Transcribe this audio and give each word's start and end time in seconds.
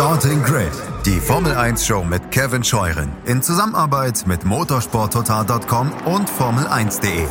Starting 0.00 0.42
Grid, 0.42 0.72
die 1.04 1.20
Formel 1.20 1.52
1 1.52 1.86
Show 1.86 2.02
mit 2.02 2.30
Kevin 2.30 2.64
Scheuren 2.64 3.12
in 3.26 3.42
Zusammenarbeit 3.42 4.26
mit 4.26 4.46
motorsporttotal.com 4.46 5.92
und 6.06 6.26
Formel1.de. 6.26 7.26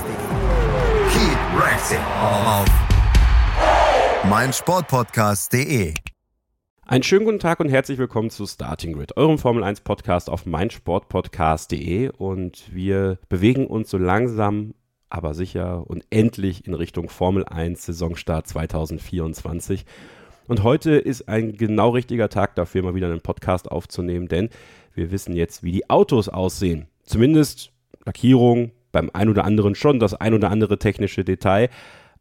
Keep 1.09 1.39
racing 1.59 1.97
auf 2.21 2.67
meinsportpodcast.de. 4.29 5.95
Einen 6.85 7.01
schönen 7.01 7.25
guten 7.25 7.39
Tag 7.39 7.59
und 7.59 7.69
herzlich 7.69 7.97
willkommen 7.97 8.29
zu 8.29 8.45
Starting 8.45 8.93
Grid, 8.93 9.17
eurem 9.17 9.39
Formel 9.39 9.63
1 9.63 9.81
Podcast 9.81 10.29
auf 10.29 10.45
meinsportpodcast.de 10.45 12.09
und 12.09 12.71
wir 12.71 13.17
bewegen 13.29 13.65
uns 13.65 13.89
so 13.89 13.97
langsam 13.97 14.75
aber 15.09 15.33
sicher 15.33 15.89
und 15.89 16.05
endlich 16.11 16.67
in 16.67 16.75
Richtung 16.75 17.09
Formel 17.09 17.45
1 17.45 17.83
Saisonstart 17.83 18.45
2024. 18.45 19.87
Und 20.49 20.63
heute 20.63 20.93
ist 20.93 21.29
ein 21.29 21.53
genau 21.57 21.91
richtiger 21.91 22.27
Tag 22.27 22.55
dafür, 22.55 22.81
mal 22.81 22.95
wieder 22.95 23.05
einen 23.05 23.21
Podcast 23.21 23.69
aufzunehmen, 23.69 24.27
denn 24.27 24.49
wir 24.95 25.11
wissen 25.11 25.35
jetzt, 25.35 25.61
wie 25.61 25.71
die 25.71 25.91
Autos 25.91 26.27
aussehen. 26.27 26.87
Zumindest 27.03 27.71
Lackierung, 28.03 28.71
beim 28.91 29.11
ein 29.13 29.29
oder 29.29 29.45
anderen 29.45 29.75
schon 29.75 29.99
das 29.99 30.15
ein 30.15 30.33
oder 30.33 30.49
andere 30.49 30.79
technische 30.79 31.23
Detail. 31.23 31.69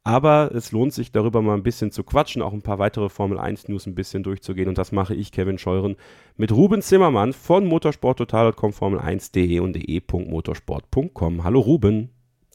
Aber 0.05 0.51
es 0.55 0.73
lohnt 0.73 0.93
sich 0.93 1.11
darüber 1.11 1.41
mal 1.41 1.55
ein 1.55 1.63
bisschen 1.63 1.91
zu 1.91 2.05
quatschen, 2.05 2.43
auch 2.43 2.53
ein 2.53 2.61
paar 2.61 2.79
weitere 2.79 3.09
Formel 3.09 3.39
1 3.39 3.69
News 3.69 3.87
ein 3.87 3.95
bisschen 3.95 4.23
durchzugehen. 4.23 4.69
Und 4.69 4.77
das 4.77 4.93
mache 4.93 5.15
ich, 5.15 5.33
Kevin 5.33 5.57
Scheuren, 5.57 5.97
mit 6.37 6.53
Ruben 6.53 6.83
Zimmermann 6.83 7.33
von 7.33 7.65
motorsporttotal.com, 7.65 8.73
Formel1.de 8.73 9.61
und 9.61 9.73
de.motorsport.com. 9.73 11.45
Hallo 11.45 11.61
Ruben. 11.61 12.11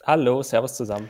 Hallo, 0.06 0.44
Servus 0.44 0.76
zusammen. 0.76 1.10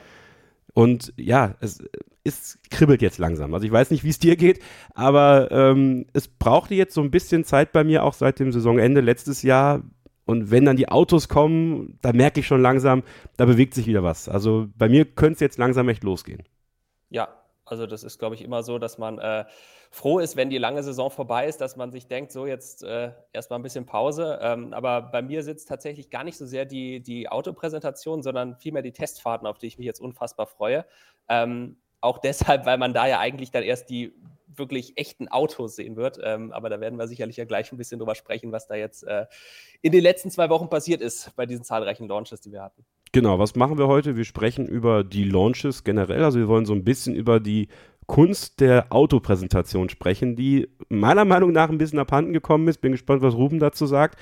Und 0.73 1.13
ja, 1.17 1.55
es, 1.59 1.83
es 2.23 2.59
kribbelt 2.69 3.01
jetzt 3.01 3.17
langsam. 3.17 3.53
Also 3.53 3.65
ich 3.65 3.71
weiß 3.71 3.91
nicht, 3.91 4.03
wie 4.03 4.09
es 4.09 4.19
dir 4.19 4.35
geht, 4.35 4.61
aber 4.93 5.51
ähm, 5.51 6.05
es 6.13 6.27
brauchte 6.27 6.73
jetzt 6.73 6.93
so 6.93 7.01
ein 7.01 7.11
bisschen 7.11 7.43
Zeit 7.43 7.71
bei 7.71 7.83
mir, 7.83 8.03
auch 8.03 8.13
seit 8.13 8.39
dem 8.39 8.51
Saisonende 8.51 9.01
letztes 9.01 9.41
Jahr. 9.41 9.81
Und 10.25 10.51
wenn 10.51 10.63
dann 10.63 10.77
die 10.77 10.87
Autos 10.87 11.27
kommen, 11.27 11.99
da 12.01 12.13
merke 12.13 12.39
ich 12.39 12.47
schon 12.47 12.61
langsam, 12.61 13.03
da 13.35 13.45
bewegt 13.45 13.73
sich 13.73 13.87
wieder 13.87 14.03
was. 14.03 14.29
Also 14.29 14.67
bei 14.77 14.87
mir 14.87 15.03
könnte 15.03 15.33
es 15.33 15.39
jetzt 15.41 15.57
langsam 15.57 15.89
echt 15.89 16.03
losgehen. 16.03 16.43
Ja, 17.09 17.27
also 17.65 17.85
das 17.87 18.03
ist, 18.03 18.19
glaube 18.19 18.35
ich, 18.35 18.41
immer 18.41 18.63
so, 18.63 18.79
dass 18.79 18.97
man 18.97 19.19
äh, 19.19 19.43
froh 19.91 20.19
ist, 20.19 20.37
wenn 20.37 20.49
die 20.49 20.57
lange 20.57 20.81
Saison 20.81 21.11
vorbei 21.11 21.47
ist, 21.47 21.59
dass 21.59 21.75
man 21.75 21.91
sich 21.91 22.07
denkt, 22.07 22.31
so 22.31 22.45
jetzt 22.45 22.83
äh, 22.83 23.11
erstmal 23.33 23.59
ein 23.59 23.63
bisschen 23.63 23.85
Pause. 23.85 24.39
Ähm, 24.41 24.73
aber 24.73 25.01
bei 25.01 25.21
mir 25.21 25.43
sitzt 25.43 25.67
tatsächlich 25.67 26.09
gar 26.09 26.23
nicht 26.23 26.37
so 26.37 26.45
sehr 26.45 26.65
die, 26.65 27.01
die 27.01 27.27
Autopräsentation, 27.27 28.23
sondern 28.23 28.55
vielmehr 28.55 28.81
die 28.81 28.93
Testfahrten, 28.93 29.45
auf 29.45 29.57
die 29.57 29.67
ich 29.67 29.77
mich 29.77 29.85
jetzt 29.85 29.99
unfassbar 29.99 30.47
freue. 30.47 30.85
Ähm, 31.27 31.77
auch 32.03 32.17
deshalb, 32.17 32.65
weil 32.65 32.77
man 32.77 32.93
da 32.93 33.07
ja 33.07 33.19
eigentlich 33.19 33.51
dann 33.51 33.63
erst 33.63 33.89
die 33.89 34.13
wirklich 34.55 34.97
echten 34.97 35.27
Autos 35.27 35.75
sehen 35.75 35.95
wird. 35.95 36.19
Ähm, 36.23 36.51
aber 36.51 36.69
da 36.69 36.79
werden 36.79 36.99
wir 36.99 37.07
sicherlich 37.07 37.37
ja 37.37 37.45
gleich 37.45 37.71
ein 37.71 37.77
bisschen 37.77 37.99
drüber 37.99 38.15
sprechen, 38.15 38.51
was 38.51 38.67
da 38.67 38.75
jetzt 38.75 39.03
äh, 39.03 39.25
in 39.81 39.91
den 39.91 40.03
letzten 40.03 40.29
zwei 40.29 40.49
Wochen 40.49 40.69
passiert 40.69 41.01
ist 41.01 41.35
bei 41.35 41.45
diesen 41.45 41.63
zahlreichen 41.63 42.07
Launches, 42.07 42.41
die 42.41 42.51
wir 42.51 42.61
hatten. 42.61 42.85
Genau, 43.13 43.39
was 43.39 43.55
machen 43.55 43.77
wir 43.77 43.87
heute? 43.87 44.15
Wir 44.15 44.25
sprechen 44.25 44.67
über 44.67 45.03
die 45.03 45.23
Launches 45.23 45.83
generell. 45.83 46.23
Also 46.23 46.39
wir 46.39 46.47
wollen 46.47 46.65
so 46.65 46.73
ein 46.73 46.83
bisschen 46.83 47.15
über 47.15 47.39
die 47.39 47.67
Kunst 48.05 48.59
der 48.59 48.91
Autopräsentation 48.91 49.89
sprechen, 49.89 50.35
die 50.35 50.69
meiner 50.89 51.25
Meinung 51.25 51.51
nach 51.51 51.69
ein 51.69 51.77
bisschen 51.77 51.99
abhanden 51.99 52.33
gekommen 52.33 52.67
ist. 52.67 52.81
Bin 52.81 52.91
gespannt, 52.91 53.21
was 53.21 53.35
Ruben 53.35 53.59
dazu 53.59 53.85
sagt. 53.85 54.19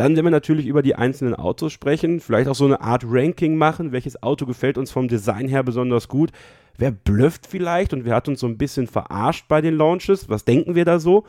Dann 0.00 0.16
werden 0.16 0.24
wir 0.24 0.30
natürlich 0.30 0.64
über 0.64 0.80
die 0.80 0.94
einzelnen 0.94 1.34
Autos 1.34 1.74
sprechen, 1.74 2.20
vielleicht 2.20 2.48
auch 2.48 2.54
so 2.54 2.64
eine 2.64 2.80
Art 2.80 3.04
Ranking 3.06 3.56
machen. 3.56 3.92
Welches 3.92 4.22
Auto 4.22 4.46
gefällt 4.46 4.78
uns 4.78 4.90
vom 4.90 5.08
Design 5.08 5.46
her 5.46 5.62
besonders 5.62 6.08
gut? 6.08 6.30
Wer 6.78 6.90
blufft 6.90 7.46
vielleicht 7.46 7.92
und 7.92 8.06
wer 8.06 8.14
hat 8.14 8.26
uns 8.26 8.40
so 8.40 8.46
ein 8.46 8.56
bisschen 8.56 8.86
verarscht 8.86 9.44
bei 9.46 9.60
den 9.60 9.74
Launches? 9.74 10.30
Was 10.30 10.46
denken 10.46 10.74
wir 10.74 10.86
da 10.86 11.00
so? 11.00 11.24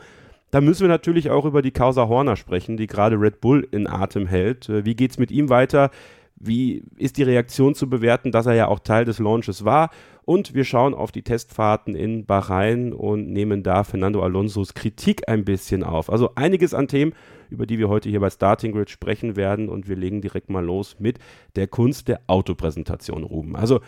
Da 0.50 0.62
müssen 0.62 0.80
wir 0.80 0.88
natürlich 0.88 1.28
auch 1.28 1.44
über 1.44 1.60
die 1.60 1.70
Causa 1.70 2.08
Horner 2.08 2.34
sprechen, 2.34 2.78
die 2.78 2.86
gerade 2.86 3.20
Red 3.20 3.42
Bull 3.42 3.68
in 3.70 3.86
Atem 3.86 4.26
hält. 4.26 4.70
Äh, 4.70 4.86
wie 4.86 4.94
geht 4.94 5.10
es 5.10 5.18
mit 5.18 5.30
ihm 5.30 5.50
weiter? 5.50 5.90
Wie 6.36 6.82
ist 6.96 7.18
die 7.18 7.24
Reaktion 7.24 7.74
zu 7.74 7.90
bewerten, 7.90 8.32
dass 8.32 8.46
er 8.46 8.54
ja 8.54 8.68
auch 8.68 8.78
Teil 8.78 9.04
des 9.04 9.18
Launches 9.18 9.66
war? 9.66 9.90
Und 10.24 10.54
wir 10.54 10.64
schauen 10.64 10.94
auf 10.94 11.10
die 11.10 11.22
Testfahrten 11.22 11.94
in 11.94 12.26
Bahrain 12.26 12.92
und 12.92 13.30
nehmen 13.32 13.62
da 13.62 13.82
Fernando 13.82 14.22
Alonsos 14.22 14.74
Kritik 14.74 15.28
ein 15.28 15.44
bisschen 15.44 15.82
auf. 15.82 16.10
Also 16.10 16.30
einiges 16.36 16.74
an 16.74 16.86
Themen, 16.86 17.12
über 17.50 17.66
die 17.66 17.78
wir 17.78 17.88
heute 17.88 18.08
hier 18.08 18.20
bei 18.20 18.30
Starting 18.30 18.72
Grid 18.72 18.88
sprechen 18.88 19.34
werden. 19.34 19.68
Und 19.68 19.88
wir 19.88 19.96
legen 19.96 20.20
direkt 20.20 20.48
mal 20.48 20.64
los 20.64 20.96
mit 21.00 21.18
der 21.56 21.66
Kunst 21.66 22.08
der 22.08 22.20
Autopräsentation, 22.28 23.24
Ruben. 23.24 23.56
Also 23.56 23.80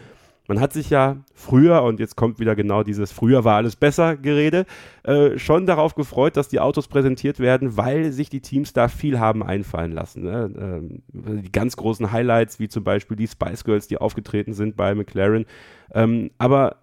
man 0.46 0.60
hat 0.60 0.72
sich 0.72 0.90
ja 0.90 1.24
früher, 1.34 1.82
und 1.82 2.00
jetzt 2.00 2.16
kommt 2.16 2.38
wieder 2.38 2.54
genau 2.54 2.82
dieses 2.82 3.12
früher 3.12 3.44
war 3.44 3.56
alles 3.56 3.76
besser 3.76 4.16
Gerede, 4.16 4.66
äh, 5.02 5.38
schon 5.38 5.66
darauf 5.66 5.94
gefreut, 5.94 6.36
dass 6.36 6.48
die 6.48 6.60
Autos 6.60 6.86
präsentiert 6.86 7.40
werden, 7.40 7.76
weil 7.76 8.12
sich 8.12 8.28
die 8.28 8.40
Teams 8.40 8.72
da 8.72 8.88
viel 8.88 9.18
haben 9.18 9.42
einfallen 9.42 9.92
lassen. 9.92 10.24
Ne? 10.24 10.52
Ähm, 10.58 11.42
die 11.42 11.52
ganz 11.52 11.76
großen 11.76 12.12
Highlights, 12.12 12.58
wie 12.60 12.68
zum 12.68 12.84
Beispiel 12.84 13.16
die 13.16 13.28
Spice 13.28 13.64
Girls, 13.64 13.88
die 13.88 13.98
aufgetreten 13.98 14.52
sind 14.52 14.76
bei 14.76 14.94
McLaren. 14.94 15.46
Ähm, 15.92 16.30
aber 16.36 16.82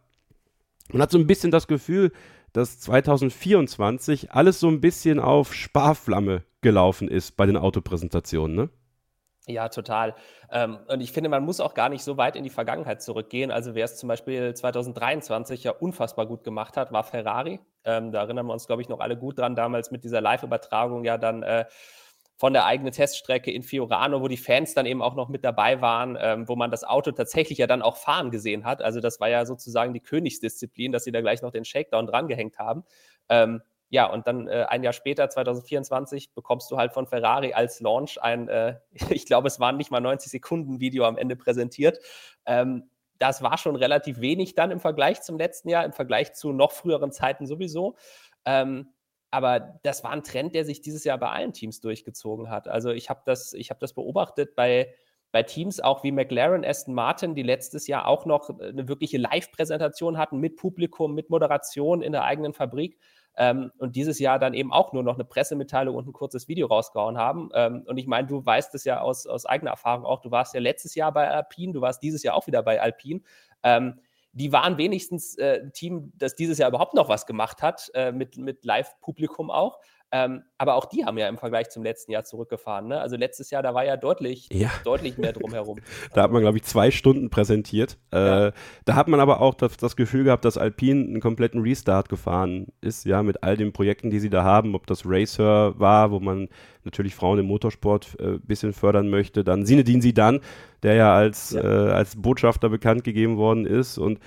man 0.91 1.03
hat 1.03 1.11
so 1.11 1.19
ein 1.19 1.27
bisschen 1.27 1.51
das 1.51 1.67
Gefühl, 1.67 2.11
dass 2.53 2.79
2024 2.79 4.31
alles 4.31 4.59
so 4.59 4.67
ein 4.67 4.81
bisschen 4.81 5.19
auf 5.19 5.53
Sparflamme 5.53 6.43
gelaufen 6.61 7.07
ist 7.07 7.37
bei 7.37 7.45
den 7.45 7.57
Autopräsentationen, 7.57 8.55
ne? 8.55 8.69
Ja, 9.47 9.69
total. 9.69 10.13
Ähm, 10.51 10.77
und 10.87 11.01
ich 11.01 11.11
finde, 11.11 11.27
man 11.29 11.43
muss 11.43 11.59
auch 11.59 11.73
gar 11.73 11.89
nicht 11.89 12.03
so 12.03 12.15
weit 12.17 12.35
in 12.35 12.43
die 12.43 12.51
Vergangenheit 12.51 13.01
zurückgehen. 13.01 13.49
Also 13.49 13.73
wer 13.73 13.85
es 13.85 13.97
zum 13.97 14.07
Beispiel 14.07 14.53
2023 14.53 15.63
ja 15.63 15.71
unfassbar 15.71 16.27
gut 16.27 16.43
gemacht 16.43 16.77
hat, 16.77 16.91
war 16.91 17.03
Ferrari. 17.03 17.59
Ähm, 17.83 18.11
da 18.11 18.19
erinnern 18.21 18.45
wir 18.45 18.53
uns, 18.53 18.67
glaube 18.67 18.83
ich, 18.83 18.89
noch 18.89 18.99
alle 18.99 19.17
gut 19.17 19.39
dran, 19.39 19.55
damals 19.55 19.89
mit 19.89 20.03
dieser 20.03 20.21
Live-Übertragung 20.21 21.03
ja 21.05 21.17
dann 21.17 21.41
äh, 21.41 21.65
von 22.37 22.53
der 22.53 22.65
eigenen 22.65 22.93
Teststrecke 22.93 23.51
in 23.51 23.63
Fiorano, 23.63 24.21
wo 24.21 24.27
die 24.27 24.37
Fans 24.37 24.75
dann 24.75 24.85
eben 24.85 25.01
auch 25.01 25.15
noch 25.15 25.29
mit 25.29 25.43
dabei 25.43 25.81
waren, 25.81 26.17
ähm, 26.21 26.47
wo 26.47 26.55
man 26.55 26.69
das 26.69 26.83
Auto 26.83 27.11
tatsächlich 27.11 27.57
ja 27.57 27.65
dann 27.67 27.81
auch 27.81 27.97
fahren 27.97 28.29
gesehen 28.29 28.63
hat. 28.65 28.81
Also 28.83 28.99
das 28.99 29.19
war 29.19 29.29
ja 29.29 29.45
sozusagen 29.45 29.93
die 29.93 29.99
Königsdisziplin, 30.01 30.91
dass 30.91 31.03
sie 31.03 31.11
da 31.11 31.21
gleich 31.21 31.41
noch 31.41 31.51
den 31.51 31.65
Shakedown 31.65 32.05
drangehängt 32.05 32.59
haben. 32.59 32.83
Ja, 33.91 34.05
und 34.05 34.25
dann 34.25 34.47
äh, 34.47 34.65
ein 34.69 34.83
Jahr 34.83 34.93
später, 34.93 35.29
2024, 35.29 36.33
bekommst 36.33 36.71
du 36.71 36.77
halt 36.77 36.93
von 36.93 37.07
Ferrari 37.07 37.53
als 37.53 37.81
Launch 37.81 38.21
ein, 38.21 38.47
äh, 38.47 38.79
ich 39.09 39.25
glaube, 39.25 39.49
es 39.49 39.59
waren 39.59 39.75
nicht 39.75 39.91
mal 39.91 39.99
90 39.99 40.31
Sekunden 40.31 40.79
Video 40.79 41.05
am 41.05 41.17
Ende 41.17 41.35
präsentiert. 41.35 41.99
Ähm, 42.45 42.89
das 43.19 43.43
war 43.43 43.57
schon 43.57 43.75
relativ 43.75 44.21
wenig 44.21 44.55
dann 44.55 44.71
im 44.71 44.79
Vergleich 44.79 45.21
zum 45.21 45.37
letzten 45.37 45.67
Jahr, 45.69 45.83
im 45.83 45.91
Vergleich 45.91 46.33
zu 46.33 46.53
noch 46.53 46.71
früheren 46.71 47.11
Zeiten 47.11 47.45
sowieso. 47.45 47.97
Ähm, 48.45 48.93
aber 49.29 49.79
das 49.83 50.03
war 50.05 50.11
ein 50.11 50.23
Trend, 50.23 50.55
der 50.55 50.63
sich 50.63 50.81
dieses 50.81 51.03
Jahr 51.03 51.17
bei 51.17 51.29
allen 51.29 51.51
Teams 51.51 51.81
durchgezogen 51.81 52.49
hat. 52.49 52.69
Also 52.69 52.91
ich 52.91 53.09
habe 53.09 53.21
das, 53.25 53.53
hab 53.53 53.79
das 53.79 53.93
beobachtet 53.93 54.55
bei, 54.55 54.93
bei 55.33 55.43
Teams 55.43 55.81
auch 55.81 56.03
wie 56.03 56.13
McLaren, 56.13 56.63
Aston 56.63 56.93
Martin, 56.93 57.35
die 57.35 57.43
letztes 57.43 57.87
Jahr 57.87 58.07
auch 58.07 58.25
noch 58.25 58.49
eine 58.59 58.87
wirkliche 58.87 59.17
Live-Präsentation 59.17 60.17
hatten 60.17 60.39
mit 60.39 60.55
Publikum, 60.55 61.13
mit 61.13 61.29
Moderation 61.29 62.01
in 62.01 62.13
der 62.13 62.23
eigenen 62.23 62.53
Fabrik 62.53 62.97
ähm, 63.37 63.71
und 63.77 63.95
dieses 63.95 64.19
Jahr 64.19 64.39
dann 64.39 64.53
eben 64.53 64.73
auch 64.73 64.93
nur 64.93 65.03
noch 65.03 65.15
eine 65.15 65.23
Pressemitteilung 65.23 65.95
und 65.95 66.07
ein 66.07 66.13
kurzes 66.13 66.47
Video 66.47 66.67
rausgehauen 66.67 67.17
haben. 67.17 67.49
Ähm, 67.53 67.83
und 67.87 67.97
ich 67.97 68.07
meine, 68.07 68.27
du 68.27 68.45
weißt 68.45 68.75
es 68.75 68.83
ja 68.83 69.01
aus, 69.01 69.25
aus 69.27 69.45
eigener 69.45 69.71
Erfahrung 69.71 70.05
auch, 70.05 70.21
du 70.21 70.31
warst 70.31 70.53
ja 70.53 70.59
letztes 70.59 70.95
Jahr 70.95 71.11
bei 71.11 71.29
Alpine, 71.29 71.73
du 71.73 71.81
warst 71.81 72.03
dieses 72.03 72.23
Jahr 72.23 72.35
auch 72.35 72.47
wieder 72.47 72.63
bei 72.63 72.81
Alpine. 72.81 73.21
Ähm, 73.63 73.99
die 74.33 74.51
waren 74.51 74.77
wenigstens 74.77 75.37
äh, 75.37 75.61
ein 75.63 75.73
Team, 75.73 76.13
das 76.15 76.35
dieses 76.35 76.57
Jahr 76.57 76.69
überhaupt 76.69 76.93
noch 76.93 77.09
was 77.09 77.25
gemacht 77.25 77.61
hat, 77.61 77.91
äh, 77.93 78.11
mit, 78.11 78.37
mit 78.37 78.63
Live-Publikum 78.63 79.51
auch. 79.51 79.79
Ähm, 80.13 80.43
aber 80.57 80.75
auch 80.75 80.85
die 80.85 81.05
haben 81.05 81.17
ja 81.17 81.29
im 81.29 81.37
Vergleich 81.37 81.69
zum 81.69 81.83
letzten 81.83 82.11
Jahr 82.11 82.25
zurückgefahren. 82.25 82.89
Ne? 82.89 82.99
Also 82.99 83.15
letztes 83.15 83.49
Jahr, 83.49 83.63
da 83.63 83.73
war 83.73 83.85
ja 83.85 83.95
deutlich, 83.95 84.49
ja. 84.51 84.69
deutlich 84.83 85.17
mehr 85.17 85.31
drumherum. 85.31 85.79
da 86.13 86.23
hat 86.23 86.31
man, 86.31 86.41
glaube 86.41 86.57
ich, 86.57 86.63
zwei 86.63 86.91
Stunden 86.91 87.29
präsentiert. 87.29 87.97
Ja. 88.13 88.47
Äh, 88.47 88.51
da 88.83 88.95
hat 88.95 89.07
man 89.07 89.21
aber 89.21 89.39
auch 89.39 89.53
das, 89.53 89.77
das, 89.77 89.95
Gefühl 89.95 90.25
gehabt, 90.25 90.43
dass 90.43 90.57
Alpine 90.57 91.05
einen 91.05 91.21
kompletten 91.21 91.61
Restart 91.61 92.09
gefahren 92.09 92.67
ist, 92.81 93.05
ja, 93.05 93.23
mit 93.23 93.43
all 93.43 93.55
den 93.55 93.71
Projekten, 93.71 94.09
die 94.09 94.19
sie 94.19 94.29
da 94.29 94.43
haben, 94.43 94.75
ob 94.75 94.85
das 94.85 95.03
Racer 95.05 95.79
war, 95.79 96.11
wo 96.11 96.19
man 96.19 96.49
natürlich 96.83 97.15
Frauen 97.15 97.39
im 97.39 97.45
Motorsport 97.45 98.17
ein 98.19 98.35
äh, 98.35 98.39
bisschen 98.39 98.73
fördern 98.73 99.09
möchte, 99.09 99.45
dann 99.45 99.65
Sinedin 99.65 100.01
Sidan, 100.01 100.41
der 100.83 100.95
ja 100.95 101.15
als, 101.15 101.51
ja. 101.51 101.61
Äh, 101.61 101.91
als 101.91 102.21
Botschafter 102.21 102.69
bekannt 102.69 103.05
gegeben 103.05 103.37
worden 103.37 103.65
ist 103.65 103.97
und 103.97 104.19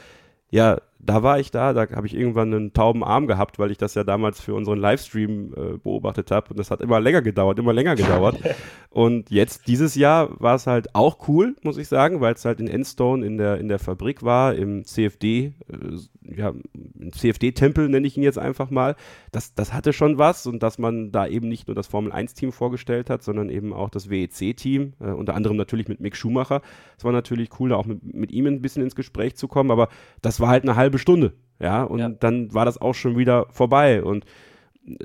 ja, 0.51 0.79
da 1.07 1.23
war 1.23 1.39
ich 1.39 1.51
da, 1.51 1.73
da 1.73 1.89
habe 1.91 2.07
ich 2.07 2.15
irgendwann 2.15 2.53
einen 2.53 2.73
tauben 2.73 3.05
Arm 3.05 3.27
gehabt, 3.27 3.59
weil 3.59 3.71
ich 3.71 3.79
das 3.79 3.95
ja 3.95 4.05
damals 4.05 4.41
für 4.41 4.55
unseren 4.55 4.79
Livestream 4.79 5.53
äh, 5.55 5.79
beobachtet 5.79 6.31
habe 6.31 6.51
und 6.51 6.59
das 6.59 6.71
hat 6.71 6.81
immer 6.81 7.01
länger 7.01 7.23
gedauert, 7.23 7.59
immer 7.59 7.73
länger 7.73 7.95
gedauert. 7.95 8.39
und 8.91 9.31
jetzt 9.31 9.69
dieses 9.69 9.95
Jahr 9.95 10.31
war 10.41 10.55
es 10.55 10.67
halt 10.67 10.95
auch 10.95 11.29
cool, 11.29 11.57
muss 11.63 11.77
ich 11.77 11.89
sagen, 11.89 12.21
weil 12.21 12.35
es 12.35 12.45
halt 12.45 12.61
in 12.61 12.69
Enstone 12.69 13.25
in 13.25 13.39
der 13.39 13.59
in 13.59 13.69
der 13.69 13.79
Fabrik 13.79 14.23
war, 14.23 14.55
im 14.55 14.85
CFD, 14.85 15.53
äh, 15.69 16.35
ja, 16.37 16.53
im 16.99 17.13
CFD-Tempel 17.13 17.89
nenne 17.89 18.07
ich 18.07 18.17
ihn 18.17 18.23
jetzt 18.23 18.39
einfach 18.39 18.71
mal. 18.71 18.97
Das 19.31 19.55
das 19.55 19.73
hatte 19.73 19.93
schon 19.93 20.19
was 20.19 20.47
und 20.47 20.63
dass 20.63 20.79
man 20.79 21.13
da 21.13 21.27
eben 21.27 21.49
nicht 21.49 21.69
nur 21.69 21.75
das 21.75 21.87
Formel 21.87 22.13
1 22.13 22.35
Team 22.35 22.53
vorgestellt 22.53 23.11
hat, 23.11 23.23
sondern 23.23 23.51
eben 23.51 23.73
auch 23.73 23.91
das 23.91 24.09
WEC-Team, 24.09 24.95
äh, 25.01 25.11
unter 25.11 25.35
anderem 25.35 25.57
natürlich 25.57 25.89
mit 25.89 26.01
Mick 26.01 26.17
Schumacher. 26.17 26.63
Es 26.97 27.05
war 27.05 27.13
natürlich 27.13 27.51
cool, 27.61 27.71
da 27.71 27.77
auch 27.77 27.87
mit, 27.87 28.15
mit 28.15 28.33
ihm 28.33 28.47
ein 28.47 28.63
bisschen 28.63 28.83
ins 28.83 28.95
Gespräch 28.95 29.37
zu 29.37 29.49
kommen, 29.49 29.71
aber 29.71 29.89
das 30.23 30.41
war 30.41 30.49
halt 30.49 30.63
eine 30.63 30.77
halbe 30.77 30.94
halbe 30.95 30.99
Stunde. 30.99 31.33
Ja, 31.61 31.85
und 31.85 31.99
ja. 31.99 32.09
dann 32.09 32.53
war 32.53 32.65
das 32.65 32.81
auch 32.81 32.95
schon 32.95 33.17
wieder 33.17 33.47
vorbei. 33.51 34.03
Und 34.03 34.25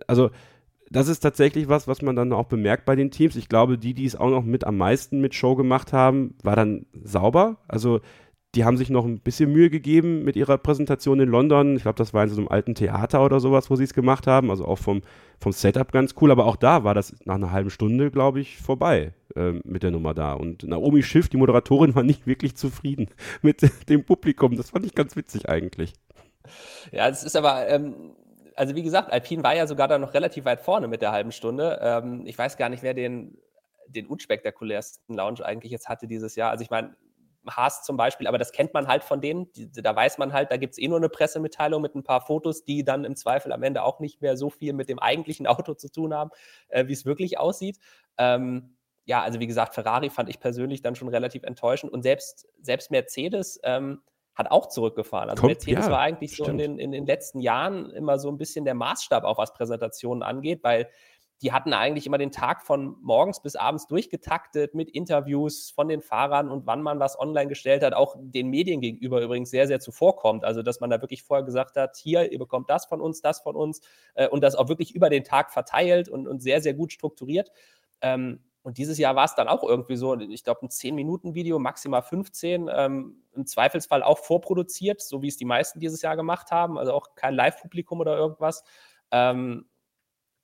also 0.08 0.30
das 0.90 1.08
ist 1.08 1.20
tatsächlich 1.20 1.70
was, 1.70 1.88
was 1.88 2.02
man 2.02 2.16
dann 2.16 2.34
auch 2.34 2.48
bemerkt 2.48 2.86
bei 2.86 2.96
den 2.96 3.12
Teams. 3.12 3.36
Ich 3.36 3.50
glaube, 3.50 3.78
die, 3.78 3.94
die 3.94 4.06
es 4.06 4.16
auch 4.16 4.30
noch 4.30 4.44
mit 4.44 4.64
am 4.64 4.78
meisten 4.78 5.22
mit 5.22 5.36
Show 5.36 5.56
gemacht 5.56 5.94
haben, 5.94 6.36
war 6.44 6.56
dann 6.56 6.86
sauber. 7.04 7.58
Also 7.68 8.02
die 8.56 8.66
haben 8.66 8.78
sich 8.78 8.90
noch 8.90 9.06
ein 9.06 9.20
bisschen 9.20 9.52
Mühe 9.52 9.70
gegeben 9.70 10.24
mit 10.24 10.36
ihrer 10.36 10.58
Präsentation 10.58 11.20
in 11.20 11.30
London. 11.30 11.76
Ich 11.76 11.84
glaube, 11.84 11.98
das 11.98 12.14
war 12.14 12.24
in 12.24 12.30
so 12.30 12.38
einem 12.38 12.48
alten 12.48 12.74
Theater 12.74 13.24
oder 13.24 13.40
sowas, 13.40 13.70
wo 13.70 13.76
sie 13.76 13.84
es 13.84 13.94
gemacht 13.94 14.26
haben. 14.26 14.50
Also 14.50 14.66
auch 14.66 14.80
vom, 14.80 15.02
vom 15.40 15.52
Setup 15.52 15.92
ganz 15.92 16.16
cool. 16.20 16.32
Aber 16.32 16.46
auch 16.46 16.56
da 16.56 16.84
war 16.84 16.96
das 16.96 17.14
nach 17.26 17.36
einer 17.36 17.52
halben 17.52 17.70
Stunde, 17.70 18.10
glaube 18.10 18.40
ich, 18.40 18.58
vorbei 18.58 19.14
äh, 19.36 19.52
mit 19.64 19.84
der 19.84 19.92
Nummer 19.92 20.16
da. 20.16 20.34
Und 20.34 20.64
Naomi 20.64 21.04
Schiff, 21.04 21.30
die 21.30 21.38
Moderatorin, 21.38 21.94
war 21.94 22.02
nicht 22.02 22.26
wirklich 22.26 22.56
zufrieden 22.56 23.10
mit 23.44 23.62
dem 23.88 24.04
Publikum. 24.04 24.58
Das 24.58 24.72
fand 24.72 24.84
ich 24.84 24.96
ganz 24.96 25.16
witzig 25.16 25.48
eigentlich. 25.48 25.94
Ja, 26.92 27.08
es 27.08 27.24
ist 27.24 27.36
aber, 27.36 27.68
ähm, 27.68 28.16
also 28.56 28.76
wie 28.76 28.82
gesagt, 28.82 29.12
Alpine 29.12 29.44
war 29.44 29.56
ja 29.56 29.68
sogar 29.68 29.88
da 29.88 30.00
noch 30.00 30.16
relativ 30.16 30.46
weit 30.46 30.62
vorne 30.62 30.88
mit 30.88 31.04
der 31.04 31.12
halben 31.12 31.32
Stunde. 31.32 31.80
Ähm, 31.84 32.24
ich 32.26 32.36
weiß 32.36 32.58
gar 32.58 32.70
nicht, 32.70 32.82
wer 32.82 32.96
den, 32.96 33.38
den 33.88 34.08
unspektakulärsten 34.08 35.16
Lounge 35.16 35.46
eigentlich 35.46 35.72
jetzt 35.72 35.88
hatte 35.88 36.08
dieses 36.08 36.36
Jahr. 36.36 36.50
Also 36.50 36.64
ich 36.64 36.72
meine, 36.72 36.96
Haas 37.56 37.84
zum 37.84 37.98
Beispiel, 37.98 38.28
aber 38.28 38.38
das 38.38 38.52
kennt 38.52 38.74
man 38.74 38.88
halt 38.88 39.04
von 39.04 39.22
denen. 39.22 39.52
Die, 39.54 39.72
da 39.72 39.96
weiß 39.96 40.18
man 40.18 40.34
halt, 40.34 40.52
da 40.52 40.58
gibt 40.58 40.74
es 40.74 40.78
eh 40.78 40.88
nur 40.88 40.98
eine 40.98 41.10
Pressemitteilung 41.10 41.82
mit 41.82 41.96
ein 41.96 42.04
paar 42.04 42.22
Fotos, 42.22 42.64
die 42.64 42.84
dann 42.84 43.06
im 43.06 43.16
Zweifel 43.16 43.52
am 43.52 43.64
Ende 43.64 43.84
auch 43.84 44.00
nicht 44.00 44.22
mehr 44.22 44.38
so 44.38 44.50
viel 44.50 44.74
mit 44.74 44.90
dem 44.90 45.00
eigentlichen 45.00 45.48
Auto 45.48 45.74
zu 45.74 45.92
tun 45.92 46.14
haben, 46.14 46.32
äh, 46.70 46.88
wie 46.88 46.94
es 46.94 47.06
wirklich 47.06 47.40
aussieht. 47.40 47.78
Ähm, 48.18 48.76
ja, 49.06 49.22
also 49.24 49.40
wie 49.40 49.48
gesagt, 49.48 49.74
Ferrari 49.74 50.10
fand 50.10 50.30
ich 50.30 50.40
persönlich 50.40 50.82
dann 50.82 50.96
schon 50.96 51.08
relativ 51.08 51.44
enttäuschend 51.44 51.92
und 51.92 52.04
selbst, 52.04 52.48
selbst 52.62 52.92
Mercedes 52.92 53.60
ähm, 53.64 54.02
hat 54.36 54.52
auch 54.52 54.68
zurückgefahren. 54.68 55.30
Also 55.30 55.42
Kommt, 55.42 55.54
Mercedes 55.54 55.86
ja, 55.86 55.92
war 55.92 56.00
eigentlich 56.00 56.34
stimmt. 56.34 56.46
so 56.46 56.52
in 56.52 56.58
den, 56.58 56.80
in 56.80 56.92
den 56.92 57.06
letzten 57.06 57.40
Jahren 57.40 57.90
immer 57.92 58.20
so 58.20 58.30
ein 58.30 58.38
bisschen 58.38 58.66
der 58.66 58.76
Maßstab, 58.76 59.24
auch 59.24 59.38
was 59.38 59.54
Präsentationen 59.54 60.24
angeht, 60.24 60.64
weil 60.64 60.90
die 61.42 61.54
hatten 61.54 61.72
eigentlich 61.74 62.06
immer 62.06 62.18
den 62.18 62.32
Tag 62.32 62.64
von 62.64 62.98
morgens 63.02 63.42
bis 63.42 63.56
abends 63.56 63.88
durchgetaktet 63.88 64.76
mit 64.76 64.90
Interviews 64.90 65.72
von 65.72 65.88
den 65.88 66.02
Fahrern 66.02 66.50
und 66.50 66.68
wann 66.68 66.82
man 66.82 67.00
was 67.00 67.18
online 67.18 67.48
gestellt 67.48 67.82
hat, 67.84 67.94
auch 67.94 68.16
den 68.20 68.50
Medien 68.50 68.82
gegenüber 68.82 69.22
übrigens 69.22 69.50
sehr, 69.50 69.68
sehr 69.68 69.80
zuvorkommt. 69.80 70.44
Also, 70.44 70.62
dass 70.64 70.82
man 70.82 70.90
da 70.90 71.02
wirklich 71.02 71.24
vorher 71.24 71.46
gesagt 71.46 71.78
hat, 71.78 71.96
hier, 71.96 72.32
ihr 72.32 72.40
bekommt 72.40 72.70
das 72.70 72.86
von 72.86 73.00
uns, 73.00 73.22
das 73.22 73.40
von 73.40 73.56
uns 73.56 73.80
äh, 74.16 74.28
und 74.28 74.42
das 74.42 74.56
auch 74.56 74.68
wirklich 74.68 74.94
über 74.94 75.10
den 75.10 75.24
Tag 75.24 75.52
verteilt 75.52 76.10
und, 76.10 76.28
und 76.28 76.42
sehr, 76.42 76.62
sehr 76.62 76.74
gut 76.74 76.92
strukturiert. 76.92 77.52
Ähm, 78.02 78.42
und 78.62 78.78
dieses 78.78 78.98
Jahr 78.98 79.16
war 79.16 79.24
es 79.24 79.36
dann 79.36 79.48
auch 79.48 79.64
irgendwie 79.64 79.96
so, 79.96 80.20
ich 80.20 80.44
glaube, 80.44 80.64
ein 80.64 80.70
10-Minuten-Video, 80.70 81.58
maximal 81.60 82.02
15, 82.02 82.70
ähm, 82.72 83.24
im 83.34 83.46
Zweifelsfall 83.46 84.04
auch 84.04 84.18
vorproduziert, 84.18 85.02
so 85.02 85.22
wie 85.22 85.30
es 85.30 85.38
die 85.38 85.46
meisten 85.46 85.80
dieses 85.80 86.02
Jahr 86.02 86.18
gemacht 86.18 86.52
haben, 86.52 86.78
also 86.78 86.92
auch 86.92 87.16
kein 87.16 87.34
Live-Publikum 87.34 88.02
oder 88.02 88.18
irgendwas. 88.18 88.64
Ähm, 89.12 89.69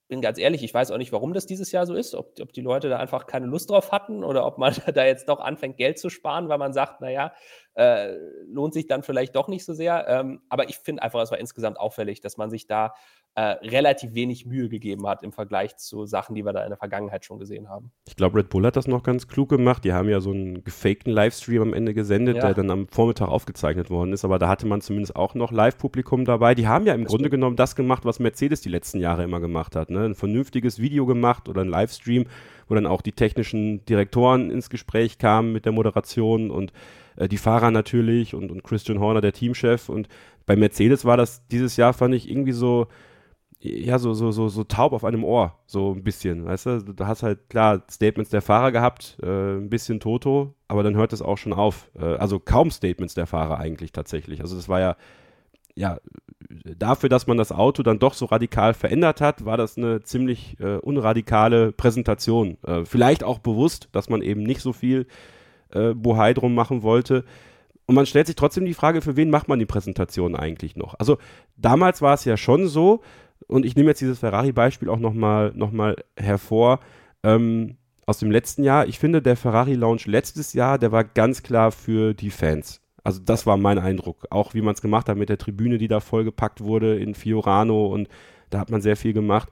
bin 0.07 0.22
ganz 0.22 0.38
ehrlich, 0.38 0.63
ich 0.63 0.74
weiß 0.74 0.92
auch 0.92 0.98
nicht, 0.98 1.12
warum 1.12 1.34
das 1.34 1.46
dieses 1.46 1.72
Jahr 1.72 1.86
so 1.86 1.96
ist, 1.96 2.13
ob, 2.13 2.40
ob, 2.40 2.54
die 2.54 2.62
Leute 2.62 2.90
da 2.90 2.98
einfach 2.98 3.25
keine 3.25 3.48
Lust 3.48 3.69
drauf 3.69 3.92
hatten 3.92 4.24
oder 4.24 4.46
ob 4.46 4.57
man 4.57 4.75
da 4.94 5.06
jetzt 5.06 5.30
doch 5.30 5.40
anfängt, 5.40 5.78
Geld 5.78 5.98
zu 5.98 6.10
sparen, 6.10 6.50
weil 6.50 6.57
man 6.57 6.74
sagt, 6.74 7.02
naja, 7.02 7.34
äh, 7.74 8.13
lohnt 8.46 8.74
sich 8.74 8.88
dann 8.88 9.04
vielleicht 9.04 9.36
doch 9.36 9.48
nicht 9.48 9.66
so 9.66 9.74
sehr. 9.74 10.07
Ähm, 10.07 10.42
aber 10.50 10.69
ich 10.69 10.78
finde 10.78 11.04
einfach, 11.04 11.22
es 11.22 11.31
war 11.31 11.40
insgesamt 11.40 11.80
auffällig, 11.80 12.22
dass 12.22 12.38
man 12.38 12.50
sich 12.50 12.68
da 12.68 12.94
äh, 13.38 13.42
relativ 13.68 14.14
wenig 14.14 14.46
Mühe 14.46 14.70
gegeben 14.70 15.06
hat 15.08 15.22
im 15.22 15.34
Vergleich 15.34 15.76
zu 15.76 16.06
Sachen, 16.06 16.36
die 16.36 16.46
wir 16.46 16.54
da 16.54 16.64
in 16.64 16.70
der 16.70 16.78
Vergangenheit 16.78 17.26
schon 17.26 17.38
gesehen 17.38 17.68
haben. 17.68 17.92
Ich 18.08 18.16
glaube, 18.16 18.38
Red 18.38 18.48
Bull 18.48 18.66
hat 18.66 18.78
das 18.78 18.88
noch 18.88 19.04
ganz 19.04 19.28
klug 19.28 19.50
gemacht. 19.50 19.84
Die 19.84 19.92
haben 19.92 20.08
ja 20.08 20.22
so 20.22 20.32
einen 20.32 20.64
gefakten 20.64 21.12
Livestream 21.12 21.62
am 21.62 21.74
Ende 21.74 21.94
gesendet, 21.94 22.38
ja. 22.38 22.44
der 22.44 22.54
dann 22.54 22.72
am 22.72 22.88
Vormittag 22.88 23.28
aufgezeichnet 23.28 23.90
worden 23.90 24.14
ist. 24.14 24.24
Aber 24.24 24.40
da 24.40 24.48
hatte 24.48 24.66
man 24.66 24.80
zumindest 24.80 25.18
auch 25.18 25.36
noch 25.36 25.52
Live-Publikum 25.52 26.24
dabei. 26.24 26.56
Die 26.56 26.70
haben 26.70 26.86
ja 26.86 26.94
im 26.94 27.04
das 27.04 27.12
Grunde 27.12 27.30
genommen 27.30 27.58
das 27.58 27.76
gemacht, 27.76 28.06
was 28.06 28.20
Mercedes 28.20 28.62
die 28.62 28.70
letzten 28.70 29.02
Jahre 29.02 29.26
immer 29.26 29.42
gemacht 29.42 29.76
hat. 29.76 29.90
Ne? 29.90 30.06
Ein 30.06 30.16
vernünftiges 30.16 30.80
Video 30.80 31.06
gemacht 31.06 31.50
oder 31.50 31.60
ein 31.60 31.70
Livestream, 31.70 32.28
wo 32.70 32.76
dann 32.76 32.88
auch 32.88 33.02
die 33.02 33.12
technischen 33.12 33.84
Direktoren 33.84 34.50
ins 34.50 34.70
Gespräch 34.70 35.18
kamen 35.18 35.52
mit 35.52 35.66
der 35.66 35.74
Moderation 35.74 36.52
und 36.52 36.72
äh, 37.18 37.28
die 37.28 37.38
Fahrer 37.38 37.72
natürlich 37.72 38.34
und, 38.34 38.50
und 38.50 38.64
Christian 38.64 39.02
Horner, 39.02 39.20
der 39.20 39.34
Teamchef. 39.34 39.90
Und 39.90 40.08
bei 40.46 40.56
Mercedes 40.56 41.04
war 41.04 41.18
das 41.18 41.46
dieses 41.48 41.76
Jahr, 41.76 41.92
fand 41.92 42.16
ich, 42.16 42.30
irgendwie 42.30 42.54
so 42.54 42.88
ja, 43.65 44.00
so, 44.00 44.13
so, 44.13 44.31
so, 44.31 44.47
so 44.47 44.63
taub 44.63 44.94
auf 44.94 45.03
einem 45.03 45.23
Ohr, 45.23 45.57
so 45.65 45.94
ein 45.94 46.03
bisschen, 46.03 46.45
weißt 46.45 46.65
du? 46.65 46.79
Du 46.94 47.07
hast 47.07 47.23
halt, 47.23 47.50
klar, 47.50 47.83
Statements 47.89 48.29
der 48.29 48.41
Fahrer 48.41 48.71
gehabt, 48.71 49.17
äh, 49.23 49.56
ein 49.56 49.69
bisschen 49.69 50.00
Toto, 50.00 50.53
aber 50.67 50.83
dann 50.83 50.95
hört 50.95 51.13
es 51.13 51.21
auch 51.21 51.38
schon 51.38 51.53
auf. 51.53 51.89
Äh, 52.00 52.15
also 52.15 52.39
kaum 52.39 52.71
Statements 52.71 53.13
der 53.13 53.27
Fahrer 53.27 53.59
eigentlich 53.59 53.91
tatsächlich. 53.91 54.41
Also 54.41 54.56
das 54.56 54.69
war 54.69 54.79
ja, 54.79 54.95
ja, 55.75 56.00
dafür, 56.77 57.09
dass 57.09 57.27
man 57.27 57.38
das 57.38 57.51
Auto 57.51 57.83
dann 57.83 58.00
doch 58.00 58.13
so 58.13 58.25
radikal 58.25 58.73
verändert 58.73 59.21
hat, 59.21 59.45
war 59.45 59.57
das 59.57 59.77
eine 59.77 60.01
ziemlich 60.01 60.59
äh, 60.59 60.77
unradikale 60.77 61.71
Präsentation. 61.71 62.57
Äh, 62.65 62.85
vielleicht 62.85 63.23
auch 63.23 63.39
bewusst, 63.39 63.89
dass 63.91 64.09
man 64.09 64.21
eben 64.21 64.44
nicht 64.44 64.62
so 64.62 64.73
viel 64.73 65.07
äh, 65.71 65.94
Bohai 65.94 66.33
drum 66.33 66.56
machen 66.56 66.83
wollte. 66.83 67.25
Und 67.88 67.95
man 67.95 68.06
stellt 68.06 68.27
sich 68.27 68.35
trotzdem 68.35 68.65
die 68.65 68.73
Frage, 68.73 69.01
für 69.01 69.15
wen 69.15 69.29
macht 69.29 69.47
man 69.47 69.59
die 69.59 69.65
Präsentation 69.65 70.35
eigentlich 70.35 70.75
noch? 70.75 70.95
Also 70.97 71.17
damals 71.56 72.01
war 72.01 72.15
es 72.15 72.25
ja 72.25 72.35
schon 72.35 72.67
so, 72.67 73.01
und 73.47 73.65
ich 73.65 73.75
nehme 73.75 73.89
jetzt 73.89 74.01
dieses 74.01 74.19
Ferrari-Beispiel 74.19 74.89
auch 74.89 75.00
nochmal 75.00 75.51
noch 75.56 75.71
mal 75.71 75.95
hervor, 76.18 76.80
ähm, 77.24 77.77
aus 78.06 78.19
dem 78.19 78.31
letzten 78.31 78.63
Jahr. 78.63 78.88
Ich 78.88 79.00
finde, 79.00 79.21
der 79.21 79.36
Ferrari-Launch 79.36 80.06
letztes 80.06 80.53
Jahr, 80.53 80.77
der 80.77 80.92
war 80.92 81.03
ganz 81.03 81.44
klar 81.44 81.71
für 81.71 82.13
die 82.13 82.30
Fans. 82.30 82.81
Also 83.03 83.21
das 83.24 83.45
war 83.45 83.57
mein 83.57 83.80
Eindruck. 83.80 84.25
Auch 84.30 84.53
wie 84.53 84.62
man 84.62 84.74
es 84.74 84.81
gemacht 84.81 85.09
hat 85.09 85.18
mit 85.18 85.30
der 85.30 85.38
Tribüne, 85.38 85.77
die 85.77 85.88
da 85.88 86.00
vollgepackt 86.00 86.62
wurde 86.62 86.97
in 86.97 87.13
Fiorano 87.15 87.88
und 87.88 88.07
da 88.50 88.59
hat 88.59 88.71
man 88.71 88.81
sehr 88.81 88.97
viel 88.97 89.13
gemacht. 89.13 89.50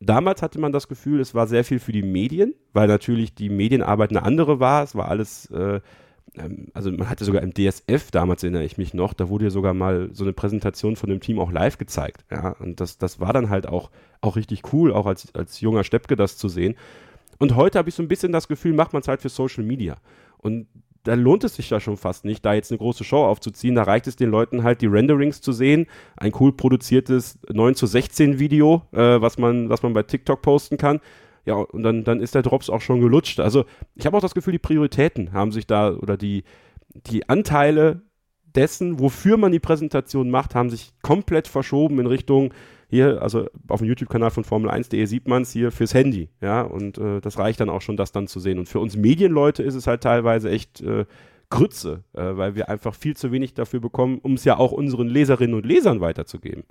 Damals 0.00 0.40
hatte 0.40 0.58
man 0.58 0.72
das 0.72 0.88
Gefühl, 0.88 1.20
es 1.20 1.34
war 1.34 1.46
sehr 1.46 1.64
viel 1.64 1.78
für 1.78 1.92
die 1.92 2.02
Medien, 2.02 2.54
weil 2.72 2.88
natürlich 2.88 3.34
die 3.34 3.50
Medienarbeit 3.50 4.10
eine 4.10 4.22
andere 4.22 4.58
war. 4.58 4.82
Es 4.82 4.94
war 4.94 5.08
alles 5.08 5.50
äh, 5.50 5.80
also 6.74 6.92
man 6.92 7.08
hatte 7.10 7.24
sogar 7.24 7.42
im 7.42 7.52
DSF, 7.52 8.10
damals 8.10 8.42
erinnere 8.42 8.64
ich 8.64 8.78
mich 8.78 8.94
noch, 8.94 9.14
da 9.14 9.28
wurde 9.28 9.46
ja 9.46 9.50
sogar 9.50 9.74
mal 9.74 10.10
so 10.12 10.24
eine 10.24 10.32
Präsentation 10.32 10.96
von 10.96 11.10
dem 11.10 11.20
Team 11.20 11.38
auch 11.38 11.50
live 11.50 11.78
gezeigt. 11.78 12.24
Ja, 12.30 12.50
und 12.60 12.80
das, 12.80 12.98
das 12.98 13.20
war 13.20 13.32
dann 13.32 13.50
halt 13.50 13.66
auch, 13.66 13.90
auch 14.20 14.36
richtig 14.36 14.72
cool, 14.72 14.92
auch 14.92 15.06
als, 15.06 15.34
als 15.34 15.60
junger 15.60 15.84
Steppke 15.84 16.16
das 16.16 16.36
zu 16.36 16.48
sehen. 16.48 16.76
Und 17.38 17.56
heute 17.56 17.78
habe 17.78 17.88
ich 17.88 17.94
so 17.94 18.02
ein 18.02 18.08
bisschen 18.08 18.32
das 18.32 18.48
Gefühl, 18.48 18.74
macht 18.74 18.92
man 18.92 19.02
es 19.02 19.08
halt 19.08 19.22
für 19.22 19.28
Social 19.28 19.64
Media. 19.64 19.96
Und 20.38 20.66
da 21.02 21.14
lohnt 21.14 21.44
es 21.44 21.56
sich 21.56 21.70
ja 21.70 21.80
schon 21.80 21.96
fast 21.96 22.26
nicht, 22.26 22.44
da 22.44 22.52
jetzt 22.52 22.70
eine 22.70 22.78
große 22.78 23.04
Show 23.04 23.24
aufzuziehen. 23.24 23.74
Da 23.74 23.84
reicht 23.84 24.06
es 24.06 24.16
den 24.16 24.30
Leuten 24.30 24.62
halt, 24.62 24.82
die 24.82 24.86
Renderings 24.86 25.40
zu 25.40 25.52
sehen, 25.52 25.86
ein 26.16 26.32
cool 26.38 26.52
produziertes 26.52 27.38
9 27.50 27.74
zu 27.74 27.86
16 27.86 28.38
Video, 28.38 28.82
äh, 28.92 29.20
was, 29.20 29.38
man, 29.38 29.70
was 29.70 29.82
man 29.82 29.94
bei 29.94 30.02
TikTok 30.02 30.42
posten 30.42 30.76
kann 30.76 31.00
ja, 31.44 31.54
und 31.54 31.82
dann, 31.82 32.04
dann 32.04 32.20
ist 32.20 32.34
der 32.34 32.42
Drops 32.42 32.70
auch 32.70 32.80
schon 32.80 33.00
gelutscht. 33.00 33.40
Also 33.40 33.64
ich 33.94 34.06
habe 34.06 34.16
auch 34.16 34.22
das 34.22 34.34
Gefühl, 34.34 34.52
die 34.52 34.58
Prioritäten 34.58 35.32
haben 35.32 35.52
sich 35.52 35.66
da 35.66 35.92
oder 35.92 36.16
die, 36.16 36.44
die 36.94 37.28
Anteile 37.28 38.02
dessen, 38.54 38.98
wofür 38.98 39.36
man 39.36 39.52
die 39.52 39.60
Präsentation 39.60 40.30
macht, 40.30 40.54
haben 40.54 40.70
sich 40.70 40.92
komplett 41.02 41.48
verschoben 41.48 41.98
in 42.00 42.06
Richtung 42.06 42.52
hier, 42.88 43.22
also 43.22 43.46
auf 43.68 43.78
dem 43.78 43.86
YouTube-Kanal 43.86 44.30
von 44.30 44.44
Formel1.de 44.44 45.04
sieht 45.06 45.28
man 45.28 45.42
es 45.42 45.52
hier 45.52 45.70
fürs 45.70 45.94
Handy, 45.94 46.28
ja, 46.40 46.62
und 46.62 46.98
äh, 46.98 47.20
das 47.20 47.38
reicht 47.38 47.60
dann 47.60 47.70
auch 47.70 47.82
schon, 47.82 47.96
das 47.96 48.10
dann 48.10 48.26
zu 48.26 48.40
sehen. 48.40 48.58
Und 48.58 48.68
für 48.68 48.80
uns 48.80 48.96
Medienleute 48.96 49.62
ist 49.62 49.76
es 49.76 49.86
halt 49.86 50.02
teilweise 50.02 50.50
echt 50.50 50.80
äh, 50.80 51.06
Grütze, 51.50 52.02
äh, 52.14 52.36
weil 52.36 52.56
wir 52.56 52.68
einfach 52.68 52.96
viel 52.96 53.16
zu 53.16 53.30
wenig 53.30 53.54
dafür 53.54 53.78
bekommen, 53.78 54.18
um 54.18 54.34
es 54.34 54.44
ja 54.44 54.56
auch 54.56 54.72
unseren 54.72 55.06
Leserinnen 55.06 55.54
und 55.54 55.66
Lesern 55.66 56.00
weiterzugeben. 56.00 56.64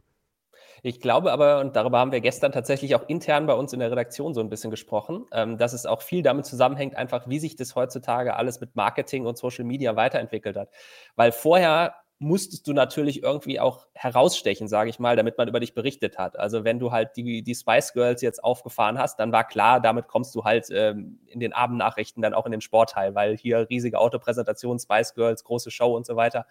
Ich 0.84 1.00
glaube 1.02 1.32
aber, 1.32 1.60
und 1.60 1.76
darüber 1.76 2.00
haben 2.00 2.12
wir 2.12 2.22
gestern 2.22 2.52
tatsächlich 2.52 2.96
auch 2.96 3.08
intern 3.08 3.46
bei 3.46 3.54
uns 3.54 3.74
in 3.74 3.80
der 3.80 3.92
Redaktion 3.92 4.34
so 4.34 4.42
ein 4.42 4.50
bisschen 4.50 4.72
gesprochen, 4.72 5.26
ähm, 5.32 5.58
dass 5.58 5.74
es 5.74 5.86
auch 5.86 6.02
viel 6.02 6.22
damit 6.22 6.46
zusammenhängt, 6.46 6.96
einfach 6.96 7.28
wie 7.28 7.40
sich 7.40 7.56
das 7.56 7.76
heutzutage 7.76 8.36
alles 8.36 8.60
mit 8.62 8.76
Marketing 8.76 9.26
und 9.26 9.38
Social 9.38 9.66
Media 9.66 9.96
weiterentwickelt 9.96 10.58
hat. 10.58 10.70
Weil 11.16 11.32
vorher 11.32 11.96
musstest 12.22 12.68
du 12.68 12.74
natürlich 12.74 13.24
irgendwie 13.24 13.62
auch 13.62 13.88
herausstechen, 13.94 14.68
sage 14.68 14.90
ich 14.90 15.00
mal, 15.00 15.16
damit 15.16 15.38
man 15.38 15.48
über 15.48 15.62
dich 15.62 15.74
berichtet 15.74 16.18
hat. 16.18 16.38
Also 16.38 16.66
wenn 16.66 16.78
du 16.78 16.92
halt 16.92 17.16
die, 17.16 17.44
die 17.44 17.56
Spice 17.56 17.94
Girls 17.94 18.22
jetzt 18.22 18.44
aufgefahren 18.44 19.00
hast, 19.00 19.20
dann 19.20 19.32
war 19.32 19.48
klar, 19.48 19.80
damit 19.80 20.10
kommst 20.10 20.36
du 20.36 20.44
halt 20.44 20.68
ähm, 20.70 21.20
in 21.28 21.40
den 21.40 21.54
Abendnachrichten 21.54 22.22
dann 22.22 22.34
auch 22.34 22.46
in 22.46 22.52
den 22.52 22.60
Sportteil, 22.60 23.16
weil 23.16 23.38
hier 23.38 23.70
riesige 23.70 23.98
Autopräsentation, 24.00 24.80
Spice 24.80 25.14
Girls, 25.16 25.46
große 25.46 25.72
Show 25.72 25.96
und 25.96 26.06
so 26.06 26.18
weiter. 26.18 26.46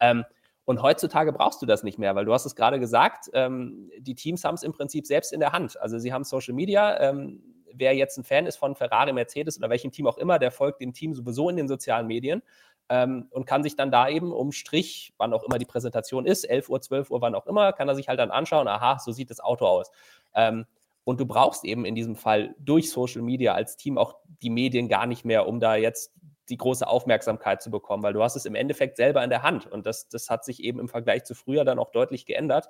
Ähm, 0.00 0.24
und 0.64 0.82
heutzutage 0.82 1.32
brauchst 1.32 1.60
du 1.62 1.66
das 1.66 1.82
nicht 1.82 1.98
mehr, 1.98 2.14
weil 2.14 2.24
du 2.24 2.32
hast 2.32 2.46
es 2.46 2.54
gerade 2.54 2.78
gesagt, 2.78 3.30
ähm, 3.32 3.90
die 3.98 4.14
Teams 4.14 4.44
haben 4.44 4.54
es 4.54 4.62
im 4.62 4.72
Prinzip 4.72 5.06
selbst 5.06 5.32
in 5.32 5.40
der 5.40 5.52
Hand. 5.52 5.80
Also 5.80 5.98
sie 5.98 6.12
haben 6.12 6.24
Social 6.24 6.54
Media. 6.54 7.00
Ähm, 7.00 7.42
wer 7.72 7.94
jetzt 7.94 8.18
ein 8.18 8.24
Fan 8.24 8.46
ist 8.46 8.56
von 8.56 8.74
Ferrari, 8.74 9.12
Mercedes 9.12 9.58
oder 9.58 9.70
welchem 9.70 9.90
Team 9.90 10.06
auch 10.06 10.18
immer, 10.18 10.38
der 10.38 10.50
folgt 10.50 10.80
dem 10.80 10.92
Team 10.92 11.14
sowieso 11.14 11.48
in 11.48 11.56
den 11.56 11.68
sozialen 11.68 12.06
Medien 12.06 12.42
ähm, 12.88 13.28
und 13.30 13.46
kann 13.46 13.62
sich 13.62 13.76
dann 13.76 13.90
da 13.90 14.08
eben 14.08 14.32
um 14.32 14.52
Strich, 14.52 15.14
wann 15.16 15.32
auch 15.32 15.44
immer 15.44 15.58
die 15.58 15.64
Präsentation 15.64 16.26
ist, 16.26 16.44
11 16.44 16.68
Uhr, 16.68 16.80
12 16.80 17.10
Uhr, 17.10 17.20
wann 17.22 17.34
auch 17.34 17.46
immer, 17.46 17.72
kann 17.72 17.88
er 17.88 17.94
sich 17.94 18.08
halt 18.08 18.18
dann 18.18 18.30
anschauen, 18.30 18.68
aha, 18.68 18.98
so 18.98 19.12
sieht 19.12 19.30
das 19.30 19.40
Auto 19.40 19.66
aus. 19.66 19.90
Ähm, 20.34 20.66
und 21.04 21.18
du 21.18 21.26
brauchst 21.26 21.64
eben 21.64 21.84
in 21.84 21.94
diesem 21.94 22.14
Fall 22.14 22.54
durch 22.58 22.90
Social 22.90 23.22
Media 23.22 23.54
als 23.54 23.76
Team 23.76 23.96
auch 23.96 24.16
die 24.42 24.50
Medien 24.50 24.88
gar 24.88 25.06
nicht 25.06 25.24
mehr, 25.24 25.46
um 25.48 25.58
da 25.60 25.76
jetzt 25.76 26.12
die 26.50 26.56
große 26.56 26.86
Aufmerksamkeit 26.86 27.62
zu 27.62 27.70
bekommen, 27.70 28.02
weil 28.02 28.12
du 28.12 28.22
hast 28.22 28.36
es 28.36 28.44
im 28.44 28.54
Endeffekt 28.54 28.96
selber 28.96 29.22
in 29.22 29.30
der 29.30 29.42
Hand 29.42 29.66
und 29.66 29.86
das, 29.86 30.08
das 30.08 30.28
hat 30.28 30.44
sich 30.44 30.62
eben 30.62 30.80
im 30.80 30.88
Vergleich 30.88 31.24
zu 31.24 31.34
früher 31.34 31.64
dann 31.64 31.78
auch 31.78 31.90
deutlich 31.90 32.26
geändert. 32.26 32.68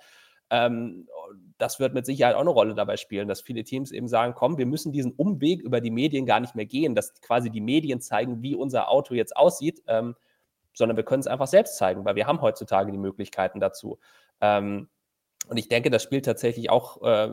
Ähm, 0.50 1.08
das 1.58 1.78
wird 1.78 1.94
mit 1.94 2.06
Sicherheit 2.06 2.34
auch 2.34 2.40
eine 2.40 2.50
Rolle 2.50 2.75
dabei 2.75 2.96
spielen, 2.96 3.28
dass 3.28 3.40
viele 3.40 3.64
Teams 3.64 3.92
eben 3.92 4.08
sagen, 4.08 4.34
komm, 4.34 4.58
wir 4.58 4.66
müssen 4.66 4.92
diesen 4.92 5.12
Umweg 5.12 5.62
über 5.62 5.80
die 5.80 5.90
Medien 5.90 6.26
gar 6.26 6.40
nicht 6.40 6.54
mehr 6.54 6.66
gehen, 6.66 6.94
dass 6.94 7.20
quasi 7.20 7.50
die 7.50 7.60
Medien 7.60 8.00
zeigen, 8.00 8.42
wie 8.42 8.54
unser 8.54 8.90
Auto 8.90 9.14
jetzt 9.14 9.37
aussieht, 9.37 9.82
ähm, 9.87 10.16
sondern 10.75 10.96
wir 10.96 11.04
können 11.04 11.20
es 11.20 11.26
einfach 11.26 11.46
selbst 11.46 11.76
zeigen, 11.76 12.04
weil 12.04 12.16
wir 12.16 12.26
haben 12.26 12.40
heutzutage 12.40 12.92
die 12.92 12.99
Möglichkeiten 12.99 13.60
dazu. 13.60 13.99
Ähm, 14.40 14.88
und 15.49 15.56
ich 15.56 15.68
denke, 15.68 15.90
das 15.90 16.02
spielt 16.02 16.25
tatsächlich 16.25 16.70
auch 16.70 17.02
äh, 17.02 17.32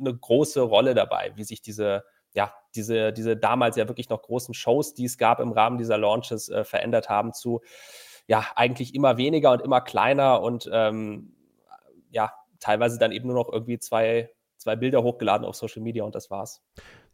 eine 0.00 0.16
große 0.16 0.60
Rolle 0.60 0.94
dabei, 0.94 1.32
wie 1.34 1.44
sich 1.44 1.60
diese, 1.60 2.04
ja, 2.38 2.54
diese, 2.76 3.12
diese 3.12 3.36
damals 3.36 3.74
ja 3.74 3.88
wirklich 3.88 4.08
noch 4.08 4.22
großen 4.22 4.54
Shows, 4.54 4.94
die 4.94 5.06
es 5.06 5.18
gab 5.18 5.40
im 5.40 5.50
Rahmen 5.50 5.76
dieser 5.76 5.98
Launches, 5.98 6.48
äh, 6.48 6.62
verändert 6.62 7.08
haben 7.08 7.32
zu 7.32 7.62
ja, 8.28 8.46
eigentlich 8.54 8.94
immer 8.94 9.16
weniger 9.16 9.50
und 9.50 9.60
immer 9.60 9.80
kleiner 9.80 10.40
und 10.40 10.70
ähm, 10.72 11.32
ja, 12.10 12.32
teilweise 12.60 12.96
dann 12.98 13.10
eben 13.10 13.26
nur 13.26 13.36
noch 13.36 13.52
irgendwie 13.52 13.80
zwei, 13.80 14.30
zwei 14.56 14.76
Bilder 14.76 15.02
hochgeladen 15.02 15.44
auf 15.44 15.56
Social 15.56 15.82
Media 15.82 16.04
und 16.04 16.14
das 16.14 16.30
war's. 16.30 16.62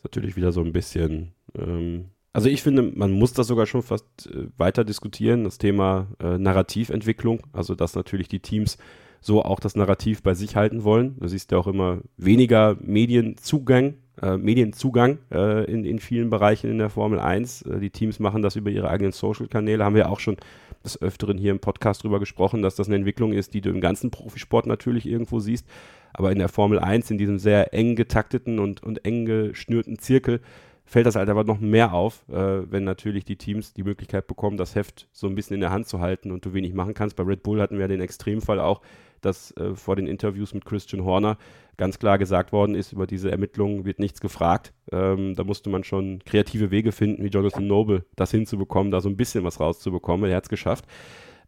natürlich 0.03 0.37
wieder 0.37 0.53
so 0.53 0.61
ein 0.61 0.73
bisschen. 0.73 1.33
Ähm, 1.57 2.11
also 2.35 2.51
ich 2.51 2.63
finde, 2.63 2.83
man 2.83 3.13
muss 3.13 3.33
das 3.33 3.47
sogar 3.47 3.65
schon 3.65 3.83
fast 3.83 4.27
äh, 4.27 4.49
weiter 4.59 4.85
diskutieren, 4.85 5.45
das 5.45 5.57
Thema 5.57 6.09
äh, 6.21 6.37
Narrativentwicklung, 6.37 7.47
also 7.55 7.75
dass 7.75 7.95
natürlich 7.95 8.29
die 8.29 8.41
Teams 8.41 8.77
so 9.25 9.43
auch 9.43 9.59
das 9.59 9.75
Narrativ 9.75 10.23
bei 10.23 10.35
sich 10.35 10.55
halten 10.55 10.85
wollen. 10.85 11.17
Du 11.19 11.29
siehst 11.29 11.51
ja 11.51 11.57
auch 11.57 11.67
immer 11.67 12.01
weniger 12.19 12.77
Medienzugang, 12.81 13.95
äh, 14.21 14.37
Medienzugang 14.37 15.19
äh, 15.33 15.65
in, 15.65 15.87
in 15.87 15.99
vielen 15.99 16.29
Bereichen 16.29 16.71
in 16.71 16.77
der 16.77 16.91
Formel 16.91 17.19
1. 17.19 17.63
Äh, 17.63 17.81
die 17.81 17.89
Teams 17.89 18.21
machen 18.21 18.43
das 18.43 18.55
über 18.55 18.71
ihre 18.71 18.91
eigenen 18.91 19.13
Social-Kanäle, 19.13 19.83
haben 19.83 19.95
wir 19.95 20.11
auch 20.11 20.21
schon 20.21 20.37
des 20.85 21.01
Öfteren 21.01 21.39
hier 21.39 21.53
im 21.53 21.59
Podcast 21.59 22.05
drüber 22.05 22.21
gesprochen, 22.21 22.61
dass 22.61 22.75
das 22.75 22.89
eine 22.89 22.97
Entwicklung 22.97 23.33
ist, 23.33 23.55
die 23.55 23.63
du 23.63 23.71
im 23.71 23.81
ganzen 23.81 24.11
Profisport 24.11 24.67
natürlich 24.67 25.07
irgendwo 25.07 25.41
siehst. 25.41 25.67
Aber 26.13 26.31
in 26.31 26.39
der 26.39 26.51
Formel 26.51 26.79
1, 26.79 27.11
in 27.11 27.17
diesem 27.17 27.39
sehr 27.39 27.73
eng 27.73 27.97
getakteten 27.97 28.59
und, 28.59 28.83
und 28.83 29.07
eng 29.07 29.25
geschnürten 29.25 29.99
Zirkel, 29.99 30.43
fällt 30.85 31.07
das 31.07 31.17
halt 31.17 31.31
aber 31.31 31.45
noch 31.45 31.61
mehr 31.61 31.95
auf, 31.95 32.25
äh, 32.29 32.71
wenn 32.71 32.85
natürlich 32.85 33.25
die 33.25 33.37
Teams 33.37 33.73
die 33.73 33.85
Möglichkeit 33.85 34.27
bekommen, 34.27 34.59
das 34.59 34.75
Heft 34.75 35.09
so 35.13 35.27
ein 35.27 35.35
bisschen 35.35 35.55
in 35.55 35.61
der 35.61 35.71
Hand 35.71 35.89
zu 35.89 36.01
halten 36.01 36.31
und 36.31 36.45
du 36.45 36.53
wenig 36.53 36.75
machen 36.75 36.93
kannst. 36.93 37.17
Bei 37.17 37.23
Red 37.23 37.43
Bull 37.43 37.63
hatten 37.63 37.79
wir 37.79 37.89
den 37.89 38.03
Extremfall 38.03 38.61
auch, 38.61 38.83
dass 39.25 39.57
äh, 39.57 39.75
vor 39.75 39.97
den 39.97 40.07
Interviews 40.07 40.55
mit 40.55 40.65
Christian 40.65 41.05
Horner 41.05 41.39
ganz 41.77 41.99
klar 41.99 42.19
gesagt 42.19 42.53
worden 42.53 42.75
ist, 42.75 42.93
über 42.93 43.07
diese 43.07 43.31
Ermittlungen 43.31 43.85
wird 43.85 43.99
nichts 43.99 44.21
gefragt. 44.21 44.73
Ähm, 44.93 45.35
da 45.35 45.45
musste 45.45 45.71
man 45.71 45.85
schon 45.85 46.21
kreative 46.25 46.71
Wege 46.71 46.93
finden, 46.93 47.25
wie 47.25 47.29
Jonathan 47.29 47.67
Noble 47.67 48.05
das 48.17 48.31
hinzubekommen, 48.31 48.93
da 48.93 49.01
so 49.01 49.09
ein 49.09 49.17
bisschen 49.17 49.45
was 49.45 49.61
rauszubekommen. 49.61 50.31
Er 50.31 50.37
hat 50.37 50.45
es 50.45 50.51
geschafft. 50.51 50.87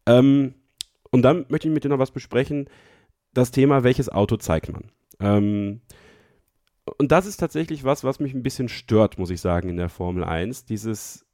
Ähm, 0.06 0.54
und 1.10 1.22
dann 1.22 1.46
möchte 1.48 1.68
ich 1.68 1.74
mit 1.74 1.84
dir 1.84 1.88
noch 1.88 1.98
was 1.98 2.10
besprechen. 2.10 2.68
Das 3.32 3.50
Thema, 3.50 3.84
welches 3.84 4.08
Auto 4.08 4.36
zeigt 4.36 4.72
man? 4.72 4.90
Ähm, 5.20 5.80
und 6.98 7.12
das 7.12 7.26
ist 7.26 7.38
tatsächlich 7.38 7.84
was, 7.84 8.04
was 8.04 8.20
mich 8.20 8.34
ein 8.34 8.42
bisschen 8.42 8.68
stört, 8.68 9.18
muss 9.18 9.30
ich 9.30 9.40
sagen, 9.40 9.68
in 9.68 9.76
der 9.76 9.88
Formel 9.88 10.24
1. 10.24 10.64
Dieses, 10.64 11.26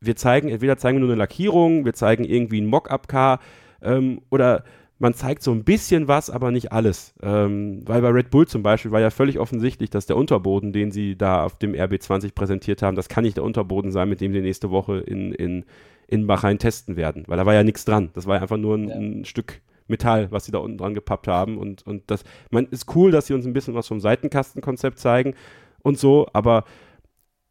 wir 0.00 0.16
zeigen, 0.16 0.48
entweder 0.48 0.76
zeigen 0.76 0.98
wir 0.98 1.00
nur 1.00 1.10
eine 1.10 1.18
Lackierung, 1.18 1.84
wir 1.84 1.94
zeigen 1.94 2.24
irgendwie 2.24 2.60
ein 2.60 2.66
Mock-up-Car 2.66 3.40
ähm, 3.82 4.20
oder 4.30 4.64
man 4.98 5.14
zeigt 5.14 5.42
so 5.42 5.52
ein 5.52 5.64
bisschen 5.64 6.08
was, 6.08 6.28
aber 6.28 6.50
nicht 6.50 6.72
alles. 6.72 7.14
Ähm, 7.22 7.82
weil 7.86 8.02
bei 8.02 8.08
Red 8.08 8.30
Bull 8.30 8.48
zum 8.48 8.62
Beispiel 8.62 8.90
war 8.90 9.00
ja 9.00 9.10
völlig 9.10 9.38
offensichtlich, 9.38 9.90
dass 9.90 10.06
der 10.06 10.16
Unterboden, 10.16 10.72
den 10.72 10.90
sie 10.90 11.16
da 11.16 11.44
auf 11.44 11.56
dem 11.56 11.72
RB20 11.72 12.34
präsentiert 12.34 12.82
haben, 12.82 12.96
das 12.96 13.08
kann 13.08 13.24
nicht 13.24 13.36
der 13.36 13.44
Unterboden 13.44 13.92
sein, 13.92 14.08
mit 14.08 14.20
dem 14.20 14.32
sie 14.32 14.40
nächste 14.40 14.70
Woche 14.70 14.98
in, 14.98 15.32
in, 15.32 15.64
in 16.08 16.26
Bahrain 16.26 16.58
testen 16.58 16.96
werden. 16.96 17.24
Weil 17.28 17.36
da 17.36 17.46
war 17.46 17.54
ja 17.54 17.62
nichts 17.62 17.84
dran. 17.84 18.10
Das 18.14 18.26
war 18.26 18.36
ja 18.36 18.42
einfach 18.42 18.56
nur 18.56 18.76
ein, 18.76 18.88
ja. 18.88 18.96
ein 18.96 19.24
Stück 19.24 19.60
Metall, 19.86 20.30
was 20.30 20.44
sie 20.44 20.52
da 20.52 20.58
unten 20.58 20.78
dran 20.78 20.94
gepappt 20.94 21.28
haben. 21.28 21.58
Und, 21.58 21.86
und 21.86 22.02
das, 22.08 22.24
man 22.50 22.66
ist 22.66 22.94
cool, 22.94 23.10
dass 23.10 23.26
sie 23.26 23.34
uns 23.34 23.46
ein 23.46 23.52
bisschen 23.52 23.74
was 23.74 23.86
vom 23.86 24.00
Seitenkastenkonzept 24.00 24.98
zeigen 24.98 25.34
und 25.82 25.98
so, 25.98 26.26
aber 26.32 26.64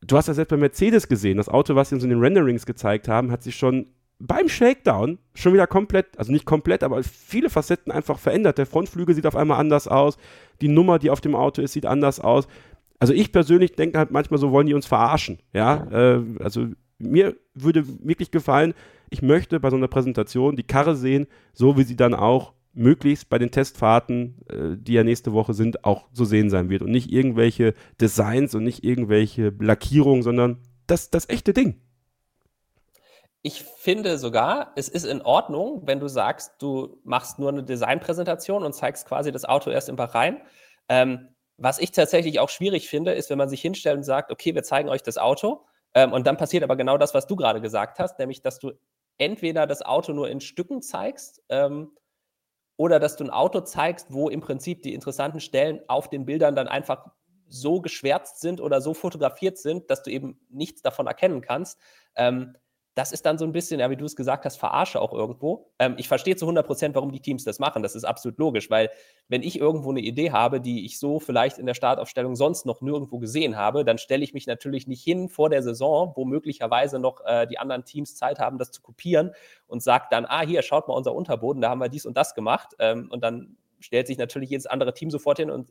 du 0.01 0.17
hast 0.17 0.27
ja 0.27 0.33
selbst 0.33 0.49
bei 0.49 0.57
Mercedes 0.57 1.07
gesehen, 1.07 1.37
das 1.37 1.49
Auto, 1.49 1.75
was 1.75 1.89
sie 1.89 1.95
uns 1.95 2.03
in 2.03 2.09
den 2.09 2.19
Renderings 2.19 2.65
gezeigt 2.65 3.07
haben, 3.07 3.31
hat 3.31 3.43
sich 3.43 3.55
schon 3.55 3.87
beim 4.19 4.49
Shakedown 4.49 5.19
schon 5.33 5.53
wieder 5.53 5.67
komplett, 5.67 6.17
also 6.17 6.31
nicht 6.31 6.45
komplett, 6.45 6.83
aber 6.83 7.03
viele 7.03 7.49
Facetten 7.49 7.91
einfach 7.91 8.19
verändert. 8.19 8.57
Der 8.57 8.65
Frontflügel 8.65 9.13
sieht 9.13 9.27
auf 9.27 9.35
einmal 9.35 9.59
anders 9.59 9.87
aus, 9.87 10.17
die 10.61 10.67
Nummer, 10.67 10.99
die 10.99 11.09
auf 11.09 11.21
dem 11.21 11.35
Auto 11.35 11.61
ist, 11.61 11.73
sieht 11.73 11.85
anders 11.85 12.19
aus. 12.19 12.47
Also 12.99 13.13
ich 13.13 13.31
persönlich 13.31 13.73
denke 13.73 13.99
halt 13.99 14.11
manchmal 14.11 14.39
so, 14.39 14.51
wollen 14.51 14.67
die 14.67 14.73
uns 14.73 14.87
verarschen, 14.87 15.39
ja. 15.53 15.87
Äh, 15.91 16.23
also 16.39 16.67
mir 16.97 17.35
würde 17.53 17.85
wirklich 18.03 18.31
gefallen, 18.31 18.73
ich 19.09 19.21
möchte 19.21 19.59
bei 19.59 19.69
so 19.69 19.75
einer 19.75 19.87
Präsentation 19.87 20.55
die 20.55 20.63
Karre 20.63 20.95
sehen, 20.95 21.27
so 21.53 21.77
wie 21.77 21.83
sie 21.83 21.95
dann 21.95 22.13
auch 22.13 22.53
möglichst 22.73 23.29
bei 23.29 23.39
den 23.39 23.51
Testfahrten, 23.51 24.35
äh, 24.49 24.77
die 24.77 24.93
ja 24.93 25.03
nächste 25.03 25.33
Woche 25.33 25.53
sind, 25.53 25.83
auch 25.83 26.11
zu 26.11 26.25
sehen 26.25 26.49
sein 26.49 26.69
wird. 26.69 26.81
Und 26.81 26.91
nicht 26.91 27.11
irgendwelche 27.11 27.73
Designs 27.99 28.55
und 28.55 28.63
nicht 28.63 28.83
irgendwelche 28.83 29.53
Lackierungen, 29.59 30.23
sondern 30.23 30.57
das, 30.85 31.09
das 31.09 31.29
echte 31.29 31.53
Ding. 31.53 31.75
Ich 33.47 33.63
finde 33.63 34.17
sogar, 34.17 34.73
es 34.75 34.89
ist 34.89 35.05
in 35.05 35.21
Ordnung, 35.21 35.83
wenn 35.85 36.01
du 36.01 36.09
sagst, 36.09 36.61
du 36.61 36.99
machst 37.05 37.39
nur 37.39 37.47
eine 37.47 37.63
Designpräsentation 37.63 38.61
und 38.61 38.73
zeigst 38.73 39.07
quasi 39.07 39.31
das 39.31 39.45
Auto 39.45 39.69
erst 39.69 39.87
im 39.87 39.95
Bahrain. 39.95 40.41
Ähm, 40.89 41.29
was 41.55 41.79
ich 41.79 41.91
tatsächlich 41.91 42.41
auch 42.41 42.49
schwierig 42.49 42.89
finde, 42.89 43.13
ist, 43.13 43.29
wenn 43.29 43.37
man 43.37 43.47
sich 43.47 43.61
hinstellt 43.61 43.95
und 43.95 44.03
sagt, 44.03 44.33
okay, 44.33 44.53
wir 44.53 44.63
zeigen 44.63 44.89
euch 44.89 45.01
das 45.01 45.17
Auto. 45.17 45.65
Ähm, 45.93 46.11
und 46.11 46.27
dann 46.27 46.35
passiert 46.35 46.61
aber 46.61 46.75
genau 46.75 46.97
das, 46.97 47.13
was 47.13 47.25
du 47.25 47.37
gerade 47.37 47.61
gesagt 47.61 47.99
hast, 47.99 48.19
nämlich, 48.19 48.41
dass 48.41 48.59
du 48.59 48.73
entweder 49.17 49.65
das 49.65 49.81
Auto 49.81 50.11
nur 50.11 50.27
in 50.27 50.41
Stücken 50.41 50.81
zeigst 50.81 51.41
ähm, 51.47 51.91
oder 52.75 52.99
dass 52.99 53.15
du 53.15 53.23
ein 53.23 53.29
Auto 53.29 53.61
zeigst, 53.61 54.11
wo 54.11 54.27
im 54.27 54.41
Prinzip 54.41 54.81
die 54.81 54.93
interessanten 54.93 55.39
Stellen 55.39 55.79
auf 55.87 56.09
den 56.09 56.25
Bildern 56.25 56.53
dann 56.53 56.67
einfach 56.67 57.11
so 57.47 57.79
geschwärzt 57.79 58.41
sind 58.41 58.59
oder 58.59 58.81
so 58.81 58.93
fotografiert 58.93 59.57
sind, 59.57 59.89
dass 59.89 60.03
du 60.03 60.11
eben 60.11 60.37
nichts 60.49 60.81
davon 60.81 61.07
erkennen 61.07 61.39
kannst. 61.39 61.79
Ähm, 62.17 62.57
das 62.97 63.11
ist 63.11 63.27
dann 63.27 63.37
so 63.37 63.45
ein 63.45 63.51
bisschen, 63.51 63.79
ja, 63.79 63.91
wie 63.91 63.95
du 63.95 64.05
es 64.05 64.15
gesagt 64.15 64.43
hast, 64.43 64.57
verarsche 64.57 64.99
auch 64.99 65.13
irgendwo. 65.13 65.69
Ähm, 65.77 65.93
ich 65.99 66.07
verstehe 66.07 66.35
zu 66.35 66.45
100 66.45 66.65
Prozent, 66.65 66.95
warum 66.95 67.11
die 67.11 67.19
Teams 67.19 67.43
das 67.43 67.59
machen. 67.59 67.83
Das 67.83 67.93
ist 67.93 68.03
absolut 68.05 68.39
logisch, 68.39 68.71
weil 68.71 68.89
wenn 69.27 69.43
ich 69.43 69.59
irgendwo 69.59 69.91
eine 69.91 69.99
Idee 69.99 70.31
habe, 70.31 70.59
die 70.59 70.83
ich 70.83 70.97
so 70.97 71.19
vielleicht 71.19 71.59
in 71.59 71.67
der 71.67 71.75
Startaufstellung 71.75 72.35
sonst 72.35 72.65
noch 72.65 72.81
nirgendwo 72.81 73.19
gesehen 73.19 73.55
habe, 73.55 73.85
dann 73.85 73.99
stelle 73.99 74.23
ich 74.23 74.33
mich 74.33 74.47
natürlich 74.47 74.87
nicht 74.87 75.03
hin 75.03 75.29
vor 75.29 75.51
der 75.51 75.61
Saison, 75.61 76.13
wo 76.15 76.25
möglicherweise 76.25 76.97
noch 76.97 77.21
äh, 77.23 77.45
die 77.45 77.59
anderen 77.59 77.85
Teams 77.85 78.15
Zeit 78.15 78.39
haben, 78.39 78.57
das 78.57 78.71
zu 78.71 78.81
kopieren 78.81 79.31
und 79.67 79.83
sagt 79.83 80.11
dann, 80.11 80.25
ah, 80.25 80.41
hier, 80.41 80.63
schaut 80.63 80.87
mal 80.87 80.95
unser 80.95 81.13
Unterboden, 81.13 81.61
da 81.61 81.69
haben 81.69 81.79
wir 81.79 81.89
dies 81.89 82.07
und 82.07 82.17
das 82.17 82.33
gemacht. 82.33 82.73
Ähm, 82.79 83.09
und 83.11 83.23
dann 83.23 83.57
stellt 83.79 84.07
sich 84.07 84.17
natürlich 84.17 84.49
jedes 84.49 84.65
andere 84.65 84.95
Team 84.95 85.11
sofort 85.11 85.37
hin 85.37 85.51
und 85.51 85.69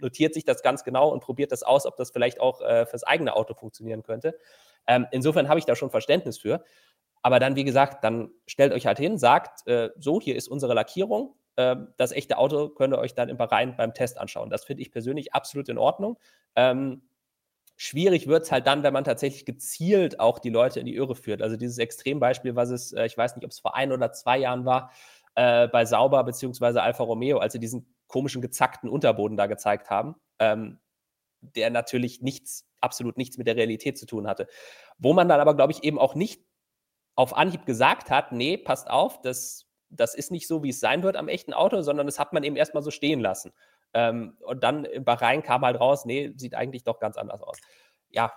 notiert 0.00 0.32
sich 0.32 0.44
das 0.44 0.62
ganz 0.62 0.84
genau 0.84 1.10
und 1.10 1.20
probiert 1.20 1.52
das 1.52 1.62
aus, 1.62 1.84
ob 1.84 1.96
das 1.96 2.10
vielleicht 2.12 2.40
auch 2.40 2.62
äh, 2.62 2.86
fürs 2.86 3.04
eigene 3.04 3.36
Auto 3.36 3.52
funktionieren 3.52 4.02
könnte. 4.02 4.38
Ähm, 4.86 5.06
insofern 5.10 5.48
habe 5.48 5.58
ich 5.58 5.64
da 5.64 5.74
schon 5.74 5.90
Verständnis 5.90 6.38
für. 6.38 6.64
Aber 7.22 7.40
dann, 7.40 7.56
wie 7.56 7.64
gesagt, 7.64 8.04
dann 8.04 8.30
stellt 8.46 8.72
euch 8.72 8.86
halt 8.86 8.98
hin, 8.98 9.18
sagt, 9.18 9.66
äh, 9.66 9.90
so, 9.98 10.20
hier 10.20 10.36
ist 10.36 10.48
unsere 10.48 10.74
Lackierung. 10.74 11.34
Äh, 11.56 11.76
das 11.96 12.12
echte 12.12 12.38
Auto 12.38 12.68
könnt 12.68 12.94
ihr 12.94 12.98
euch 12.98 13.14
dann 13.14 13.28
im 13.28 13.36
Bahrain 13.36 13.76
beim 13.76 13.94
Test 13.94 14.18
anschauen. 14.18 14.50
Das 14.50 14.64
finde 14.64 14.82
ich 14.82 14.92
persönlich 14.92 15.34
absolut 15.34 15.68
in 15.68 15.78
Ordnung. 15.78 16.18
Ähm, 16.54 17.02
schwierig 17.76 18.26
wird 18.26 18.44
es 18.44 18.52
halt 18.52 18.66
dann, 18.66 18.82
wenn 18.82 18.92
man 18.92 19.04
tatsächlich 19.04 19.44
gezielt 19.44 20.20
auch 20.20 20.38
die 20.38 20.50
Leute 20.50 20.80
in 20.80 20.86
die 20.86 20.94
Irre 20.94 21.16
führt. 21.16 21.42
Also 21.42 21.56
dieses 21.56 21.78
Extrembeispiel, 21.78 22.56
was 22.56 22.70
es, 22.70 22.92
äh, 22.92 23.06
ich 23.06 23.16
weiß 23.16 23.36
nicht, 23.36 23.44
ob 23.44 23.50
es 23.50 23.58
vor 23.58 23.74
ein 23.74 23.92
oder 23.92 24.12
zwei 24.12 24.38
Jahren 24.38 24.64
war, 24.64 24.92
äh, 25.34 25.68
bei 25.68 25.84
Sauber 25.84 26.22
bzw. 26.24 26.78
Alfa 26.78 27.04
Romeo, 27.04 27.38
als 27.38 27.52
sie 27.52 27.60
diesen 27.60 27.94
komischen 28.06 28.40
gezackten 28.40 28.88
Unterboden 28.88 29.36
da 29.36 29.46
gezeigt 29.46 29.90
haben. 29.90 30.14
Ähm, 30.38 30.78
der 31.40 31.70
natürlich 31.70 32.22
nichts, 32.22 32.66
absolut 32.86 33.16
nichts 33.16 33.36
mit 33.36 33.48
der 33.48 33.56
Realität 33.56 33.98
zu 33.98 34.06
tun 34.06 34.28
hatte. 34.28 34.46
Wo 34.96 35.12
man 35.12 35.28
dann 35.28 35.40
aber, 35.40 35.56
glaube 35.56 35.72
ich, 35.72 35.82
eben 35.82 35.98
auch 35.98 36.14
nicht 36.14 36.40
auf 37.16 37.36
Anhieb 37.36 37.66
gesagt 37.66 38.10
hat, 38.10 38.30
nee, 38.30 38.56
passt 38.56 38.88
auf, 38.88 39.20
das, 39.22 39.66
das 39.90 40.14
ist 40.14 40.30
nicht 40.30 40.46
so, 40.46 40.62
wie 40.62 40.68
es 40.68 40.80
sein 40.80 41.02
wird 41.02 41.16
am 41.16 41.28
echten 41.28 41.52
Auto, 41.52 41.82
sondern 41.82 42.06
das 42.06 42.18
hat 42.18 42.32
man 42.32 42.44
eben 42.44 42.56
erstmal 42.56 42.82
so 42.82 42.90
stehen 42.90 43.20
lassen. 43.20 43.52
Ähm, 43.94 44.36
und 44.44 44.62
dann 44.62 44.84
in 44.84 45.04
Bahrain 45.04 45.42
kam 45.42 45.62
halt 45.62 45.80
raus, 45.80 46.04
nee, 46.04 46.32
sieht 46.36 46.54
eigentlich 46.54 46.84
doch 46.84 47.00
ganz 47.00 47.16
anders 47.16 47.42
aus. 47.42 47.58
Ja, 48.10 48.32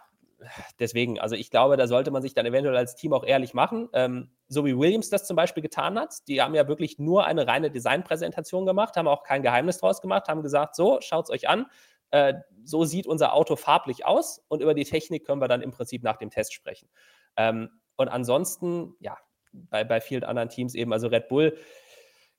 deswegen, 0.80 1.20
also 1.20 1.36
ich 1.36 1.52
glaube, 1.52 1.76
da 1.78 1.88
sollte 1.88 2.12
man 2.12 2.22
sich 2.22 2.34
dann 2.34 2.46
eventuell 2.46 2.78
als 2.78 2.96
Team 2.96 3.14
auch 3.14 3.26
ehrlich 3.26 3.54
machen. 3.54 3.90
Ähm, 3.94 4.32
so 4.48 4.66
wie 4.66 4.78
Williams 4.78 5.10
das 5.10 5.28
zum 5.28 5.36
Beispiel 5.36 5.62
getan 5.62 6.00
hat. 6.00 6.28
Die 6.28 6.42
haben 6.42 6.56
ja 6.56 6.68
wirklich 6.68 6.98
nur 6.98 7.26
eine 7.26 7.48
reine 7.48 7.72
Designpräsentation 7.72 8.66
gemacht, 8.66 8.96
haben 8.96 9.08
auch 9.08 9.24
kein 9.24 9.44
Geheimnis 9.44 9.80
draus 9.80 10.02
gemacht, 10.02 10.28
haben 10.30 10.42
gesagt, 10.42 10.76
so, 10.76 11.00
schaut 11.02 11.26
es 11.26 11.32
euch 11.32 11.50
an 11.50 11.66
äh, 12.12 12.34
so 12.64 12.86
sieht 12.86 13.08
unser 13.08 13.34
Auto 13.34 13.56
farblich 13.56 14.06
aus 14.06 14.44
und 14.48 14.62
über 14.62 14.74
die 14.74 14.84
Technik 14.84 15.26
können 15.26 15.42
wir 15.42 15.48
dann 15.48 15.62
im 15.62 15.72
Prinzip 15.72 16.04
nach 16.04 16.18
dem 16.18 16.30
Test 16.30 16.54
sprechen. 16.54 16.90
Ähm, 17.38 17.70
und 17.96 18.08
ansonsten, 18.08 18.96
ja, 19.00 19.18
bei, 19.52 19.84
bei 19.84 20.02
vielen 20.02 20.24
anderen 20.24 20.50
Teams 20.50 20.76
eben, 20.76 20.94
also 20.94 21.08
Red 21.08 21.28
Bull, 21.28 21.58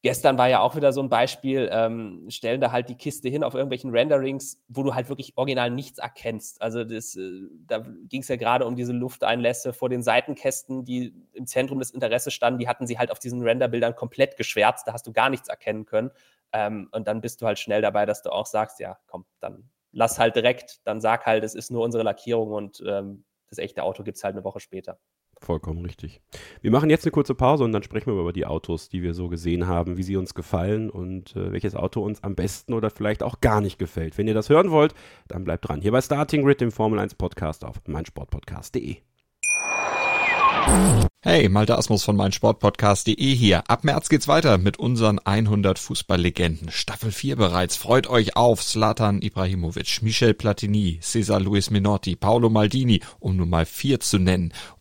Gestern 0.03 0.39
war 0.39 0.49
ja 0.49 0.61
auch 0.61 0.77
wieder 0.77 0.95
so 0.95 1.03
ein 1.03 1.11
Beispiel, 1.11 1.69
ähm, 1.71 2.25
stellen 2.31 2.63
da 2.63 2.73
halt 2.73 2.89
die 2.89 2.95
Kiste 2.95 3.29
hin 3.29 3.45
auf 3.45 3.53
irgendwelchen 3.53 3.91
Renderings, 3.91 4.59
wo 4.69 4.83
du 4.83 4.95
halt 4.95 5.11
wirklich 5.11 5.37
original 5.37 5.71
nichts 5.71 5.99
erkennst. 5.99 6.63
Also 6.63 6.85
das, 6.85 7.17
äh, 7.17 7.43
da 7.67 7.81
ging 8.09 8.23
es 8.23 8.29
ja 8.29 8.37
gerade 8.37 8.65
um 8.67 8.77
diese 8.77 8.93
Lufteinlässe 8.95 9.75
vor 9.75 9.91
den 9.91 10.03
Seitenkästen, 10.03 10.87
die 10.87 11.13
im 11.35 11.47
Zentrum 11.47 11.81
des 11.81 11.91
Interesses 11.91 12.33
standen, 12.33 12.59
die 12.59 12.67
hatten 12.69 12.87
sie 12.87 12.99
halt 12.99 13.11
auf 13.11 13.19
diesen 13.19 13.43
Renderbildern 13.43 13.95
komplett 13.95 14.39
geschwärzt, 14.39 14.87
da 14.89 14.95
hast 14.95 15.07
du 15.07 15.13
gar 15.13 15.29
nichts 15.29 15.49
erkennen 15.51 15.85
können. 15.85 16.11
Ähm, 16.55 16.89
und 16.93 17.07
dann 17.07 17.21
bist 17.21 17.43
du 17.43 17.47
halt 17.47 17.59
schnell 17.59 17.83
dabei, 17.83 18.07
dass 18.07 18.23
du 18.23 18.31
auch 18.31 18.47
sagst, 18.47 18.81
ja, 18.81 18.99
komm, 19.07 19.27
dann 19.39 19.69
lass 19.93 20.19
halt 20.19 20.35
direkt, 20.35 20.81
dann 20.87 21.03
sag 21.03 21.27
halt, 21.27 21.45
es 21.45 21.55
ist 21.55 21.71
nur 21.71 21.85
unsere 21.85 22.05
Lackierung 22.05 22.53
und 22.53 22.83
ähm, 22.87 23.25
das 23.51 23.59
echte 23.59 23.83
Auto 23.83 24.03
gibt 24.03 24.17
es 24.17 24.25
halt 24.25 24.35
eine 24.35 24.45
Woche 24.45 24.61
später. 24.61 24.99
Vollkommen 25.41 25.83
richtig. 25.85 26.21
Wir 26.61 26.71
machen 26.71 26.91
jetzt 26.91 27.07
eine 27.07 27.13
kurze 27.13 27.35
Pause 27.35 27.65
und 27.65 27.73
dann 27.73 27.83
sprechen 27.83 28.13
wir 28.15 28.21
über 28.21 28.33
die 28.33 28.45
Autos, 28.45 28.91
die 28.91 29.03
wir 29.03 29.15
so 29.15 29.29
gesehen 29.29 29.67
haben, 29.67 29.97
wie 29.97 30.03
sie 30.03 30.17
uns 30.17 30.35
gefallen 30.35 30.91
und 30.91 31.35
äh, 31.35 31.51
welches 31.51 31.75
Auto 31.75 32.03
uns 32.03 32.23
am 32.23 32.35
besten 32.35 32.75
oder 32.75 32.91
vielleicht 32.91 33.23
auch 33.23 33.41
gar 33.41 33.63
nicht 33.63 33.79
gefällt. 33.79 34.19
Wenn 34.19 34.29
ihr 34.29 34.35
das 34.35 34.51
hören 34.51 34.71
wollt, 34.71 34.95
dann 35.29 35.45
bleibt 35.45 35.67
dran. 35.67 35.81
Hier 35.81 35.93
bei 35.93 36.03
Starting 36.03 36.45
Grid, 36.45 36.61
dem 36.61 36.71
Formel 36.71 36.99
1 36.99 37.15
Podcast 37.15 37.65
auf 37.65 37.81
meinsportpodcast.de. 37.87 38.99
Hey, 41.23 41.49
Malte 41.49 41.77
Asmus 41.77 42.03
von 42.03 42.17
meinsportpodcast.de 42.17 43.35
hier. 43.35 43.69
Ab 43.69 43.85
März 43.85 44.09
geht's 44.09 44.27
weiter 44.27 44.57
mit 44.57 44.79
unseren 44.79 45.19
100 45.19 45.79
Fußballlegenden. 45.79 46.71
Staffel 46.71 47.13
4 47.13 47.37
bereits. 47.37 47.77
Freut 47.77 48.09
euch 48.09 48.37
auf 48.37 48.65
Zlatan 48.65 49.21
Ibrahimovic, 49.21 50.01
Michel 50.01 50.33
Platini, 50.33 50.99
Cesar 51.03 51.41
Luis 51.41 51.71
Minotti, 51.71 52.17
Paolo 52.17 52.49
Maldini, 52.49 53.01
um 53.19 53.37
nur 53.37 53.47
mal 53.47 53.67
vier 53.67 54.01
zu 54.01 54.19
nennen. 54.19 54.53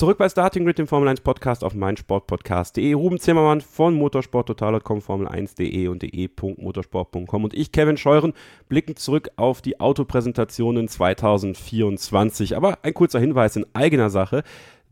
Zurück 0.00 0.16
bei 0.16 0.30
Starting 0.30 0.64
Grid, 0.64 0.78
dem 0.78 0.86
Formel 0.86 1.08
1 1.10 1.20
Podcast 1.20 1.62
auf 1.62 1.74
meinsportpodcast.de. 1.74 2.94
Ruben 2.94 3.18
Zimmermann 3.18 3.60
von 3.60 3.92
motorsporttotal.com, 3.92 5.00
Formel1.de 5.00 5.88
und 5.88 6.00
de.motorsport.com 6.00 7.44
und 7.44 7.52
ich, 7.52 7.70
Kevin 7.70 7.98
Scheuren, 7.98 8.32
blicken 8.70 8.96
zurück 8.96 9.28
auf 9.36 9.60
die 9.60 9.78
Autopräsentationen 9.78 10.88
2024. 10.88 12.56
Aber 12.56 12.78
ein 12.80 12.94
kurzer 12.94 13.20
Hinweis 13.20 13.56
in 13.56 13.66
eigener 13.74 14.08
Sache. 14.08 14.42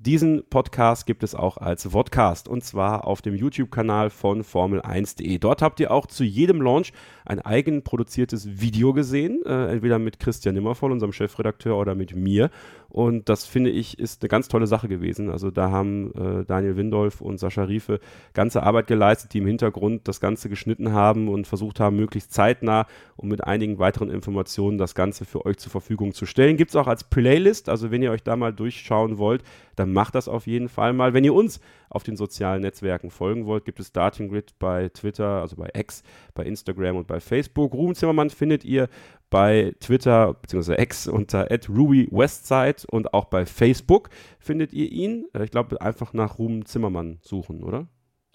Diesen 0.00 0.44
Podcast 0.48 1.06
gibt 1.06 1.24
es 1.24 1.34
auch 1.34 1.56
als 1.56 1.86
Vodcast 1.90 2.46
und 2.46 2.62
zwar 2.62 3.04
auf 3.04 3.20
dem 3.20 3.34
YouTube-Kanal 3.34 4.10
von 4.10 4.44
Formel1.de. 4.44 5.38
Dort 5.38 5.60
habt 5.60 5.80
ihr 5.80 5.90
auch 5.90 6.06
zu 6.06 6.22
jedem 6.22 6.62
Launch 6.62 6.92
ein 7.24 7.40
eigen 7.40 7.82
produziertes 7.82 8.60
Video 8.60 8.92
gesehen, 8.92 9.42
äh, 9.44 9.72
entweder 9.72 9.98
mit 9.98 10.20
Christian 10.20 10.54
Nimmervoll, 10.54 10.92
unserem 10.92 11.12
Chefredakteur, 11.12 11.76
oder 11.76 11.96
mit 11.96 12.14
mir. 12.14 12.50
Und 12.90 13.28
das 13.28 13.45
finde 13.45 13.68
ich 13.68 13.99
ist 13.99 14.23
eine 14.23 14.28
ganz 14.28 14.49
tolle 14.49 14.66
Sache 14.66 14.88
gewesen. 14.88 15.30
Also 15.30 15.50
da 15.50 15.71
haben 15.71 16.11
äh, 16.14 16.45
Daniel 16.47 16.76
Windolf 16.76 17.21
und 17.21 17.38
Sascha 17.38 17.64
Riefe 17.64 18.00
ganze 18.33 18.62
Arbeit 18.62 18.87
geleistet, 18.87 19.35
die 19.35 19.38
im 19.38 19.47
Hintergrund 19.47 20.09
das 20.09 20.21
Ganze 20.21 20.49
geschnitten 20.49 20.92
haben 20.92 21.28
und 21.28 21.47
versucht 21.47 21.80
haben, 21.80 21.97
möglichst 21.97 22.33
zeitnah 22.33 22.87
und 23.16 23.28
mit 23.28 23.45
einigen 23.45 23.78
weiteren 23.78 24.11
Informationen 24.11 24.78
das 24.78 24.95
Ganze 24.95 25.26
für 25.26 25.45
euch 25.45 25.59
zur 25.59 25.71
Verfügung 25.71 26.14
zu 26.14 26.25
stellen. 26.25 26.57
Gibt 26.57 26.71
es 26.71 26.76
auch 26.76 26.87
als 26.87 27.04
Playlist, 27.04 27.68
also 27.68 27.90
wenn 27.90 28.02
ihr 28.02 28.11
euch 28.11 28.23
da 28.23 28.37
mal 28.37 28.54
durchschauen 28.54 29.18
wollt, 29.18 29.42
dann 29.76 29.92
macht 29.92 30.14
das 30.14 30.26
auf 30.26 30.47
jeden 30.47 30.68
Fall 30.68 30.95
mal. 30.95 31.12
Wenn 31.12 31.25
ihr 31.25 31.35
uns 31.35 31.61
auf 31.90 32.02
den 32.02 32.16
sozialen 32.16 32.62
Netzwerken 32.62 33.11
folgen 33.11 33.47
wollt, 33.47 33.64
gibt 33.64 33.80
es 33.80 33.88
Starting 33.88 34.28
Grid 34.28 34.59
bei 34.59 34.88
Twitter, 34.88 35.40
also 35.40 35.57
bei 35.57 35.71
X, 35.75 36.02
bei 36.35 36.45
Instagram 36.45 36.97
und 36.97 37.07
bei 37.07 37.21
Facebook. 37.21 37.75
Ruben 37.75 37.95
Zimmermann 37.95 38.30
findet 38.30 38.64
ihr 38.64 38.88
bei 39.30 39.75
Twitter 39.80 40.35
bzw. 40.35 40.80
X 40.80 41.06
unter 41.08 41.49
@ruby_westside 41.50 42.87
und 42.90 43.14
auch 43.14 43.26
bei 43.26 43.47
Facebook 43.47 44.11
findet 44.38 44.73
ihr 44.73 44.90
ihn. 44.90 45.26
Äh, 45.35 45.44
ich 45.44 45.50
glaube, 45.50 45.80
einfach 45.80 46.12
nach 46.12 46.38
Ruben 46.38 46.64
Zimmermann 46.64 47.18
suchen, 47.23 47.62
oder? 47.62 47.87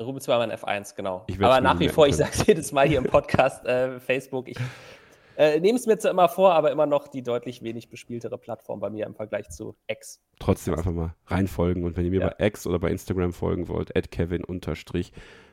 Ruben 0.02 0.20
Zimmermann 0.20 0.52
F1, 0.52 0.96
genau. 0.96 1.26
Aber 1.40 1.62
nach 1.62 1.80
wie 1.80 1.90
vor, 1.90 2.08
ich 2.08 2.16
sage 2.16 2.32
es 2.34 2.46
jedes 2.48 2.72
Mal 2.72 2.88
hier 2.88 2.98
im 2.98 3.06
Podcast, 3.06 3.66
äh, 3.66 4.00
Facebook, 4.00 4.48
ich 4.50 4.58
äh, 5.36 5.60
Nehme 5.60 5.78
es 5.80 5.88
mir 5.88 5.98
zwar 5.98 6.12
immer 6.12 6.30
vor, 6.30 6.54
aber 6.54 6.72
immer 6.72 6.86
noch 6.86 7.08
die 7.08 7.24
deutlich 7.24 7.64
wenig 7.64 7.90
bespieltere 7.90 8.38
Plattform 8.38 8.80
bei 8.80 8.90
mir 8.90 9.06
im 9.06 9.16
Vergleich 9.16 9.50
zu 9.50 9.76
X. 9.88 10.22
Trotzdem 10.40 10.76
einfach 10.76 10.92
mal 10.92 11.16
reinfolgen 11.28 11.84
und 11.86 11.98
wenn 11.98 12.06
ihr 12.06 12.12
mir 12.12 12.22
ja. 12.22 12.34
bei 12.38 12.48
X 12.48 12.68
oder 12.68 12.80
bei 12.80 12.90
Instagram 12.90 13.34
folgen 13.34 13.68
wollt, 13.68 13.96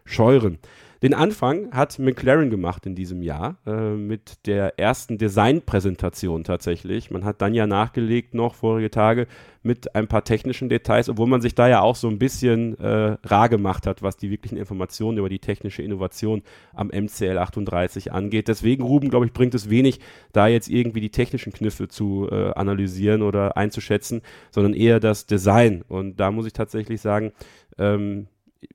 Kevin-Scheuren. 0.05 0.59
Den 1.03 1.15
Anfang 1.15 1.73
hat 1.73 1.99
McLaren 1.99 2.51
gemacht 2.51 2.85
in 2.85 2.95
diesem 2.95 3.23
Jahr 3.23 3.57
äh, 3.67 3.95
mit 3.95 4.47
der 4.47 4.79
ersten 4.79 5.17
Designpräsentation 5.17 6.45
tatsächlich. 6.45 7.11
Man 7.11 7.25
hat 7.25 7.41
dann 7.41 7.55
ja 7.55 7.67
nachgelegt 7.67 8.35
noch 8.35 8.55
vorige 8.55 8.91
Tage 8.91 9.27
mit 9.63 9.95
ein 9.95 10.09
paar 10.09 10.25
technischen 10.25 10.69
Details, 10.69 11.09
obwohl 11.09 11.27
man 11.27 11.41
sich 11.41 11.55
da 11.55 11.69
ja 11.69 11.81
auch 11.81 11.97
so 11.97 12.07
ein 12.09 12.19
bisschen 12.19 12.79
äh, 12.79 13.17
rar 13.25 13.49
gemacht 13.49 13.87
hat, 13.87 14.03
was 14.03 14.19
die 14.19 14.29
wirklichen 14.29 14.59
Informationen 14.59 15.17
über 15.17 15.31
die 15.31 15.39
technische 15.39 15.83
Innovation 15.83 16.43
am 16.75 16.89
MCL 16.89 17.39
38 17.39 18.13
angeht. 18.13 18.49
Deswegen, 18.49 18.83
Ruben, 18.83 19.09
glaube 19.09 19.25
ich, 19.25 19.33
bringt 19.33 19.55
es 19.55 19.71
wenig, 19.71 20.01
da 20.35 20.49
jetzt 20.49 20.69
irgendwie 20.69 21.01
die 21.01 21.11
technischen 21.11 21.55
Kniffe 21.55 21.89
zu 21.89 22.29
äh, 22.31 22.51
analysieren 22.53 23.23
oder 23.23 23.57
einzuschätzen, 23.57 24.21
sondern 24.51 24.75
eher 24.75 25.01
das 25.01 25.25
Design. 25.25 25.83
Und 25.89 26.21
da 26.21 26.31
muss 26.31 26.45
ich 26.45 26.53
tatsächlich 26.53 27.01
sagen, 27.01 27.33
ähm, 27.79 28.27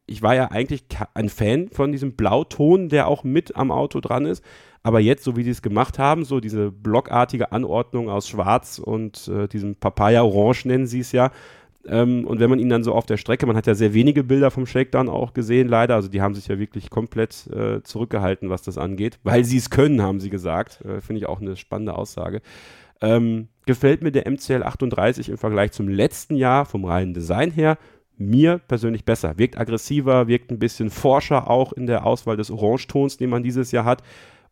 ich 0.05 0.21
war 0.21 0.35
ja 0.35 0.51
eigentlich 0.51 0.85
ein 1.13 1.29
Fan 1.29 1.69
von 1.69 1.91
diesem 1.91 2.13
Blauton, 2.13 2.89
der 2.89 3.07
auch 3.07 3.23
mit 3.23 3.55
am 3.55 3.71
Auto 3.71 3.99
dran 3.99 4.25
ist. 4.25 4.43
Aber 4.83 4.99
jetzt, 4.99 5.23
so 5.23 5.35
wie 5.35 5.43
sie 5.43 5.49
es 5.49 5.63
gemacht 5.63 5.97
haben, 5.97 6.25
so 6.25 6.39
diese 6.39 6.71
blockartige 6.71 7.51
Anordnung 7.51 8.09
aus 8.09 8.29
Schwarz 8.29 8.77
und 8.77 9.27
äh, 9.27 9.47
diesem 9.47 9.75
Papaya-Orange 9.75 10.67
nennen 10.67 10.85
sie 10.85 10.99
es 10.99 11.11
ja. 11.11 11.31
Ähm, 11.87 12.25
und 12.25 12.39
wenn 12.39 12.49
man 12.49 12.59
ihn 12.59 12.69
dann 12.69 12.83
so 12.83 12.93
auf 12.93 13.05
der 13.05 13.17
Strecke, 13.17 13.45
man 13.45 13.55
hat 13.55 13.67
ja 13.67 13.75
sehr 13.75 13.93
wenige 13.93 14.23
Bilder 14.23 14.51
vom 14.51 14.65
Shakedown 14.65 15.09
auch 15.09 15.33
gesehen, 15.33 15.67
leider. 15.67 15.95
Also 15.95 16.07
die 16.07 16.21
haben 16.21 16.35
sich 16.35 16.47
ja 16.47 16.59
wirklich 16.59 16.89
komplett 16.89 17.47
äh, 17.47 17.81
zurückgehalten, 17.83 18.49
was 18.49 18.61
das 18.61 18.77
angeht. 18.77 19.19
Weil 19.23 19.43
sie 19.43 19.57
es 19.57 19.69
können, 19.69 20.01
haben 20.01 20.19
sie 20.19 20.29
gesagt. 20.29 20.81
Äh, 20.85 21.01
Finde 21.01 21.19
ich 21.19 21.27
auch 21.27 21.41
eine 21.41 21.55
spannende 21.55 21.95
Aussage. 21.95 22.41
Ähm, 23.01 23.49
gefällt 23.65 24.03
mir 24.03 24.11
der 24.11 24.29
MCL 24.29 24.63
38 24.63 25.29
im 25.29 25.37
Vergleich 25.37 25.71
zum 25.71 25.87
letzten 25.87 26.35
Jahr 26.35 26.65
vom 26.65 26.85
reinen 26.85 27.13
Design 27.13 27.51
her 27.51 27.77
mir 28.17 28.59
persönlich 28.59 29.05
besser. 29.05 29.37
Wirkt 29.37 29.57
aggressiver, 29.57 30.27
wirkt 30.27 30.51
ein 30.51 30.59
bisschen 30.59 30.89
forscher 30.89 31.49
auch 31.49 31.73
in 31.73 31.87
der 31.87 32.05
Auswahl 32.05 32.37
des 32.37 32.51
Orangetons, 32.51 33.17
den 33.17 33.29
man 33.29 33.43
dieses 33.43 33.71
Jahr 33.71 33.85
hat. 33.85 34.03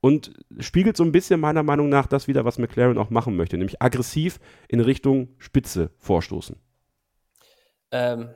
Und 0.02 0.34
spiegelt 0.60 0.97
so 0.97 1.04
ein 1.04 1.13
bisschen 1.13 1.39
meiner 1.39 1.63
Meinung 1.63 1.88
nach 1.88 2.08
das 2.08 2.28
wieder, 2.28 2.43
was 2.43 2.58
McLaren 2.58 2.97
auch 2.97 3.10
machen 3.10 3.38
möchte, 3.38 3.58
nämlich 3.58 3.82
aggressiv 3.82 4.39
in 4.67 4.82
Richtung 4.82 5.30
Spitze 5.38 5.91
vorstoßen. 5.97 6.58
Ähm, 7.91 8.32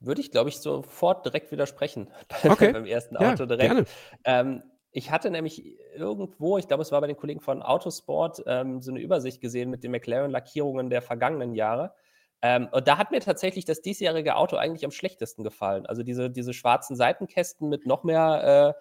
würde 0.00 0.20
ich, 0.20 0.30
glaube 0.30 0.48
ich, 0.48 0.58
sofort 0.58 1.26
direkt 1.26 1.50
widersprechen 1.50 2.08
okay. 2.44 2.72
beim 2.72 2.86
ersten 2.86 3.16
Auto 3.16 3.44
ja, 3.44 3.46
direkt. 3.46 3.70
Gerne. 3.70 3.86
Ähm, 4.24 4.62
ich 4.90 5.10
hatte 5.10 5.30
nämlich 5.30 5.76
irgendwo, 5.96 6.56
ich 6.56 6.66
glaube, 6.66 6.82
es 6.82 6.92
war 6.92 7.00
bei 7.00 7.06
den 7.06 7.16
Kollegen 7.16 7.40
von 7.40 7.62
Autosport, 7.62 8.42
ähm, 8.46 8.80
so 8.80 8.90
eine 8.90 9.00
Übersicht 9.00 9.40
gesehen 9.40 9.70
mit 9.70 9.84
den 9.84 9.90
McLaren-Lackierungen 9.90 10.88
der 10.88 11.02
vergangenen 11.02 11.54
Jahre. 11.54 11.92
Ähm, 12.42 12.68
und 12.70 12.86
da 12.86 12.98
hat 12.98 13.10
mir 13.10 13.20
tatsächlich 13.20 13.64
das 13.64 13.82
diesjährige 13.82 14.36
Auto 14.36 14.56
eigentlich 14.56 14.84
am 14.84 14.90
schlechtesten 14.90 15.42
gefallen. 15.42 15.86
Also 15.86 16.02
diese, 16.02 16.30
diese 16.30 16.54
schwarzen 16.54 16.96
Seitenkästen 16.96 17.68
mit 17.68 17.86
noch 17.86 18.04
mehr 18.04 18.76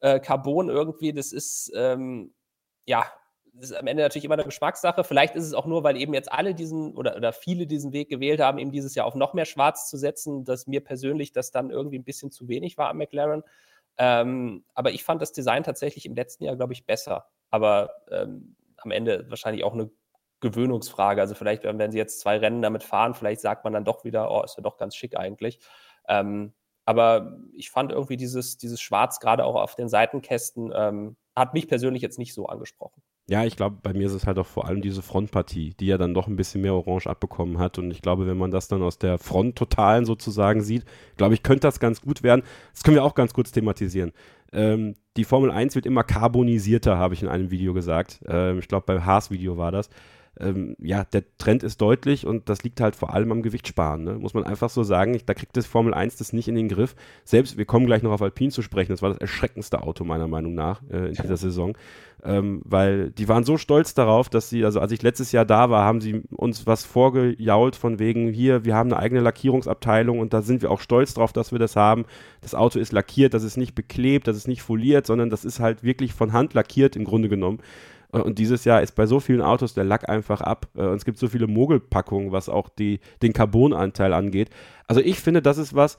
äh, 0.00 0.16
äh, 0.16 0.20
Carbon 0.20 0.68
irgendwie, 0.68 1.12
das 1.12 1.32
ist, 1.32 1.72
ähm, 1.74 2.34
ja, 2.84 3.06
das 3.54 3.70
ist 3.70 3.76
am 3.76 3.86
Ende 3.86 4.02
natürlich 4.02 4.24
immer 4.24 4.34
eine 4.34 4.44
Geschmackssache. 4.44 5.04
Vielleicht 5.04 5.34
ist 5.36 5.44
es 5.44 5.54
auch 5.54 5.66
nur, 5.66 5.84
weil 5.84 5.96
eben 5.96 6.14
jetzt 6.14 6.32
alle 6.32 6.54
diesen 6.54 6.94
oder, 6.96 7.16
oder 7.16 7.32
viele 7.32 7.66
diesen 7.66 7.92
Weg 7.92 8.08
gewählt 8.08 8.40
haben, 8.40 8.58
eben 8.58 8.72
dieses 8.72 8.94
Jahr 8.94 9.06
auf 9.06 9.14
noch 9.14 9.34
mehr 9.34 9.44
Schwarz 9.44 9.88
zu 9.88 9.96
setzen, 9.96 10.44
dass 10.44 10.66
mir 10.66 10.82
persönlich 10.82 11.32
das 11.32 11.50
dann 11.50 11.70
irgendwie 11.70 11.98
ein 11.98 12.04
bisschen 12.04 12.30
zu 12.30 12.48
wenig 12.48 12.78
war 12.78 12.88
am 12.88 12.98
McLaren. 12.98 13.42
Ähm, 13.98 14.64
aber 14.74 14.92
ich 14.92 15.04
fand 15.04 15.20
das 15.20 15.32
Design 15.32 15.64
tatsächlich 15.64 16.06
im 16.06 16.14
letzten 16.14 16.44
Jahr, 16.44 16.56
glaube 16.56 16.72
ich, 16.72 16.86
besser. 16.86 17.28
Aber 17.50 17.90
ähm, 18.10 18.56
am 18.78 18.90
Ende 18.90 19.26
wahrscheinlich 19.28 19.64
auch 19.64 19.74
eine 19.74 19.90
Gewöhnungsfrage. 20.42 21.20
Also 21.20 21.34
vielleicht, 21.34 21.64
wenn 21.64 21.90
sie 21.90 21.98
jetzt 21.98 22.20
zwei 22.20 22.36
Rennen 22.36 22.60
damit 22.60 22.82
fahren, 22.82 23.14
vielleicht 23.14 23.40
sagt 23.40 23.64
man 23.64 23.72
dann 23.72 23.86
doch 23.86 24.04
wieder, 24.04 24.30
oh, 24.30 24.42
ist 24.42 24.56
ja 24.58 24.62
doch 24.62 24.76
ganz 24.76 24.94
schick 24.94 25.16
eigentlich. 25.16 25.58
Ähm, 26.06 26.52
aber 26.84 27.38
ich 27.54 27.70
fand 27.70 27.92
irgendwie 27.92 28.16
dieses, 28.16 28.58
dieses 28.58 28.80
Schwarz 28.80 29.20
gerade 29.20 29.44
auch 29.44 29.54
auf 29.54 29.76
den 29.76 29.88
Seitenkästen, 29.88 30.72
ähm, 30.74 31.16
hat 31.34 31.54
mich 31.54 31.68
persönlich 31.68 32.02
jetzt 32.02 32.18
nicht 32.18 32.34
so 32.34 32.46
angesprochen. 32.46 33.02
Ja, 33.28 33.44
ich 33.44 33.56
glaube, 33.56 33.78
bei 33.80 33.92
mir 33.92 34.06
ist 34.06 34.14
es 34.14 34.26
halt 34.26 34.38
auch 34.38 34.46
vor 34.46 34.66
allem 34.66 34.82
diese 34.82 35.00
Frontpartie, 35.00 35.74
die 35.78 35.86
ja 35.86 35.96
dann 35.96 36.12
doch 36.12 36.26
ein 36.26 36.34
bisschen 36.34 36.60
mehr 36.60 36.74
Orange 36.74 37.06
abbekommen 37.06 37.58
hat. 37.58 37.78
Und 37.78 37.92
ich 37.92 38.02
glaube, 38.02 38.26
wenn 38.26 38.36
man 38.36 38.50
das 38.50 38.66
dann 38.66 38.82
aus 38.82 38.98
der 38.98 39.16
Front-Totalen 39.16 40.04
sozusagen 40.04 40.60
sieht, 40.60 40.84
glaube 41.16 41.34
ich, 41.34 41.44
könnte 41.44 41.68
das 41.68 41.78
ganz 41.78 42.00
gut 42.00 42.24
werden. 42.24 42.42
Das 42.74 42.82
können 42.82 42.96
wir 42.96 43.04
auch 43.04 43.14
ganz 43.14 43.32
kurz 43.32 43.52
thematisieren. 43.52 44.12
Ähm, 44.52 44.96
die 45.16 45.24
Formel 45.24 45.52
1 45.52 45.76
wird 45.76 45.86
immer 45.86 46.02
carbonisierter, 46.02 46.98
habe 46.98 47.14
ich 47.14 47.22
in 47.22 47.28
einem 47.28 47.50
Video 47.52 47.72
gesagt. 47.74 48.20
Ähm, 48.26 48.58
ich 48.58 48.66
glaube, 48.66 48.86
beim 48.86 49.06
Haas-Video 49.06 49.56
war 49.56 49.70
das. 49.70 49.88
Ähm, 50.40 50.76
ja, 50.78 51.04
der 51.04 51.24
Trend 51.36 51.62
ist 51.62 51.80
deutlich 51.80 52.26
und 52.26 52.48
das 52.48 52.62
liegt 52.62 52.80
halt 52.80 52.96
vor 52.96 53.12
allem 53.12 53.32
am 53.32 53.42
Gewichtsparen. 53.42 54.02
Ne? 54.04 54.14
Muss 54.14 54.32
man 54.32 54.44
einfach 54.44 54.70
so 54.70 54.82
sagen. 54.82 55.14
Ich, 55.14 55.26
da 55.26 55.34
kriegt 55.34 55.56
das 55.56 55.66
Formel 55.66 55.92
1 55.92 56.16
das 56.16 56.32
nicht 56.32 56.48
in 56.48 56.54
den 56.54 56.68
Griff. 56.68 56.94
Selbst, 57.24 57.58
wir 57.58 57.66
kommen 57.66 57.86
gleich 57.86 58.02
noch 58.02 58.12
auf 58.12 58.22
Alpine 58.22 58.50
zu 58.50 58.62
sprechen, 58.62 58.92
das 58.92 59.02
war 59.02 59.10
das 59.10 59.18
erschreckendste 59.18 59.82
Auto 59.82 60.04
meiner 60.04 60.28
Meinung 60.28 60.54
nach 60.54 60.80
äh, 60.90 61.08
in 61.08 61.14
dieser 61.14 61.36
Saison. 61.36 61.76
Ähm, 62.24 62.62
weil 62.64 63.10
die 63.10 63.28
waren 63.28 63.42
so 63.42 63.58
stolz 63.58 63.94
darauf, 63.94 64.28
dass 64.28 64.48
sie, 64.48 64.64
also 64.64 64.78
als 64.78 64.92
ich 64.92 65.02
letztes 65.02 65.32
Jahr 65.32 65.44
da 65.44 65.70
war, 65.70 65.84
haben 65.84 66.00
sie 66.00 66.22
uns 66.30 66.66
was 66.68 66.84
vorgejault 66.84 67.74
von 67.74 67.98
wegen, 67.98 68.32
hier, 68.32 68.64
wir 68.64 68.76
haben 68.76 68.92
eine 68.92 69.00
eigene 69.02 69.20
Lackierungsabteilung 69.20 70.20
und 70.20 70.32
da 70.32 70.40
sind 70.40 70.62
wir 70.62 70.70
auch 70.70 70.80
stolz 70.80 71.14
drauf, 71.14 71.32
dass 71.32 71.50
wir 71.50 71.58
das 71.58 71.74
haben. 71.74 72.04
Das 72.40 72.54
Auto 72.54 72.78
ist 72.78 72.92
lackiert, 72.92 73.34
das 73.34 73.42
ist 73.42 73.56
nicht 73.56 73.74
beklebt, 73.74 74.28
das 74.28 74.36
ist 74.36 74.46
nicht 74.46 74.62
foliert, 74.62 75.04
sondern 75.04 75.30
das 75.30 75.44
ist 75.44 75.58
halt 75.58 75.82
wirklich 75.82 76.14
von 76.14 76.32
Hand 76.32 76.54
lackiert 76.54 76.94
im 76.94 77.04
Grunde 77.04 77.28
genommen. 77.28 77.58
Äh, 78.12 78.18
und 78.18 78.38
dieses 78.38 78.64
Jahr 78.64 78.82
ist 78.82 78.94
bei 78.94 79.06
so 79.06 79.20
vielen 79.20 79.42
Autos 79.42 79.74
der 79.74 79.84
Lack 79.84 80.08
einfach 80.08 80.40
ab. 80.40 80.68
Äh, 80.74 80.82
und 80.82 80.96
es 80.96 81.04
gibt 81.04 81.18
so 81.18 81.28
viele 81.28 81.46
Mogelpackungen, 81.46 82.32
was 82.32 82.48
auch 82.48 82.68
die, 82.68 83.00
den 83.22 83.32
Carbonanteil 83.32 84.12
angeht. 84.12 84.50
Also 84.86 85.00
ich 85.00 85.18
finde, 85.18 85.42
das 85.42 85.58
ist 85.58 85.74
was, 85.74 85.98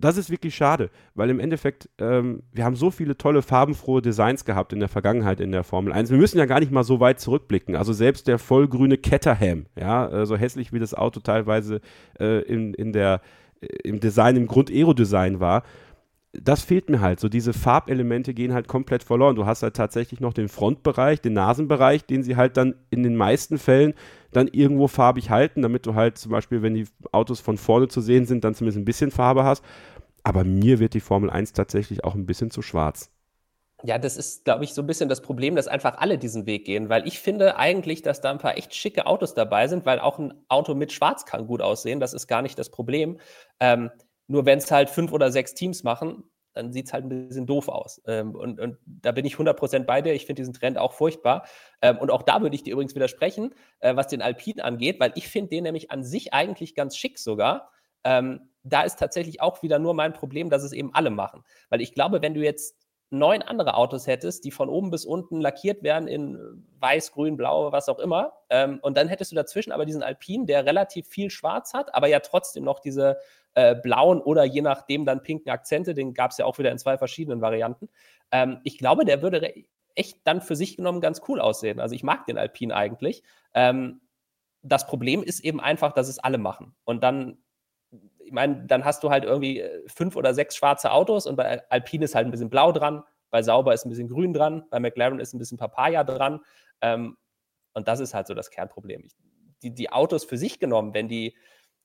das 0.00 0.16
ist 0.16 0.30
wirklich 0.30 0.54
schade, 0.54 0.90
weil 1.14 1.28
im 1.28 1.40
Endeffekt, 1.40 1.90
ähm, 1.98 2.42
wir 2.52 2.64
haben 2.64 2.76
so 2.76 2.90
viele 2.90 3.18
tolle, 3.18 3.42
farbenfrohe 3.42 4.00
Designs 4.00 4.44
gehabt 4.44 4.72
in 4.72 4.80
der 4.80 4.88
Vergangenheit 4.88 5.40
in 5.40 5.52
der 5.52 5.62
Formel 5.62 5.92
1. 5.92 6.10
Wir 6.10 6.16
müssen 6.16 6.38
ja 6.38 6.46
gar 6.46 6.60
nicht 6.60 6.72
mal 6.72 6.84
so 6.84 7.00
weit 7.00 7.20
zurückblicken. 7.20 7.76
Also 7.76 7.92
selbst 7.92 8.26
der 8.26 8.38
vollgrüne 8.38 8.96
Caterham, 8.96 9.66
ja, 9.78 10.08
äh, 10.08 10.26
so 10.26 10.36
hässlich 10.36 10.72
wie 10.72 10.78
das 10.78 10.94
Auto 10.94 11.20
teilweise 11.20 11.80
äh, 12.18 12.40
in, 12.42 12.72
in 12.74 12.92
der, 12.92 13.20
im 13.84 14.00
Design, 14.00 14.36
im 14.36 14.46
Grund-Aero-Design 14.46 15.38
war, 15.38 15.64
das 16.32 16.62
fehlt 16.62 16.88
mir 16.88 17.00
halt. 17.00 17.18
So 17.18 17.28
diese 17.28 17.52
Farbelemente 17.52 18.34
gehen 18.34 18.52
halt 18.52 18.68
komplett 18.68 19.02
verloren. 19.02 19.34
Du 19.34 19.46
hast 19.46 19.62
halt 19.62 19.74
tatsächlich 19.74 20.20
noch 20.20 20.32
den 20.32 20.48
Frontbereich, 20.48 21.20
den 21.20 21.32
Nasenbereich, 21.32 22.04
den 22.04 22.22
sie 22.22 22.36
halt 22.36 22.56
dann 22.56 22.74
in 22.90 23.02
den 23.02 23.16
meisten 23.16 23.58
Fällen 23.58 23.94
dann 24.30 24.46
irgendwo 24.46 24.86
farbig 24.86 25.30
halten, 25.30 25.62
damit 25.62 25.86
du 25.86 25.94
halt 25.94 26.18
zum 26.18 26.30
Beispiel, 26.30 26.62
wenn 26.62 26.74
die 26.74 26.86
Autos 27.10 27.40
von 27.40 27.58
vorne 27.58 27.88
zu 27.88 28.00
sehen 28.00 28.26
sind, 28.26 28.44
dann 28.44 28.54
zumindest 28.54 28.78
ein 28.78 28.84
bisschen 28.84 29.10
Farbe 29.10 29.42
hast. 29.42 29.64
Aber 30.22 30.44
mir 30.44 30.78
wird 30.78 30.94
die 30.94 31.00
Formel 31.00 31.30
1 31.30 31.52
tatsächlich 31.52 32.04
auch 32.04 32.14
ein 32.14 32.26
bisschen 32.26 32.50
zu 32.50 32.62
schwarz. 32.62 33.10
Ja, 33.82 33.98
das 33.98 34.18
ist, 34.18 34.44
glaube 34.44 34.64
ich, 34.64 34.74
so 34.74 34.82
ein 34.82 34.86
bisschen 34.86 35.08
das 35.08 35.22
Problem, 35.22 35.56
dass 35.56 35.66
einfach 35.66 35.96
alle 35.96 36.18
diesen 36.18 36.44
Weg 36.44 36.66
gehen, 36.66 36.90
weil 36.90 37.08
ich 37.08 37.18
finde 37.18 37.56
eigentlich, 37.56 38.02
dass 38.02 38.20
da 38.20 38.30
ein 38.30 38.38
paar 38.38 38.58
echt 38.58 38.74
schicke 38.74 39.06
Autos 39.06 39.34
dabei 39.34 39.68
sind, 39.68 39.86
weil 39.86 40.00
auch 40.00 40.18
ein 40.18 40.34
Auto 40.48 40.74
mit 40.74 40.92
Schwarz 40.92 41.24
kann 41.24 41.46
gut 41.46 41.62
aussehen. 41.62 41.98
Das 41.98 42.12
ist 42.12 42.26
gar 42.26 42.42
nicht 42.42 42.58
das 42.58 42.68
Problem. 42.68 43.18
Ähm, 43.58 43.90
nur 44.30 44.46
wenn 44.46 44.58
es 44.58 44.70
halt 44.70 44.90
fünf 44.90 45.12
oder 45.12 45.32
sechs 45.32 45.54
Teams 45.54 45.82
machen, 45.82 46.22
dann 46.52 46.72
sieht 46.72 46.86
es 46.86 46.92
halt 46.92 47.04
ein 47.04 47.28
bisschen 47.28 47.46
doof 47.46 47.68
aus. 47.68 48.00
Ähm, 48.06 48.34
und, 48.34 48.60
und, 48.60 48.78
da 48.84 49.10
bin 49.12 49.24
ich 49.24 49.34
100% 49.34 49.84
bei 49.84 50.02
dir. 50.02 50.14
Ich 50.14 50.26
finde 50.26 50.40
diesen 50.40 50.54
Trend 50.54 50.78
auch 50.78 50.92
furchtbar. 50.92 51.46
Ähm, 51.82 51.98
und 51.98 52.10
auch 52.10 52.22
da 52.22 52.40
würde 52.40 52.54
ich 52.54 52.62
dir 52.62 52.72
übrigens 52.72 52.94
widersprechen, 52.94 53.54
äh, 53.80 53.96
was 53.96 54.06
den 54.06 54.22
Alpin 54.22 54.60
angeht, 54.60 55.00
weil 55.00 55.12
ich 55.16 55.28
finde 55.28 55.50
den 55.50 55.64
nämlich 55.64 55.90
an 55.90 56.04
sich 56.04 56.32
eigentlich 56.32 56.76
ganz 56.76 56.96
schick 56.96 57.18
sogar. 57.18 57.72
Ähm, 58.04 58.50
da 58.62 58.82
ist 58.82 58.98
tatsächlich 58.98 59.40
auch 59.40 59.62
wieder 59.62 59.78
nur 59.78 59.94
mein 59.94 60.12
Problem, 60.12 60.48
dass 60.48 60.62
es 60.62 60.72
eben 60.72 60.94
alle 60.94 61.10
machen. 61.10 61.42
Weil 61.68 61.80
ich 61.80 61.92
glaube, 61.92 62.22
wenn 62.22 62.34
du 62.34 62.40
jetzt 62.40 62.76
neun 63.10 63.42
andere 63.42 63.74
Autos 63.74 64.06
hättest, 64.06 64.44
die 64.44 64.50
von 64.50 64.68
oben 64.68 64.90
bis 64.90 65.04
unten 65.04 65.40
lackiert 65.40 65.82
werden 65.82 66.08
in 66.08 66.64
weiß, 66.78 67.12
grün, 67.12 67.36
blau, 67.36 67.72
was 67.72 67.88
auch 67.88 67.98
immer. 67.98 68.32
Ähm, 68.48 68.78
und 68.82 68.96
dann 68.96 69.08
hättest 69.08 69.32
du 69.32 69.36
dazwischen 69.36 69.72
aber 69.72 69.84
diesen 69.84 70.02
Alpin, 70.02 70.46
der 70.46 70.64
relativ 70.64 71.08
viel 71.08 71.30
schwarz 71.30 71.74
hat, 71.74 71.94
aber 71.94 72.06
ja 72.06 72.20
trotzdem 72.20 72.64
noch 72.64 72.78
diese 72.78 73.18
äh, 73.54 73.74
blauen 73.74 74.20
oder 74.20 74.44
je 74.44 74.62
nachdem 74.62 75.04
dann 75.04 75.22
pinken 75.22 75.50
Akzente. 75.50 75.92
Den 75.92 76.14
gab 76.14 76.30
es 76.30 76.38
ja 76.38 76.44
auch 76.44 76.58
wieder 76.58 76.70
in 76.70 76.78
zwei 76.78 76.96
verschiedenen 76.98 77.40
Varianten. 77.40 77.88
Ähm, 78.30 78.60
ich 78.64 78.78
glaube, 78.78 79.04
der 79.04 79.22
würde 79.22 79.52
echt 79.94 80.18
dann 80.24 80.40
für 80.40 80.56
sich 80.56 80.76
genommen 80.76 81.00
ganz 81.00 81.20
cool 81.28 81.40
aussehen. 81.40 81.80
Also 81.80 81.94
ich 81.94 82.04
mag 82.04 82.26
den 82.26 82.38
Alpin 82.38 82.70
eigentlich. 82.72 83.22
Ähm, 83.54 84.00
das 84.62 84.86
Problem 84.86 85.22
ist 85.22 85.40
eben 85.40 85.60
einfach, 85.60 85.92
dass 85.92 86.08
es 86.08 86.18
alle 86.18 86.38
machen. 86.38 86.74
Und 86.84 87.02
dann 87.02 87.38
ich 88.30 88.34
meine, 88.34 88.64
dann 88.64 88.84
hast 88.84 89.02
du 89.02 89.10
halt 89.10 89.24
irgendwie 89.24 89.58
äh, 89.58 89.82
fünf 89.88 90.14
oder 90.14 90.34
sechs 90.34 90.54
schwarze 90.54 90.92
Autos 90.92 91.26
und 91.26 91.34
bei 91.34 91.68
Alpine 91.68 92.04
ist 92.04 92.14
halt 92.14 92.28
ein 92.28 92.30
bisschen 92.30 92.48
blau 92.48 92.70
dran, 92.70 93.02
bei 93.30 93.42
Sauber 93.42 93.74
ist 93.74 93.84
ein 93.84 93.88
bisschen 93.88 94.06
grün 94.06 94.32
dran, 94.32 94.64
bei 94.70 94.78
McLaren 94.78 95.18
ist 95.18 95.34
ein 95.34 95.38
bisschen 95.38 95.58
Papaya 95.58 96.04
dran. 96.04 96.38
Ähm, 96.80 97.16
und 97.74 97.88
das 97.88 97.98
ist 97.98 98.14
halt 98.14 98.28
so 98.28 98.34
das 98.34 98.50
Kernproblem. 98.50 99.02
Ich, 99.04 99.16
die, 99.64 99.74
die, 99.74 99.90
Autos 99.90 100.24
für 100.24 100.36
sich 100.36 100.60
genommen, 100.60 100.94
wenn 100.94 101.08
die, 101.08 101.36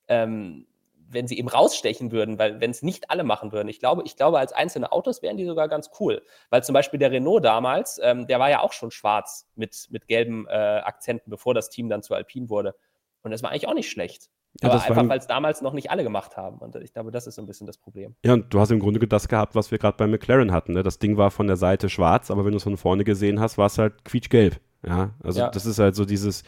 ähm, 0.08 0.68
wenn 1.10 1.28
sie 1.28 1.40
eben 1.40 1.50
rausstechen 1.50 2.12
würden, 2.12 2.38
weil 2.38 2.62
wenn 2.62 2.70
es 2.70 2.84
nicht 2.84 3.10
alle 3.10 3.24
machen 3.24 3.52
würden, 3.52 3.68
ich 3.68 3.80
glaube, 3.80 4.04
ich 4.06 4.16
glaube, 4.16 4.38
als 4.38 4.54
einzelne 4.54 4.92
Autos 4.92 5.24
wären 5.24 5.38
die 5.38 5.46
sogar 5.46 5.68
ganz 5.68 5.90
cool. 6.00 6.22
Weil 6.52 6.64
zum 6.64 6.74
Beispiel 6.74 7.00
der 7.00 7.10
Renault 7.10 7.44
damals, 7.44 8.00
ähm, 8.04 8.28
der 8.28 8.40
war 8.40 8.52
ja 8.52 8.62
auch 8.62 8.72
schon 8.72 8.92
schwarz 8.92 9.48
mit, 9.56 9.88
mit 9.90 10.08
gelben 10.08 10.46
äh, 10.48 10.52
Akzenten, 10.52 11.32
bevor 11.32 11.56
das 11.56 11.72
Team 11.72 11.90
dann 11.90 12.04
zu 12.04 12.14
Alpine 12.14 12.50
wurde. 12.50 12.76
Und 13.24 13.32
das 13.32 13.42
war 13.42 13.50
eigentlich 13.50 13.68
auch 13.68 13.74
nicht 13.74 13.90
schlecht. 13.90 14.30
Ja, 14.62 14.70
Aber 14.70 14.84
einfach, 14.84 15.10
weil 15.10 15.20
es 15.20 15.28
damals 15.28 15.62
noch 15.62 15.74
nicht 15.74 15.92
alle 15.92 16.04
gemacht 16.04 16.38
haben. 16.38 16.60
Und 16.60 16.76
ich 16.78 16.94
glaube, 16.94 17.12
das 17.12 17.28
ist 17.28 17.36
so 17.36 17.42
ein 17.42 17.46
bisschen 17.46 17.68
das 17.68 17.78
Problem. 17.78 18.16
Ja, 18.24 18.34
und 18.34 18.54
du 18.54 18.60
hast 18.60 18.72
im 18.72 18.80
Grunde 18.80 19.06
das 19.06 19.28
gehabt, 19.28 19.54
was 19.54 19.72
wir 19.72 19.78
gerade 19.78 19.98
bei 19.98 20.08
McLaren 20.08 20.52
hatten. 20.52 20.74
Ne? 20.74 20.84
Das 20.84 20.98
Ding 20.98 21.18
war 21.18 21.30
von 21.30 21.48
der 21.48 21.58
Seite 21.58 21.90
schwarz, 21.90 22.32
aber 22.32 22.46
wenn 22.46 22.52
du 22.52 22.58
es 22.58 22.64
von 22.64 22.78
vorne 22.78 23.04
gesehen 23.04 23.40
hast, 23.40 23.58
war 23.58 23.66
es 23.66 23.78
halt 23.78 24.06
quietschgelb. 24.06 24.60
Ja, 24.88 25.12
also 25.24 25.40
ja. 25.40 25.50
das 25.50 25.66
ist 25.66 25.80
halt 25.80 25.96
so 25.96 26.06
dieses, 26.06 26.44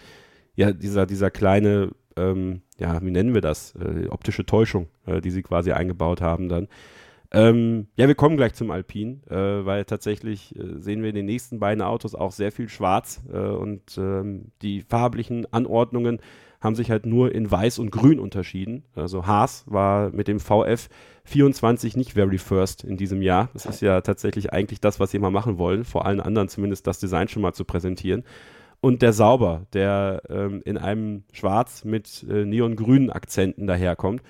ja, 0.55 0.71
dieser, 0.71 1.05
dieser 1.05 1.31
kleine, 1.31 1.91
ähm, 2.15 2.61
ja, 2.77 3.01
wie 3.01 3.11
nennen 3.11 3.33
wir 3.33 3.41
das? 3.41 3.75
Äh, 3.75 4.07
optische 4.07 4.45
Täuschung, 4.45 4.87
äh, 5.05 5.19
die 5.19 5.31
sie 5.31 5.41
quasi 5.41 5.71
eingebaut 5.71 6.21
haben 6.21 6.47
dann. 6.47 6.67
Ähm, 7.31 7.87
ja, 7.95 8.07
wir 8.07 8.15
kommen 8.15 8.37
gleich 8.37 8.53
zum 8.53 8.71
Alpin, 8.71 9.21
äh, 9.29 9.35
weil 9.35 9.85
tatsächlich 9.85 10.55
äh, 10.55 10.79
sehen 10.79 11.01
wir 11.01 11.09
in 11.09 11.15
den 11.15 11.25
nächsten 11.25 11.59
beiden 11.59 11.81
Autos 11.81 12.15
auch 12.15 12.31
sehr 12.31 12.51
viel 12.51 12.69
Schwarz 12.69 13.21
äh, 13.31 13.37
und 13.37 13.97
ähm, 13.97 14.51
die 14.61 14.81
farblichen 14.81 15.51
Anordnungen 15.51 16.21
haben 16.59 16.75
sich 16.75 16.89
halt 16.89 17.05
nur 17.05 17.33
in 17.33 17.51
Weiß 17.51 17.79
und 17.79 17.91
Grün 17.91 18.19
unterschieden. 18.19 18.83
Also 18.95 19.27
Haas 19.27 19.63
war 19.67 20.09
mit 20.11 20.27
dem 20.27 20.39
VF 20.39 20.89
24 21.25 21.95
nicht 21.95 22.13
very 22.13 22.37
first 22.37 22.83
in 22.83 22.97
diesem 22.97 23.21
Jahr. 23.21 23.49
Das 23.53 23.65
ist 23.65 23.81
ja 23.81 24.01
tatsächlich 24.01 24.53
eigentlich 24.53 24.81
das, 24.81 24.99
was 24.99 25.11
sie 25.11 25.19
mal 25.19 25.29
machen 25.29 25.57
wollen, 25.59 25.83
vor 25.83 26.05
allen 26.05 26.19
anderen 26.19 26.49
zumindest 26.49 26.87
das 26.87 26.99
Design 26.99 27.27
schon 27.27 27.41
mal 27.41 27.53
zu 27.53 27.63
präsentieren. 27.63 28.23
Und 28.79 29.01
der 29.01 29.13
Sauber, 29.13 29.67
der 29.73 30.21
ähm, 30.29 30.61
in 30.65 30.77
einem 30.77 31.23
Schwarz 31.31 31.83
mit 31.83 32.25
äh, 32.29 32.45
neongrünen 32.45 33.09
Akzenten 33.11 33.67
daherkommt. 33.67 34.21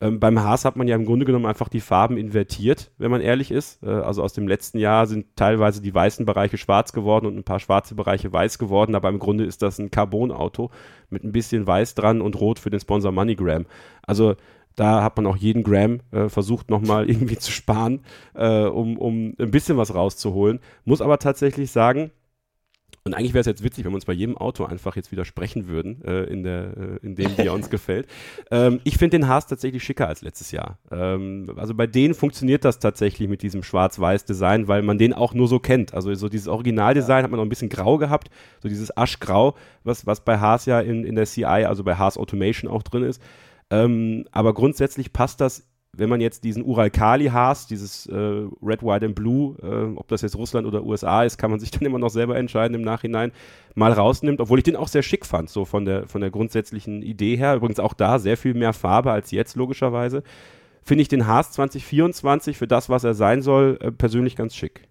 Ähm, 0.00 0.20
beim 0.20 0.42
Haas 0.42 0.64
hat 0.64 0.76
man 0.76 0.88
ja 0.88 0.96
im 0.96 1.04
Grunde 1.04 1.24
genommen 1.24 1.46
einfach 1.46 1.68
die 1.68 1.80
Farben 1.80 2.16
invertiert, 2.16 2.90
wenn 2.98 3.10
man 3.10 3.20
ehrlich 3.20 3.50
ist. 3.50 3.82
Äh, 3.82 3.90
also 3.90 4.22
aus 4.22 4.32
dem 4.32 4.48
letzten 4.48 4.78
Jahr 4.78 5.06
sind 5.06 5.36
teilweise 5.36 5.80
die 5.80 5.94
weißen 5.94 6.26
Bereiche 6.26 6.58
schwarz 6.58 6.92
geworden 6.92 7.26
und 7.26 7.36
ein 7.36 7.44
paar 7.44 7.60
schwarze 7.60 7.94
Bereiche 7.94 8.32
weiß 8.32 8.58
geworden, 8.58 8.94
aber 8.94 9.08
im 9.08 9.18
Grunde 9.18 9.44
ist 9.44 9.62
das 9.62 9.78
ein 9.78 9.90
Carbon-Auto 9.90 10.70
mit 11.10 11.24
ein 11.24 11.32
bisschen 11.32 11.66
weiß 11.66 11.94
dran 11.94 12.20
und 12.20 12.40
rot 12.40 12.58
für 12.58 12.70
den 12.70 12.80
Sponsor 12.80 13.12
MoneyGram. 13.12 13.66
Also 14.02 14.34
da 14.76 15.02
hat 15.02 15.16
man 15.16 15.26
auch 15.26 15.36
jeden 15.36 15.62
Gram 15.62 16.00
äh, 16.10 16.28
versucht 16.28 16.70
nochmal 16.70 17.08
irgendwie 17.08 17.38
zu 17.38 17.52
sparen, 17.52 18.00
äh, 18.34 18.64
um, 18.64 18.98
um 18.98 19.34
ein 19.38 19.50
bisschen 19.50 19.76
was 19.76 19.94
rauszuholen. 19.94 20.60
Muss 20.84 21.00
aber 21.00 21.18
tatsächlich 21.18 21.70
sagen, 21.70 22.10
und 23.04 23.14
eigentlich 23.14 23.34
wäre 23.34 23.40
es 23.40 23.46
jetzt 23.46 23.62
witzig, 23.62 23.84
wenn 23.84 23.92
wir 23.92 23.96
uns 23.96 24.04
bei 24.04 24.12
jedem 24.12 24.36
Auto 24.36 24.64
einfach 24.64 24.96
jetzt 24.96 25.12
widersprechen 25.12 25.68
würden, 25.68 26.02
äh, 26.04 26.24
in, 26.24 26.42
der, 26.42 26.76
äh, 26.76 27.06
in 27.06 27.16
dem, 27.16 27.36
der 27.36 27.52
uns 27.52 27.68
gefällt. 27.70 28.06
Ähm, 28.50 28.80
ich 28.84 28.96
finde 28.96 29.18
den 29.18 29.28
Haas 29.28 29.46
tatsächlich 29.46 29.82
schicker 29.82 30.08
als 30.08 30.22
letztes 30.22 30.50
Jahr. 30.52 30.78
Ähm, 30.90 31.52
also 31.56 31.74
bei 31.74 31.86
denen 31.86 32.14
funktioniert 32.14 32.64
das 32.64 32.78
tatsächlich 32.78 33.28
mit 33.28 33.42
diesem 33.42 33.62
Schwarz-Weiß-Design, 33.62 34.68
weil 34.68 34.82
man 34.82 34.98
den 34.98 35.12
auch 35.12 35.34
nur 35.34 35.48
so 35.48 35.58
kennt. 35.58 35.92
Also 35.94 36.14
so 36.14 36.28
dieses 36.28 36.48
Originaldesign 36.48 37.18
ja. 37.18 37.24
hat 37.24 37.30
man 37.30 37.38
noch 37.38 37.46
ein 37.46 37.50
bisschen 37.50 37.68
grau 37.68 37.98
gehabt, 37.98 38.30
so 38.62 38.68
dieses 38.68 38.96
Aschgrau, 38.96 39.54
was, 39.82 40.06
was 40.06 40.24
bei 40.24 40.38
Haas 40.38 40.66
ja 40.66 40.80
in, 40.80 41.04
in 41.04 41.16
der 41.16 41.26
CI, 41.26 41.44
also 41.44 41.84
bei 41.84 41.96
Haas 41.96 42.16
Automation 42.16 42.70
auch 42.70 42.82
drin 42.82 43.02
ist. 43.02 43.20
Ähm, 43.70 44.26
aber 44.32 44.54
grundsätzlich 44.54 45.12
passt 45.12 45.40
das 45.40 45.66
wenn 45.96 46.08
man 46.08 46.20
jetzt 46.20 46.44
diesen 46.44 46.62
Ural-Kali-Haas, 46.64 47.66
dieses 47.66 48.06
äh, 48.06 48.14
Red, 48.14 48.82
White 48.82 49.06
and 49.06 49.14
Blue, 49.14 49.56
äh, 49.62 49.96
ob 49.96 50.08
das 50.08 50.22
jetzt 50.22 50.36
Russland 50.36 50.66
oder 50.66 50.84
USA 50.84 51.24
ist, 51.24 51.38
kann 51.38 51.50
man 51.50 51.60
sich 51.64 51.70
dann 51.70 51.82
immer 51.82 51.98
noch 51.98 52.10
selber 52.10 52.36
entscheiden 52.36 52.74
im 52.74 52.82
Nachhinein, 52.82 53.32
mal 53.74 53.92
rausnimmt, 53.92 54.40
obwohl 54.40 54.58
ich 54.58 54.64
den 54.64 54.76
auch 54.76 54.88
sehr 54.88 55.02
schick 55.02 55.26
fand, 55.26 55.50
so 55.50 55.64
von 55.64 55.84
der, 55.84 56.06
von 56.08 56.20
der 56.20 56.30
grundsätzlichen 56.30 57.02
Idee 57.02 57.36
her. 57.36 57.56
Übrigens 57.56 57.80
auch 57.80 57.94
da 57.94 58.18
sehr 58.18 58.36
viel 58.36 58.54
mehr 58.54 58.72
Farbe 58.72 59.12
als 59.12 59.30
jetzt, 59.30 59.56
logischerweise. 59.56 60.22
Finde 60.82 61.02
ich 61.02 61.08
den 61.08 61.26
Haas 61.26 61.52
2024 61.52 62.58
für 62.58 62.66
das, 62.66 62.88
was 62.88 63.04
er 63.04 63.14
sein 63.14 63.42
soll, 63.42 63.78
äh, 63.80 63.90
persönlich 63.90 64.36
ganz 64.36 64.54
schick. 64.54 64.88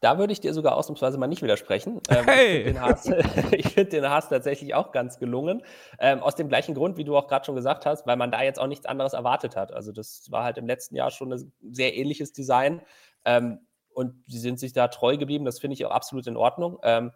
Da 0.00 0.18
würde 0.18 0.32
ich 0.32 0.40
dir 0.40 0.54
sogar 0.54 0.76
ausnahmsweise 0.76 1.18
mal 1.18 1.26
nicht 1.26 1.42
widersprechen. 1.42 2.00
Ähm, 2.08 2.24
hey. 2.24 2.64
Ich 3.52 3.68
finde 3.70 3.90
den, 3.90 4.08
Haas 4.08 4.28
tatsächlich 4.28 4.74
auch 4.74 4.92
ganz 4.92 5.18
gelungen. 5.18 5.62
Ähm, 5.98 6.20
aus 6.20 6.36
dem 6.36 6.48
gleichen 6.48 6.74
Grund, 6.74 6.96
wie 6.96 7.04
du 7.04 7.16
auch 7.16 7.26
gerade 7.26 7.44
schon 7.44 7.56
gesagt 7.56 7.86
hast, 7.86 8.06
weil 8.06 8.16
man 8.16 8.30
da 8.30 8.42
jetzt 8.42 8.60
auch 8.60 8.66
nichts 8.66 8.86
anderes 8.86 9.12
erwartet 9.12 9.56
hat. 9.56 9.72
Also 9.72 9.90
das 9.92 10.30
war 10.30 10.44
halt 10.44 10.58
im 10.58 10.66
letzten 10.66 10.94
Jahr 10.94 11.10
schon 11.10 11.32
ein 11.32 11.52
sehr 11.70 11.96
ähnliches 11.96 12.32
Design. 12.32 12.82
Ähm, 13.24 13.60
und 13.92 14.14
sie 14.28 14.38
sind 14.38 14.60
sich 14.60 14.72
da 14.72 14.86
treu 14.88 15.16
geblieben. 15.16 15.44
Das 15.44 15.58
finde 15.58 15.74
ich 15.74 15.84
auch 15.84 15.90
absolut 15.90 16.26
in 16.28 16.36
Ordnung. 16.36 16.78
Ähm, 16.84 17.10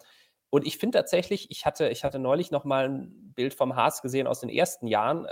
und 0.50 0.66
ich 0.66 0.76
finde 0.78 0.98
tatsächlich, 0.98 1.50
ich 1.50 1.64
hatte, 1.64 1.88
ich 1.88 2.04
hatte 2.04 2.18
neulich 2.18 2.50
noch 2.50 2.64
mal 2.64 2.88
ein 2.88 3.32
Bild 3.34 3.54
vom 3.54 3.76
Haas 3.76 4.02
gesehen 4.02 4.26
aus 4.26 4.40
den 4.40 4.50
ersten 4.50 4.86
Jahren. 4.86 5.26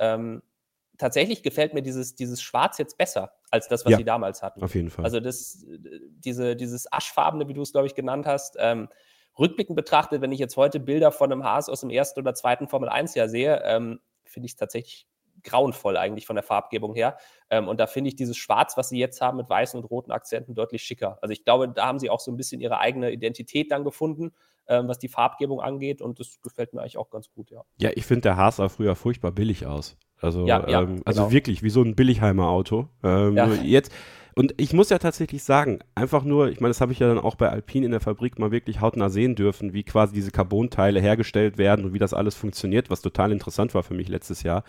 Tatsächlich 1.00 1.42
gefällt 1.42 1.72
mir 1.72 1.80
dieses, 1.80 2.14
dieses 2.14 2.42
Schwarz 2.42 2.76
jetzt 2.76 2.98
besser 2.98 3.32
als 3.50 3.68
das, 3.68 3.86
was 3.86 3.92
ja, 3.92 3.96
sie 3.96 4.04
damals 4.04 4.42
hatten. 4.42 4.62
Auf 4.62 4.74
jeden 4.74 4.90
Fall. 4.90 5.02
Also 5.02 5.18
das, 5.18 5.64
diese, 5.66 6.56
dieses 6.56 6.92
Aschfarbene, 6.92 7.48
wie 7.48 7.54
du 7.54 7.62
es, 7.62 7.72
glaube 7.72 7.86
ich, 7.86 7.94
genannt 7.94 8.26
hast, 8.26 8.56
ähm, 8.58 8.90
rückblickend 9.38 9.76
betrachtet, 9.76 10.20
wenn 10.20 10.30
ich 10.30 10.38
jetzt 10.38 10.58
heute 10.58 10.78
Bilder 10.78 11.10
von 11.10 11.32
einem 11.32 11.42
Haas 11.42 11.70
aus 11.70 11.80
dem 11.80 11.88
ersten 11.88 12.20
oder 12.20 12.34
zweiten 12.34 12.68
Formel 12.68 12.90
1 12.90 13.14
Jahr 13.14 13.30
sehe, 13.30 13.62
ähm, 13.64 14.00
finde 14.26 14.44
ich 14.44 14.52
es 14.52 14.56
tatsächlich 14.56 15.08
grauenvoll 15.42 15.96
eigentlich 15.96 16.26
von 16.26 16.36
der 16.36 16.42
Farbgebung 16.42 16.94
her. 16.94 17.16
Ähm, 17.48 17.66
und 17.66 17.80
da 17.80 17.86
finde 17.86 18.08
ich 18.08 18.16
dieses 18.16 18.36
Schwarz, 18.36 18.76
was 18.76 18.90
sie 18.90 18.98
jetzt 18.98 19.22
haben 19.22 19.38
mit 19.38 19.48
weißen 19.48 19.80
und 19.80 19.86
roten 19.86 20.10
Akzenten, 20.10 20.54
deutlich 20.54 20.82
schicker. 20.82 21.16
Also 21.22 21.32
ich 21.32 21.44
glaube, 21.44 21.70
da 21.70 21.86
haben 21.86 21.98
sie 21.98 22.10
auch 22.10 22.20
so 22.20 22.30
ein 22.30 22.36
bisschen 22.36 22.60
ihre 22.60 22.78
eigene 22.78 23.10
Identität 23.10 23.72
dann 23.72 23.84
gefunden, 23.84 24.32
ähm, 24.66 24.88
was 24.88 24.98
die 24.98 25.08
Farbgebung 25.08 25.60
angeht. 25.60 26.02
Und 26.02 26.20
das 26.20 26.40
gefällt 26.42 26.72
mir 26.72 26.80
eigentlich 26.80 26.98
auch 26.98 27.10
ganz 27.10 27.30
gut, 27.30 27.50
ja. 27.50 27.62
Ja, 27.78 27.90
ich 27.94 28.06
finde, 28.06 28.22
der 28.22 28.36
Haas 28.36 28.56
sah 28.56 28.68
früher 28.68 28.94
furchtbar 28.96 29.32
billig 29.32 29.66
aus. 29.66 29.96
Also, 30.20 30.46
ja, 30.46 30.68
ja, 30.68 30.82
ähm, 30.82 31.02
also 31.04 31.22
genau. 31.22 31.32
wirklich 31.32 31.62
wie 31.62 31.70
so 31.70 31.82
ein 31.82 31.94
Billigheimer 31.94 32.48
Auto. 32.48 32.88
Ähm, 33.02 33.36
Ja. 33.36 33.46
Jetzt 33.46 33.92
und 34.36 34.54
ich 34.58 34.72
muss 34.72 34.90
ja 34.90 34.98
tatsächlich 34.98 35.42
sagen, 35.42 35.80
einfach 35.94 36.24
nur, 36.24 36.48
ich 36.50 36.60
meine, 36.60 36.70
das 36.70 36.80
habe 36.80 36.92
ich 36.92 36.98
ja 36.98 37.08
dann 37.08 37.18
auch 37.18 37.34
bei 37.34 37.48
Alpine 37.48 37.86
in 37.86 37.90
der 37.90 38.00
Fabrik 38.00 38.38
mal 38.38 38.52
wirklich 38.52 38.80
hautnah 38.80 39.10
sehen 39.10 39.34
dürfen, 39.34 39.72
wie 39.72 39.82
quasi 39.82 40.14
diese 40.14 40.30
Carbonteile 40.30 41.00
hergestellt 41.00 41.58
werden 41.58 41.84
und 41.84 41.92
wie 41.92 41.98
das 41.98 42.14
alles 42.14 42.36
funktioniert, 42.36 42.90
was 42.90 43.02
total 43.02 43.32
interessant 43.32 43.74
war 43.74 43.82
für 43.82 43.94
mich 43.94 44.08
letztes 44.08 44.42
Jahr. 44.42 44.64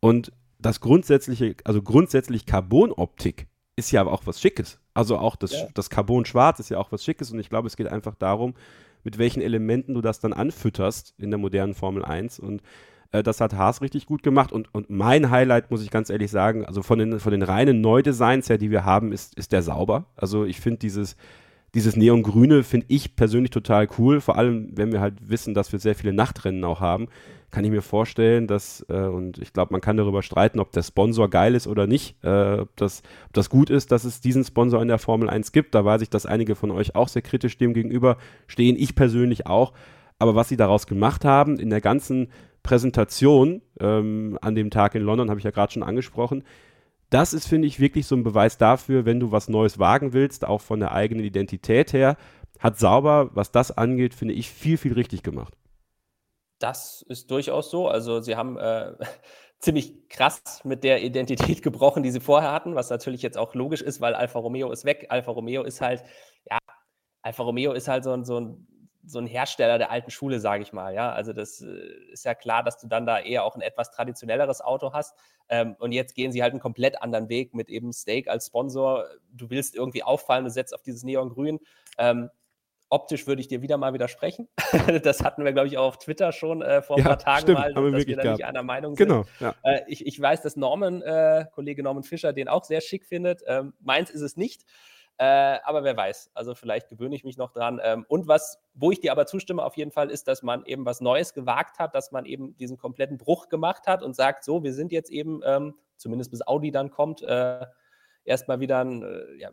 Und 0.00 0.32
das 0.58 0.80
grundsätzliche, 0.80 1.54
also 1.64 1.82
grundsätzlich 1.82 2.46
Carbonoptik 2.46 3.46
ist 3.76 3.90
ja 3.90 4.00
aber 4.00 4.12
auch 4.12 4.22
was 4.26 4.40
Schickes. 4.40 4.80
Also 4.94 5.18
auch 5.18 5.36
das, 5.36 5.52
Ja. 5.52 5.68
das 5.74 5.90
Carbon 5.90 6.24
schwarz 6.24 6.58
ist 6.60 6.70
ja 6.70 6.78
auch 6.78 6.90
was 6.90 7.04
Schickes 7.04 7.30
und 7.30 7.38
ich 7.38 7.48
glaube, 7.48 7.68
es 7.68 7.76
geht 7.76 7.86
einfach 7.86 8.14
darum, 8.16 8.54
mit 9.06 9.18
welchen 9.18 9.40
Elementen 9.40 9.94
du 9.94 10.00
das 10.00 10.18
dann 10.18 10.32
anfütterst 10.32 11.14
in 11.16 11.30
der 11.30 11.38
modernen 11.38 11.74
Formel 11.74 12.04
1 12.04 12.40
und 12.40 12.60
äh, 13.12 13.22
das 13.22 13.40
hat 13.40 13.54
Haas 13.54 13.80
richtig 13.80 14.04
gut 14.04 14.24
gemacht. 14.24 14.50
Und, 14.50 14.74
und 14.74 14.90
mein 14.90 15.30
Highlight, 15.30 15.70
muss 15.70 15.84
ich 15.84 15.92
ganz 15.92 16.10
ehrlich 16.10 16.32
sagen, 16.32 16.64
also 16.64 16.82
von 16.82 16.98
den, 16.98 17.20
von 17.20 17.30
den 17.30 17.42
reinen 17.42 17.80
Neudesigns 17.80 18.48
her, 18.48 18.58
die 18.58 18.72
wir 18.72 18.84
haben, 18.84 19.12
ist, 19.12 19.38
ist 19.38 19.52
der 19.52 19.62
sauber. 19.62 20.06
Also 20.16 20.44
ich 20.44 20.58
finde 20.60 20.80
dieses, 20.80 21.16
dieses 21.72 21.94
Neongrüne 21.94 22.64
finde 22.64 22.86
ich 22.88 23.14
persönlich 23.14 23.52
total 23.52 23.88
cool, 23.96 24.20
vor 24.20 24.36
allem 24.36 24.70
wenn 24.72 24.90
wir 24.90 25.00
halt 25.00 25.14
wissen, 25.20 25.54
dass 25.54 25.70
wir 25.70 25.78
sehr 25.78 25.94
viele 25.94 26.12
Nachtrennen 26.12 26.64
auch 26.64 26.80
haben, 26.80 27.06
kann 27.50 27.64
ich 27.64 27.70
mir 27.70 27.82
vorstellen, 27.82 28.46
dass, 28.46 28.84
äh, 28.88 29.06
und 29.06 29.38
ich 29.38 29.52
glaube, 29.52 29.72
man 29.72 29.80
kann 29.80 29.96
darüber 29.96 30.22
streiten, 30.22 30.60
ob 30.60 30.72
der 30.72 30.82
Sponsor 30.82 31.30
geil 31.30 31.54
ist 31.54 31.66
oder 31.66 31.86
nicht, 31.86 32.16
äh, 32.22 32.60
ob, 32.60 32.76
das, 32.76 33.02
ob 33.26 33.32
das 33.32 33.50
gut 33.50 33.70
ist, 33.70 33.92
dass 33.92 34.04
es 34.04 34.20
diesen 34.20 34.44
Sponsor 34.44 34.82
in 34.82 34.88
der 34.88 34.98
Formel 34.98 35.30
1 35.30 35.52
gibt. 35.52 35.74
Da 35.74 35.84
weiß 35.84 36.02
ich, 36.02 36.10
dass 36.10 36.26
einige 36.26 36.54
von 36.54 36.70
euch 36.70 36.94
auch 36.94 37.08
sehr 37.08 37.22
kritisch 37.22 37.56
dem 37.58 37.74
gegenüber 37.74 38.16
stehen, 38.46 38.76
ich 38.78 38.94
persönlich 38.94 39.46
auch. 39.46 39.72
Aber 40.18 40.34
was 40.34 40.48
sie 40.48 40.56
daraus 40.56 40.86
gemacht 40.86 41.24
haben, 41.24 41.58
in 41.58 41.70
der 41.70 41.80
ganzen 41.80 42.28
Präsentation 42.62 43.62
ähm, 43.80 44.38
an 44.40 44.54
dem 44.54 44.70
Tag 44.70 44.94
in 44.94 45.02
London, 45.02 45.30
habe 45.30 45.38
ich 45.38 45.44
ja 45.44 45.50
gerade 45.50 45.72
schon 45.72 45.82
angesprochen, 45.82 46.42
das 47.10 47.32
ist, 47.32 47.46
finde 47.46 47.68
ich, 47.68 47.78
wirklich 47.78 48.06
so 48.06 48.16
ein 48.16 48.24
Beweis 48.24 48.58
dafür, 48.58 49.04
wenn 49.04 49.20
du 49.20 49.30
was 49.30 49.48
Neues 49.48 49.78
wagen 49.78 50.12
willst, 50.12 50.44
auch 50.44 50.60
von 50.60 50.80
der 50.80 50.92
eigenen 50.92 51.24
Identität 51.24 51.92
her, 51.92 52.16
hat 52.58 52.78
sauber, 52.78 53.30
was 53.34 53.52
das 53.52 53.76
angeht, 53.76 54.14
finde 54.14 54.34
ich, 54.34 54.50
viel, 54.50 54.76
viel 54.76 54.94
richtig 54.94 55.22
gemacht. 55.22 55.54
Das 56.58 57.02
ist 57.08 57.30
durchaus 57.30 57.70
so. 57.70 57.88
Also 57.88 58.20
sie 58.20 58.36
haben 58.36 58.58
äh, 58.58 58.92
ziemlich 59.58 60.08
krass 60.08 60.60
mit 60.64 60.84
der 60.84 61.02
Identität 61.02 61.62
gebrochen, 61.62 62.02
die 62.02 62.10
sie 62.10 62.20
vorher 62.20 62.52
hatten, 62.52 62.74
was 62.74 62.90
natürlich 62.90 63.22
jetzt 63.22 63.38
auch 63.38 63.54
logisch 63.54 63.82
ist, 63.82 64.00
weil 64.00 64.14
Alfa 64.14 64.38
Romeo 64.38 64.70
ist 64.70 64.84
weg. 64.84 65.06
Alfa 65.10 65.32
Romeo 65.32 65.62
ist 65.62 65.80
halt, 65.80 66.02
ja, 66.50 66.58
Alfa 67.22 67.42
Romeo 67.42 67.72
ist 67.72 67.88
halt 67.88 68.04
so 68.04 68.12
ein, 68.12 68.24
so 68.24 68.40
ein, 68.40 68.66
so 69.04 69.20
ein 69.20 69.26
Hersteller 69.26 69.78
der 69.78 69.90
alten 69.90 70.10
Schule, 70.10 70.40
sage 70.40 70.62
ich 70.62 70.72
mal. 70.72 70.92
Ja, 70.94 71.12
also 71.12 71.32
das 71.32 71.60
äh, 71.60 71.66
ist 72.12 72.24
ja 72.24 72.34
klar, 72.34 72.62
dass 72.64 72.78
du 72.78 72.88
dann 72.88 73.06
da 73.06 73.20
eher 73.20 73.44
auch 73.44 73.54
ein 73.54 73.60
etwas 73.60 73.90
traditionelleres 73.90 74.60
Auto 74.60 74.92
hast. 74.92 75.14
Ähm, 75.48 75.76
und 75.78 75.92
jetzt 75.92 76.14
gehen 76.14 76.32
sie 76.32 76.42
halt 76.42 76.52
einen 76.52 76.60
komplett 76.60 77.00
anderen 77.02 77.28
Weg 77.28 77.54
mit 77.54 77.68
eben 77.68 77.92
Steak 77.92 78.28
als 78.28 78.46
Sponsor. 78.46 79.06
Du 79.30 79.48
willst 79.50 79.76
irgendwie 79.76 80.02
auffallen, 80.02 80.44
du 80.44 80.50
setzt 80.50 80.74
auf 80.74 80.82
dieses 80.82 81.04
Neongrün. 81.04 81.60
Ähm, 81.98 82.30
optisch 82.88 83.26
würde 83.26 83.40
ich 83.40 83.48
dir 83.48 83.62
wieder 83.62 83.76
mal 83.76 83.92
widersprechen. 83.92 84.48
das 85.02 85.22
hatten 85.22 85.44
wir, 85.44 85.52
glaube 85.52 85.68
ich, 85.68 85.78
auch 85.78 85.86
auf 85.86 85.98
Twitter 85.98 86.32
schon 86.32 86.62
äh, 86.62 86.82
vor 86.82 86.96
ein 86.96 87.02
Ja, 87.02 87.08
paar 87.08 87.18
Tagen 87.18 87.40
stimmt, 87.42 87.58
mal, 87.58 87.74
wir 87.74 87.90
dass 87.92 88.06
wir 88.06 88.16
da 88.16 88.22
nicht 88.22 88.38
gehabt. 88.38 88.44
einer 88.44 88.62
Meinung 88.62 88.96
sind. 88.96 89.08
Genau, 89.08 89.24
ja. 89.40 89.54
Äh, 89.62 89.82
ich, 89.88 90.06
ich 90.06 90.20
weiß, 90.20 90.42
dass 90.42 90.56
Norman, 90.56 91.02
äh, 91.02 91.46
Kollege 91.52 91.82
Norman 91.82 92.02
Fischer, 92.04 92.32
den 92.32 92.48
auch 92.48 92.64
sehr 92.64 92.80
schick 92.80 93.06
findet. 93.06 93.42
Ähm, 93.46 93.74
meins 93.80 94.10
ist 94.10 94.20
es 94.22 94.36
nicht. 94.36 94.64
Äh, 95.18 95.58
aber 95.64 95.82
wer 95.82 95.96
weiß, 95.96 96.30
also 96.34 96.54
vielleicht 96.54 96.90
gewöhne 96.90 97.14
ich 97.16 97.24
mich 97.24 97.38
noch 97.38 97.50
dran. 97.50 97.80
Ähm, 97.82 98.04
und 98.08 98.28
was, 98.28 98.60
wo 98.74 98.90
ich 98.90 99.00
dir 99.00 99.12
aber 99.12 99.24
zustimme 99.26 99.64
auf 99.64 99.76
jeden 99.78 99.90
Fall, 99.90 100.10
ist, 100.10 100.28
dass 100.28 100.42
man 100.42 100.64
eben 100.66 100.84
was 100.84 101.00
Neues 101.00 101.32
gewagt 101.32 101.78
hat, 101.78 101.94
dass 101.94 102.12
man 102.12 102.26
eben 102.26 102.54
diesen 102.58 102.76
kompletten 102.76 103.16
Bruch 103.16 103.48
gemacht 103.48 103.86
hat 103.86 104.02
und 104.02 104.14
sagt, 104.14 104.44
so, 104.44 104.62
wir 104.62 104.74
sind 104.74 104.92
jetzt 104.92 105.10
eben, 105.10 105.40
ähm, 105.46 105.74
zumindest 105.96 106.30
bis 106.30 106.46
Audi 106.46 106.70
dann 106.70 106.90
kommt, 106.90 107.22
äh, 107.22 107.64
erstmal 108.26 108.60
wieder 108.60 108.80
ein, 108.84 109.02
äh, 109.02 109.34
ja, 109.38 109.50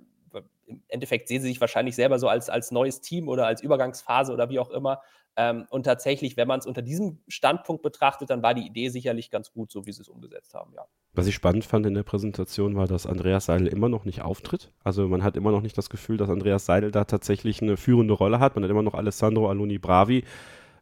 im 0.65 0.81
Endeffekt 0.87 1.27
sehen 1.27 1.41
sie 1.41 1.49
sich 1.49 1.61
wahrscheinlich 1.61 1.95
selber 1.95 2.19
so 2.19 2.27
als, 2.27 2.49
als 2.49 2.71
neues 2.71 3.01
Team 3.01 3.27
oder 3.27 3.45
als 3.45 3.61
Übergangsphase 3.61 4.33
oder 4.33 4.49
wie 4.49 4.59
auch 4.59 4.69
immer. 4.69 5.01
Ähm, 5.35 5.65
und 5.69 5.83
tatsächlich, 5.83 6.37
wenn 6.37 6.47
man 6.47 6.59
es 6.59 6.65
unter 6.65 6.81
diesem 6.81 7.19
Standpunkt 7.27 7.81
betrachtet, 7.81 8.29
dann 8.29 8.43
war 8.43 8.53
die 8.53 8.65
Idee 8.65 8.89
sicherlich 8.89 9.31
ganz 9.31 9.51
gut, 9.51 9.71
so 9.71 9.85
wie 9.85 9.91
sie 9.91 10.01
es 10.01 10.09
umgesetzt 10.09 10.53
haben, 10.53 10.73
ja. 10.75 10.85
Was 11.15 11.27
ich 11.27 11.35
spannend 11.35 11.65
fand 11.65 11.85
in 11.85 11.93
der 11.93 12.03
Präsentation 12.03 12.75
war, 12.75 12.87
dass 12.87 13.05
Andreas 13.05 13.45
Seidel 13.45 13.67
immer 13.67 13.89
noch 13.89 14.05
nicht 14.05 14.21
auftritt. 14.21 14.71
Also 14.83 15.07
man 15.07 15.23
hat 15.23 15.37
immer 15.37 15.51
noch 15.51 15.61
nicht 15.61 15.77
das 15.77 15.89
Gefühl, 15.89 16.17
dass 16.17 16.29
Andreas 16.29 16.65
Seidel 16.65 16.91
da 16.91 17.03
tatsächlich 17.05 17.61
eine 17.61 17.77
führende 17.77 18.13
Rolle 18.13 18.39
hat. 18.39 18.55
Man 18.55 18.63
hat 18.63 18.71
immer 18.71 18.81
noch 18.81 18.95
Alessandro 18.95 19.47
Aloni 19.47 19.77
Bravi 19.77 20.23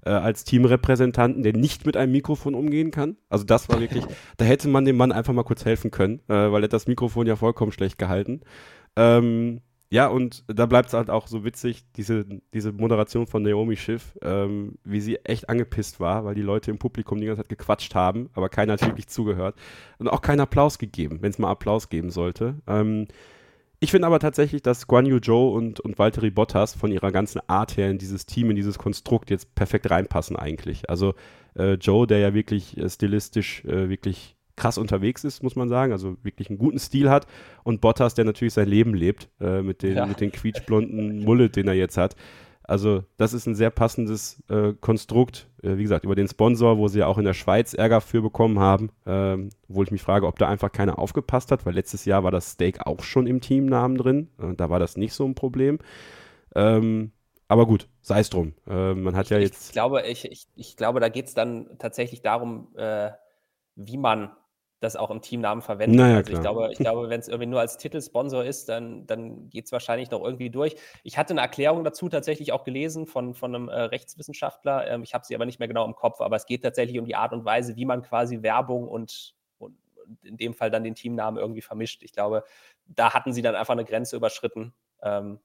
äh, 0.06 0.10
als 0.10 0.44
Teamrepräsentanten, 0.44 1.44
der 1.44 1.54
nicht 1.54 1.86
mit 1.86 1.98
einem 1.98 2.12
Mikrofon 2.12 2.56
umgehen 2.56 2.92
kann. 2.92 3.18
Also 3.30 3.44
das 3.44 3.70
war 3.70 3.80
wirklich, 3.80 4.06
da 4.38 4.46
hätte 4.46 4.68
man 4.68 4.86
dem 4.86 4.98
Mann 4.98 5.12
einfach 5.12 5.34
mal 5.34 5.44
kurz 5.44 5.66
helfen 5.66 5.92
können, 5.92 6.20
äh, 6.28 6.52
weil 6.52 6.62
er 6.62 6.64
hat 6.64 6.74
das 6.74 6.88
Mikrofon 6.88 7.28
ja 7.28 7.36
vollkommen 7.36 7.72
schlecht 7.72 7.98
gehalten. 7.98 8.42
Ähm, 8.96 9.62
ja, 9.90 10.08
und 10.08 10.46
da 10.48 10.68
bleibt 10.68 10.88
es 10.88 10.94
halt 10.94 11.10
auch 11.10 11.28
so 11.28 11.44
witzig, 11.44 11.84
diese, 11.98 12.26
diese 12.54 12.72
Moderation 12.72 13.28
von 13.28 13.44
Naomi 13.44 13.76
Schiff, 13.76 14.18
ähm, 14.22 14.76
wie 14.86 15.02
sie 15.02 15.18
echt 15.26 15.50
angepisst 15.50 16.00
war, 16.00 16.24
weil 16.24 16.34
die 16.34 16.42
Leute 16.42 16.72
im 16.72 16.78
Publikum 16.78 17.20
die 17.20 17.26
ganze 17.26 17.42
Zeit 17.42 17.50
gequatscht 17.50 17.94
haben, 17.94 18.30
aber 18.34 18.48
keiner 18.48 18.74
hat 18.74 18.86
wirklich 18.86 19.08
zugehört 19.08 19.56
und 19.98 20.08
auch 20.08 20.22
keinen 20.22 20.40
Applaus 20.40 20.80
gegeben, 20.80 21.18
wenn 21.22 21.32
es 21.32 21.40
mal 21.40 21.52
Applaus 21.52 21.90
geben 21.90 22.10
sollte. 22.10 22.56
Ähm, 22.68 23.10
ich 23.82 23.92
finde 23.92 24.08
aber 24.08 24.20
tatsächlich, 24.20 24.62
dass 24.62 24.88
Guan 24.88 25.08
Yu 25.08 25.20
Zhou 25.20 25.50
und, 25.58 25.80
und 25.82 26.00
Valtteri 26.00 26.30
Bottas 26.30 26.74
von 26.74 26.92
ihrer 26.92 27.12
ganzen 27.12 27.42
Art 27.48 27.76
her 27.76 27.90
in 27.90 27.98
dieses 27.98 28.26
Team, 28.26 28.52
in 28.52 28.56
dieses 28.56 28.78
Konstrukt 28.78 29.30
jetzt 29.30 29.56
perfekt 29.56 29.90
reinpassen 29.90 30.38
eigentlich. 30.38 30.90
Also 30.90 31.16
äh, 31.58 31.74
Joe, 31.74 32.08
der 32.08 32.20
ja 32.20 32.34
wirklich 32.34 32.78
äh, 32.78 32.88
stilistisch 32.88 33.66
äh, 33.66 33.90
wirklich 33.90 34.38
krass 34.62 34.78
unterwegs 34.78 35.24
ist, 35.24 35.44
muss 35.44 35.56
man 35.56 35.70
sagen, 35.70 35.92
also 35.92 36.16
wirklich 36.24 36.50
einen 36.50 36.60
guten 36.60 36.80
Stil 36.80 37.10
hat 37.10 37.26
und 37.64 37.82
Bottas, 37.82 38.14
der 38.14 38.26
natürlich 38.26 38.54
sein 38.54 38.68
Leben 38.68 38.94
lebt 38.94 39.30
äh, 39.40 39.62
mit, 39.62 39.82
den, 39.82 39.98
Ja. 39.98 40.06
mit 40.06 40.22
den 40.22 40.32
quietschblonden 40.32 41.20
Mullet, 41.26 41.56
den 41.56 41.68
er 41.68 41.74
jetzt 41.74 41.98
hat. 41.98 42.16
Also 42.64 43.04
das 43.18 43.34
ist 43.34 43.48
ein 43.48 43.56
sehr 43.56 43.72
passendes 43.72 44.42
äh, 44.50 44.74
Konstrukt, 44.80 45.50
äh, 45.64 45.76
wie 45.78 45.82
gesagt, 45.82 46.06
über 46.06 46.16
den 46.16 46.28
Sponsor, 46.28 46.78
wo 46.78 46.88
sie 46.88 47.00
ja 47.00 47.08
auch 47.08 47.18
in 47.18 47.26
der 47.26 47.34
Schweiz 47.34 47.74
Ärger 47.74 48.00
für 48.02 48.22
bekommen 48.22 48.60
haben, 48.60 48.92
ähm, 49.06 49.50
wo 49.68 49.84
ich 49.84 49.92
mich 49.92 50.02
frage, 50.04 50.26
ob 50.28 50.38
da 50.40 50.48
einfach 50.48 50.72
keiner 50.72 50.98
aufgepasst 51.00 51.52
hat, 51.52 51.66
weil 51.66 51.74
letztes 51.74 52.06
Jahr 52.06 52.24
war 52.24 52.32
das 52.32 52.52
Steak 52.52 52.86
auch 52.86 53.04
schon 53.04 53.28
im 53.28 53.42
Teamnamen 53.42 53.98
drin, 53.98 54.30
äh, 54.40 54.54
da 54.56 54.70
war 54.70 54.80
das 54.80 54.96
nicht 54.96 55.14
so 55.14 55.26
ein 55.26 55.36
Problem. 55.36 55.80
Ähm, 56.56 57.12
aber 57.48 57.66
gut, 57.66 57.90
sei 58.02 58.20
es 58.22 58.30
drum. 58.30 58.54
Äh, 58.68 58.94
man 58.94 59.16
hat 59.18 59.30
ja 59.30 59.38
Ich 59.38 59.46
jetzt... 59.50 59.74
glaube, 59.74 60.04
ich, 60.08 60.24
ich, 60.32 60.48
ich 60.56 60.78
glaube, 60.78 61.02
da 61.02 61.10
geht 61.10 61.28
es 61.28 61.34
dann 61.34 61.68
tatsächlich 61.80 62.22
darum, 62.22 62.70
äh, 62.78 63.10
wie 63.76 63.98
man 63.98 64.32
das 64.82 64.96
auch 64.96 65.12
im 65.12 65.22
Teamnamen 65.22 65.62
verwendet. 65.62 66.00
Naja, 66.00 66.18
also 66.18 66.34
ich 66.34 66.42
glaube, 66.42 66.70
ich 66.72 66.78
glaube, 66.80 67.10
wenn 67.10 67.20
es 67.20 67.28
irgendwie 67.28 67.46
nur 67.46 67.60
als 67.60 67.78
Titelsponsor 67.78 68.44
ist, 68.44 68.68
dann, 68.68 69.06
dann 69.06 69.48
geht 69.50 69.66
es 69.66 69.72
wahrscheinlich 69.72 70.10
noch 70.10 70.24
irgendwie 70.24 70.50
durch. 70.50 70.76
Ich 71.04 71.20
hatte 71.20 71.34
eine 71.34 71.42
Erklärung 71.42 71.84
dazu 71.84 72.10
tatsächlich 72.10 72.52
auch 72.52 72.64
gelesen 72.64 73.06
von, 73.06 73.36
von 73.36 73.56
einem 73.56 73.70
äh, 73.70 73.80
Rechtswissenschaftler. 73.80 74.88
Ähm, 74.88 75.04
ich 75.04 75.14
habe 75.14 75.24
sie 75.24 75.36
aber 75.36 75.46
nicht 75.46 75.60
mehr 75.60 75.68
genau 75.68 75.86
im 75.86 75.96
Kopf, 75.96 76.20
aber 76.20 76.36
es 76.36 76.48
geht 76.48 76.64
tatsächlich 76.64 77.00
um 77.00 77.06
die 77.06 77.16
Art 77.16 77.32
und 77.32 77.46
Weise, 77.46 77.76
wie 77.76 77.86
man 77.86 78.02
quasi 78.02 78.42
Werbung 78.42 78.88
und, 78.88 79.36
und, 79.60 79.78
und 80.04 80.26
in 80.26 80.38
dem 80.38 80.56
Fall 80.56 80.72
dann 80.72 80.84
den 80.84 80.96
Teamnamen 80.96 81.40
irgendwie 81.40 81.62
vermischt. 81.62 82.02
Ich 82.02 82.12
glaube, 82.12 82.44
da 82.88 83.14
hatten 83.14 83.34
sie 83.34 83.44
dann 83.44 83.56
einfach 83.56 83.74
eine 83.74 83.86
Grenze 83.86 84.16
überschritten. 84.16 84.74
Ähm, 85.04 85.40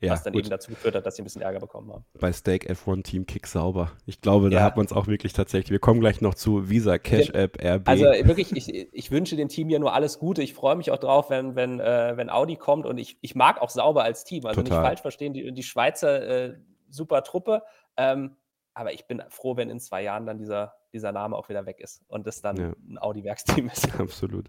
Ja, 0.00 0.12
was 0.12 0.22
dann 0.22 0.32
gut. 0.32 0.42
eben 0.42 0.50
dazu 0.50 0.70
geführt 0.70 0.94
hat, 0.94 1.04
dass 1.04 1.16
sie 1.16 1.22
ein 1.22 1.24
bisschen 1.24 1.42
Ärger 1.42 1.58
bekommen 1.58 1.92
haben. 1.92 2.04
bei 2.20 2.32
Steak 2.32 2.70
F1 2.70 3.02
Team 3.02 3.26
Kick 3.26 3.46
sauber. 3.48 3.92
Ich 4.06 4.20
glaube, 4.20 4.48
da 4.48 4.58
Ja. 4.58 4.62
hat 4.62 4.76
man 4.76 4.86
es 4.86 4.92
auch 4.92 5.06
wirklich 5.08 5.32
tatsächlich. 5.32 5.70
Wir 5.70 5.80
kommen 5.80 5.98
gleich 6.00 6.20
noch 6.20 6.34
zu 6.34 6.70
Visa, 6.70 6.98
Cash 6.98 7.30
App, 7.30 7.58
RB. 7.62 7.88
Also 7.88 8.04
wirklich, 8.04 8.52
ich, 8.56 8.92
ich 8.92 9.10
wünsche 9.10 9.34
dem 9.36 9.48
Team 9.48 9.68
hier 9.68 9.80
nur 9.80 9.92
alles 9.94 10.18
Gute. 10.20 10.42
Ich 10.42 10.54
freue 10.54 10.76
mich 10.76 10.90
auch 10.92 10.98
drauf, 10.98 11.30
wenn, 11.30 11.56
wenn, 11.56 11.80
äh, 11.80 12.16
wenn 12.16 12.30
Audi 12.30 12.56
kommt 12.56 12.86
und 12.86 12.98
ich, 12.98 13.18
ich 13.22 13.34
mag 13.34 13.60
auch 13.60 13.70
sauber 13.70 14.04
als 14.04 14.22
Team. 14.24 14.46
Also 14.46 14.62
Total. 14.62 14.78
nicht 14.78 14.86
falsch 14.88 15.00
verstehen, 15.02 15.32
die, 15.32 15.52
die 15.52 15.62
Schweizer 15.64 16.22
äh, 16.50 16.54
super 16.88 17.24
Truppe. 17.24 17.62
Ähm, 17.96 18.36
aber 18.74 18.92
ich 18.92 19.06
bin 19.08 19.20
froh, 19.28 19.56
wenn 19.56 19.70
in 19.70 19.80
zwei 19.80 20.04
Jahren 20.04 20.24
dann 20.26 20.38
dieser, 20.38 20.74
dieser 20.92 21.10
Name 21.10 21.34
auch 21.36 21.48
wieder 21.48 21.66
weg 21.66 21.80
ist 21.80 22.02
und 22.06 22.28
das 22.28 22.40
dann 22.40 22.56
Ja. 22.56 22.72
ein 22.88 22.98
Audi-Werksteam 22.98 23.68
ist. 23.68 23.88
Absolut. 24.00 24.48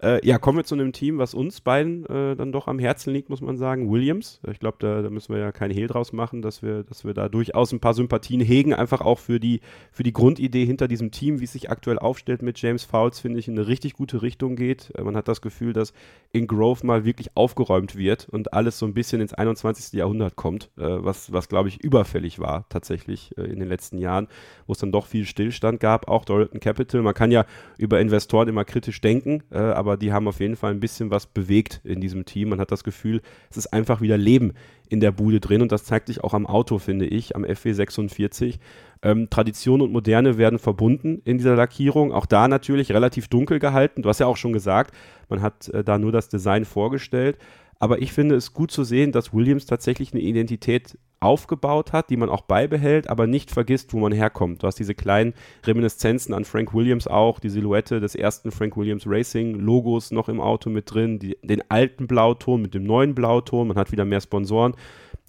Äh, 0.00 0.24
ja, 0.24 0.38
kommen 0.38 0.58
wir 0.58 0.64
zu 0.64 0.76
einem 0.76 0.92
Team, 0.92 1.18
was 1.18 1.34
uns 1.34 1.60
beiden 1.60 2.06
äh, 2.06 2.36
dann 2.36 2.52
doch 2.52 2.68
am 2.68 2.78
Herzen 2.78 3.12
liegt, 3.12 3.30
muss 3.30 3.40
man 3.40 3.56
sagen. 3.56 3.90
Williams. 3.90 4.40
Ich 4.48 4.60
glaube, 4.60 4.76
da, 4.78 5.02
da, 5.02 5.10
müssen 5.10 5.34
wir 5.34 5.40
ja 5.40 5.50
keinen 5.50 5.72
Hehl 5.72 5.88
draus 5.88 6.12
machen, 6.12 6.40
dass 6.40 6.62
wir, 6.62 6.84
dass 6.84 7.04
wir 7.04 7.14
da 7.14 7.28
durchaus 7.28 7.72
ein 7.72 7.80
paar 7.80 7.94
Sympathien 7.94 8.40
hegen. 8.40 8.72
Einfach 8.72 9.00
auch 9.00 9.18
für 9.18 9.40
die, 9.40 9.60
für 9.90 10.04
die 10.04 10.12
Grundidee 10.12 10.64
hinter 10.64 10.86
diesem 10.86 11.10
Team, 11.10 11.40
wie 11.40 11.44
es 11.44 11.52
sich 11.52 11.68
aktuell 11.70 11.98
aufstellt 11.98 12.42
mit 12.42 12.62
James 12.62 12.84
Fowles, 12.84 13.18
finde 13.18 13.40
ich, 13.40 13.48
in 13.48 13.58
eine 13.58 13.66
richtig 13.66 13.94
gute 13.94 14.22
Richtung 14.22 14.54
geht. 14.54 14.92
Äh, 14.96 15.02
man 15.02 15.16
hat 15.16 15.26
das 15.26 15.40
Gefühl, 15.40 15.72
dass 15.72 15.92
in 16.30 16.46
Grove 16.46 16.86
mal 16.86 17.04
wirklich 17.04 17.36
aufgeräumt 17.36 17.96
wird 17.96 18.28
und 18.28 18.52
alles 18.52 18.78
so 18.78 18.86
ein 18.86 18.94
bisschen 18.94 19.20
ins 19.20 19.34
21. 19.34 19.94
Jahrhundert 19.94 20.36
kommt, 20.36 20.70
äh, 20.76 20.82
was, 20.82 21.32
was 21.32 21.48
glaube 21.48 21.70
ich, 21.70 21.82
überfällig 21.82 22.38
war 22.38 22.66
tatsächlich 22.68 23.36
äh, 23.36 23.42
in 23.42 23.58
den 23.58 23.68
letzten 23.68 23.98
Jahren, 23.98 24.28
wo 24.68 24.74
es 24.74 24.78
dann 24.78 24.92
doch 24.92 25.06
viel 25.06 25.24
Stillstand 25.24 25.80
gab. 25.80 26.06
Auch 26.06 26.24
Doralton 26.24 26.60
Capital. 26.60 27.02
Man 27.02 27.14
kann 27.14 27.32
ja 27.32 27.46
über 27.78 28.00
Investoren 28.00 28.46
immer 28.46 28.64
kritisch 28.64 29.00
denken, 29.00 29.42
äh, 29.50 29.58
aber 29.58 29.87
aber 29.88 29.96
die 29.96 30.12
haben 30.12 30.28
auf 30.28 30.40
jeden 30.40 30.56
Fall 30.56 30.72
ein 30.72 30.80
bisschen 30.80 31.10
was 31.10 31.26
bewegt 31.26 31.80
in 31.84 32.00
diesem 32.00 32.24
Team. 32.24 32.50
Man 32.50 32.60
hat 32.60 32.70
das 32.70 32.84
Gefühl, 32.84 33.22
es 33.50 33.56
ist 33.56 33.72
einfach 33.72 34.00
wieder 34.00 34.18
Leben 34.18 34.52
in 34.88 35.00
der 35.00 35.12
Bude 35.12 35.40
drin 35.40 35.62
und 35.62 35.72
das 35.72 35.84
zeigt 35.84 36.08
sich 36.08 36.22
auch 36.22 36.34
am 36.34 36.46
Auto, 36.46 36.78
finde 36.78 37.06
ich, 37.06 37.34
am 37.34 37.44
FW46. 37.44 38.58
Ähm, 39.02 39.30
Tradition 39.30 39.80
und 39.80 39.92
Moderne 39.92 40.38
werden 40.38 40.58
verbunden 40.58 41.22
in 41.24 41.38
dieser 41.38 41.56
Lackierung. 41.56 42.12
Auch 42.12 42.26
da 42.26 42.48
natürlich 42.48 42.92
relativ 42.92 43.28
dunkel 43.28 43.58
gehalten. 43.58 44.02
Du 44.02 44.08
hast 44.08 44.20
ja 44.20 44.26
auch 44.26 44.36
schon 44.36 44.52
gesagt, 44.52 44.94
man 45.28 45.40
hat 45.40 45.68
äh, 45.68 45.82
da 45.82 45.98
nur 45.98 46.12
das 46.12 46.28
Design 46.28 46.64
vorgestellt. 46.64 47.38
Aber 47.78 48.02
ich 48.02 48.12
finde 48.12 48.34
es 48.34 48.52
gut 48.52 48.70
zu 48.70 48.84
sehen, 48.84 49.12
dass 49.12 49.32
Williams 49.32 49.66
tatsächlich 49.66 50.12
eine 50.12 50.22
Identität 50.22 50.98
aufgebaut 51.20 51.92
hat, 51.92 52.10
die 52.10 52.16
man 52.16 52.28
auch 52.28 52.42
beibehält, 52.42 53.10
aber 53.10 53.26
nicht 53.26 53.50
vergisst, 53.50 53.92
wo 53.92 53.98
man 53.98 54.12
herkommt. 54.12 54.62
Du 54.62 54.66
hast 54.66 54.78
diese 54.78 54.94
kleinen 54.94 55.34
Reminiszenzen 55.64 56.32
an 56.34 56.44
Frank 56.44 56.74
Williams 56.74 57.08
auch, 57.08 57.40
die 57.40 57.48
Silhouette 57.48 58.00
des 58.00 58.14
ersten 58.14 58.50
Frank 58.50 58.76
Williams 58.76 59.04
Racing 59.06 59.54
Logos 59.54 60.10
noch 60.10 60.28
im 60.28 60.40
Auto 60.40 60.70
mit 60.70 60.92
drin, 60.92 61.18
die, 61.18 61.36
den 61.42 61.62
alten 61.70 62.06
Blauton 62.06 62.62
mit 62.62 62.74
dem 62.74 62.84
neuen 62.84 63.14
Blauton, 63.14 63.68
man 63.68 63.76
hat 63.76 63.90
wieder 63.92 64.04
mehr 64.04 64.20
Sponsoren. 64.20 64.74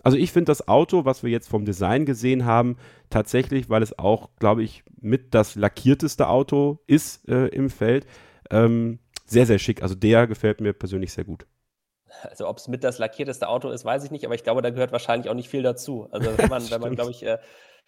Also 0.03 0.17
ich 0.17 0.31
finde 0.31 0.45
das 0.45 0.67
Auto, 0.67 1.05
was 1.05 1.23
wir 1.23 1.29
jetzt 1.29 1.49
vom 1.49 1.65
Design 1.65 2.05
gesehen 2.05 2.45
haben, 2.45 2.77
tatsächlich, 3.09 3.69
weil 3.69 3.83
es 3.83 3.97
auch, 3.97 4.29
glaube 4.39 4.63
ich, 4.63 4.83
mit 5.01 5.33
das 5.33 5.55
lackierteste 5.55 6.29
Auto 6.29 6.79
ist 6.87 7.27
äh, 7.27 7.47
im 7.47 7.69
Feld, 7.69 8.05
ähm, 8.51 8.99
sehr, 9.25 9.45
sehr 9.45 9.59
schick. 9.59 9.83
Also 9.83 9.95
der 9.95 10.27
gefällt 10.27 10.61
mir 10.61 10.73
persönlich 10.73 11.11
sehr 11.11 11.25
gut. 11.25 11.45
Also 12.23 12.47
ob 12.47 12.57
es 12.57 12.67
mit 12.67 12.83
das 12.83 12.97
lackierteste 12.97 13.47
Auto 13.47 13.69
ist, 13.69 13.85
weiß 13.85 14.03
ich 14.03 14.11
nicht, 14.11 14.25
aber 14.25 14.35
ich 14.35 14.43
glaube, 14.43 14.61
da 14.61 14.69
gehört 14.69 14.91
wahrscheinlich 14.91 15.29
auch 15.29 15.35
nicht 15.35 15.49
viel 15.49 15.63
dazu. 15.63 16.07
Also 16.11 16.29
wenn 16.37 16.49
man, 16.49 16.69
wenn 16.69 16.81
man 16.81 16.95
glaube 16.95 17.11
ich, 17.11 17.25
äh, 17.25 17.37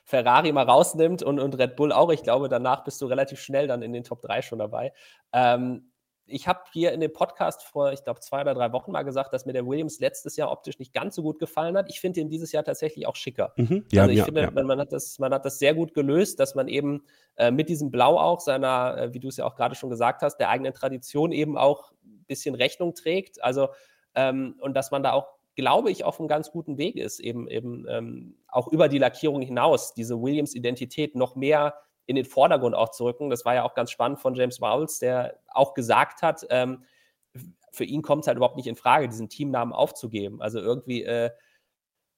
Ferrari 0.03 0.51
mal 0.51 0.65
rausnimmt 0.65 1.23
und, 1.23 1.39
und 1.39 1.57
Red 1.57 1.75
Bull 1.75 1.91
auch, 1.91 2.11
ich 2.11 2.23
glaube, 2.23 2.49
danach 2.49 2.83
bist 2.83 3.01
du 3.01 3.05
relativ 3.05 3.39
schnell 3.39 3.67
dann 3.67 3.81
in 3.81 3.93
den 3.93 4.03
Top 4.03 4.21
3 4.21 4.41
schon 4.41 4.59
dabei. 4.59 4.93
Ähm, 5.31 5.91
ich 6.31 6.47
habe 6.47 6.61
hier 6.71 6.91
in 6.91 7.01
dem 7.01 7.11
Podcast 7.11 7.63
vor, 7.63 7.91
ich 7.91 8.03
glaube, 8.03 8.19
zwei 8.21 8.41
oder 8.41 8.53
drei 8.53 8.71
Wochen 8.71 8.91
mal 8.91 9.03
gesagt, 9.03 9.33
dass 9.33 9.45
mir 9.45 9.53
der 9.53 9.65
Williams 9.65 9.99
letztes 9.99 10.37
Jahr 10.37 10.51
optisch 10.51 10.79
nicht 10.79 10.93
ganz 10.93 11.15
so 11.15 11.23
gut 11.23 11.39
gefallen 11.39 11.77
hat. 11.77 11.89
Ich 11.89 11.99
finde 11.99 12.21
ihn 12.21 12.29
dieses 12.29 12.51
Jahr 12.51 12.63
tatsächlich 12.63 13.05
auch 13.07 13.15
schicker. 13.15 13.53
Mhm. 13.57 13.85
Ja, 13.91 14.03
also 14.03 14.11
ich 14.13 14.19
ja, 14.19 14.25
finde, 14.25 14.41
ja. 14.41 14.51
Man, 14.51 14.65
man, 14.65 14.79
hat 14.79 14.93
das, 14.93 15.19
man 15.19 15.33
hat 15.33 15.45
das 15.45 15.59
sehr 15.59 15.73
gut 15.73 15.93
gelöst, 15.93 16.39
dass 16.39 16.55
man 16.55 16.67
eben 16.67 17.03
äh, 17.35 17.51
mit 17.51 17.69
diesem 17.69 17.91
Blau 17.91 18.17
auch 18.17 18.39
seiner, 18.39 18.97
äh, 18.97 19.13
wie 19.13 19.19
du 19.19 19.27
es 19.27 19.37
ja 19.37 19.45
auch 19.45 19.55
gerade 19.55 19.75
schon 19.75 19.89
gesagt 19.89 20.21
hast, 20.21 20.37
der 20.37 20.49
eigenen 20.49 20.73
Tradition 20.73 21.31
eben 21.31 21.57
auch 21.57 21.91
ein 22.03 22.25
bisschen 22.27 22.55
Rechnung 22.55 22.95
trägt. 22.95 23.43
Also 23.43 23.69
ähm, 24.15 24.55
und 24.59 24.73
dass 24.73 24.91
man 24.91 25.03
da 25.03 25.13
auch, 25.13 25.27
glaube 25.55 25.91
ich, 25.91 26.03
auf 26.03 26.19
einem 26.19 26.27
ganz 26.27 26.51
guten 26.51 26.77
Weg 26.77 26.95
ist, 26.95 27.19
eben, 27.19 27.47
eben 27.47 27.85
ähm, 27.89 28.37
auch 28.47 28.67
über 28.67 28.87
die 28.87 28.97
Lackierung 28.97 29.41
hinaus, 29.41 29.93
diese 29.93 30.21
Williams-Identität 30.21 31.15
noch 31.15 31.35
mehr 31.35 31.75
in 32.05 32.15
den 32.15 32.25
Vordergrund 32.25 32.75
auch 32.75 32.89
zu 32.89 33.05
rücken. 33.05 33.29
Das 33.29 33.45
war 33.45 33.55
ja 33.55 33.63
auch 33.63 33.73
ganz 33.73 33.91
spannend 33.91 34.19
von 34.19 34.35
James 34.35 34.59
Vowles, 34.59 34.99
der 34.99 35.39
auch 35.47 35.73
gesagt 35.73 36.21
hat, 36.21 36.45
ähm, 36.49 36.83
für 37.71 37.85
ihn 37.85 38.01
kommt 38.01 38.23
es 38.23 38.27
halt 38.27 38.37
überhaupt 38.37 38.57
nicht 38.57 38.67
in 38.67 38.75
Frage, 38.75 39.07
diesen 39.07 39.29
Teamnamen 39.29 39.73
aufzugeben. 39.73 40.41
Also 40.41 40.59
irgendwie, 40.59 41.03
äh, 41.03 41.29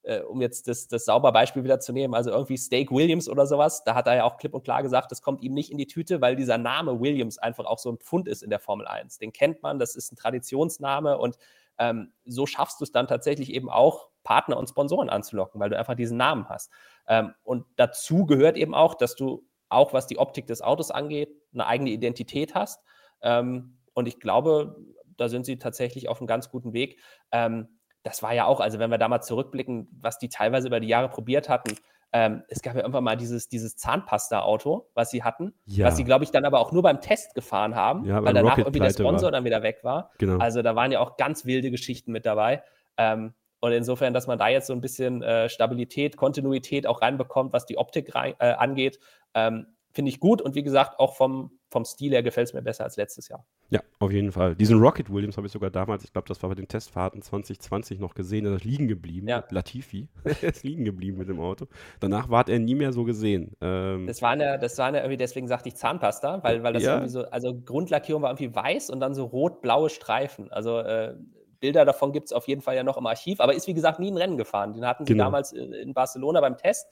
äh, 0.03 0.21
um 0.21 0.41
jetzt 0.41 0.67
das, 0.67 0.87
das 0.87 1.05
sauber 1.05 1.31
Beispiel 1.31 1.63
wieder 1.63 1.79
zu 1.79 1.93
nehmen, 1.93 2.13
also 2.13 2.31
irgendwie 2.31 2.57
Steak 2.57 2.91
Williams 2.91 3.29
oder 3.29 3.45
sowas, 3.45 3.83
da 3.83 3.95
hat 3.95 4.07
er 4.07 4.15
ja 4.15 4.23
auch 4.23 4.37
klipp 4.37 4.53
und 4.53 4.63
klar 4.63 4.83
gesagt, 4.83 5.11
das 5.11 5.21
kommt 5.21 5.43
ihm 5.43 5.53
nicht 5.53 5.71
in 5.71 5.77
die 5.77 5.87
Tüte, 5.87 6.21
weil 6.21 6.35
dieser 6.35 6.57
Name 6.57 6.99
Williams 6.99 7.37
einfach 7.37 7.65
auch 7.65 7.79
so 7.79 7.91
ein 7.91 7.97
Pfund 7.97 8.27
ist 8.27 8.43
in 8.43 8.49
der 8.49 8.59
Formel 8.59 8.87
1. 8.87 9.19
Den 9.19 9.31
kennt 9.31 9.61
man, 9.61 9.79
das 9.79 9.95
ist 9.95 10.11
ein 10.11 10.15
Traditionsname 10.15 11.17
und 11.17 11.37
ähm, 11.77 12.13
so 12.25 12.45
schaffst 12.45 12.79
du 12.79 12.83
es 12.83 12.91
dann 12.91 13.07
tatsächlich 13.07 13.51
eben 13.51 13.69
auch, 13.69 14.09
Partner 14.23 14.57
und 14.57 14.69
Sponsoren 14.69 15.09
anzulocken, 15.09 15.59
weil 15.59 15.69
du 15.69 15.77
einfach 15.77 15.95
diesen 15.95 16.17
Namen 16.17 16.47
hast. 16.49 16.71
Ähm, 17.07 17.33
und 17.43 17.65
dazu 17.75 18.25
gehört 18.25 18.57
eben 18.57 18.73
auch, 18.73 18.95
dass 18.95 19.15
du 19.15 19.45
auch, 19.69 19.93
was 19.93 20.07
die 20.07 20.17
Optik 20.17 20.47
des 20.47 20.61
Autos 20.61 20.91
angeht, 20.91 21.29
eine 21.53 21.67
eigene 21.67 21.89
Identität 21.89 22.55
hast. 22.55 22.81
Ähm, 23.21 23.79
und 23.93 24.07
ich 24.07 24.19
glaube, 24.19 24.77
da 25.17 25.29
sind 25.29 25.45
sie 25.45 25.57
tatsächlich 25.57 26.09
auf 26.09 26.19
einem 26.19 26.27
ganz 26.27 26.49
guten 26.49 26.73
Weg. 26.73 26.99
Ähm, 27.31 27.79
das 28.03 28.23
war 28.23 28.33
ja 28.33 28.45
auch, 28.45 28.59
also 28.59 28.79
wenn 28.79 28.91
wir 28.91 28.97
da 28.97 29.07
mal 29.07 29.21
zurückblicken, 29.21 29.87
was 29.99 30.17
die 30.17 30.29
teilweise 30.29 30.67
über 30.67 30.79
die 30.79 30.87
Jahre 30.87 31.09
probiert 31.09 31.49
hatten, 31.49 31.75
ähm, 32.15 32.43
es 32.47 32.61
gab 32.61 32.75
ja 32.75 32.81
irgendwann 32.81 33.03
mal 33.03 33.17
dieses, 33.17 33.49
dieses 33.49 33.75
Zahnpasta-Auto, 33.75 34.87
was 34.93 35.09
sie 35.09 35.23
hatten, 35.23 35.53
ja. 35.65 35.87
was 35.87 35.97
sie, 35.97 36.03
glaube 36.03 36.23
ich, 36.23 36.29
dann 36.31 36.45
aber 36.45 36.59
auch 36.59 36.71
nur 36.71 36.83
beim 36.83 37.01
Test 37.01 37.33
gefahren 37.33 37.75
haben, 37.75 38.05
ja, 38.05 38.23
weil 38.23 38.35
danach 38.35 38.51
Rocket 38.51 38.67
irgendwie 38.67 38.79
der 38.81 38.91
Sponsor 38.91 39.23
war. 39.23 39.31
dann 39.31 39.45
wieder 39.45 39.63
weg 39.63 39.79
war. 39.81 40.11
Genau. 40.19 40.37
Also 40.37 40.61
da 40.61 40.75
waren 40.75 40.91
ja 40.91 40.99
auch 40.99 41.17
ganz 41.17 41.45
wilde 41.45 41.71
Geschichten 41.71 42.11
mit 42.11 42.27
dabei. 42.27 42.63
Ähm, 42.97 43.33
und 43.61 43.71
insofern, 43.71 44.13
dass 44.13 44.27
man 44.27 44.37
da 44.37 44.47
jetzt 44.47 44.67
so 44.67 44.73
ein 44.73 44.81
bisschen 44.81 45.23
äh, 45.23 45.49
Stabilität, 45.49 46.15
Kontinuität 46.15 46.85
auch 46.85 47.01
reinbekommt, 47.01 47.51
was 47.51 47.65
die 47.65 47.77
Optik 47.77 48.13
rein, 48.13 48.35
äh, 48.37 48.51
angeht, 48.51 48.99
ähm, 49.33 49.67
finde 49.91 50.09
ich 50.09 50.19
gut. 50.19 50.39
Und 50.41 50.53
wie 50.53 50.63
gesagt, 50.63 50.99
auch 50.99 51.15
vom, 51.15 51.57
vom 51.73 51.83
Stil 51.83 52.11
her 52.11 52.23
gefällt 52.23 52.47
es 52.47 52.53
mir 52.53 52.61
besser 52.61 52.85
als 52.85 52.95
letztes 52.95 53.27
Jahr. 53.27 53.45
Ja, 53.69 53.81
auf 53.99 54.11
jeden 54.11 54.31
Fall. 54.31 54.55
Diesen 54.55 54.79
Rocket 54.79 55.11
Williams 55.11 55.35
habe 55.35 55.47
ich 55.47 55.53
sogar 55.53 55.71
damals, 55.71 56.05
ich 56.05 56.13
glaube, 56.13 56.27
das 56.27 56.41
war 56.41 56.49
bei 56.49 56.55
den 56.55 56.67
Testfahrten 56.67 57.21
2020 57.21 57.99
noch 57.99 58.13
gesehen, 58.13 58.45
er 58.45 58.55
ist 58.55 58.63
liegen 58.63 58.87
geblieben. 58.87 59.27
Ja. 59.27 59.43
Latifi, 59.49 60.07
ist 60.41 60.63
liegen 60.63 60.85
geblieben 60.85 61.17
mit 61.17 61.27
dem 61.27 61.41
Auto. 61.41 61.67
Danach 61.99 62.29
war 62.29 62.47
er 62.47 62.59
nie 62.59 62.75
mehr 62.75 62.93
so 62.93 63.03
gesehen. 63.03 63.57
Ähm, 63.59 64.07
das 64.07 64.21
war 64.21 64.29
eine, 64.29 64.57
das 64.59 64.77
war 64.77 64.85
eine 64.85 64.99
irgendwie, 64.99 65.17
deswegen 65.17 65.47
sagte 65.47 65.67
ich 65.69 65.75
Zahnpasta, 65.75 66.41
weil, 66.43 66.63
weil 66.63 66.73
das 66.73 66.83
ja. 66.83 66.93
irgendwie 66.93 67.09
so, 67.09 67.25
also 67.25 67.53
Grundlackierung 67.53 68.21
war 68.21 68.29
irgendwie 68.29 68.55
weiß 68.55 68.89
und 68.91 68.99
dann 68.99 69.13
so 69.13 69.25
rot-blaue 69.25 69.89
Streifen. 69.89 70.51
Also 70.51 70.79
äh, 70.79 71.15
Bilder 71.59 71.85
davon 71.85 72.11
gibt 72.11 72.25
es 72.25 72.33
auf 72.33 72.47
jeden 72.47 72.61
Fall 72.61 72.75
ja 72.75 72.83
noch 72.83 72.97
im 72.97 73.07
Archiv, 73.07 73.39
aber 73.39 73.53
ist 73.53 73.67
wie 73.67 73.73
gesagt 73.73 73.99
nie 73.99 74.11
ein 74.11 74.17
Rennen 74.17 74.37
gefahren. 74.37 74.73
Den 74.73 74.85
hatten 74.85 75.05
sie 75.05 75.13
genau. 75.13 75.25
damals 75.25 75.53
in 75.53 75.93
Barcelona 75.93 76.41
beim 76.41 76.57
Test. 76.57 76.87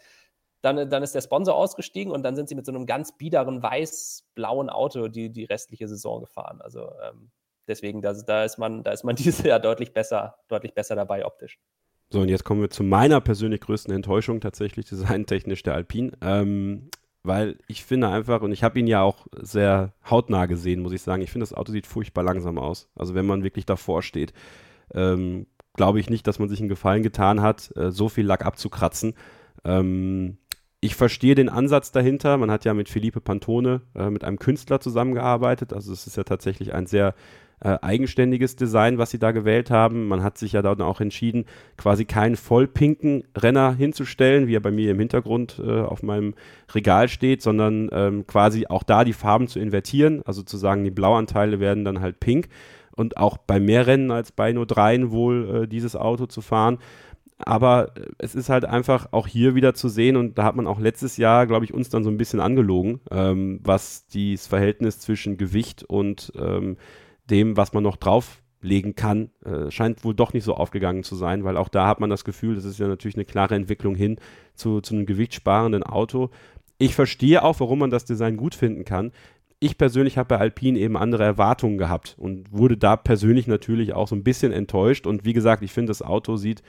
Dann, 0.62 0.89
dann 0.89 1.04
ist 1.04 1.15
der 1.15 1.21
Sponsor 1.21 1.56
ausgestiegen 1.56 2.12
und 2.12 2.24
dann 2.24 2.36
sind 2.36 2.50
sie 2.50 2.56
mit 2.56 2.65
so 2.65 2.71
einem 2.71 2.86
ganz 2.86 3.17
biederen 3.17 3.63
weiß-blauen 3.63 4.69
Auto 4.69 5.08
die, 5.08 5.32
die 5.32 5.45
restliche 5.45 5.88
Saison 5.88 6.21
gefahren. 6.21 6.62
Also 6.62 6.91
ähm, 7.04 7.32
deswegen, 7.67 8.02
da, 8.02 8.13
da, 8.13 8.43
ist 8.43 8.58
man, 8.58 8.84
da 8.84 8.91
ist 8.91 9.04
man 9.04 9.15
dieses 9.17 9.43
Jahr 9.43 9.60
deutlich 9.60 9.93
besser, 9.93 10.36
deutlich 10.47 10.74
besser 10.74 10.95
dabei 10.95 11.26
optisch. 11.26 11.60
So, 12.12 12.19
und 12.19 12.30
jetzt 12.30 12.43
kommen 12.43 12.62
wir 12.62 12.69
zu 12.69 12.84
meiner 12.84 13.21
persönlich 13.21 13.62
größten 13.62 13.93
Enttäuschung 13.93 14.41
tatsächlich, 14.41 14.86
designtechnisch 14.86 15.63
der 15.63 15.76
Alpine. 15.76 16.12
Ähm, 16.21 16.89
weil 17.24 17.58
ich 17.67 17.86
finde 17.86 18.10
einfach, 18.10 18.41
und 18.41 18.52
ich 18.52 18.63
habe 18.63 18.80
ihn 18.80 18.88
ja 18.88 19.02
auch 19.02 19.28
sehr 19.39 19.93
hautnah 20.10 20.47
gesehen, 20.47 20.82
muss 20.82 20.91
ich 20.91 21.04
sagen, 21.04 21.21
ich 21.21 21.32
finde, 21.32 21.43
das 21.43 21.54
Auto 21.54 21.71
sieht 21.71 21.88
furchtbar 21.88 22.24
langsam 22.24 22.58
aus. 22.58 22.89
Also 22.95 23.13
wenn 23.13 23.26
man 23.26 23.43
wirklich 23.43 23.65
davor 23.65 24.02
steht, 24.02 24.34
ähm, 24.93 25.47
glaube 25.76 26.00
ich 26.00 26.10
nicht, 26.10 26.28
dass 26.28 26.39
man 26.39 26.50
sich 26.50 26.60
einen 26.60 26.69
Gefallen 26.69 27.04
getan 27.04 27.41
hat, 27.41 27.71
äh, 27.78 27.91
so 27.91 28.10
viel 28.10 28.26
Lack 28.26 28.45
abzukratzen. 28.45 29.13
Ähm, 29.63 30.38
ich 30.82 30.96
verstehe 30.96 31.36
den 31.36 31.48
Ansatz 31.48 31.91
dahinter. 31.91 32.38
Man 32.38 32.50
hat 32.50 32.65
ja 32.65 32.74
mit 32.74 32.89
Felipe 32.89 33.22
Pantone, 33.22 33.82
äh, 33.96 34.10
mit 34.10 34.24
einem 34.24 34.39
Künstler 34.39 34.80
zusammengearbeitet. 34.80 35.74
Also 35.74 35.94
es 35.94 36.08
ist 36.08 36.17
ja 36.17 36.24
tatsächlich 36.24 36.74
ein 36.74 36.88
sehr 36.88 37.13
äh, 37.63 37.78
eigenständiges 37.84 38.56
Design, 38.56 38.98
was 38.98 39.12
sie 39.12 39.20
da 39.20 39.32
gewählt 39.32 39.70
haben. 39.70 40.08
Man 40.08 40.24
hat 40.24 40.39
sich 40.39 40.54
ja 40.54 40.63
dann 40.63 40.82
auch 40.82 41.00
entschieden, 41.00 41.46
quasi 41.78 42.06
keinen 42.06 42.36
vollpinken 42.36 43.24
Renner 43.38 43.76
hinzustellen, 43.76 44.48
wie 44.48 44.56
er 44.56 44.60
bei 44.60 44.72
mir 44.72 44.89
im 44.89 45.00
Hintergrund 45.00 45.62
äh, 45.63 45.82
auf 45.82 46.02
meinem 46.02 46.34
Regal 46.74 47.08
steht, 47.08 47.44
sondern 47.44 47.89
ähm, 47.91 48.26
quasi 48.26 48.65
auch 48.65 48.82
da 48.82 49.04
die 49.04 49.13
Farben 49.13 49.48
zu 49.48 49.60
invertieren. 49.60 50.24
Also 50.26 50.41
zu 50.41 50.58
sagen, 50.58 50.84
die 50.84 50.89
Blauanteile 50.89 51.60
werden 51.60 51.86
dann 51.86 52.02
halt 52.02 52.20
pink 52.20 52.48
und 52.96 53.17
auch 53.17 53.38
bei 53.38 53.60
mehr 53.60 53.86
Rennen 53.86 54.10
als 54.10 54.32
bei 54.32 54.52
nur 54.52 54.65
dreien 54.65 55.12
wohl 55.12 55.63
äh, 55.63 55.67
dieses 55.67 55.96
Auto 55.96 56.26
zu 56.26 56.41
fahren. 56.41 56.80
Aber 57.45 57.95
äh, 57.95 58.08
es 58.17 58.36
ist 58.36 58.49
halt 58.49 58.65
einfach 58.65 59.10
auch 59.12 59.27
hier 59.27 59.56
wieder 59.56 59.73
zu 59.73 59.89
sehen 59.89 60.15
und 60.15 60.38
da 60.38 60.43
hat 60.43 60.56
man 60.56 60.67
auch 60.67 60.80
letztes 60.80 61.17
Jahr, 61.17 61.47
glaube 61.47 61.65
ich, 61.65 61.73
uns 61.73 61.89
dann 61.89 62.04
so 62.04 62.10
ein 62.10 62.17
bisschen 62.17 62.39
angelogen, 62.39 63.01
ähm, 63.10 63.60
was 63.63 64.08
das 64.08 64.47
Verhältnis 64.47 64.99
zwischen 64.99 65.38
Gewicht 65.38 65.84
und 65.84 66.32
ähm, 66.38 66.77
dem, 67.30 67.58
was 67.58 67.73
man 67.73 67.84
noch 67.84 67.97
drauflegen 67.97 68.95
kann, 68.95 69.32
äh, 69.45 69.71
scheint 69.71 70.04
wohl 70.04 70.13
doch 70.13 70.34
nicht 70.34 70.43
so 70.43 70.56
aufgegangen 70.56 71.04
zu 71.04 71.15
sein, 71.15 71.43
weil 71.43 71.58
auch 71.58 71.69
da 71.69 71.88
hat 71.88 71.99
man 71.99 72.10
das 72.10 72.23
Gefühl, 72.23 72.56
das 72.56 72.65
ist 72.65 72.80
ja 72.80 72.88
natürlich 72.88 73.15
eine 73.15 73.25
klare 73.25 73.56
Entwicklung 73.56 73.95
hin 73.95 74.17
zu, 74.56 74.82
zu 74.82 74.95
einem 74.95 75.06
gewichtssparenden 75.06 75.84
Auto. 75.84 76.30
Ich 76.77 76.95
verstehe 76.95 77.43
auch, 77.43 77.60
warum 77.60 77.80
man 77.80 77.91
das 77.91 78.06
Design 78.06 78.38
gut 78.38 78.56
finden 78.56 78.86
kann. 78.86 79.12
Ich 79.60 79.77
persönlich 79.77 80.17
habe 80.17 80.30
bei 80.30 80.38
Alpine 80.39 80.80
eben 80.80 80.97
andere 80.97 81.23
Erwartungen 81.23 81.77
gehabt 81.77 82.15
und 82.17 82.51
wurde 82.51 82.77
da 82.77 82.95
persönlich 82.95 83.45
natürlich 83.45 83.93
auch 83.93 84.08
so 84.08 84.15
ein 84.15 84.23
bisschen 84.23 84.51
enttäuscht. 84.51 85.06
Und 85.06 85.23
wie 85.23 85.34
gesagt, 85.34 85.62
ich 85.62 85.71
finde, 85.71 85.91
das 85.91 86.01
Auto 86.01 86.36
sieht 86.38 86.63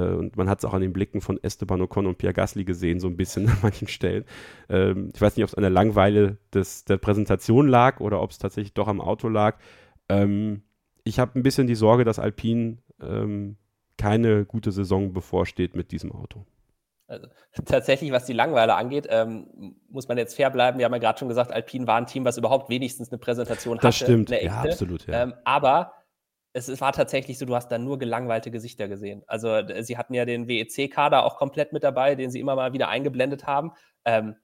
und 0.00 0.36
man 0.36 0.48
hat 0.48 0.58
es 0.58 0.64
auch 0.64 0.74
an 0.74 0.82
den 0.82 0.92
Blicken 0.92 1.20
von 1.20 1.42
Esteban 1.42 1.80
Ocon 1.82 2.06
und 2.06 2.18
Pierre 2.18 2.34
Gasly 2.34 2.64
gesehen, 2.64 3.00
so 3.00 3.08
ein 3.08 3.16
bisschen 3.16 3.48
an 3.48 3.58
manchen 3.62 3.88
Stellen. 3.88 4.24
Ähm, 4.68 5.10
ich 5.14 5.20
weiß 5.20 5.36
nicht, 5.36 5.44
ob 5.44 5.48
es 5.48 5.54
an 5.54 5.62
der 5.62 5.70
Langweile 5.70 6.38
des, 6.52 6.84
der 6.84 6.96
Präsentation 6.96 7.68
lag 7.68 8.00
oder 8.00 8.20
ob 8.22 8.30
es 8.30 8.38
tatsächlich 8.38 8.74
doch 8.74 8.88
am 8.88 9.00
Auto 9.00 9.28
lag. 9.28 9.58
Ähm, 10.08 10.62
ich 11.04 11.18
habe 11.18 11.38
ein 11.38 11.42
bisschen 11.42 11.66
die 11.66 11.74
Sorge, 11.74 12.04
dass 12.04 12.18
Alpine 12.18 12.78
ähm, 13.00 13.56
keine 13.98 14.44
gute 14.44 14.72
Saison 14.72 15.12
bevorsteht 15.12 15.76
mit 15.76 15.92
diesem 15.92 16.12
Auto. 16.12 16.44
Also, 17.12 17.26
tatsächlich, 17.66 18.10
was 18.10 18.24
die 18.24 18.32
Langweile 18.32 18.74
angeht, 18.74 19.06
ähm, 19.10 19.76
muss 19.90 20.08
man 20.08 20.16
jetzt 20.16 20.34
fair 20.34 20.48
bleiben. 20.50 20.78
Wir 20.78 20.86
haben 20.86 20.92
ja 20.92 20.98
gerade 20.98 21.18
schon 21.18 21.28
gesagt, 21.28 21.52
Alpine 21.52 21.86
war 21.86 21.96
ein 21.96 22.06
Team, 22.06 22.24
was 22.24 22.38
überhaupt 22.38 22.70
wenigstens 22.70 23.10
eine 23.10 23.18
Präsentation 23.18 23.76
das 23.76 23.84
hatte. 23.84 24.04
Stimmt. 24.04 24.30
Ja, 24.30 24.62
absolut. 24.62 25.06
Ja. 25.06 25.24
Ähm, 25.24 25.34
aber 25.44 25.92
es, 26.52 26.80
war 26.80 26.92
tatsächlich 26.92 27.38
so, 27.38 27.46
du 27.46 27.54
hast 27.54 27.68
da 27.68 27.78
nur 27.78 27.98
gelangweilte 27.98 28.50
Gesichter 28.50 28.88
gesehen. 28.88 29.22
Also 29.26 29.62
sie 29.80 29.96
hatten 29.96 30.14
ja 30.14 30.24
den 30.24 30.48
WEC-Kader 30.48 31.24
auch 31.24 31.36
komplett 31.36 31.72
mit 31.72 31.82
dabei, 31.82 32.14
den 32.14 32.30
sie 32.30 32.40
immer 32.40 32.56
mal 32.56 32.72
wieder 32.72 32.88
eingeblendet 32.88 33.46
haben. 33.46 33.72
Ähm, 34.04 34.36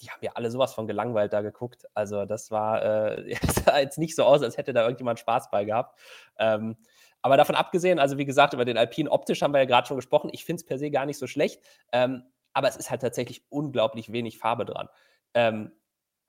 die 0.00 0.10
haben 0.10 0.20
ja 0.22 0.32
alle 0.34 0.50
sowas 0.50 0.74
von 0.74 0.86
gelangweilt 0.86 1.32
da 1.32 1.40
geguckt. 1.40 1.84
Also 1.94 2.24
das 2.24 2.50
war 2.50 2.82
äh, 3.16 3.36
sah 3.64 3.78
jetzt 3.78 3.98
nicht 3.98 4.16
so 4.16 4.24
aus, 4.24 4.42
als 4.42 4.56
hätte 4.56 4.72
da 4.72 4.82
irgendjemand 4.82 5.20
Spaß 5.20 5.50
bei 5.50 5.64
gehabt. 5.64 5.98
Ähm, 6.38 6.76
aber 7.22 7.36
davon 7.36 7.54
abgesehen, 7.54 7.98
also 7.98 8.18
wie 8.18 8.24
gesagt, 8.26 8.52
über 8.52 8.64
den 8.64 8.76
Alpine 8.76 9.10
optisch 9.10 9.40
haben 9.42 9.54
wir 9.54 9.60
ja 9.60 9.64
gerade 9.64 9.86
schon 9.86 9.96
gesprochen. 9.96 10.30
Ich 10.32 10.44
finde 10.44 10.60
es 10.60 10.66
per 10.66 10.78
se 10.78 10.90
gar 10.90 11.06
nicht 11.06 11.18
so 11.18 11.26
schlecht. 11.26 11.62
Ähm, 11.92 12.24
aber 12.52 12.68
es 12.68 12.76
ist 12.76 12.90
halt 12.90 13.00
tatsächlich 13.00 13.44
unglaublich 13.48 14.12
wenig 14.12 14.38
Farbe 14.38 14.64
dran. 14.64 14.88
Ähm, 15.34 15.72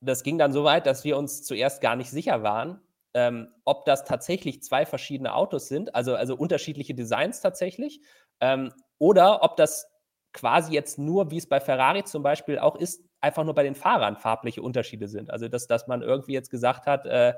das 0.01 0.23
ging 0.23 0.37
dann 0.37 0.53
so 0.53 0.63
weit, 0.63 0.85
dass 0.85 1.03
wir 1.03 1.17
uns 1.17 1.43
zuerst 1.43 1.81
gar 1.81 1.95
nicht 1.95 2.11
sicher 2.11 2.43
waren, 2.43 2.79
ähm, 3.15 3.47
ob 3.63 3.85
das 3.85 4.03
tatsächlich 4.03 4.61
zwei 4.61 4.85
verschiedene 4.85 5.33
Autos 5.33 5.69
sind, 5.69 5.95
also, 5.95 6.15
also 6.15 6.35
unterschiedliche 6.35 6.93
Designs 6.93 7.39
tatsächlich, 7.39 8.01
ähm, 8.41 8.73
oder 8.99 9.41
ob 9.41 9.55
das 9.55 9.87
quasi 10.33 10.73
jetzt 10.73 10.99
nur, 10.99 11.31
wie 11.31 11.37
es 11.37 11.47
bei 11.47 11.61
Ferrari 11.61 12.03
zum 12.03 12.21
Beispiel 12.23 12.59
auch 12.59 12.75
ist, 12.75 13.01
einfach 13.21 13.45
nur 13.45 13.55
bei 13.55 13.63
den 13.63 13.73
Fahrern 13.73 14.17
farbliche 14.17 14.61
Unterschiede 14.61 15.07
sind. 15.07 15.31
Also 15.31 15.47
dass, 15.47 15.65
dass 15.65 15.87
man 15.87 16.01
irgendwie 16.01 16.33
jetzt 16.33 16.51
gesagt 16.51 16.87
hat, 16.87 17.05
äh, 17.05 17.33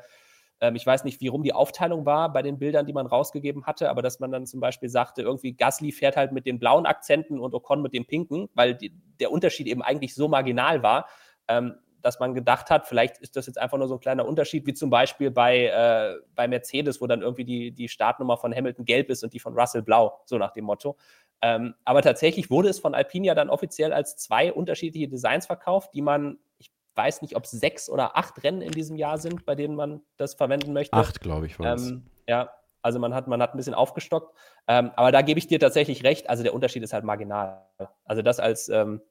äh, 0.59 0.71
ich 0.73 0.85
weiß 0.85 1.03
nicht, 1.03 1.21
wie 1.21 1.27
rum 1.27 1.43
die 1.43 1.53
Aufteilung 1.53 2.07
war 2.07 2.33
bei 2.33 2.41
den 2.41 2.57
Bildern, 2.57 2.87
die 2.87 2.93
man 2.93 3.05
rausgegeben 3.05 3.67
hatte, 3.67 3.91
aber 3.91 4.01
dass 4.01 4.19
man 4.19 4.31
dann 4.31 4.47
zum 4.47 4.59
Beispiel 4.59 4.89
sagte, 4.89 5.21
irgendwie 5.21 5.53
Gasly 5.53 5.91
fährt 5.91 6.17
halt 6.17 6.31
mit 6.31 6.47
den 6.47 6.57
blauen 6.57 6.87
Akzenten 6.87 7.39
und 7.39 7.53
Ocon 7.53 7.83
mit 7.83 7.93
den 7.93 8.07
pinken, 8.07 8.49
weil 8.55 8.73
die, 8.73 8.91
der 9.19 9.31
Unterschied 9.31 9.67
eben 9.67 9.83
eigentlich 9.83 10.15
so 10.15 10.27
marginal 10.27 10.81
war. 10.81 11.07
Ähm, 11.47 11.75
dass 12.01 12.19
man 12.19 12.33
gedacht 12.33 12.69
hat, 12.69 12.87
vielleicht 12.87 13.17
ist 13.17 13.35
das 13.35 13.47
jetzt 13.47 13.57
einfach 13.57 13.77
nur 13.77 13.87
so 13.87 13.95
ein 13.95 13.99
kleiner 13.99 14.25
Unterschied, 14.25 14.65
wie 14.65 14.73
zum 14.73 14.89
Beispiel 14.89 15.31
bei, 15.31 15.65
äh, 15.65 16.15
bei 16.35 16.47
Mercedes, 16.47 17.01
wo 17.01 17.07
dann 17.07 17.21
irgendwie 17.21 17.45
die, 17.45 17.71
die 17.71 17.89
Startnummer 17.89 18.37
von 18.37 18.53
Hamilton 18.53 18.85
gelb 18.85 19.09
ist 19.09 19.23
und 19.23 19.33
die 19.33 19.39
von 19.39 19.57
Russell 19.57 19.81
blau, 19.81 20.21
so 20.25 20.37
nach 20.37 20.51
dem 20.51 20.65
Motto. 20.65 20.97
Ähm, 21.41 21.75
aber 21.85 22.01
tatsächlich 22.01 22.49
wurde 22.49 22.69
es 22.69 22.79
von 22.79 22.95
Alpine 22.95 23.27
ja 23.27 23.35
dann 23.35 23.49
offiziell 23.49 23.93
als 23.93 24.17
zwei 24.17 24.51
unterschiedliche 24.51 25.07
Designs 25.07 25.45
verkauft, 25.45 25.93
die 25.93 26.01
man, 26.01 26.39
ich 26.57 26.71
weiß 26.95 27.21
nicht, 27.21 27.35
ob 27.35 27.43
es 27.43 27.51
sechs 27.51 27.89
oder 27.89 28.17
acht 28.17 28.43
Rennen 28.43 28.61
in 28.61 28.71
diesem 28.71 28.95
Jahr 28.95 29.17
sind, 29.17 29.45
bei 29.45 29.55
denen 29.55 29.75
man 29.75 30.01
das 30.17 30.33
verwenden 30.33 30.73
möchte. 30.73 30.95
Acht, 30.95 31.21
glaube 31.21 31.45
ich, 31.45 31.59
war 31.59 31.75
es. 31.75 31.89
Ähm, 31.89 32.07
ja, 32.27 32.51
also 32.81 32.99
man 32.99 33.13
hat, 33.13 33.27
man 33.27 33.41
hat 33.41 33.53
ein 33.53 33.57
bisschen 33.57 33.73
aufgestockt. 33.73 34.35
Ähm, 34.67 34.91
aber 34.95 35.11
da 35.11 35.21
gebe 35.21 35.37
ich 35.37 35.47
dir 35.47 35.59
tatsächlich 35.59 36.03
recht. 36.03 36.29
Also 36.29 36.43
der 36.43 36.53
Unterschied 36.53 36.83
ist 36.83 36.93
halt 36.93 37.03
marginal. 37.03 37.67
Also 38.05 38.21
das 38.21 38.39
als, 38.39 38.69
ähm, 38.69 39.01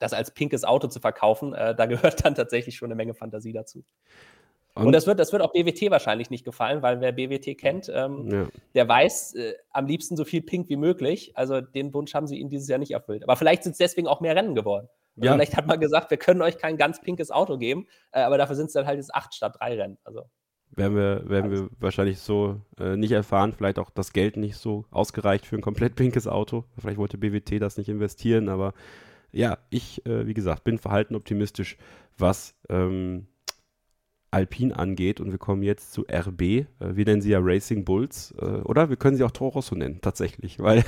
das 0.00 0.12
als 0.12 0.32
pinkes 0.32 0.64
Auto 0.64 0.88
zu 0.88 1.00
verkaufen, 1.00 1.54
äh, 1.54 1.74
da 1.74 1.86
gehört 1.86 2.24
dann 2.24 2.34
tatsächlich 2.34 2.76
schon 2.76 2.88
eine 2.88 2.96
Menge 2.96 3.14
Fantasie 3.14 3.52
dazu. 3.52 3.84
Und, 4.74 4.86
und, 4.86 4.92
das, 4.92 5.06
wird, 5.06 5.18
das 5.18 5.32
wird 5.32 5.40
auch 5.40 5.52
BWT 5.52 5.90
wahrscheinlich 5.90 6.28
nicht 6.28 6.44
gefallen, 6.44 6.82
weil 6.82 7.00
wer 7.00 7.10
BWT 7.10 7.56
kennt, 7.56 7.90
ähm, 7.94 8.28
ja. 8.30 8.46
der 8.74 8.86
weiß 8.86 9.34
äh, 9.36 9.54
am 9.70 9.86
liebsten 9.86 10.18
so 10.18 10.24
viel 10.26 10.42
pink 10.42 10.68
wie 10.68 10.76
möglich. 10.76 11.32
Also 11.34 11.62
den 11.62 11.94
Wunsch 11.94 12.12
haben 12.12 12.26
sie 12.26 12.38
ihnen 12.38 12.50
dieses 12.50 12.68
Jahr 12.68 12.78
nicht 12.78 12.90
erfüllt. 12.90 13.22
Aber 13.22 13.36
vielleicht 13.36 13.62
sind 13.62 13.72
es 13.72 13.78
deswegen 13.78 14.06
auch 14.06 14.20
mehr 14.20 14.36
Rennen 14.36 14.54
geworden. 14.54 14.88
Also 15.16 15.26
ja. 15.28 15.32
Vielleicht 15.32 15.56
hat 15.56 15.66
man 15.66 15.80
gesagt, 15.80 16.10
wir 16.10 16.18
können 16.18 16.42
euch 16.42 16.58
kein 16.58 16.76
ganz 16.76 17.00
pinkes 17.00 17.30
Auto 17.30 17.56
geben, 17.56 17.86
äh, 18.12 18.20
aber 18.20 18.36
dafür 18.36 18.54
sind 18.54 18.66
es 18.66 18.74
dann 18.74 18.86
halt 18.86 18.98
jetzt 18.98 19.14
acht 19.14 19.34
statt 19.34 19.56
drei 19.58 19.76
Rennen. 19.76 19.96
Also 20.04 20.24
werden 20.72 20.96
wir, 20.96 21.28
werden 21.28 21.50
wir 21.50 21.68
wahrscheinlich 21.78 22.18
so 22.18 22.60
äh, 22.78 22.96
nicht 22.96 23.12
erfahren. 23.12 23.52
Vielleicht 23.52 23.78
auch 23.78 23.90
das 23.90 24.12
Geld 24.12 24.36
nicht 24.36 24.56
so 24.56 24.84
ausgereicht 24.90 25.46
für 25.46 25.56
ein 25.56 25.62
komplett 25.62 25.94
pinkes 25.94 26.26
Auto. 26.26 26.64
Vielleicht 26.78 26.98
wollte 26.98 27.16
BWT 27.16 27.62
das 27.62 27.78
nicht 27.78 27.88
investieren, 27.88 28.50
aber 28.50 28.74
ja, 29.36 29.58
ich, 29.70 30.04
äh, 30.06 30.26
wie 30.26 30.34
gesagt, 30.34 30.64
bin 30.64 30.78
verhalten 30.78 31.14
optimistisch, 31.14 31.76
was 32.16 32.54
ähm, 32.68 33.26
Alpine 34.30 34.76
angeht. 34.76 35.20
Und 35.20 35.30
wir 35.30 35.38
kommen 35.38 35.62
jetzt 35.62 35.92
zu 35.92 36.06
RB. 36.10 36.42
Äh, 36.42 36.66
wir 36.78 37.04
nennen 37.04 37.20
sie 37.20 37.30
ja 37.30 37.38
Racing 37.40 37.84
Bulls. 37.84 38.34
Äh, 38.40 38.44
oder 38.44 38.88
wir 38.88 38.96
können 38.96 39.16
sie 39.16 39.24
auch 39.24 39.30
Toro 39.30 39.50
Rosso 39.50 39.74
nennen, 39.74 40.00
tatsächlich. 40.00 40.58
Weil 40.60 40.84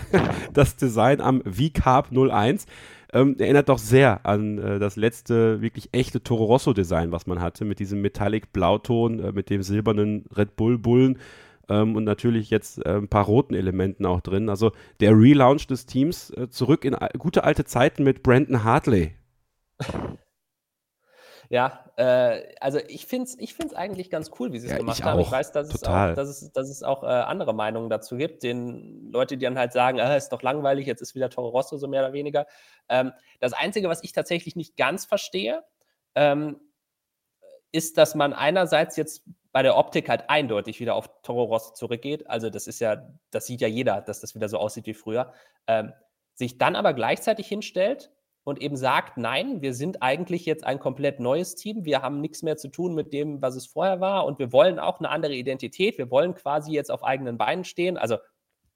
das 0.52 0.76
Design 0.76 1.20
am 1.20 1.42
V-Carb 1.42 2.10
01 2.10 2.66
ähm, 3.12 3.36
erinnert 3.38 3.68
doch 3.68 3.78
sehr 3.78 4.26
an 4.26 4.58
äh, 4.58 4.78
das 4.78 4.96
letzte 4.96 5.60
wirklich 5.60 5.90
echte 5.92 6.22
Toro 6.22 6.44
Rosso 6.44 6.72
Design, 6.72 7.12
was 7.12 7.26
man 7.26 7.40
hatte. 7.40 7.64
Mit 7.64 7.78
diesem 7.78 8.00
Metallic 8.00 8.52
Blauton, 8.52 9.20
äh, 9.20 9.32
mit 9.32 9.50
dem 9.50 9.62
silbernen 9.62 10.24
Red 10.34 10.56
Bull 10.56 10.78
Bullen 10.78 11.18
ähm, 11.68 11.96
und 11.96 12.04
natürlich 12.04 12.50
jetzt 12.50 12.84
äh, 12.84 12.96
ein 12.96 13.08
paar 13.08 13.24
roten 13.24 13.54
Elementen 13.54 14.06
auch 14.06 14.20
drin. 14.20 14.48
Also 14.48 14.72
der 15.00 15.12
Relaunch 15.12 15.66
des 15.66 15.86
Teams 15.86 16.30
äh, 16.30 16.48
zurück 16.48 16.84
in 16.84 16.96
gute 17.18 17.44
alte 17.44 17.64
Zeiten 17.64 18.04
mit 18.04 18.22
Brandon 18.22 18.64
Hartley. 18.64 19.14
Ja, 21.50 21.86
äh, 21.96 22.42
also 22.60 22.78
ich 22.88 23.06
finde 23.06 23.24
es 23.24 23.38
ich 23.38 23.54
find's 23.54 23.72
eigentlich 23.72 24.10
ganz 24.10 24.30
cool, 24.38 24.52
wie 24.52 24.58
sie 24.58 24.66
es 24.66 24.72
ja, 24.72 24.78
gemacht 24.78 24.98
ich 24.98 25.04
haben. 25.04 25.18
Ich 25.20 25.30
weiß, 25.30 25.52
dass 25.52 25.72
es 25.72 25.82
auch, 25.82 26.14
dass 26.14 26.28
es, 26.28 26.52
dass 26.52 26.68
es 26.68 26.82
auch 26.82 27.02
äh, 27.02 27.06
andere 27.06 27.54
Meinungen 27.54 27.88
dazu 27.88 28.16
gibt. 28.16 28.42
Den 28.42 29.10
Leute, 29.10 29.38
die 29.38 29.46
dann 29.46 29.58
halt 29.58 29.72
sagen, 29.72 29.98
äh, 29.98 30.16
ist 30.16 30.28
doch 30.28 30.42
langweilig, 30.42 30.86
jetzt 30.86 31.00
ist 31.00 31.14
wieder 31.14 31.30
Toro 31.30 31.48
Rosso, 31.48 31.78
so 31.78 31.88
mehr 31.88 32.02
oder 32.02 32.12
weniger. 32.12 32.46
Ähm, 32.90 33.12
das 33.40 33.54
Einzige, 33.54 33.88
was 33.88 34.04
ich 34.04 34.12
tatsächlich 34.12 34.56
nicht 34.56 34.76
ganz 34.76 35.06
verstehe, 35.06 35.64
ähm, 36.14 36.60
ist, 37.72 37.98
dass 37.98 38.14
man 38.14 38.32
einerseits 38.32 38.96
jetzt 38.96 39.24
bei 39.52 39.62
der 39.62 39.76
Optik 39.76 40.08
halt 40.08 40.28
eindeutig 40.28 40.80
wieder 40.80 40.94
auf 40.94 41.10
Toro 41.22 41.44
Rosso 41.44 41.72
zurückgeht. 41.72 42.28
Also 42.28 42.50
das 42.50 42.66
ist 42.66 42.80
ja, 42.80 43.08
das 43.30 43.46
sieht 43.46 43.60
ja 43.60 43.68
jeder, 43.68 44.00
dass 44.00 44.20
das 44.20 44.34
wieder 44.34 44.48
so 44.48 44.58
aussieht 44.58 44.86
wie 44.86 44.94
früher. 44.94 45.32
Ähm, 45.66 45.92
sich 46.34 46.58
dann 46.58 46.76
aber 46.76 46.94
gleichzeitig 46.94 47.48
hinstellt 47.48 48.10
und 48.44 48.62
eben 48.62 48.76
sagt, 48.76 49.18
nein, 49.18 49.60
wir 49.60 49.74
sind 49.74 50.02
eigentlich 50.02 50.46
jetzt 50.46 50.64
ein 50.64 50.78
komplett 50.78 51.20
neues 51.20 51.54
Team, 51.54 51.84
wir 51.84 52.02
haben 52.02 52.20
nichts 52.20 52.42
mehr 52.42 52.56
zu 52.56 52.68
tun 52.68 52.94
mit 52.94 53.12
dem, 53.12 53.42
was 53.42 53.56
es 53.56 53.66
vorher 53.66 54.00
war. 54.00 54.24
Und 54.24 54.38
wir 54.38 54.52
wollen 54.52 54.78
auch 54.78 55.00
eine 55.00 55.10
andere 55.10 55.34
Identität, 55.34 55.98
wir 55.98 56.10
wollen 56.10 56.34
quasi 56.34 56.72
jetzt 56.72 56.90
auf 56.90 57.02
eigenen 57.02 57.36
Beinen 57.36 57.64
stehen, 57.64 57.98
also 57.98 58.18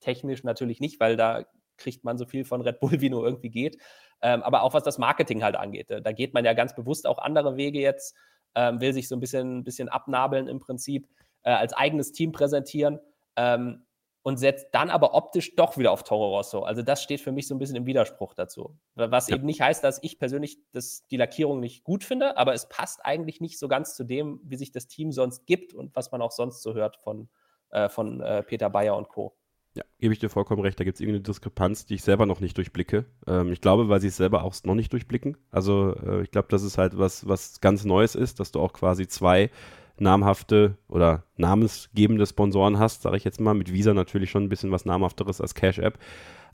technisch 0.01 0.43
natürlich 0.43 0.81
nicht, 0.81 1.01
weil 1.01 1.17
da 1.17 1.45
kriegt 1.79 2.05
man 2.05 2.19
so 2.19 2.27
viel 2.27 2.45
von 2.45 2.61
Red 2.61 2.81
Bull, 2.81 3.01
wie 3.01 3.11
nur 3.11 3.25
irgendwie 3.25 3.51
geht, 3.51 3.79
ähm, 4.21 4.43
aber 4.43 4.63
auch 4.63 4.75
was 4.75 4.83
das 4.83 4.99
Marketing 4.99 5.43
halt 5.43 5.57
angeht, 5.57 5.89
da 5.91 6.13
geht 6.13 6.35
man 6.35 6.45
ja 6.45 6.53
ganz 6.53 6.75
bewusst 6.75 7.07
auch 7.07 7.19
andere 7.19 7.57
Wege 7.57 7.81
jetzt, 7.81 8.15
ähm, 8.55 8.81
will 8.81 8.93
sich 8.93 9.09
so 9.09 9.17
ein 9.17 9.21
bisschen, 9.21 9.65
bisschen 9.65 9.89
abnabeln 9.89 10.49
im 10.49 10.59
Prinzip, 10.59 11.09
äh, 11.43 11.51
als 11.51 11.73
eigenes 11.73 12.13
Team 12.13 12.33
präsentieren 12.33 13.01
ähm, 13.37 13.85
und 14.23 14.37
setzt 14.37 14.69
dann 14.73 14.91
aber 14.91 15.15
optisch 15.15 15.57
doch 15.57 15.77
wieder 15.77 15.91
auf 15.91 16.05
Toro 16.05 16.37
Rosso. 16.37 16.63
Also 16.63 16.83
das 16.83 17.03
steht 17.03 17.21
für 17.21 17.33
mich 17.33 17.49
so 17.49 17.55
ein 17.55 17.59
bisschen 17.59 17.77
im 17.77 17.87
Widerspruch 17.87 18.35
dazu. 18.35 18.77
Was 18.95 19.29
ja. 19.29 19.37
eben 19.37 19.47
nicht 19.47 19.61
heißt, 19.61 19.83
dass 19.83 19.99
ich 20.03 20.19
persönlich 20.19 20.59
das, 20.73 21.07
die 21.09 21.17
Lackierung 21.17 21.61
nicht 21.61 21.83
gut 21.83 22.05
finde, 22.05 22.37
aber 22.37 22.55
es 22.55 22.69
passt 22.69 23.05
eigentlich 23.05 23.41
nicht 23.41 23.59
so 23.59 23.67
ganz 23.67 23.97
zu 23.97 24.05
dem, 24.05 24.41
wie 24.45 24.57
sich 24.57 24.71
das 24.71 24.87
Team 24.87 25.11
sonst 25.11 25.47
gibt 25.47 25.75
und 25.75 25.95
was 25.97 26.13
man 26.13 26.23
auch 26.23 26.33
sonst 26.33 26.63
so 26.63 26.75
hört 26.75 26.97
von, 26.99 27.29
äh, 27.71 27.89
von 27.89 28.21
äh, 28.21 28.43
Peter 28.45 28.71
Bayer 28.71 28.97
und 28.97 29.09
Co. 29.09 29.37
Ja, 29.75 29.85
gebe 29.99 30.13
ich 30.13 30.21
dir 30.21 30.29
vollkommen 30.29 30.61
recht. 30.61 30.79
Da 30.79 30.85
gibt 30.85 30.97
es 30.97 31.01
irgendeine 31.01 31.23
Diskrepanz, 31.23 31.87
die 31.87 31.95
ich 31.95 32.03
selber 32.03 32.27
noch 32.27 32.41
nicht 32.41 32.57
durchblicke. 32.59 33.07
Ähm, 33.27 33.53
ich 33.53 33.61
glaube, 33.63 33.89
weil 33.89 34.01
sie 34.01 34.09
es 34.09 34.17
selber 34.17 34.45
auch 34.45 34.55
noch 34.65 34.75
nicht 34.75 34.93
durchblicken. 34.93 35.39
Also 35.51 35.97
äh, 35.97 36.23
ich 36.23 36.31
glaube, 36.31 36.49
das 36.51 36.63
ist 36.63 36.77
halt 36.77 36.99
was, 36.99 37.27
was 37.27 37.61
ganz 37.61 37.85
Neues 37.85 38.15
ist, 38.15 38.39
dass 38.39 38.53
du 38.53 38.61
auch 38.61 38.75
quasi 38.75 39.09
zwei 39.09 39.51
namhafte 39.99 40.77
oder 40.89 41.25
namensgebende 41.37 42.27
Sponsoren 42.27 42.79
hast, 42.79 43.03
sage 43.03 43.17
ich 43.17 43.25
jetzt 43.25 43.41
mal. 43.41 43.55
Mit 43.55 43.73
Visa 43.73 43.95
natürlich 43.95 44.31
schon 44.31 44.45
ein 44.45 44.49
bisschen 44.51 44.73
was 44.73 44.85
namhafteres 44.85 45.41
als 45.41 45.55
Cash 45.55 45.79
App. 45.79 45.99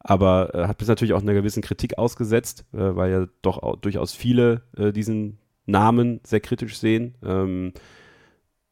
Aber 0.01 0.55
äh, 0.55 0.69
hat 0.69 0.79
bis 0.79 0.87
natürlich 0.87 1.15
auch 1.15 1.23
einer 1.23 1.35
gewissen 1.35 1.63
Kritik 1.63 1.99
ausgesetzt, 1.99 2.67
äh, 2.73 2.79
weil 2.79 3.11
ja 3.11 3.27
doch 3.43 3.59
auch, 3.59 3.77
durchaus 3.77 4.15
viele 4.15 4.63
äh, 4.77 4.93
diesen 4.93 5.39
Namen 5.67 6.21
sehr 6.25 6.41
kritisch 6.41 6.79
sehen. 6.79 7.17
Ähm, 7.25 7.73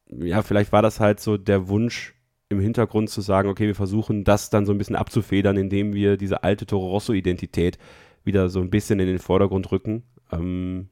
ja, 0.08 0.42
vielleicht 0.42 0.72
war 0.72 0.82
das 0.82 1.00
halt 1.00 1.18
so 1.18 1.36
der 1.36 1.68
Wunsch, 1.68 2.14
im 2.48 2.60
Hintergrund 2.60 3.10
zu 3.10 3.20
sagen, 3.20 3.48
okay, 3.48 3.66
wir 3.66 3.74
versuchen 3.74 4.24
das 4.24 4.50
dann 4.50 4.66
so 4.66 4.72
ein 4.72 4.78
bisschen 4.78 4.96
abzufedern, 4.96 5.56
indem 5.56 5.94
wir 5.94 6.16
diese 6.16 6.44
alte 6.44 6.66
Toro 6.66 6.88
Rosso-Identität 6.90 7.78
wieder 8.24 8.48
so 8.48 8.60
ein 8.60 8.70
bisschen 8.70 9.00
in 9.00 9.06
den 9.06 9.18
Vordergrund 9.18 9.70
rücken. 9.72 10.04
Ähm, 10.32 10.90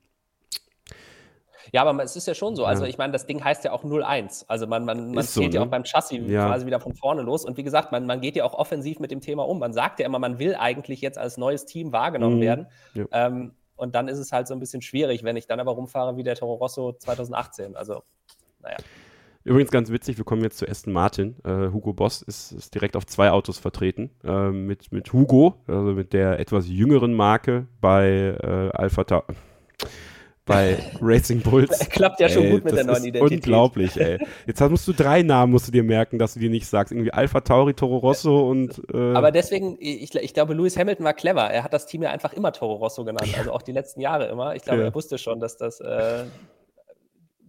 ja, 1.72 1.84
aber 1.84 2.02
es 2.02 2.14
ist 2.14 2.26
ja 2.26 2.34
schon 2.34 2.56
so. 2.56 2.64
Also, 2.64 2.84
ich 2.84 2.98
meine, 2.98 3.12
das 3.12 3.26
Ding 3.26 3.42
heißt 3.42 3.64
ja 3.64 3.72
auch 3.72 3.84
0-1. 3.84 4.44
Also, 4.48 4.66
man, 4.66 4.84
man, 4.84 5.12
man 5.12 5.24
so, 5.24 5.42
ja 5.42 5.48
ne? 5.48 5.60
auch 5.62 5.66
beim 5.66 5.84
Chassis 5.84 6.20
ja. 6.28 6.46
quasi 6.46 6.66
wieder 6.66 6.78
von 6.78 6.94
vorne 6.94 7.22
los. 7.22 7.44
Und 7.44 7.56
wie 7.56 7.62
gesagt, 7.62 7.90
man, 7.90 8.06
man 8.06 8.20
geht 8.20 8.36
ja 8.36 8.44
auch 8.44 8.54
offensiv 8.54 9.00
mit 9.00 9.10
dem 9.10 9.20
Thema 9.20 9.46
um. 9.48 9.58
Man 9.58 9.72
sagt 9.72 9.98
ja 9.98 10.06
immer, 10.06 10.18
man 10.18 10.38
will 10.38 10.54
eigentlich 10.54 11.00
jetzt 11.00 11.18
als 11.18 11.36
neues 11.36 11.64
Team 11.64 11.92
wahrgenommen 11.92 12.36
mhm. 12.36 12.42
werden. 12.42 12.66
Ja. 12.94 13.06
Ähm, 13.12 13.52
und 13.76 13.94
dann 13.94 14.08
ist 14.08 14.18
es 14.18 14.30
halt 14.30 14.46
so 14.46 14.54
ein 14.54 14.60
bisschen 14.60 14.82
schwierig, 14.82 15.24
wenn 15.24 15.36
ich 15.36 15.46
dann 15.46 15.58
aber 15.58 15.72
rumfahre 15.72 16.16
wie 16.16 16.22
der 16.22 16.36
Toro 16.36 16.54
Rosso 16.54 16.92
2018. 16.92 17.74
Also, 17.76 18.02
naja. 18.60 18.76
Übrigens 19.44 19.70
ganz 19.70 19.90
witzig, 19.90 20.16
wir 20.16 20.24
kommen 20.24 20.42
jetzt 20.42 20.56
zu 20.56 20.66
Aston 20.66 20.92
Martin. 20.92 21.36
Äh, 21.44 21.70
Hugo 21.70 21.92
Boss 21.92 22.22
ist, 22.22 22.52
ist, 22.52 22.74
direkt 22.74 22.96
auf 22.96 23.06
zwei 23.06 23.30
Autos 23.30 23.58
vertreten. 23.58 24.10
Äh, 24.24 24.50
mit, 24.50 24.90
mit 24.90 25.12
Hugo, 25.12 25.56
also 25.66 25.92
mit 25.92 26.14
der 26.14 26.40
etwas 26.40 26.66
jüngeren 26.66 27.12
Marke 27.12 27.66
bei 27.80 28.36
äh, 28.42 28.70
Alpha 28.76 29.04
Ta 29.04 29.24
bei 30.46 30.78
Racing 31.00 31.40
Bulls. 31.40 31.78
Klappt 31.90 32.20
ja 32.20 32.28
schon 32.28 32.44
ey, 32.44 32.50
gut 32.52 32.64
mit 32.64 32.76
der 32.76 32.84
neuen 32.84 33.04
Identität. 33.04 33.38
Unglaublich, 33.38 33.98
ey. 33.98 34.18
Jetzt 34.46 34.60
musst 34.60 34.86
du 34.88 34.92
drei 34.92 35.22
Namen, 35.22 35.52
musst 35.52 35.68
du 35.68 35.72
dir 35.72 35.82
merken, 35.82 36.18
dass 36.18 36.34
du 36.34 36.40
dir 36.40 36.50
nicht 36.50 36.66
sagst. 36.66 36.92
Irgendwie 36.92 37.12
Alpha 37.12 37.40
Tauri, 37.40 37.74
Toro 37.74 37.98
Rosso 37.98 38.50
und. 38.50 38.80
Äh 38.92 39.14
Aber 39.14 39.30
deswegen, 39.30 39.76
ich, 39.80 40.14
ich, 40.14 40.34
glaube, 40.34 40.54
Lewis 40.54 40.76
Hamilton 40.76 41.04
war 41.04 41.14
clever. 41.14 41.50
Er 41.50 41.64
hat 41.64 41.72
das 41.72 41.86
Team 41.86 42.02
ja 42.02 42.10
einfach 42.10 42.32
immer 42.32 42.52
Toro 42.52 42.74
Rosso 42.74 43.04
genannt. 43.04 43.34
Also 43.38 43.52
auch 43.52 43.62
die 43.62 43.72
letzten 43.72 44.00
Jahre 44.00 44.26
immer. 44.26 44.54
Ich 44.54 44.62
glaube, 44.62 44.80
ja. 44.80 44.86
er 44.86 44.94
wusste 44.94 45.18
schon, 45.18 45.40
dass 45.40 45.56
das. 45.56 45.80
Äh, 45.80 46.24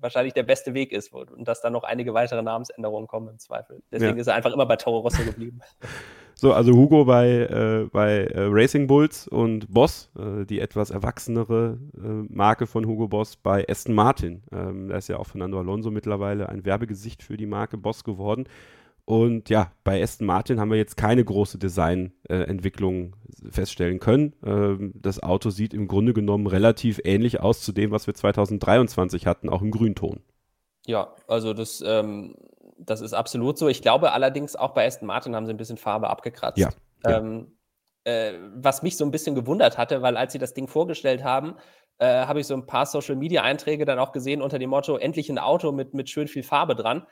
wahrscheinlich 0.05 0.33
der 0.33 0.43
beste 0.43 0.73
Weg 0.73 0.91
ist 0.91 1.11
und 1.13 1.47
dass 1.47 1.61
da 1.61 1.69
noch 1.69 1.83
einige 1.83 2.13
weitere 2.13 2.41
Namensänderungen 2.41 3.07
kommen 3.07 3.29
im 3.29 3.39
Zweifel. 3.39 3.81
Deswegen 3.91 4.15
ja. 4.15 4.21
ist 4.21 4.27
er 4.27 4.35
einfach 4.35 4.53
immer 4.53 4.65
bei 4.65 4.77
Toro 4.77 4.99
Rosso 4.99 5.23
geblieben. 5.23 5.59
So, 6.37 6.51
also 6.51 6.73
Hugo 6.73 7.05
bei, 7.05 7.29
äh, 7.29 7.87
bei 7.93 8.25
äh, 8.25 8.47
Racing 8.51 8.87
Bulls 8.87 9.25
und 9.25 9.71
Boss, 9.71 10.11
äh, 10.19 10.45
die 10.45 10.59
etwas 10.59 10.89
erwachsenere 10.89 11.79
äh, 11.95 12.07
Marke 12.27 12.67
von 12.67 12.85
Hugo 12.85 13.07
Boss 13.07 13.37
bei 13.37 13.65
Aston 13.69 13.95
Martin. 13.95 14.43
Ähm, 14.51 14.89
da 14.89 14.97
ist 14.97 15.07
ja 15.07 15.17
auch 15.17 15.27
Fernando 15.27 15.57
Alonso 15.57 15.91
mittlerweile 15.91 16.49
ein 16.49 16.65
Werbegesicht 16.65 17.23
für 17.23 17.37
die 17.37 17.45
Marke 17.45 17.77
Boss 17.77 18.03
geworden. 18.03 18.49
Und 19.05 19.49
ja, 19.49 19.71
bei 19.83 20.01
Aston 20.01 20.25
Martin 20.25 20.59
haben 20.59 20.71
wir 20.71 20.77
jetzt 20.77 20.97
keine 20.97 21.23
große 21.23 21.59
Designentwicklung 21.59 23.15
feststellen 23.51 23.99
können. 23.99 24.33
Ähm, 24.43 24.93
das 24.95 25.21
Auto 25.21 25.51
sieht 25.51 25.75
im 25.75 25.87
Grunde 25.87 26.13
genommen 26.13 26.47
relativ 26.47 26.99
ähnlich 27.03 27.39
aus 27.39 27.61
zu 27.61 27.71
dem, 27.71 27.91
was 27.91 28.07
wir 28.07 28.15
2023 28.15 29.27
hatten, 29.27 29.49
auch 29.49 29.61
im 29.61 29.69
Grünton. 29.69 30.21
Ja, 30.87 31.13
also 31.27 31.53
das 31.53 31.83
ähm, 31.85 32.35
das 32.77 33.01
ist 33.01 33.13
absolut 33.13 33.57
so. 33.57 33.67
Ich 33.67 33.81
glaube 33.81 34.11
allerdings 34.11 34.55
auch 34.55 34.73
bei 34.73 34.85
Aston 34.85 35.07
Martin 35.07 35.35
haben 35.35 35.45
sie 35.45 35.53
ein 35.53 35.57
bisschen 35.57 35.77
Farbe 35.77 36.09
abgekratzt. 36.09 36.57
Ja. 36.57 36.69
Ähm, 37.05 37.57
äh, 38.03 38.33
was 38.55 38.83
mich 38.83 38.97
so 38.97 39.05
ein 39.05 39.11
bisschen 39.11 39.35
gewundert 39.35 39.77
hatte, 39.77 40.01
weil 40.01 40.17
als 40.17 40.33
sie 40.33 40.39
das 40.39 40.53
Ding 40.53 40.67
vorgestellt 40.67 41.23
haben, 41.23 41.55
äh, 41.97 42.25
habe 42.25 42.39
ich 42.39 42.47
so 42.47 42.53
ein 42.53 42.65
paar 42.65 42.85
Social 42.85 43.15
Media 43.15 43.43
Einträge 43.43 43.85
dann 43.85 43.99
auch 43.99 44.11
gesehen 44.11 44.41
unter 44.41 44.59
dem 44.59 44.69
Motto: 44.69 44.97
endlich 44.97 45.29
ein 45.29 45.39
Auto 45.39 45.71
mit, 45.71 45.93
mit 45.93 46.09
schön 46.09 46.27
viel 46.27 46.43
Farbe 46.43 46.75
dran. 46.75 47.05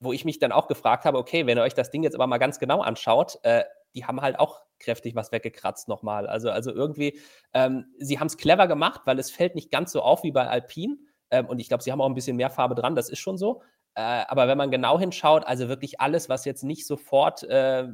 Wo 0.00 0.12
ich 0.12 0.24
mich 0.24 0.38
dann 0.38 0.52
auch 0.52 0.66
gefragt 0.66 1.04
habe: 1.04 1.18
Okay, 1.18 1.46
wenn 1.46 1.58
ihr 1.58 1.62
euch 1.62 1.74
das 1.74 1.90
Ding 1.90 2.02
jetzt 2.02 2.14
aber 2.14 2.26
mal 2.26 2.38
ganz 2.38 2.58
genau 2.58 2.80
anschaut, 2.80 3.38
äh, 3.42 3.64
die 3.94 4.04
haben 4.04 4.20
halt 4.20 4.38
auch 4.38 4.62
kräftig 4.78 5.14
was 5.14 5.32
weggekratzt 5.32 5.88
nochmal. 5.88 6.26
Also, 6.26 6.50
also 6.50 6.72
irgendwie, 6.72 7.20
ähm, 7.52 7.86
sie 7.98 8.18
haben 8.18 8.28
es 8.28 8.36
clever 8.36 8.66
gemacht, 8.66 9.02
weil 9.04 9.18
es 9.18 9.30
fällt 9.30 9.54
nicht 9.54 9.70
ganz 9.70 9.92
so 9.92 10.02
auf 10.02 10.22
wie 10.22 10.32
bei 10.32 10.46
Alpine. 10.48 10.96
Ähm, 11.30 11.46
und 11.46 11.58
ich 11.60 11.68
glaube, 11.68 11.82
sie 11.82 11.92
haben 11.92 12.00
auch 12.00 12.06
ein 12.08 12.14
bisschen 12.14 12.36
mehr 12.36 12.50
Farbe 12.50 12.74
dran, 12.74 12.94
das 12.94 13.08
ist 13.08 13.18
schon 13.18 13.38
so. 13.38 13.62
Äh, 13.94 14.00
aber 14.00 14.48
wenn 14.48 14.58
man 14.58 14.70
genau 14.70 14.98
hinschaut, 14.98 15.44
also 15.46 15.68
wirklich 15.68 16.00
alles, 16.00 16.28
was 16.28 16.44
jetzt 16.44 16.64
nicht 16.64 16.86
sofort, 16.86 17.42
äh, 17.44 17.88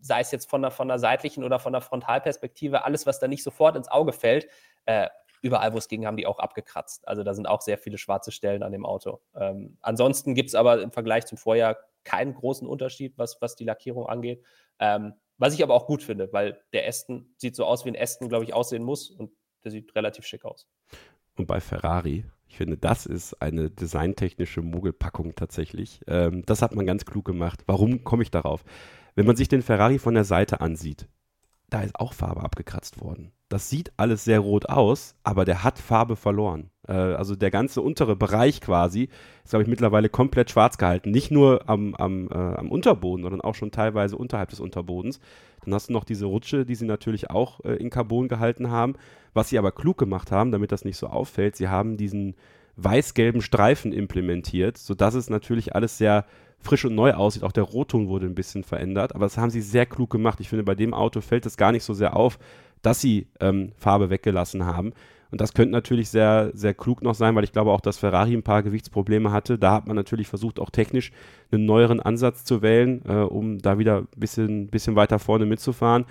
sei 0.00 0.20
es 0.20 0.32
jetzt 0.32 0.50
von 0.50 0.62
der, 0.62 0.70
von 0.70 0.88
der 0.88 0.98
seitlichen 0.98 1.44
oder 1.44 1.58
von 1.58 1.72
der 1.72 1.82
Frontalperspektive, 1.82 2.84
alles, 2.84 3.06
was 3.06 3.20
da 3.20 3.28
nicht 3.28 3.44
sofort 3.44 3.76
ins 3.76 3.88
Auge 3.88 4.12
fällt, 4.12 4.48
äh, 4.86 5.08
überall, 5.42 5.74
wo 5.74 5.78
es 5.78 5.88
ging, 5.88 6.06
haben 6.06 6.16
die 6.16 6.26
auch 6.26 6.38
abgekratzt. 6.38 7.06
Also 7.06 7.22
da 7.22 7.34
sind 7.34 7.46
auch 7.46 7.60
sehr 7.60 7.78
viele 7.78 7.98
schwarze 7.98 8.32
Stellen 8.32 8.62
an 8.62 8.72
dem 8.72 8.86
Auto. 8.86 9.20
Ähm, 9.34 9.76
ansonsten 9.80 10.34
gibt 10.34 10.48
es 10.48 10.54
aber 10.54 10.80
im 10.80 10.92
Vergleich 10.92 11.26
zum 11.26 11.36
Vorjahr 11.36 11.76
keinen 12.04 12.34
großen 12.34 12.66
Unterschied, 12.66 13.18
was, 13.18 13.40
was 13.40 13.56
die 13.56 13.64
Lackierung 13.64 14.06
angeht. 14.06 14.42
Ähm, 14.78 15.14
was 15.38 15.54
ich 15.54 15.62
aber 15.62 15.74
auch 15.74 15.86
gut 15.86 16.02
finde, 16.02 16.32
weil 16.32 16.62
der 16.72 16.86
Aston 16.88 17.34
sieht 17.36 17.56
so 17.56 17.64
aus, 17.64 17.84
wie 17.84 17.90
ein 17.90 18.00
Aston, 18.00 18.28
glaube 18.28 18.44
ich, 18.44 18.54
aussehen 18.54 18.82
muss 18.82 19.10
und 19.10 19.32
der 19.64 19.70
sieht 19.70 19.94
relativ 19.94 20.24
schick 20.24 20.44
aus. 20.44 20.68
Und 21.36 21.46
bei 21.46 21.60
Ferrari 21.60 22.24
ich 22.52 22.58
finde, 22.58 22.76
das 22.76 23.06
ist 23.06 23.40
eine 23.40 23.70
designtechnische 23.70 24.60
Mogelpackung 24.60 25.34
tatsächlich. 25.34 26.02
Ähm, 26.06 26.44
das 26.44 26.60
hat 26.60 26.74
man 26.74 26.84
ganz 26.84 27.06
klug 27.06 27.24
gemacht. 27.24 27.62
Warum 27.64 28.04
komme 28.04 28.22
ich 28.22 28.30
darauf? 28.30 28.62
Wenn 29.14 29.24
man 29.24 29.36
sich 29.36 29.48
den 29.48 29.62
Ferrari 29.62 29.98
von 29.98 30.12
der 30.12 30.24
Seite 30.24 30.60
ansieht, 30.60 31.08
da 31.70 31.80
ist 31.80 31.98
auch 31.98 32.12
Farbe 32.12 32.42
abgekratzt 32.42 33.00
worden. 33.00 33.32
Das 33.52 33.68
sieht 33.68 33.92
alles 33.98 34.24
sehr 34.24 34.40
rot 34.40 34.70
aus, 34.70 35.14
aber 35.24 35.44
der 35.44 35.62
hat 35.62 35.78
Farbe 35.78 36.16
verloren. 36.16 36.70
Äh, 36.88 36.92
also 36.94 37.36
der 37.36 37.50
ganze 37.50 37.82
untere 37.82 38.16
Bereich 38.16 38.62
quasi 38.62 39.10
ist, 39.44 39.50
glaube 39.50 39.64
ich, 39.64 39.68
mittlerweile 39.68 40.08
komplett 40.08 40.50
schwarz 40.50 40.78
gehalten. 40.78 41.10
Nicht 41.10 41.30
nur 41.30 41.68
am, 41.68 41.94
am, 41.96 42.28
äh, 42.30 42.32
am 42.32 42.70
Unterboden, 42.70 43.22
sondern 43.22 43.42
auch 43.42 43.54
schon 43.54 43.70
teilweise 43.70 44.16
unterhalb 44.16 44.48
des 44.48 44.58
Unterbodens. 44.58 45.20
Dann 45.62 45.74
hast 45.74 45.90
du 45.90 45.92
noch 45.92 46.04
diese 46.04 46.24
Rutsche, 46.24 46.64
die 46.64 46.74
sie 46.74 46.86
natürlich 46.86 47.28
auch 47.28 47.62
äh, 47.62 47.74
in 47.74 47.90
Carbon 47.90 48.28
gehalten 48.28 48.70
haben. 48.70 48.94
Was 49.34 49.50
sie 49.50 49.58
aber 49.58 49.70
klug 49.70 49.98
gemacht 49.98 50.32
haben, 50.32 50.50
damit 50.50 50.72
das 50.72 50.86
nicht 50.86 50.96
so 50.96 51.08
auffällt, 51.08 51.54
sie 51.54 51.68
haben 51.68 51.98
diesen 51.98 52.36
weiß-gelben 52.76 53.42
Streifen 53.42 53.92
implementiert, 53.92 54.78
sodass 54.78 55.12
es 55.12 55.28
natürlich 55.28 55.74
alles 55.74 55.98
sehr 55.98 56.24
frisch 56.58 56.86
und 56.86 56.94
neu 56.94 57.12
aussieht. 57.12 57.42
Auch 57.42 57.52
der 57.52 57.64
Rotton 57.64 58.08
wurde 58.08 58.24
ein 58.24 58.34
bisschen 58.34 58.64
verändert, 58.64 59.14
aber 59.14 59.26
das 59.26 59.36
haben 59.36 59.50
sie 59.50 59.60
sehr 59.60 59.84
klug 59.84 60.08
gemacht. 60.08 60.40
Ich 60.40 60.48
finde, 60.48 60.64
bei 60.64 60.74
dem 60.74 60.94
Auto 60.94 61.20
fällt 61.20 61.44
es 61.44 61.58
gar 61.58 61.72
nicht 61.72 61.84
so 61.84 61.92
sehr 61.92 62.16
auf, 62.16 62.38
dass 62.82 63.00
sie 63.00 63.26
ähm, 63.40 63.72
Farbe 63.76 64.10
weggelassen 64.10 64.66
haben. 64.66 64.92
Und 65.30 65.40
das 65.40 65.54
könnte 65.54 65.72
natürlich 65.72 66.10
sehr, 66.10 66.50
sehr 66.52 66.74
klug 66.74 67.02
noch 67.02 67.14
sein, 67.14 67.34
weil 67.34 67.44
ich 67.44 67.52
glaube 67.52 67.70
auch, 67.70 67.80
dass 67.80 67.96
Ferrari 67.96 68.34
ein 68.34 68.42
paar 68.42 68.62
Gewichtsprobleme 68.62 69.32
hatte. 69.32 69.58
Da 69.58 69.72
hat 69.72 69.86
man 69.86 69.96
natürlich 69.96 70.28
versucht, 70.28 70.60
auch 70.60 70.68
technisch 70.68 71.10
einen 71.50 71.64
neueren 71.64 72.00
Ansatz 72.00 72.44
zu 72.44 72.60
wählen, 72.60 73.02
äh, 73.08 73.14
um 73.14 73.58
da 73.58 73.78
wieder 73.78 74.00
ein 74.00 74.08
bisschen, 74.20 74.66
bisschen 74.66 74.94
weiter 74.94 75.18
vorne 75.18 75.46
mitzufahren. 75.46 76.04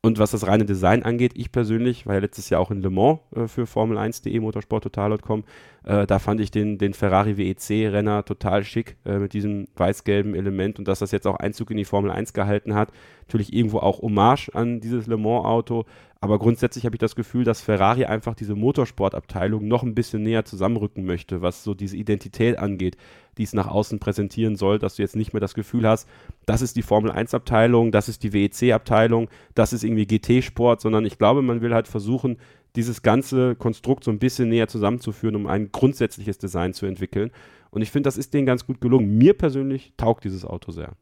Und 0.00 0.20
was 0.20 0.30
das 0.30 0.46
reine 0.46 0.64
Design 0.64 1.02
angeht, 1.02 1.32
ich 1.34 1.50
persönlich 1.50 2.06
war 2.06 2.14
ja 2.14 2.20
letztes 2.20 2.50
Jahr 2.50 2.60
auch 2.60 2.70
in 2.70 2.82
Le 2.82 2.88
Mans 2.88 3.18
äh, 3.34 3.48
für 3.48 3.64
Formel1.de, 3.64 4.38
motorsporttotal.com. 4.38 5.42
Äh, 5.82 6.06
da 6.06 6.20
fand 6.20 6.40
ich 6.40 6.52
den, 6.52 6.78
den 6.78 6.94
Ferrari 6.94 7.36
WEC-Renner 7.36 8.24
total 8.24 8.62
schick 8.62 8.96
äh, 9.04 9.18
mit 9.18 9.32
diesem 9.32 9.66
weiß-gelben 9.74 10.36
Element 10.36 10.78
und 10.78 10.86
dass 10.86 11.00
das 11.00 11.10
jetzt 11.10 11.26
auch 11.26 11.34
Einzug 11.34 11.72
in 11.72 11.78
die 11.78 11.84
Formel 11.84 12.12
1 12.12 12.32
gehalten 12.32 12.76
hat. 12.76 12.92
Natürlich 13.22 13.52
irgendwo 13.52 13.80
auch 13.80 14.00
Hommage 14.00 14.50
an 14.54 14.78
dieses 14.78 15.08
Le 15.08 15.16
Mans-Auto, 15.16 15.84
aber 16.20 16.40
grundsätzlich 16.40 16.84
habe 16.84 16.96
ich 16.96 17.00
das 17.00 17.14
Gefühl, 17.14 17.44
dass 17.44 17.60
Ferrari 17.60 18.04
einfach 18.04 18.34
diese 18.34 18.56
Motorsportabteilung 18.56 19.68
noch 19.68 19.84
ein 19.84 19.94
bisschen 19.94 20.24
näher 20.24 20.44
zusammenrücken 20.44 21.04
möchte, 21.04 21.42
was 21.42 21.62
so 21.62 21.74
diese 21.74 21.96
Identität 21.96 22.58
angeht, 22.58 22.96
die 23.36 23.44
es 23.44 23.52
nach 23.52 23.68
außen 23.68 24.00
präsentieren 24.00 24.56
soll, 24.56 24.80
dass 24.80 24.96
du 24.96 25.02
jetzt 25.02 25.14
nicht 25.14 25.32
mehr 25.32 25.40
das 25.40 25.54
Gefühl 25.54 25.86
hast, 25.86 26.08
das 26.44 26.60
ist 26.60 26.74
die 26.74 26.82
Formel 26.82 27.12
1 27.12 27.34
Abteilung, 27.34 27.92
das 27.92 28.08
ist 28.08 28.24
die 28.24 28.32
WEC 28.32 28.72
Abteilung, 28.72 29.28
das 29.54 29.72
ist 29.72 29.84
irgendwie 29.84 30.06
GT 30.06 30.42
Sport, 30.42 30.80
sondern 30.80 31.06
ich 31.06 31.18
glaube, 31.18 31.40
man 31.42 31.60
will 31.60 31.72
halt 31.72 31.86
versuchen, 31.86 32.38
dieses 32.74 33.02
ganze 33.02 33.54
Konstrukt 33.54 34.02
so 34.02 34.10
ein 34.10 34.18
bisschen 34.18 34.48
näher 34.48 34.66
zusammenzuführen, 34.66 35.36
um 35.36 35.46
ein 35.46 35.70
grundsätzliches 35.70 36.38
Design 36.38 36.74
zu 36.74 36.86
entwickeln. 36.86 37.30
Und 37.70 37.82
ich 37.82 37.90
finde, 37.90 38.08
das 38.08 38.18
ist 38.18 38.34
denen 38.34 38.46
ganz 38.46 38.66
gut 38.66 38.80
gelungen. 38.80 39.18
Mir 39.18 39.34
persönlich 39.34 39.92
taugt 39.96 40.24
dieses 40.24 40.44
Auto 40.44 40.72
sehr. 40.72 40.92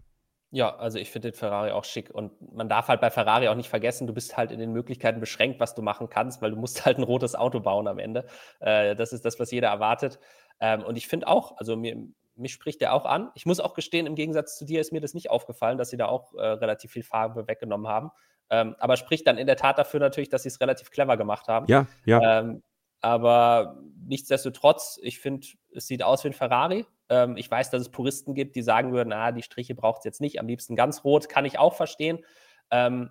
Ja, 0.51 0.77
also 0.77 0.99
ich 0.99 1.11
finde 1.11 1.33
den 1.33 1.37
Ferrari 1.37 1.73
auch 1.73 1.85
schick 1.85 2.11
und 2.11 2.33
man 2.55 2.69
darf 2.69 2.89
halt 2.89 3.01
bei 3.01 3.11
Ferrari 3.11 3.49
auch 3.49 3.57
nicht 3.57 3.69
vergessen, 3.69 4.07
du 4.07 4.15
bist 4.15 4.37
halt 4.37 4.53
in 4.53 4.61
den 4.61 4.73
Möglichkeiten 4.73 5.19
beschränkt, 5.19 5.59
was 5.59 5.75
du 5.75 5.83
machen 5.83 6.09
kannst, 6.09 6.41
weil 6.41 6.53
du 6.53 6.57
musst 6.57 6.85
halt 6.87 6.99
ein 6.99 7.03
rotes 7.03 7.35
Auto 7.35 7.61
bauen 7.61 7.89
am 7.89 7.99
Ende. 7.99 8.27
Äh, 8.61 8.95
das 8.95 9.13
ist 9.13 9.25
das, 9.25 9.41
was 9.41 9.51
jeder 9.51 9.69
erwartet. 9.69 10.19
Ähm, 10.61 10.83
und 10.83 10.97
ich 10.97 11.09
finde 11.09 11.27
auch, 11.27 11.59
also 11.59 11.77
mir, 11.77 11.97
mich 12.37 12.53
spricht 12.53 12.81
der 12.81 12.95
auch 12.95 13.05
an. 13.05 13.31
Ich 13.35 13.47
muss 13.47 13.61
auch 13.61 13.75
gestehen, 13.75 14.07
im 14.07 14.15
Gegensatz 14.15 14.57
zu 14.57 14.65
dir 14.65 14.81
ist 14.81 14.93
mir 14.93 15.01
das 15.01 15.15
nicht 15.15 15.31
aufgefallen, 15.31 15.79
dass 15.79 15.91
sie 15.91 15.97
da 15.97 16.07
auch 16.07 16.35
äh, 16.35 16.43
relativ 16.43 16.93
viel 16.93 17.03
Farbe 17.03 17.49
weggenommen 17.49 17.89
haben. 17.89 18.11
Ähm, 18.49 18.77
aber 18.79 18.97
spricht 18.97 19.27
dann 19.27 19.39
in 19.39 19.47
der 19.47 19.57
Tat 19.57 19.79
dafür 19.79 20.01
natürlich, 20.01 20.29
dass 20.29 20.45
sie 20.45 20.49
es 20.49 20.61
relativ 20.61 20.91
clever 20.91 21.17
gemacht 21.17 21.49
haben. 21.49 21.67
Ja, 21.69 21.87
ja. 22.05 22.41
Ähm, 22.41 22.63
aber 23.01 23.79
nichtsdestotrotz, 24.07 24.99
ich 25.03 25.21
finde, 25.21 25.47
es 25.73 25.87
sieht 25.87 26.03
aus 26.03 26.25
wie 26.25 26.29
ein 26.29 26.35
Ferrari. 26.35 26.87
Ähm, 27.09 27.37
ich 27.37 27.51
weiß, 27.51 27.71
dass 27.71 27.83
es 27.83 27.89
Puristen 27.91 28.35
gibt, 28.35 28.57
die 28.57 28.63
sagen 28.63 28.93
würden, 28.93 29.13
ah, 29.13 29.33
die 29.33 29.43
Striche 29.43 29.75
braucht 29.75 29.99
es 29.99 30.05
jetzt 30.05 30.21
nicht, 30.21 30.41
am 30.41 30.47
liebsten 30.47 30.77
ganz 30.77 31.05
rot, 31.05 31.29
kann 31.29 31.45
ich 31.45 31.59
auch 31.59 31.75
verstehen. 31.75 32.25
Ähm, 32.71 33.11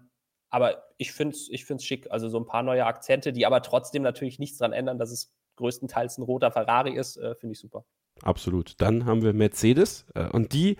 aber 0.50 0.84
ich 0.98 1.12
finde 1.12 1.36
es 1.36 1.50
ich 1.50 1.66
schick. 1.86 2.10
Also 2.12 2.30
so 2.30 2.40
ein 2.40 2.46
paar 2.46 2.64
neue 2.64 2.86
Akzente, 2.86 3.34
die 3.34 3.46
aber 3.46 3.62
trotzdem 3.62 4.04
natürlich 4.04 4.40
nichts 4.40 4.58
daran 4.58 4.74
ändern, 4.74 4.98
dass 4.98 5.12
es 5.12 5.34
größtenteils 5.58 6.18
ein 6.18 6.24
roter 6.24 6.52
Ferrari 6.52 6.96
ist, 6.96 7.18
äh, 7.18 7.36
finde 7.36 7.54
ich 7.54 7.60
super. 7.60 7.86
Absolut. 8.22 8.80
Dann 8.82 9.06
haben 9.06 9.22
wir 9.22 9.34
Mercedes 9.34 10.06
äh, 10.16 10.28
und 10.30 10.54
die 10.54 10.78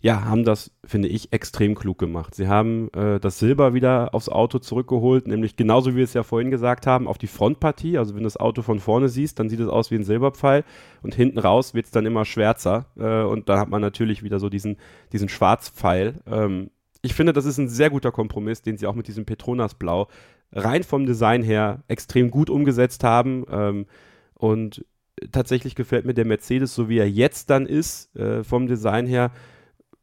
ja, 0.00 0.26
haben 0.26 0.44
das, 0.44 0.70
finde 0.84 1.08
ich, 1.08 1.32
extrem 1.32 1.74
klug 1.74 1.98
gemacht. 1.98 2.34
Sie 2.34 2.46
haben 2.46 2.88
äh, 2.92 3.18
das 3.18 3.40
Silber 3.40 3.74
wieder 3.74 4.14
aufs 4.14 4.28
Auto 4.28 4.60
zurückgeholt, 4.60 5.26
nämlich 5.26 5.56
genauso 5.56 5.92
wie 5.92 5.96
wir 5.96 6.04
es 6.04 6.14
ja 6.14 6.22
vorhin 6.22 6.52
gesagt 6.52 6.86
haben, 6.86 7.08
auf 7.08 7.18
die 7.18 7.26
Frontpartie. 7.26 7.98
Also 7.98 8.14
wenn 8.14 8.22
du 8.22 8.26
das 8.26 8.36
Auto 8.36 8.62
von 8.62 8.78
vorne 8.78 9.08
siehst, 9.08 9.40
dann 9.40 9.48
sieht 9.48 9.58
es 9.58 9.68
aus 9.68 9.90
wie 9.90 9.96
ein 9.96 10.04
Silberpfeil 10.04 10.64
und 11.02 11.16
hinten 11.16 11.40
raus 11.40 11.74
wird 11.74 11.86
es 11.86 11.90
dann 11.90 12.06
immer 12.06 12.24
schwärzer 12.24 12.86
äh, 12.96 13.22
und 13.24 13.48
dann 13.48 13.58
hat 13.58 13.70
man 13.70 13.82
natürlich 13.82 14.22
wieder 14.22 14.38
so 14.38 14.48
diesen, 14.48 14.76
diesen 15.12 15.28
Schwarzpfeil. 15.28 16.20
Ähm, 16.26 16.70
ich 17.02 17.14
finde, 17.14 17.32
das 17.32 17.44
ist 17.44 17.58
ein 17.58 17.68
sehr 17.68 17.90
guter 17.90 18.12
Kompromiss, 18.12 18.62
den 18.62 18.76
sie 18.76 18.86
auch 18.86 18.94
mit 18.94 19.08
diesem 19.08 19.24
Petronas-Blau 19.24 20.06
rein 20.52 20.84
vom 20.84 21.06
Design 21.06 21.42
her 21.42 21.82
extrem 21.88 22.30
gut 22.30 22.50
umgesetzt 22.50 23.02
haben 23.02 23.44
ähm, 23.50 23.86
und 24.34 24.84
tatsächlich 25.32 25.74
gefällt 25.74 26.04
mir 26.04 26.14
der 26.14 26.24
Mercedes, 26.24 26.72
so 26.72 26.88
wie 26.88 26.98
er 26.98 27.10
jetzt 27.10 27.50
dann 27.50 27.66
ist, 27.66 28.14
äh, 28.14 28.44
vom 28.44 28.68
Design 28.68 29.06
her, 29.06 29.32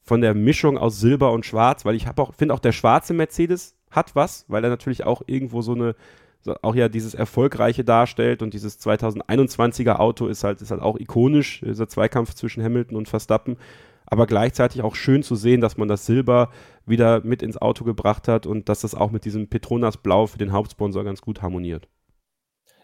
von 0.05 0.21
der 0.21 0.35
Mischung 0.35 0.77
aus 0.77 0.99
Silber 0.99 1.31
und 1.31 1.45
Schwarz, 1.45 1.83
weil 1.83 1.95
ich 1.95 2.07
auch, 2.07 2.33
finde 2.35 2.53
auch 2.53 2.59
der 2.59 2.71
schwarze 2.71 3.13
Mercedes 3.13 3.75
hat 3.89 4.15
was, 4.15 4.45
weil 4.47 4.63
er 4.63 4.69
natürlich 4.69 5.03
auch 5.03 5.23
irgendwo 5.25 5.61
so 5.61 5.73
eine, 5.73 5.95
auch 6.61 6.75
ja 6.75 6.89
dieses 6.89 7.15
Erfolgreiche 7.15 7.83
darstellt 7.83 8.43
und 8.43 8.53
dieses 8.53 8.79
2021er 8.79 9.95
Auto 9.95 10.27
ist 10.27 10.43
halt, 10.43 10.61
ist 10.61 10.69
halt 10.69 10.81
auch 10.81 10.99
ikonisch, 10.99 11.61
dieser 11.61 11.87
Zweikampf 11.87 12.35
zwischen 12.35 12.63
Hamilton 12.63 12.97
und 12.97 13.09
Verstappen, 13.09 13.57
aber 14.05 14.27
gleichzeitig 14.27 14.83
auch 14.83 14.93
schön 14.93 15.23
zu 15.23 15.35
sehen, 15.35 15.59
dass 15.59 15.77
man 15.77 15.87
das 15.87 16.05
Silber 16.05 16.51
wieder 16.85 17.21
mit 17.23 17.41
ins 17.41 17.57
Auto 17.57 17.83
gebracht 17.83 18.27
hat 18.27 18.45
und 18.45 18.69
dass 18.69 18.81
das 18.81 18.93
auch 18.93 19.09
mit 19.09 19.25
diesem 19.25 19.47
Petronas 19.47 19.97
Blau 19.97 20.27
für 20.27 20.37
den 20.37 20.51
Hauptsponsor 20.51 21.03
ganz 21.03 21.21
gut 21.21 21.41
harmoniert. 21.41 21.87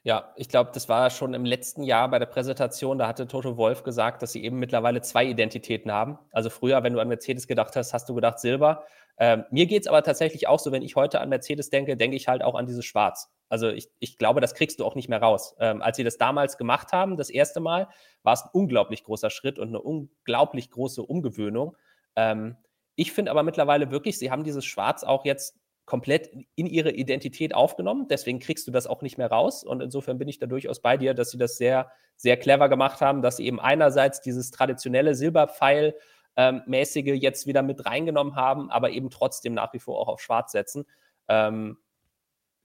Ja, 0.04 0.34
ich 0.36 0.50
glaube, 0.50 0.72
das 0.74 0.90
war 0.90 1.12
schon 1.12 1.36
im 1.36 1.46
letzten 1.46 1.84
Jahr 1.84 2.10
bei 2.10 2.18
der 2.18 2.26
Präsentation, 2.26 2.98
da 2.98 3.08
hatte 3.08 3.28
Toto 3.28 3.56
Wolf 3.56 3.84
gesagt, 3.84 4.24
dass 4.24 4.32
sie 4.32 4.44
eben 4.44 4.58
mittlerweile 4.58 5.02
zwei 5.02 5.26
Identitäten 5.26 5.92
haben. 5.92 6.18
Also 6.32 6.50
früher, 6.50 6.82
wenn 6.82 6.94
du 6.94 7.00
an 7.00 7.08
Mercedes 7.08 7.48
gedacht 7.48 7.76
hast, 7.76 7.94
hast 7.94 8.10
du 8.10 8.16
gedacht 8.16 8.40
Silber. 8.40 8.84
Ähm, 9.20 9.46
mir 9.52 9.68
geht 9.68 9.84
es 9.84 9.88
aber 9.88 10.02
tatsächlich 10.02 10.48
auch 10.48 10.58
so, 10.58 10.72
wenn 10.72 10.82
ich 10.82 10.96
heute 10.96 11.22
an 11.22 11.30
Mercedes 11.30 11.70
denke, 11.70 11.98
denke 11.98 12.18
ich 12.18 12.28
halt 12.28 12.44
auch 12.44 12.56
an 12.56 12.66
dieses 12.66 12.84
Schwarz. 12.84 13.30
Also 13.48 13.70
ich, 13.70 13.90
ich 14.00 14.18
glaube, 14.18 14.42
das 14.42 14.56
kriegst 14.56 14.80
du 14.80 14.86
auch 14.86 14.96
nicht 14.96 15.10
mehr 15.10 15.22
raus. 15.22 15.56
Ähm, 15.60 15.84
als 15.84 15.98
sie 15.98 16.04
das 16.04 16.18
damals 16.18 16.58
gemacht 16.58 16.94
haben, 16.94 17.16
das 17.16 17.30
erste 17.30 17.60
Mal, 17.60 17.88
war 18.24 18.34
es 18.34 18.42
ein 18.44 18.50
unglaublich 18.54 19.04
großer 19.04 19.30
Schritt 19.30 19.60
und 19.60 19.68
eine 19.68 19.82
unglaublich 19.82 20.72
große 20.72 21.04
Umgewöhnung. 21.04 21.78
Ähm, 22.16 22.58
ich 22.96 23.12
finde 23.12 23.30
aber 23.30 23.44
mittlerweile 23.44 23.92
wirklich, 23.92 24.18
sie 24.18 24.32
haben 24.32 24.44
dieses 24.44 24.66
Schwarz 24.66 25.04
auch 25.04 25.26
jetzt 25.26 25.60
komplett 25.86 26.30
in 26.56 26.68
ihre 26.68 26.92
Identität 26.92 27.54
aufgenommen. 27.54 28.08
Deswegen 28.10 28.40
kriegst 28.40 28.68
du 28.68 28.72
das 28.72 28.88
auch 28.88 29.02
nicht 29.02 29.18
mehr 29.18 29.30
raus. 29.30 29.64
Und 29.64 29.82
insofern 29.82 30.18
bin 30.18 30.28
ich 30.28 30.40
da 30.40 30.46
durchaus 30.46 30.82
bei 30.82 30.98
dir, 30.98 31.14
dass 31.14 31.32
sie 31.32 31.38
das 31.38 31.58
sehr, 31.58 31.92
sehr 32.16 32.38
clever 32.38 32.70
gemacht 32.70 33.02
haben, 33.02 33.22
dass 33.22 33.38
sie 33.38 33.46
eben 33.46 33.60
einerseits 33.60 34.22
dieses 34.22 34.52
traditionelle 34.52 35.16
Silberpfeil 35.16 35.96
ähm, 36.38 36.62
mäßige 36.66 37.20
jetzt 37.22 37.46
wieder 37.48 37.62
mit 37.62 37.86
reingenommen 37.86 38.36
haben, 38.36 38.70
aber 38.70 38.92
eben 38.92 39.10
trotzdem 39.10 39.54
nach 39.54 39.74
wie 39.74 39.80
vor 39.80 40.00
auch 40.00 40.08
auf 40.08 40.22
Schwarz 40.22 40.52
setzen. 40.52 40.86
Ähm, 41.28 41.78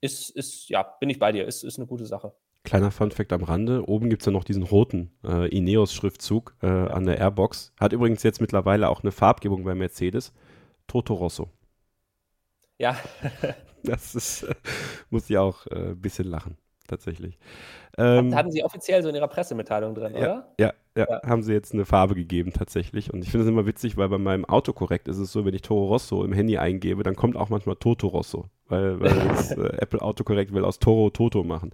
ist, 0.01 0.31
ist, 0.31 0.69
ja, 0.69 0.83
bin 0.83 1.11
ich 1.11 1.19
bei 1.19 1.33
dir, 1.33 1.47
ist, 1.47 1.65
ist 1.65 1.79
eine 1.79 1.87
gute 1.87 2.07
Sache. 2.07 2.33
Kleiner 2.65 2.91
Funfact 2.91 3.33
am 3.33 3.45
Rande, 3.45 3.89
oben 3.89 4.11
gibt 4.11 4.23
es 4.23 4.27
ja 4.27 4.33
noch 4.33 4.45
diesen 4.45 4.65
roten 4.65 5.13
äh, 5.25 5.49
Ineos-Schriftzug 5.49 6.57
äh, 6.63 6.67
an 6.67 7.07
der 7.07 7.19
Airbox. 7.19 7.73
Hat 7.79 7.93
übrigens 7.93 8.23
jetzt 8.25 8.41
mittlerweile 8.41 8.89
auch 8.89 9.03
eine 9.03 9.13
Farbgebung 9.13 9.65
bei 9.65 9.75
Mercedes. 9.75 10.33
Toto 10.89 11.15
Rosso. 11.15 11.49
Ja. 12.79 12.97
das 13.83 14.15
ist, 14.15 14.43
äh, 14.45 14.55
muss 15.11 15.29
ich 15.31 15.39
auch 15.39 15.67
äh, 15.69 15.91
ein 15.91 16.01
bisschen 16.01 16.27
lachen, 16.27 16.57
tatsächlich. 16.87 17.39
Ähm, 17.99 18.35
hatten 18.35 18.51
Sie 18.51 18.63
offiziell 18.63 19.03
so 19.03 19.09
in 19.09 19.15
Ihrer 19.15 19.29
Pressemitteilung 19.29 19.95
drin, 19.95 20.13
ja, 20.15 20.19
oder? 20.19 20.49
Ja, 20.61 20.73
ja, 20.97 21.07
ja, 21.09 21.23
haben 21.25 21.43
Sie 21.43 21.53
jetzt 21.53 21.73
eine 21.73 21.87
Farbe 21.87 22.15
gegeben, 22.15 22.53
tatsächlich. 22.53 23.13
Und 23.13 23.23
ich 23.23 23.31
finde 23.31 23.45
es 23.45 23.51
immer 23.51 23.67
witzig, 23.67 23.97
weil 23.97 24.09
bei 24.09 24.19
meinem 24.19 24.45
Autokorrekt 24.45 25.09
ist 25.09 25.19
es 25.19 25.33
so, 25.33 25.45
wenn 25.45 25.55
ich 25.55 25.63
Toro 25.63 25.87
Rosso 25.87 26.25
im 26.25 26.33
Handy 26.33 26.59
eingebe, 26.59 27.03
dann 27.03 27.17
kommt 27.17 27.37
auch 27.37 27.49
manchmal 27.49 27.77
Toto 27.77 28.09
Rosso, 28.09 28.47
weil, 28.69 29.01
weil 29.01 29.15
das 29.29 29.53
äh, 29.53 29.77
Apple 29.79 30.03
Autokorrekt 30.03 30.53
will 30.53 30.65
aus 30.65 30.79
Toro 30.79 31.11
Toto 31.11 31.43
machen. 31.43 31.73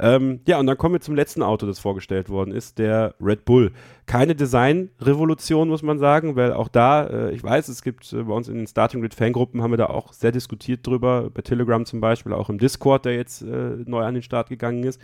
Ähm, 0.00 0.40
ja, 0.46 0.60
und 0.60 0.66
dann 0.66 0.78
kommen 0.78 0.94
wir 0.94 1.00
zum 1.00 1.16
letzten 1.16 1.42
Auto, 1.42 1.66
das 1.66 1.80
vorgestellt 1.80 2.28
worden 2.28 2.52
ist, 2.52 2.78
der 2.78 3.14
Red 3.20 3.44
Bull. 3.44 3.72
Keine 4.06 4.36
Designrevolution, 4.36 5.68
muss 5.68 5.82
man 5.82 5.98
sagen, 5.98 6.36
weil 6.36 6.52
auch 6.52 6.68
da, 6.68 7.06
äh, 7.06 7.32
ich 7.32 7.42
weiß, 7.42 7.68
es 7.68 7.82
gibt 7.82 8.12
äh, 8.12 8.22
bei 8.22 8.32
uns 8.32 8.48
in 8.48 8.56
den 8.56 8.66
Starting 8.66 9.00
Grid 9.00 9.14
Fangruppen, 9.14 9.60
haben 9.62 9.72
wir 9.72 9.76
da 9.76 9.86
auch 9.86 10.12
sehr 10.12 10.30
diskutiert 10.30 10.86
drüber, 10.86 11.30
bei 11.30 11.42
Telegram 11.42 11.84
zum 11.84 12.00
Beispiel, 12.00 12.32
auch 12.32 12.48
im 12.48 12.58
Discord, 12.58 13.06
der 13.06 13.16
jetzt 13.16 13.42
äh, 13.42 13.76
neu 13.86 14.04
an 14.04 14.14
den 14.14 14.22
Start 14.22 14.48
gegangen 14.48 14.84
ist, 14.84 15.00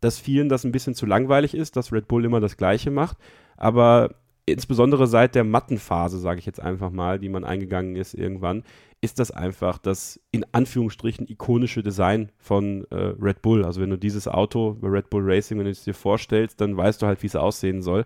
dass 0.00 0.18
vielen 0.18 0.48
das 0.48 0.64
ein 0.64 0.72
bisschen 0.72 0.94
zu 0.94 1.06
langweilig 1.06 1.54
ist, 1.54 1.76
dass 1.76 1.92
Red 1.92 2.08
Bull 2.08 2.24
immer 2.24 2.40
das 2.40 2.56
Gleiche 2.56 2.90
macht. 2.90 3.16
Aber 3.56 4.10
insbesondere 4.46 5.06
seit 5.06 5.34
der 5.34 5.44
Mattenphase, 5.44 6.18
sage 6.18 6.40
ich 6.40 6.46
jetzt 6.46 6.60
einfach 6.60 6.90
mal, 6.90 7.18
die 7.18 7.28
man 7.28 7.44
eingegangen 7.44 7.96
ist 7.96 8.14
irgendwann, 8.14 8.64
ist 9.00 9.18
das 9.18 9.30
einfach 9.30 9.78
das 9.78 10.20
in 10.30 10.44
Anführungsstrichen 10.52 11.28
ikonische 11.28 11.82
Design 11.82 12.30
von 12.38 12.86
äh, 12.90 13.14
Red 13.20 13.42
Bull. 13.42 13.64
Also 13.64 13.80
wenn 13.80 13.90
du 13.90 13.98
dieses 13.98 14.28
Auto 14.28 14.76
bei 14.80 14.88
Red 14.88 15.10
Bull 15.10 15.22
Racing, 15.24 15.58
wenn 15.58 15.64
du 15.64 15.70
es 15.70 15.84
dir 15.84 15.94
vorstellst, 15.94 16.60
dann 16.60 16.76
weißt 16.76 17.02
du 17.02 17.06
halt, 17.06 17.22
wie 17.22 17.26
es 17.26 17.36
aussehen 17.36 17.82
soll. 17.82 18.04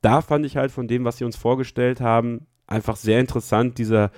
Da 0.00 0.22
fand 0.22 0.46
ich 0.46 0.56
halt 0.56 0.70
von 0.70 0.88
dem, 0.88 1.04
was 1.04 1.18
sie 1.18 1.24
uns 1.24 1.36
vorgestellt 1.36 2.00
haben, 2.00 2.46
einfach 2.66 2.96
sehr 2.96 3.20
interessant, 3.20 3.76
dieser, 3.76 4.10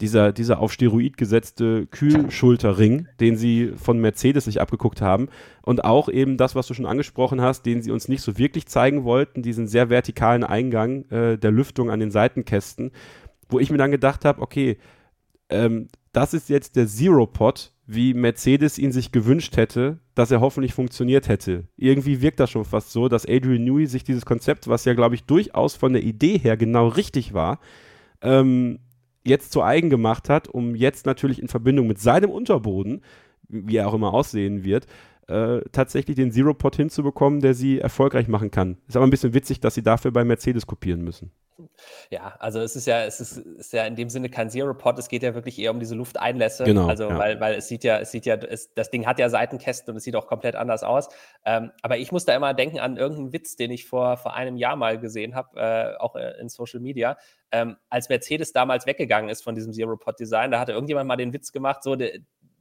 dieser, 0.00 0.32
dieser 0.32 0.60
auf 0.60 0.72
Steroid 0.72 1.16
gesetzte 1.16 1.86
Kühlschulterring, 1.86 3.08
den 3.20 3.36
sie 3.36 3.72
von 3.76 3.98
Mercedes 3.98 4.44
sich 4.44 4.60
abgeguckt 4.60 5.00
haben. 5.00 5.28
Und 5.62 5.84
auch 5.84 6.08
eben 6.08 6.36
das, 6.36 6.54
was 6.54 6.66
du 6.66 6.74
schon 6.74 6.86
angesprochen 6.86 7.40
hast, 7.40 7.66
den 7.66 7.82
sie 7.82 7.90
uns 7.90 8.08
nicht 8.08 8.22
so 8.22 8.38
wirklich 8.38 8.66
zeigen 8.66 9.04
wollten, 9.04 9.42
diesen 9.42 9.66
sehr 9.66 9.90
vertikalen 9.90 10.44
Eingang 10.44 11.04
äh, 11.10 11.38
der 11.38 11.50
Lüftung 11.50 11.90
an 11.90 12.00
den 12.00 12.10
Seitenkästen, 12.10 12.92
wo 13.48 13.58
ich 13.58 13.70
mir 13.70 13.78
dann 13.78 13.90
gedacht 13.90 14.24
habe, 14.24 14.40
okay, 14.40 14.78
ähm, 15.48 15.88
das 16.12 16.34
ist 16.34 16.48
jetzt 16.48 16.76
der 16.76 16.86
Zero-Pod, 16.86 17.72
wie 17.86 18.14
Mercedes 18.14 18.78
ihn 18.78 18.92
sich 18.92 19.10
gewünscht 19.10 19.56
hätte, 19.56 19.98
dass 20.14 20.30
er 20.30 20.40
hoffentlich 20.40 20.74
funktioniert 20.74 21.28
hätte. 21.28 21.64
Irgendwie 21.76 22.22
wirkt 22.22 22.40
das 22.40 22.50
schon 22.50 22.64
fast 22.64 22.92
so, 22.92 23.08
dass 23.08 23.26
Adrian 23.26 23.64
Newey 23.64 23.86
sich 23.86 24.04
dieses 24.04 24.24
Konzept, 24.24 24.68
was 24.68 24.84
ja, 24.84 24.94
glaube 24.94 25.16
ich, 25.16 25.24
durchaus 25.24 25.74
von 25.74 25.92
der 25.92 26.02
Idee 26.02 26.38
her 26.38 26.56
genau 26.56 26.88
richtig 26.88 27.34
war, 27.34 27.58
ähm, 28.22 28.78
jetzt 29.24 29.52
zu 29.52 29.62
eigen 29.62 29.90
gemacht 29.90 30.28
hat, 30.28 30.48
um 30.48 30.74
jetzt 30.74 31.06
natürlich 31.06 31.40
in 31.40 31.48
Verbindung 31.48 31.86
mit 31.86 31.98
seinem 31.98 32.30
Unterboden, 32.30 33.02
wie 33.48 33.76
er 33.76 33.88
auch 33.88 33.94
immer 33.94 34.14
aussehen 34.14 34.64
wird, 34.64 34.86
äh, 35.26 35.60
tatsächlich 35.72 36.16
den 36.16 36.32
Zero-Pod 36.32 36.76
hinzubekommen, 36.76 37.40
der 37.40 37.54
sie 37.54 37.78
erfolgreich 37.78 38.28
machen 38.28 38.50
kann. 38.50 38.78
Ist 38.88 38.96
aber 38.96 39.06
ein 39.06 39.10
bisschen 39.10 39.34
witzig, 39.34 39.60
dass 39.60 39.74
sie 39.74 39.82
dafür 39.82 40.10
bei 40.10 40.24
Mercedes 40.24 40.66
kopieren 40.66 41.02
müssen. 41.02 41.30
Ja, 42.10 42.34
also 42.38 42.60
es 42.60 42.76
ist 42.76 42.86
ja, 42.86 43.04
es 43.04 43.20
ist, 43.20 43.36
ist 43.38 43.72
ja 43.72 43.84
in 43.84 43.96
dem 43.96 44.08
Sinne 44.08 44.28
kein 44.28 44.50
Zero-Pod, 44.50 44.98
es 44.98 45.08
geht 45.08 45.22
ja 45.22 45.34
wirklich 45.34 45.58
eher 45.58 45.70
um 45.70 45.80
diese 45.80 45.94
Lufteinlässe. 45.94 46.64
Genau. 46.64 46.86
Also, 46.86 47.08
ja. 47.08 47.18
weil, 47.18 47.40
weil 47.40 47.54
es 47.54 47.68
sieht 47.68 47.84
ja, 47.84 47.98
es 47.98 48.10
sieht 48.10 48.26
ja, 48.26 48.36
es, 48.36 48.72
das 48.74 48.90
Ding 48.90 49.06
hat 49.06 49.18
ja 49.18 49.28
Seitenkästen 49.28 49.90
und 49.90 49.96
es 49.96 50.04
sieht 50.04 50.16
auch 50.16 50.26
komplett 50.26 50.56
anders 50.56 50.82
aus. 50.82 51.08
Ähm, 51.44 51.72
aber 51.82 51.98
ich 51.98 52.12
muss 52.12 52.24
da 52.24 52.34
immer 52.34 52.54
denken 52.54 52.78
an 52.78 52.96
irgendeinen 52.96 53.32
Witz, 53.32 53.56
den 53.56 53.70
ich 53.70 53.86
vor, 53.86 54.16
vor 54.16 54.34
einem 54.34 54.56
Jahr 54.56 54.76
mal 54.76 54.98
gesehen 54.98 55.34
habe, 55.34 55.60
äh, 55.60 55.96
auch 55.98 56.16
äh, 56.16 56.40
in 56.40 56.48
Social 56.48 56.80
Media. 56.80 57.16
Ähm, 57.52 57.76
als 57.88 58.08
Mercedes 58.08 58.52
damals 58.52 58.86
weggegangen 58.86 59.28
ist 59.28 59.42
von 59.42 59.54
diesem 59.54 59.72
Zero-Pod-Design, 59.72 60.50
da 60.50 60.60
hatte 60.60 60.72
irgendjemand 60.72 61.08
mal 61.08 61.16
den 61.16 61.32
Witz 61.32 61.52
gemacht, 61.52 61.82
so, 61.82 61.96
der, 61.96 62.12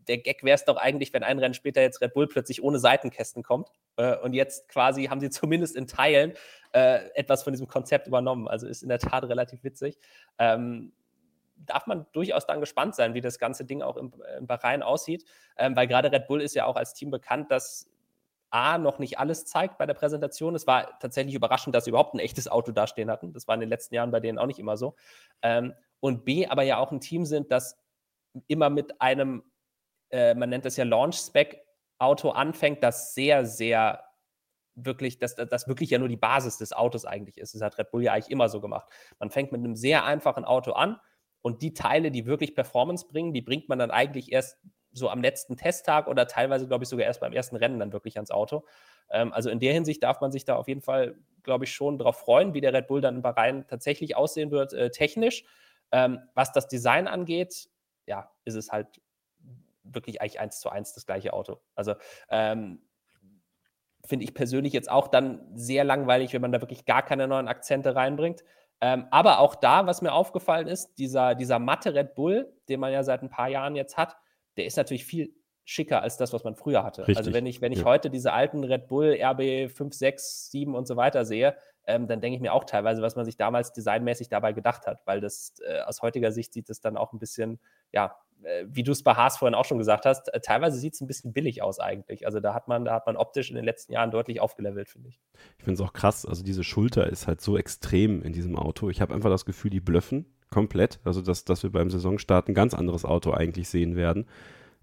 der 0.10 0.18
Gag 0.18 0.44
wäre 0.44 0.56
es 0.56 0.66
doch 0.66 0.76
eigentlich, 0.76 1.14
wenn 1.14 1.24
ein 1.24 1.40
Rennen 1.40 1.54
später 1.54 1.82
jetzt 1.82 2.02
Red 2.02 2.14
Bull 2.14 2.28
plötzlich 2.28 2.64
ohne 2.64 2.80
Seitenkästen 2.80 3.44
kommt. 3.44 3.70
Äh, 3.96 4.18
und 4.18 4.34
jetzt 4.34 4.68
quasi 4.68 5.06
haben 5.06 5.22
sie 5.22 5.30
zumindest 5.30 5.76
in 5.76 5.88
Teilen 5.88 6.34
äh, 6.74 7.08
etwas 7.14 7.44
von 7.44 7.54
diesem 7.54 7.68
Konzept 7.68 8.08
übernommen. 8.08 8.48
Also 8.48 8.68
ist 8.68 8.84
in 8.84 8.90
der 8.90 9.00
Tat 9.00 9.24
relativ 9.24 9.64
witzig. 9.64 9.98
Ähm, 10.40 10.92
darf 11.66 11.88
man 11.88 12.06
durchaus 12.12 12.48
dann 12.48 12.60
gespannt 12.60 12.96
sein, 12.96 13.14
wie 13.14 13.22
das 13.22 13.38
ganze 13.38 13.66
Ding 13.66 13.82
auch 13.82 13.98
im, 13.98 14.14
im 14.38 14.48
Bahrain 14.48 14.82
aussieht, 14.82 15.26
ähm, 15.58 15.76
weil 15.76 15.88
gerade 15.88 16.12
Red 16.12 16.28
Bull 16.28 16.42
ist 16.42 16.56
ja 16.56 16.66
auch 16.66 16.76
als 16.76 16.94
Team 16.94 17.12
bekannt, 17.12 17.52
dass 17.52 17.90
A, 18.50 18.80
noch 18.80 18.98
nicht 18.98 19.20
alles 19.20 19.46
zeigt 19.46 19.78
bei 19.78 19.86
der 19.86 19.94
Präsentation. 19.94 20.56
Es 20.56 20.66
war 20.66 20.98
tatsächlich 21.00 21.36
überraschend, 21.36 21.76
dass 21.76 21.86
sie 21.86 21.92
überhaupt 21.92 22.16
ein 22.16 22.20
echtes 22.20 22.48
Auto 22.48 22.72
dastehen 22.72 23.12
hatten. 23.12 23.32
Das 23.32 23.48
war 23.48 23.54
in 23.54 23.62
den 23.62 23.70
letzten 23.70 23.94
Jahren 23.94 24.10
bei 24.10 24.20
denen 24.20 24.40
auch 24.40 24.48
nicht 24.48 24.58
immer 24.58 24.76
so. 24.76 24.96
Ähm, 25.44 25.74
und 26.00 26.26
B, 26.26 26.48
aber 26.48 26.64
ja 26.64 26.78
auch 26.78 26.92
ein 26.92 27.00
Team 27.02 27.26
sind, 27.26 27.52
das 27.52 27.78
immer 28.48 28.70
mit 28.70 29.02
einem 29.02 29.44
äh, 30.10 30.34
man 30.36 30.50
nennt 30.50 30.66
das 30.66 30.78
ja 30.78 30.84
Launch-Spec-Auto 30.84 32.30
anfängt, 32.30 32.84
das 32.84 33.14
sehr, 33.14 33.46
sehr 33.46 34.04
wirklich, 34.76 35.20
dass 35.20 35.36
das 35.36 35.68
wirklich 35.68 35.90
ja 35.90 36.00
nur 36.00 36.08
die 36.08 36.18
Basis 36.18 36.58
des 36.58 36.74
Autos 36.74 37.06
eigentlich 37.06 37.38
ist. 37.38 37.54
Das 37.54 37.62
hat 37.62 37.78
Red 37.78 37.92
Bull 37.92 38.04
ja 38.04 38.14
eigentlich 38.14 38.32
immer 38.32 38.50
so 38.50 38.62
gemacht. 38.62 38.88
Man 39.20 39.30
fängt 39.30 39.52
mit 39.52 39.60
einem 39.60 39.76
sehr 39.76 40.06
einfachen 40.06 40.46
Auto 40.46 40.72
an 40.72 41.00
und 41.42 41.62
die 41.62 41.74
Teile, 41.74 42.12
die 42.12 42.26
wirklich 42.26 42.56
Performance 42.56 43.08
bringen, 43.08 43.34
die 43.34 43.42
bringt 43.42 43.70
man 43.70 43.80
dann 43.80 43.92
eigentlich 43.92 44.32
erst 44.32 44.58
so 44.92 45.10
am 45.10 45.22
letzten 45.22 45.56
Testtag 45.56 46.08
oder 46.08 46.28
teilweise, 46.28 46.68
glaube 46.68 46.84
ich, 46.84 46.90
sogar 46.90 47.06
erst 47.06 47.22
beim 47.22 47.34
ersten 47.34 47.56
Rennen 47.56 47.80
dann 47.80 47.94
wirklich 47.94 48.16
ans 48.16 48.32
Auto. 48.32 48.66
Ähm, 49.10 49.34
also 49.34 49.50
in 49.50 49.60
der 49.60 49.74
Hinsicht 49.74 50.02
darf 50.04 50.22
man 50.22 50.32
sich 50.32 50.46
da 50.46 50.56
auf 50.56 50.68
jeden 50.68 50.82
Fall, 50.82 51.16
glaube 51.44 51.66
ich, 51.66 51.74
schon 51.74 51.98
darauf 51.98 52.18
freuen, 52.18 52.54
wie 52.54 52.62
der 52.62 52.74
Red 52.74 52.88
Bull 52.88 53.02
dann 53.02 53.18
in 53.18 53.22
Bahrain 53.22 53.68
tatsächlich 53.68 54.16
aussehen 54.16 54.52
wird, 54.52 54.74
äh, 54.74 54.90
technisch. 54.90 55.44
Ähm, 55.92 56.20
was 56.34 56.52
das 56.52 56.68
Design 56.68 57.08
angeht, 57.08 57.70
ja, 58.06 58.32
ist 58.46 58.56
es 58.56 58.72
halt 58.72 59.00
wirklich 59.94 60.22
eigentlich 60.22 60.40
eins 60.40 60.60
zu 60.60 60.70
eins 60.70 60.94
das 60.94 61.06
gleiche 61.06 61.34
Auto. 61.34 61.60
Also 61.76 61.96
ähm, 62.30 62.82
finde 64.06 64.24
ich 64.24 64.34
persönlich 64.34 64.74
jetzt 64.74 64.90
auch 64.90 65.08
dann 65.08 65.46
sehr 65.56 65.84
langweilig, 65.84 66.34
wenn 66.34 66.42
man 66.42 66.52
da 66.52 66.62
wirklich 66.62 66.86
gar 66.86 67.04
keine 67.04 67.28
neuen 67.28 67.48
Akzente 67.48 67.96
reinbringt. 67.96 68.44
Ähm, 68.82 69.08
aber 69.12 69.40
auch 69.40 69.56
da, 69.56 69.86
was 69.88 70.02
mir 70.02 70.14
aufgefallen 70.14 70.68
ist, 70.68 70.96
dieser, 71.00 71.36
dieser 71.36 71.60
matte 71.60 71.94
Red 71.94 72.16
Bull, 72.16 72.54
den 72.70 72.80
man 72.80 72.94
ja 72.94 73.04
seit 73.04 73.22
ein 73.22 73.30
paar 73.30 73.50
Jahren 73.50 73.76
jetzt 73.76 73.98
hat, 73.98 74.16
der 74.58 74.66
ist 74.66 74.78
natürlich 74.78 75.06
viel 75.06 75.34
schicker 75.66 76.02
als 76.02 76.18
das, 76.18 76.34
was 76.34 76.44
man 76.44 76.56
früher 76.56 76.84
hatte. 76.84 77.02
Richtig. 77.02 77.18
Also 77.18 77.34
wenn 77.34 77.46
ich, 77.46 77.62
wenn 77.62 77.72
ich 77.72 77.80
Ja. 77.80 77.86
heute 77.86 78.10
diese 78.10 78.34
alten 78.34 78.64
Red 78.64 78.88
Bull 78.88 79.16
RB 79.22 79.70
5, 79.70 79.94
6, 79.94 80.50
7 80.50 80.74
und 80.76 80.88
so 80.88 80.96
weiter 80.96 81.26
sehe, 81.26 81.56
ähm, 81.86 82.08
dann 82.08 82.22
denke 82.22 82.36
ich 82.36 82.42
mir 82.42 82.54
auch 82.54 82.66
teilweise, 82.66 83.02
was 83.02 83.16
man 83.16 83.26
sich 83.26 83.38
damals 83.38 83.72
designmäßig 83.74 84.30
dabei 84.30 84.54
gedacht 84.54 84.88
hat, 84.88 85.02
weil 85.06 85.22
das 85.22 85.56
äh, 85.68 85.82
aus 85.82 86.02
heutiger 86.02 86.32
Sicht 86.32 86.54
sieht 86.54 86.70
es 86.70 86.82
dann 86.82 86.98
auch 86.98 87.14
ein 87.14 87.20
bisschen, 87.20 87.60
ja, 87.92 88.16
äh, 88.44 88.66
wie 88.68 88.84
du 88.84 88.92
es 88.92 89.04
bei 89.04 89.14
Haas 89.14 89.38
vorhin 89.38 89.56
auch 89.56 89.66
schon 89.66 89.78
gesagt 89.78 90.06
hast, 90.06 90.34
äh, 90.34 90.40
teilweise 90.40 90.78
sieht 90.78 90.94
es 90.94 91.02
ein 91.02 91.08
bisschen 91.08 91.34
billig 91.34 91.62
aus 91.62 91.80
eigentlich. 91.80 92.26
Also 92.26 92.40
da 92.40 92.54
hat 92.54 92.68
man, 92.68 92.86
da 92.86 92.94
hat 92.94 93.06
man 93.06 93.18
optisch 93.18 93.50
in 93.50 93.56
den 93.56 93.66
letzten 93.66 93.94
Jahren 93.94 94.12
deutlich 94.12 94.40
aufgelevelt, 94.40 94.90
finde 94.90 95.10
ich. 95.10 95.20
Ich 95.58 95.64
finde 95.64 95.82
es 95.82 95.88
auch 95.88 95.94
krass, 95.94 96.26
also 96.26 96.44
diese 96.44 96.64
Schulter 96.64 97.08
ist 97.08 97.28
halt 97.28 97.42
so 97.42 97.58
extrem 97.58 98.22
in 98.22 98.34
diesem 98.34 98.56
Auto. 98.56 98.90
Ich 98.90 99.02
habe 99.02 99.14
einfach 99.14 99.30
das 99.30 99.46
Gefühl, 99.46 99.72
die 99.72 99.82
blöffen 99.82 100.26
komplett. 100.50 101.00
Also 101.04 101.22
dass, 101.22 101.46
dass 101.46 101.64
wir 101.64 101.72
beim 101.72 101.90
Saisonstart 101.90 102.48
ein 102.48 102.54
ganz 102.54 102.74
anderes 102.74 103.06
Auto 103.06 103.32
eigentlich 103.32 103.70
sehen 103.70 103.96
werden. 103.96 104.26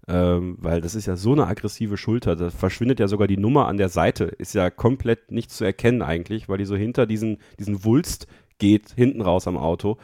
Ähm, 0.09 0.57
weil 0.61 0.79
das 0.79 0.95
ist 0.95 1.05
ja 1.05 1.17
so 1.17 1.33
eine 1.33 1.47
aggressive 1.47 1.97
Schulter. 1.97 2.35
Da 2.35 2.49
verschwindet 2.49 2.99
ja 2.99 3.07
sogar 3.07 3.27
die 3.27 3.37
Nummer 3.37 3.67
an 3.67 3.77
der 3.77 3.89
Seite. 3.89 4.25
Ist 4.25 4.53
ja 4.53 4.69
komplett 4.69 5.31
nicht 5.31 5.51
zu 5.51 5.65
erkennen 5.65 6.01
eigentlich, 6.01 6.47
weil 6.47 6.57
die 6.57 6.65
so 6.65 6.75
hinter 6.75 7.05
diesen, 7.05 7.39
diesen 7.59 7.83
Wulst 7.83 8.27
geht, 8.57 8.91
hinten 8.95 9.21
raus 9.21 9.47
am 9.47 9.57
Auto. 9.57 9.97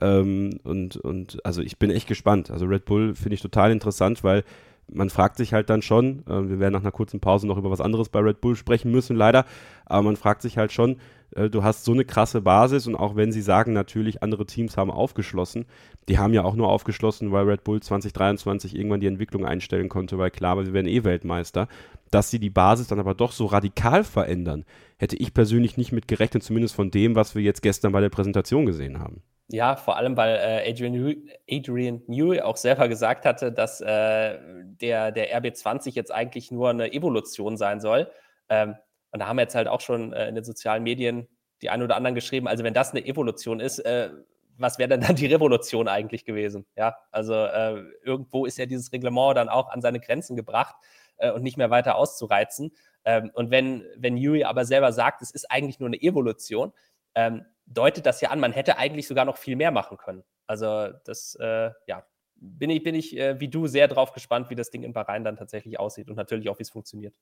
Ähm, 0.00 0.60
und, 0.62 0.96
und 0.96 1.44
also 1.44 1.60
ich 1.62 1.78
bin 1.78 1.90
echt 1.90 2.06
gespannt. 2.06 2.50
Also 2.50 2.66
Red 2.66 2.84
Bull 2.84 3.14
finde 3.14 3.34
ich 3.34 3.42
total 3.42 3.72
interessant, 3.72 4.22
weil 4.22 4.44
man 4.92 5.10
fragt 5.10 5.36
sich 5.36 5.52
halt 5.52 5.70
dann 5.70 5.82
schon, 5.82 6.24
äh, 6.26 6.48
wir 6.48 6.58
werden 6.58 6.72
nach 6.72 6.80
einer 6.80 6.92
kurzen 6.92 7.20
Pause 7.20 7.46
noch 7.46 7.58
über 7.58 7.70
was 7.70 7.80
anderes 7.80 8.08
bei 8.08 8.20
Red 8.20 8.40
Bull 8.40 8.56
sprechen 8.56 8.90
müssen, 8.90 9.16
leider, 9.16 9.44
aber 9.86 10.02
man 10.02 10.16
fragt 10.16 10.42
sich 10.42 10.58
halt 10.58 10.72
schon, 10.72 10.96
äh, 11.34 11.50
du 11.50 11.62
hast 11.62 11.84
so 11.84 11.92
eine 11.92 12.04
krasse 12.04 12.40
Basis 12.40 12.86
und 12.86 12.94
auch 12.94 13.16
wenn 13.16 13.32
sie 13.32 13.42
sagen, 13.42 13.72
natürlich 13.72 14.22
andere 14.22 14.46
Teams 14.46 14.76
haben 14.76 14.90
aufgeschlossen, 14.90 15.66
die 16.08 16.18
haben 16.18 16.34
ja 16.34 16.44
auch 16.44 16.54
nur 16.54 16.68
aufgeschlossen, 16.68 17.32
weil 17.32 17.48
Red 17.48 17.64
Bull 17.64 17.80
2023 17.80 18.76
irgendwann 18.76 19.00
die 19.00 19.06
Entwicklung 19.06 19.44
einstellen 19.44 19.88
konnte, 19.88 20.18
weil 20.18 20.30
klar 20.30 20.56
war, 20.56 20.64
sie 20.64 20.72
werden 20.72 20.88
eh 20.88 21.04
Weltmeister, 21.04 21.68
dass 22.10 22.30
sie 22.30 22.38
die 22.38 22.50
Basis 22.50 22.88
dann 22.88 23.00
aber 23.00 23.14
doch 23.14 23.32
so 23.32 23.46
radikal 23.46 24.04
verändern, 24.04 24.64
hätte 24.96 25.16
ich 25.16 25.34
persönlich 25.34 25.76
nicht 25.76 25.92
mit 25.92 26.08
gerechnet, 26.08 26.42
zumindest 26.42 26.74
von 26.74 26.90
dem, 26.90 27.14
was 27.14 27.34
wir 27.34 27.42
jetzt 27.42 27.62
gestern 27.62 27.92
bei 27.92 28.00
der 28.00 28.08
Präsentation 28.08 28.66
gesehen 28.66 28.98
haben. 28.98 29.22
Ja, 29.50 29.76
vor 29.76 29.96
allem, 29.96 30.16
weil 30.16 30.36
äh, 30.36 30.70
Adrian, 30.70 31.22
Adrian 31.50 32.02
Newey 32.06 32.42
auch 32.42 32.58
selber 32.58 32.86
gesagt 32.88 33.24
hatte, 33.24 33.50
dass 33.50 33.80
äh, 33.80 34.38
der, 34.62 35.10
der 35.10 35.40
RB20 35.40 35.94
jetzt 35.94 36.12
eigentlich 36.12 36.50
nur 36.50 36.68
eine 36.68 36.92
Evolution 36.92 37.56
sein 37.56 37.80
soll. 37.80 38.10
Ähm, 38.50 38.76
und 39.10 39.20
da 39.20 39.26
haben 39.26 39.36
wir 39.36 39.42
jetzt 39.42 39.54
halt 39.54 39.66
auch 39.68 39.80
schon 39.80 40.12
äh, 40.12 40.28
in 40.28 40.34
den 40.34 40.44
sozialen 40.44 40.82
Medien 40.82 41.28
die 41.62 41.70
einen 41.70 41.82
oder 41.82 41.96
anderen 41.96 42.14
geschrieben, 42.14 42.46
also 42.46 42.64
wenn 42.64 42.74
das 42.74 42.92
eine 42.92 43.04
Evolution 43.04 43.60
ist, 43.60 43.80
äh, 43.80 44.10
was 44.58 44.78
wäre 44.78 44.88
denn 44.88 45.00
dann 45.00 45.16
die 45.16 45.26
Revolution 45.26 45.88
eigentlich 45.88 46.24
gewesen? 46.24 46.66
Ja, 46.76 46.96
also 47.10 47.34
äh, 47.34 47.82
irgendwo 48.02 48.44
ist 48.44 48.58
ja 48.58 48.66
dieses 48.66 48.92
Reglement 48.92 49.36
dann 49.36 49.48
auch 49.48 49.68
an 49.70 49.80
seine 49.80 50.00
Grenzen 50.00 50.36
gebracht 50.36 50.74
äh, 51.16 51.30
und 51.30 51.42
nicht 51.42 51.56
mehr 51.56 51.70
weiter 51.70 51.96
auszureizen. 51.96 52.72
Ähm, 53.04 53.30
und 53.34 53.50
wenn, 53.50 53.84
wenn 53.96 54.16
Yui 54.16 54.44
aber 54.44 54.64
selber 54.64 54.92
sagt, 54.92 55.22
es 55.22 55.30
ist 55.30 55.50
eigentlich 55.50 55.78
nur 55.78 55.88
eine 55.88 56.00
Evolution, 56.00 56.72
ähm, 57.14 57.44
deutet 57.68 58.06
das 58.06 58.20
ja 58.20 58.30
an, 58.30 58.40
man 58.40 58.52
hätte 58.52 58.78
eigentlich 58.78 59.06
sogar 59.06 59.24
noch 59.24 59.36
viel 59.36 59.56
mehr 59.56 59.70
machen 59.70 59.96
können. 59.98 60.24
Also 60.46 60.88
das, 61.04 61.36
äh, 61.40 61.70
ja, 61.86 62.04
bin 62.40 62.70
ich, 62.70 62.82
bin 62.82 62.94
ich 62.94 63.16
äh, 63.16 63.40
wie 63.40 63.48
du 63.48 63.66
sehr 63.66 63.88
drauf 63.88 64.12
gespannt, 64.12 64.50
wie 64.50 64.54
das 64.54 64.70
Ding 64.70 64.82
in 64.82 64.92
Bahrain 64.92 65.24
dann 65.24 65.36
tatsächlich 65.36 65.78
aussieht 65.78 66.08
und 66.08 66.16
natürlich 66.16 66.48
auch, 66.48 66.58
wie 66.58 66.62
es 66.62 66.70
funktioniert. 66.70 67.14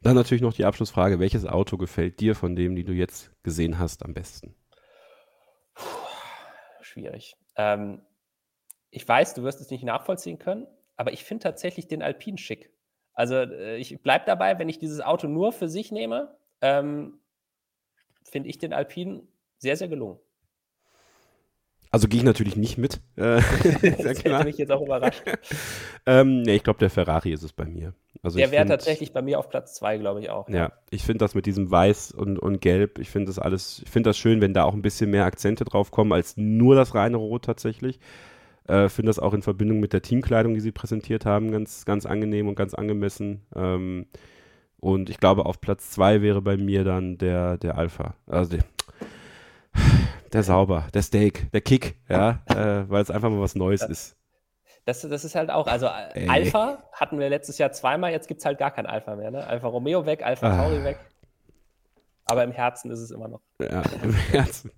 Dann 0.00 0.14
natürlich 0.14 0.42
noch 0.42 0.54
die 0.54 0.64
Abschlussfrage: 0.64 1.20
Welches 1.20 1.46
Auto 1.46 1.76
gefällt 1.76 2.20
dir 2.20 2.34
von 2.34 2.56
dem, 2.56 2.74
die 2.74 2.84
du 2.84 2.92
jetzt 2.92 3.30
gesehen 3.42 3.78
hast, 3.78 4.04
am 4.04 4.14
besten? 4.14 4.54
Puh, 5.74 5.84
schwierig. 6.80 7.36
Ähm, 7.56 8.02
ich 8.90 9.06
weiß, 9.06 9.34
du 9.34 9.42
wirst 9.42 9.60
es 9.60 9.70
nicht 9.70 9.84
nachvollziehen 9.84 10.38
können, 10.38 10.66
aber 10.96 11.12
ich 11.12 11.24
finde 11.24 11.42
tatsächlich 11.42 11.88
den 11.88 12.02
Alpine 12.02 12.38
schick. 12.38 12.72
Also 13.12 13.34
äh, 13.34 13.76
ich 13.76 14.00
bleibe 14.02 14.24
dabei, 14.26 14.58
wenn 14.58 14.68
ich 14.68 14.78
dieses 14.78 15.00
Auto 15.00 15.26
nur 15.28 15.52
für 15.52 15.68
sich 15.68 15.92
nehme, 15.92 16.36
ähm, 16.62 17.20
finde 18.24 18.48
ich 18.48 18.58
den 18.58 18.72
Alpine 18.72 19.26
sehr, 19.58 19.76
sehr 19.76 19.88
gelungen. 19.88 20.18
Also 21.90 22.06
gehe 22.06 22.18
ich 22.18 22.24
natürlich 22.24 22.56
nicht 22.56 22.76
mit. 22.76 23.00
Äh, 23.16 23.40
das 24.02 24.22
hätte 24.22 24.44
mich 24.44 24.58
jetzt 24.58 24.70
auch 24.70 24.82
überrascht. 24.82 25.22
ähm, 26.06 26.42
nee, 26.42 26.56
ich 26.56 26.62
glaube, 26.62 26.78
der 26.78 26.90
Ferrari 26.90 27.32
ist 27.32 27.42
es 27.42 27.52
bei 27.52 27.64
mir. 27.64 27.94
Also 28.22 28.38
der 28.38 28.50
wäre 28.50 28.66
tatsächlich 28.66 29.12
bei 29.12 29.22
mir 29.22 29.38
auf 29.38 29.48
Platz 29.48 29.74
2, 29.76 29.98
glaube 29.98 30.20
ich 30.20 30.30
auch. 30.30 30.48
Ja, 30.48 30.72
ich 30.90 31.04
finde 31.04 31.24
das 31.24 31.34
mit 31.34 31.46
diesem 31.46 31.70
Weiß 31.70 32.10
und, 32.10 32.38
und 32.38 32.60
Gelb, 32.60 32.98
ich 32.98 33.10
finde 33.10 33.26
das 33.26 33.38
alles, 33.38 33.80
ich 33.84 33.90
finde 33.90 34.10
das 34.10 34.18
schön, 34.18 34.40
wenn 34.40 34.54
da 34.54 34.64
auch 34.64 34.74
ein 34.74 34.82
bisschen 34.82 35.10
mehr 35.10 35.24
Akzente 35.24 35.64
drauf 35.64 35.92
kommen, 35.92 36.12
als 36.12 36.36
nur 36.36 36.74
das 36.74 36.94
reine 36.94 37.16
Rot 37.16 37.44
tatsächlich. 37.44 38.00
Äh, 38.66 38.88
finde 38.88 39.08
das 39.08 39.18
auch 39.18 39.32
in 39.32 39.42
Verbindung 39.42 39.80
mit 39.80 39.92
der 39.92 40.02
Teamkleidung, 40.02 40.52
die 40.52 40.60
sie 40.60 40.72
präsentiert 40.72 41.24
haben, 41.24 41.52
ganz, 41.52 41.86
ganz 41.86 42.04
angenehm 42.04 42.48
und 42.48 42.54
ganz 42.54 42.74
angemessen. 42.74 43.46
Ähm, 43.54 44.06
und 44.78 45.10
ich 45.10 45.18
glaube, 45.18 45.46
auf 45.46 45.60
Platz 45.60 45.90
2 45.92 46.20
wäre 46.20 46.42
bei 46.42 46.56
mir 46.56 46.84
dann 46.84 47.18
der, 47.18 47.56
der 47.56 47.78
Alpha. 47.78 48.14
Also 48.26 48.56
der, 48.56 48.64
der 50.32 50.42
Sauber, 50.42 50.86
der 50.94 51.02
Steak, 51.02 51.50
der 51.52 51.60
Kick, 51.60 51.96
ja, 52.08 52.40
äh, 52.46 52.88
weil 52.88 53.02
es 53.02 53.10
einfach 53.10 53.30
mal 53.30 53.40
was 53.40 53.54
Neues 53.54 53.82
ist. 53.82 54.16
Das, 54.84 55.02
das 55.02 55.24
ist 55.24 55.34
halt 55.34 55.50
auch, 55.50 55.66
also 55.66 55.86
äh, 55.86 56.22
Ey. 56.22 56.28
Alpha 56.28 56.82
hatten 56.92 57.18
wir 57.18 57.28
letztes 57.28 57.58
Jahr 57.58 57.72
zweimal, 57.72 58.10
jetzt 58.10 58.26
gibt 58.26 58.40
es 58.40 58.46
halt 58.46 58.58
gar 58.58 58.70
kein 58.70 58.86
Alpha 58.86 59.16
mehr. 59.16 59.30
Ne? 59.30 59.46
Alpha 59.46 59.68
Romeo 59.68 60.06
weg, 60.06 60.24
Alpha 60.24 60.48
ah. 60.48 60.56
Tauri 60.56 60.82
weg. 60.82 60.98
Aber 62.30 62.44
im 62.44 62.52
Herzen 62.52 62.90
ist 62.90 63.00
es 63.00 63.10
immer 63.10 63.26
noch. 63.26 63.40
Ja, 63.60 63.82
im 64.02 64.12
Herzen. 64.32 64.70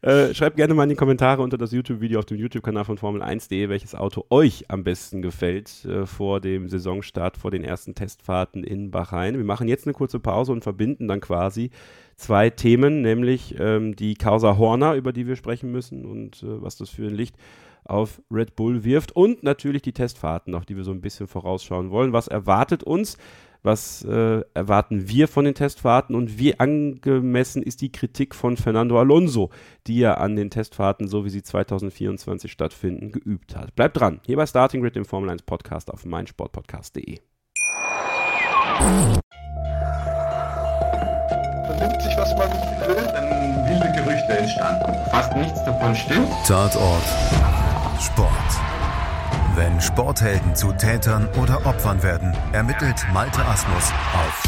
äh, 0.00 0.32
schreibt 0.32 0.56
gerne 0.56 0.72
mal 0.72 0.84
in 0.84 0.88
die 0.88 0.94
Kommentare 0.94 1.42
unter 1.42 1.58
das 1.58 1.70
YouTube-Video 1.70 2.18
auf 2.18 2.24
dem 2.24 2.38
YouTube-Kanal 2.38 2.84
von 2.84 2.96
Formel1.de, 2.96 3.68
welches 3.68 3.94
Auto 3.94 4.24
euch 4.30 4.70
am 4.70 4.84
besten 4.84 5.20
gefällt 5.20 5.84
äh, 5.84 6.06
vor 6.06 6.40
dem 6.40 6.68
Saisonstart, 6.70 7.36
vor 7.36 7.50
den 7.50 7.62
ersten 7.62 7.94
Testfahrten 7.94 8.64
in 8.64 8.90
Bahrain. 8.90 9.36
Wir 9.36 9.44
machen 9.44 9.68
jetzt 9.68 9.86
eine 9.86 9.92
kurze 9.92 10.18
Pause 10.18 10.52
und 10.52 10.62
verbinden 10.62 11.08
dann 11.08 11.20
quasi 11.20 11.70
zwei 12.16 12.48
Themen, 12.48 13.02
nämlich 13.02 13.54
ähm, 13.58 13.94
die 13.94 14.14
Causa 14.14 14.56
Horner, 14.56 14.94
über 14.94 15.12
die 15.12 15.26
wir 15.26 15.36
sprechen 15.36 15.70
müssen 15.70 16.06
und 16.06 16.42
äh, 16.42 16.62
was 16.62 16.76
das 16.76 16.88
für 16.88 17.06
ein 17.06 17.14
Licht 17.14 17.36
auf 17.84 18.22
Red 18.30 18.56
Bull 18.56 18.84
wirft 18.84 19.12
und 19.12 19.42
natürlich 19.42 19.82
die 19.82 19.92
Testfahrten, 19.92 20.54
auf 20.54 20.64
die 20.64 20.76
wir 20.76 20.84
so 20.84 20.90
ein 20.90 21.00
bisschen 21.00 21.26
vorausschauen 21.26 21.90
wollen. 21.90 22.12
Was 22.12 22.28
erwartet 22.28 22.82
uns? 22.82 23.18
Was 23.62 24.04
äh, 24.04 24.42
erwarten 24.54 25.08
wir 25.08 25.28
von 25.28 25.44
den 25.44 25.54
Testfahrten 25.54 26.14
und 26.14 26.38
wie 26.38 26.58
angemessen 26.58 27.62
ist 27.62 27.80
die 27.80 27.92
Kritik 27.92 28.34
von 28.34 28.56
Fernando 28.56 28.98
Alonso, 28.98 29.50
die 29.86 30.00
er 30.00 30.20
an 30.20 30.36
den 30.36 30.50
Testfahrten, 30.50 31.08
so 31.08 31.24
wie 31.24 31.30
sie 31.30 31.42
2024 31.42 32.50
stattfinden, 32.50 33.10
geübt 33.12 33.56
hat? 33.56 33.74
Bleibt 33.74 33.98
dran, 33.98 34.20
hier 34.24 34.36
bei 34.36 34.46
Starting 34.46 34.82
Grid, 34.82 34.96
dem 34.96 35.04
Formel 35.04 35.30
1 35.30 35.42
Podcast 35.42 35.90
auf 35.90 36.04
meinsportpodcast.de. 36.04 37.18
Vernimmt 41.66 42.02
sich, 42.02 42.16
was 42.16 42.36
man 42.36 42.50
will, 42.86 42.96
dann 43.12 43.28
wilde 43.68 43.92
Gerüchte 43.92 44.38
entstanden. 44.38 44.92
Fast 45.10 45.36
nichts 45.36 45.64
davon 45.64 45.94
stimmt. 45.94 46.28
Tatort 46.46 47.02
Sport. 48.00 48.47
Wenn 49.58 49.80
Sporthelden 49.80 50.54
zu 50.54 50.70
Tätern 50.70 51.28
oder 51.42 51.66
Opfern 51.66 52.00
werden, 52.04 52.32
ermittelt 52.52 53.04
Malte 53.12 53.44
Asmus 53.44 53.92
auf 54.14 54.44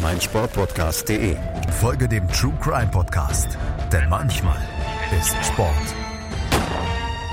meinsportpodcast.de. 0.00 1.34
Folge 1.80 2.06
dem 2.06 2.28
True 2.28 2.56
Crime 2.60 2.88
Podcast, 2.92 3.58
denn 3.92 4.08
manchmal 4.08 4.60
ist 5.18 5.34
Sport 5.44 5.74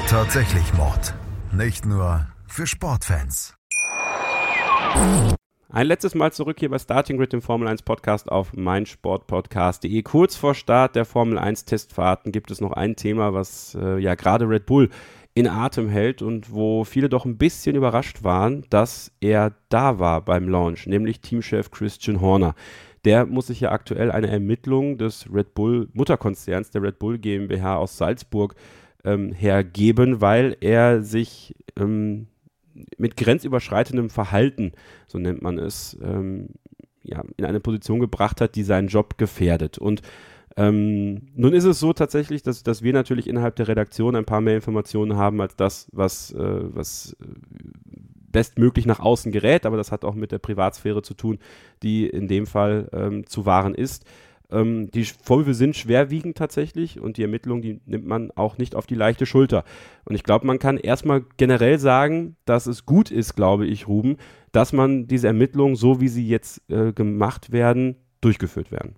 tatsächlich 0.07 0.73
Mord. 0.73 1.13
Nicht 1.51 1.85
nur 1.85 2.25
für 2.47 2.65
Sportfans. 2.65 3.55
Ein 5.69 5.85
letztes 5.85 6.15
Mal 6.15 6.31
zurück 6.31 6.57
hier 6.59 6.71
bei 6.71 6.79
Starting 6.79 7.17
Grid, 7.17 7.33
dem 7.33 7.41
Formel 7.43 7.67
1 7.67 7.83
Podcast 7.83 8.31
auf 8.31 8.53
meinsportpodcast.de. 8.53 10.01
Kurz 10.01 10.35
vor 10.35 10.55
Start 10.55 10.95
der 10.95 11.05
Formel 11.05 11.37
1 11.37 11.65
Testfahrten 11.65 12.31
gibt 12.31 12.49
es 12.49 12.61
noch 12.61 12.71
ein 12.71 12.95
Thema, 12.95 13.33
was 13.35 13.77
äh, 13.79 13.99
ja 13.99 14.15
gerade 14.15 14.49
Red 14.49 14.65
Bull 14.65 14.89
in 15.37 15.47
Atem 15.47 15.87
hält 15.87 16.23
und 16.23 16.51
wo 16.51 16.83
viele 16.83 17.09
doch 17.09 17.23
ein 17.23 17.37
bisschen 17.37 17.75
überrascht 17.75 18.23
waren, 18.23 18.65
dass 18.71 19.11
er 19.19 19.53
da 19.69 19.99
war 19.99 20.25
beim 20.25 20.49
Launch, 20.49 20.87
nämlich 20.87 21.21
Teamchef 21.21 21.69
Christian 21.69 22.21
Horner. 22.21 22.55
Der 23.05 23.27
muss 23.27 23.47
sich 23.47 23.59
ja 23.59 23.71
aktuell 23.71 24.11
eine 24.11 24.29
Ermittlung 24.29 24.97
des 24.97 25.31
Red 25.31 25.53
Bull 25.53 25.89
Mutterkonzerns, 25.93 26.71
der 26.71 26.81
Red 26.81 26.97
Bull 26.97 27.19
GmbH 27.19 27.77
aus 27.77 27.97
Salzburg, 27.97 28.55
ähm, 29.05 29.31
hergeben, 29.31 30.21
weil 30.21 30.57
er 30.59 31.03
sich 31.03 31.53
ähm, 31.79 32.25
mit 32.97 33.15
grenzüberschreitendem 33.15 34.09
Verhalten, 34.09 34.71
so 35.05 35.19
nennt 35.19 35.43
man 35.43 35.59
es, 35.59 35.95
ähm, 36.01 36.47
ja, 37.03 37.23
in 37.37 37.45
eine 37.45 37.59
Position 37.59 37.99
gebracht 37.99 38.41
hat, 38.41 38.55
die 38.55 38.63
seinen 38.63 38.87
Job 38.87 39.19
gefährdet. 39.19 39.77
Und 39.77 40.01
ähm, 40.57 41.27
nun 41.35 41.53
ist 41.53 41.65
es 41.65 41.79
so 41.79 41.93
tatsächlich, 41.93 42.41
dass, 42.41 42.63
dass 42.63 42.81
wir 42.81 42.91
natürlich 42.91 43.27
innerhalb 43.27 43.55
der 43.57 43.67
Redaktion 43.67 44.15
ein 44.15 44.25
paar 44.25 44.41
mehr 44.41 44.55
Informationen 44.55 45.15
haben 45.15 45.39
als 45.39 45.55
das, 45.55 45.87
was, 45.91 46.33
äh, 46.33 46.75
was 46.75 47.15
äh, 47.21 47.25
bestmöglich 48.31 48.87
nach 48.87 48.99
außen 48.99 49.31
gerät, 49.31 49.67
aber 49.67 49.77
das 49.77 49.91
hat 49.91 50.03
auch 50.03 50.15
mit 50.15 50.31
der 50.31 50.39
Privatsphäre 50.39 51.03
zu 51.03 51.13
tun, 51.13 51.37
die 51.83 52.07
in 52.07 52.27
dem 52.27 52.47
Fall 52.47 52.89
ähm, 52.91 53.27
zu 53.27 53.45
wahren 53.45 53.75
ist. 53.75 54.05
Ähm, 54.49 54.89
die 54.89 55.03
Vorwürfe 55.03 55.53
sind 55.53 55.75
schwerwiegend 55.75 56.37
tatsächlich 56.37 56.99
und 56.99 57.17
die 57.17 57.21
Ermittlung, 57.21 57.61
die 57.61 57.79
nimmt 57.85 58.07
man 58.07 58.31
auch 58.31 58.57
nicht 58.57 58.73
auf 58.73 58.87
die 58.87 58.95
leichte 58.95 59.27
Schulter. 59.27 59.63
Und 60.05 60.15
ich 60.15 60.23
glaube, 60.23 60.47
man 60.47 60.57
kann 60.57 60.77
erstmal 60.77 61.23
generell 61.37 61.77
sagen, 61.77 62.35
dass 62.45 62.65
es 62.65 62.87
gut 62.87 63.11
ist, 63.11 63.35
glaube 63.35 63.67
ich, 63.67 63.87
Ruben, 63.87 64.17
dass 64.51 64.73
man 64.73 65.05
diese 65.05 65.27
Ermittlungen, 65.27 65.75
so 65.75 66.01
wie 66.01 66.07
sie 66.07 66.27
jetzt 66.27 66.67
äh, 66.71 66.93
gemacht 66.93 67.51
werden, 67.51 67.97
durchgeführt 68.21 68.71
werden. 68.71 68.95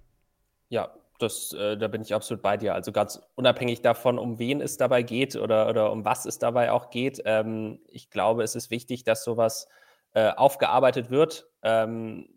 Ja, 0.69 0.89
das, 1.19 1.53
äh, 1.53 1.77
da 1.77 1.87
bin 1.87 2.01
ich 2.01 2.13
absolut 2.13 2.41
bei 2.41 2.57
dir. 2.57 2.73
Also 2.73 2.91
ganz 2.91 3.21
unabhängig 3.35 3.81
davon, 3.81 4.17
um 4.17 4.39
wen 4.39 4.61
es 4.61 4.77
dabei 4.77 5.03
geht 5.03 5.35
oder, 5.35 5.69
oder 5.69 5.91
um 5.91 6.05
was 6.05 6.25
es 6.25 6.39
dabei 6.39 6.71
auch 6.71 6.89
geht. 6.89 7.21
Ähm, 7.25 7.79
ich 7.87 8.09
glaube, 8.09 8.43
es 8.43 8.55
ist 8.55 8.71
wichtig, 8.71 9.03
dass 9.03 9.23
sowas 9.23 9.67
äh, 10.13 10.31
aufgearbeitet 10.31 11.09
wird, 11.11 11.47
ähm, 11.63 12.27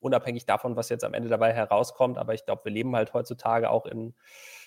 unabhängig 0.00 0.46
davon, 0.46 0.76
was 0.76 0.88
jetzt 0.88 1.04
am 1.04 1.14
Ende 1.14 1.28
dabei 1.28 1.52
herauskommt. 1.52 2.18
Aber 2.18 2.34
ich 2.34 2.44
glaube, 2.44 2.64
wir 2.64 2.72
leben 2.72 2.94
halt 2.96 3.14
heutzutage 3.14 3.70
auch 3.70 3.86
in, 3.86 4.14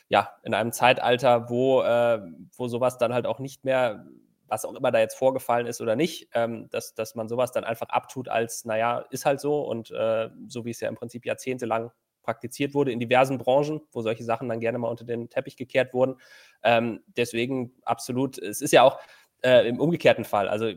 ja, 0.08 0.36
in 0.44 0.54
einem 0.54 0.72
Zeitalter, 0.72 1.50
wo, 1.50 1.82
äh, 1.82 2.20
wo 2.58 2.68
sowas 2.68 2.98
dann 2.98 3.14
halt 3.14 3.28
auch 3.28 3.40
nicht 3.40 3.64
mehr, 3.66 4.06
was 4.48 4.66
auch 4.66 4.74
immer 4.76 4.92
da 4.92 5.00
jetzt 5.00 5.18
vorgefallen 5.18 5.68
ist 5.68 5.82
oder 5.82 5.96
nicht, 5.96 6.30
ähm, 6.34 6.70
dass, 6.70 6.94
dass 6.94 7.16
man 7.16 7.28
sowas 7.28 7.52
dann 7.52 7.64
einfach 7.64 7.90
abtut 7.90 8.30
als, 8.30 8.66
naja, 8.66 9.06
ist 9.10 9.26
halt 9.26 9.40
so 9.40 9.62
und 9.62 9.92
äh, 9.92 10.30
so 10.48 10.66
wie 10.66 10.72
es 10.72 10.80
ja 10.80 10.88
im 10.90 10.96
Prinzip 10.96 11.26
jahrzehntelang 11.26 11.92
praktiziert 12.26 12.74
wurde 12.74 12.92
in 12.92 13.00
diversen 13.00 13.38
Branchen, 13.38 13.82
wo 13.92 14.02
solche 14.02 14.24
Sachen 14.24 14.50
dann 14.50 14.60
gerne 14.60 14.78
mal 14.78 14.90
unter 14.90 15.06
den 15.06 15.30
Teppich 15.30 15.56
gekehrt 15.56 15.94
wurden. 15.94 16.16
Ähm, 16.64 17.02
deswegen 17.16 17.72
absolut, 17.84 18.38
es 18.38 18.62
ist 18.62 18.74
ja 18.74 18.84
auch 18.84 19.00
äh, 19.42 19.68
im 19.68 19.80
umgekehrten 19.80 20.26
Fall. 20.26 20.50
Also 20.50 20.72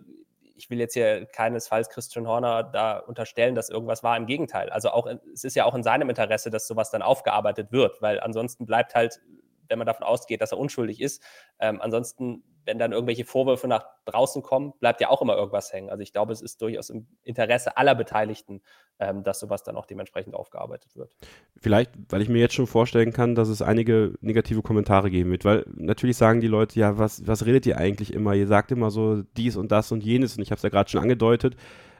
ich 0.55 0.69
will 0.71 0.79
jetzt 0.79 0.95
hier 0.95 1.27
keinesfalls 1.27 1.89
Christian 1.89 2.27
Horner 2.27 2.65
da 2.65 2.99
unterstellen, 2.99 3.55
dass 3.55 3.71
irgendwas 3.71 4.03
war. 4.03 4.17
Im 4.17 4.27
Gegenteil. 4.27 4.71
Also 4.71 4.91
auch, 4.91 5.09
es 5.33 5.45
ist 5.45 5.57
ja 5.57 5.65
auch 5.65 5.75
in 5.75 5.83
seinem 5.83 6.09
Interesse, 6.11 6.51
dass 6.51 6.67
sowas 6.67 6.91
dann 6.91 7.01
aufgearbeitet 7.01 7.73
wird, 7.73 8.03
weil 8.03 8.21
ansonsten 8.21 8.67
bleibt 8.67 8.95
halt, 8.95 9.21
wenn 9.69 9.79
man 9.79 9.87
davon 9.87 10.05
ausgeht, 10.05 10.41
dass 10.41 10.53
er 10.53 10.59
unschuldig 10.59 11.01
ist, 11.01 11.23
ähm, 11.61 11.81
ansonsten 11.81 12.43
wenn 12.69 12.79
dann 12.79 12.93
irgendwelche 12.93 13.25
Vorwürfe 13.25 13.67
nach 13.67 13.87
draußen 14.05 14.43
kommen, 14.43 14.75
bleibt 14.79 15.01
ja 15.01 15.09
auch 15.09 15.23
immer 15.23 15.35
irgendwas 15.37 15.73
hängen. 15.73 15.89
Also 15.89 16.03
ich 16.03 16.13
glaube, 16.13 16.35
es 16.35 16.43
ist 16.43 16.61
durchaus 16.61 16.91
im 16.91 17.07
Interesse 17.23 17.79
aller 17.79 17.95
Beteiligten, 17.95 18.61
ähm, 18.99 19.25
dass 19.25 19.41
sowas 19.41 19.63
dann 19.63 19.75
auch 19.77 19.87
dementsprechend 19.87 20.35
aufgearbeitet 20.35 20.95
wird. 20.95 21.11
Vielleicht, 21.57 21.93
weil 22.11 22.21
ich 22.21 22.29
mir 22.29 22.41
jetzt 22.41 22.55
schon 22.55 22.67
vorstellen 22.67 23.13
kann, 23.15 23.35
dass 23.35 23.49
es 23.49 23.63
einige 23.63 24.13
negative 24.21 24.61
Kommentare 24.61 25.11
geben 25.11 25.31
wird, 25.31 25.47
weil 25.47 25.65
natürlich 25.75 26.19
sagen 26.19 26.43
die 26.43 26.47
Leute, 26.47 26.79
ja, 26.79 26.99
was, 26.99 27.27
was 27.27 27.47
redet 27.47 27.65
ihr 27.65 27.79
eigentlich 27.79 28.13
immer? 28.13 28.35
Ihr 28.35 28.47
sagt 28.47 28.71
immer 28.71 28.91
so 28.91 29.23
dies 29.39 29.57
und 29.57 29.73
das 29.73 29.91
und 29.91 30.05
jenes 30.05 30.37
und 30.37 30.43
ich 30.43 30.51
habe 30.51 30.59
es 30.59 30.63
ja 30.63 30.69
gerade 30.69 30.91
schon 30.91 31.01
angedeutet. 31.01 31.57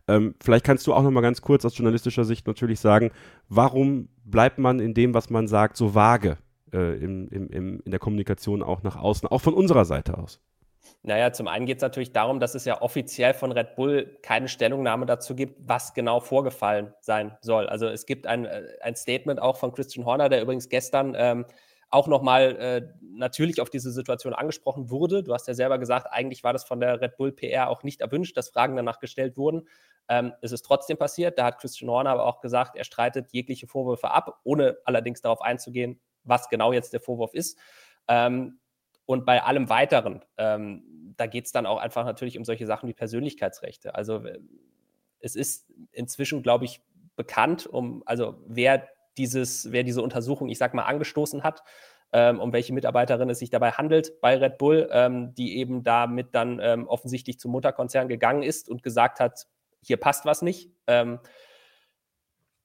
Ähm, 0.07 0.35
vielleicht 0.43 0.67
kannst 0.67 0.87
du 0.87 0.93
auch 0.93 1.03
noch 1.03 1.11
mal 1.11 1.23
ganz 1.23 1.41
kurz 1.41 1.65
aus 1.65 1.79
journalistischer 1.79 2.25
Sicht 2.25 2.47
natürlich 2.47 2.81
sagen, 2.81 3.11
warum 3.49 4.11
bleibt 4.25 4.59
man 4.59 4.81
in 4.81 4.93
dem, 4.93 5.15
was 5.15 5.31
man 5.31 5.49
sagt, 5.49 5.79
so 5.79 5.95
vage 5.95 6.37
äh, 6.73 6.97
im, 6.99 7.29
im, 7.29 7.81
in 7.81 7.91
der 7.91 8.01
Kommunikation 8.01 8.63
auch 8.63 8.83
nach 8.83 8.97
außen, 8.97 9.29
auch 9.29 9.41
von 9.41 9.55
unserer 9.55 9.85
Seite 9.85 10.19
aus? 10.19 10.41
Naja, 11.03 11.33
zum 11.33 11.49
einen 11.49 11.67
geht 11.67 11.79
es 11.79 11.83
natürlich 11.83 12.13
darum, 12.13 12.41
dass 12.41 12.55
es 12.55 12.65
ja 12.65 12.83
offiziell 12.83 13.35
von 13.35 13.53
Red 13.53 13.77
Bull 13.77 14.19
keine 14.23 14.49
Stellungnahme 14.49 15.07
dazu 15.07 15.35
gibt, 15.35 15.57
was 15.69 15.95
genau 15.95 16.21
vorgefallen 16.21 16.95
sein 17.01 17.37
soll. 17.41 17.69
Also 17.69 17.87
es 17.87 18.07
gibt 18.07 18.27
ein, 18.27 18.45
äh, 18.45 18.65
ein 18.83 18.97
Statement 18.97 19.41
auch 19.41 19.57
von 19.57 19.73
Christian 19.73 20.05
Horner, 20.07 20.29
der 20.29 20.43
übrigens 20.43 20.69
gestern 20.69 21.15
ähm, 21.17 21.47
auch 21.91 22.07
nochmal 22.07 22.57
äh, 22.57 22.89
natürlich 23.01 23.61
auf 23.61 23.71
diese 23.71 23.91
Situation 23.91 24.35
angesprochen 24.35 24.91
wurde. 24.91 25.23
Du 25.23 25.33
hast 25.33 25.49
ja 25.49 25.55
selber 25.55 25.79
gesagt, 25.79 26.09
eigentlich 26.11 26.45
war 26.45 26.53
das 26.53 26.65
von 26.65 26.81
der 26.81 27.01
Red 27.01 27.17
Bull 27.17 27.33
PR 27.33 27.71
auch 27.71 27.83
nicht 27.83 28.01
erwünscht, 28.01 28.37
dass 28.37 28.51
Fragen 28.51 28.77
danach 28.77 28.99
gestellt 28.99 29.37
wurden. 29.37 29.67
Ähm, 30.09 30.33
es 30.43 30.53
ist 30.53 30.63
trotzdem 30.63 30.99
passiert. 30.99 31.39
Da 31.39 31.45
hat 31.45 31.59
Christian 31.59 31.91
Horner 31.91 32.11
aber 32.11 32.27
auch 32.27 32.41
gesagt, 32.41 32.77
er 32.77 32.85
streitet 32.85 33.33
jegliche 33.33 33.67
Vorwürfe 33.67 34.11
ab, 34.11 34.41
ohne 34.45 34.79
allerdings 34.85 35.23
darauf 35.23 35.41
einzugehen, 35.41 36.01
was 36.25 36.49
genau 36.49 36.73
jetzt 36.73 36.93
der 36.93 37.01
Vorwurf 37.01 37.33
ist. 37.35 37.59
Ähm, 38.07 38.59
und 39.09 39.25
bei 39.25 39.43
allem 39.43 39.71
Weiteren, 39.71 40.23
ähm, 40.37 41.15
da 41.17 41.27
geht 41.27 41.47
es 41.47 41.53
dann 41.53 41.65
auch 41.65 41.79
einfach 41.79 42.05
natürlich 42.05 42.37
um 42.37 42.45
solche 42.45 42.67
Sachen 42.67 42.91
wie 42.91 42.93
Persönlichkeitsrechte. 42.93 43.95
Also 43.95 44.23
äh, 44.23 44.39
es 45.19 45.35
ist 45.35 45.67
inzwischen, 45.93 46.43
glaube 46.43 46.67
ich, 46.67 46.83
bekannt, 47.17 47.67
um, 47.67 48.03
also 48.05 48.45
wer 48.47 48.87
dieses, 49.17 49.73
wer 49.73 49.83
diese 49.83 50.03
Untersuchung, 50.03 50.51
ich 50.51 50.59
sag 50.59 50.75
mal, 50.75 50.83
angestoßen 50.83 51.43
hat, 51.43 51.63
ähm, 52.13 52.39
um 52.39 52.53
welche 52.53 52.75
Mitarbeiterin 52.75 53.31
es 53.31 53.39
sich 53.39 53.49
dabei 53.49 53.71
handelt 53.71 54.21
bei 54.21 54.37
Red 54.37 54.59
Bull, 54.59 54.91
ähm, 54.93 55.35
die 55.35 55.57
eben 55.57 55.83
damit 55.83 56.35
dann 56.35 56.61
ähm, 56.63 56.87
offensichtlich 56.87 57.41
zum 57.41 57.53
Mutterkonzern 57.53 58.09
gegangen 58.09 58.43
ist 58.43 58.69
und 58.69 58.83
gesagt 58.83 59.21
hat, 59.21 59.47
hier 59.81 59.97
passt 59.97 60.27
was 60.27 60.43
nicht. 60.43 60.71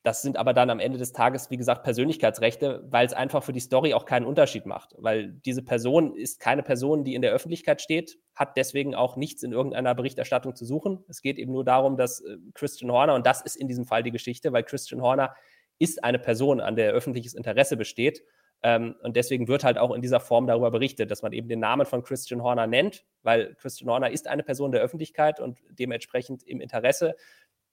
Das 0.04 0.22
sind 0.22 0.36
aber 0.36 0.54
dann 0.54 0.70
am 0.70 0.82
Ende 0.82 0.98
des 0.98 1.14
Tages, 1.14 1.50
wie 1.50 1.56
gesagt, 1.56 1.84
Persönlichkeitsrechte, 1.84 2.84
weil 2.90 3.06
es 3.06 3.14
einfach 3.14 3.42
für 3.42 3.54
die 3.54 3.62
Story 3.62 3.94
auch 3.94 4.04
keinen 4.04 4.26
Unterschied 4.26 4.66
macht. 4.66 4.94
Weil 4.98 5.30
diese 5.46 5.64
Person 5.64 6.18
ist 6.18 6.42
keine 6.42 6.62
Person, 6.62 7.06
die 7.06 7.16
in 7.16 7.22
der 7.22 7.32
Öffentlichkeit 7.32 7.82
steht, 7.82 8.18
hat 8.36 8.58
deswegen 8.58 8.96
auch 8.96 9.16
nichts 9.16 9.44
in 9.44 9.54
irgendeiner 9.54 9.96
Berichterstattung 9.96 10.56
zu 10.56 10.66
suchen. 10.66 11.06
Es 11.08 11.22
geht 11.22 11.38
eben 11.38 11.54
nur 11.54 11.64
darum, 11.64 11.96
dass 11.96 12.20
äh, 12.20 12.36
Christian 12.54 12.92
Horner, 12.92 13.16
und 13.16 13.26
das 13.26 13.42
ist 13.42 13.56
in 13.56 13.70
diesem 13.70 13.86
Fall 13.86 14.04
die 14.04 14.12
Geschichte, 14.12 14.52
weil 14.52 14.64
Christian 14.64 15.02
Horner 15.02 15.34
ist 15.80 16.04
eine 16.04 16.20
Person, 16.20 16.60
an 16.60 16.76
der 16.76 16.92
öffentliches 16.92 17.34
Interesse 17.34 17.78
besteht. 17.78 18.24
Ähm, 18.62 18.96
und 19.04 19.16
deswegen 19.16 19.48
wird 19.48 19.64
halt 19.64 19.78
auch 19.78 19.94
in 19.96 20.02
dieser 20.02 20.20
Form 20.20 20.48
darüber 20.48 20.70
berichtet, 20.70 21.12
dass 21.12 21.22
man 21.22 21.32
eben 21.32 21.48
den 21.48 21.60
Namen 21.60 21.86
von 21.86 22.04
Christian 22.04 22.44
Horner 22.44 22.68
nennt, 22.68 23.06
weil 23.22 23.56
Christian 23.56 23.90
Horner 23.90 24.12
ist 24.12 24.28
eine 24.28 24.44
Person 24.44 24.74
der 24.74 24.82
Öffentlichkeit 24.82 25.40
und 25.40 25.60
dementsprechend 25.70 26.44
im 26.44 26.60
Interesse. 26.60 27.16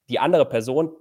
Die 0.09 0.20
andere 0.20 0.47
Person 0.47 0.97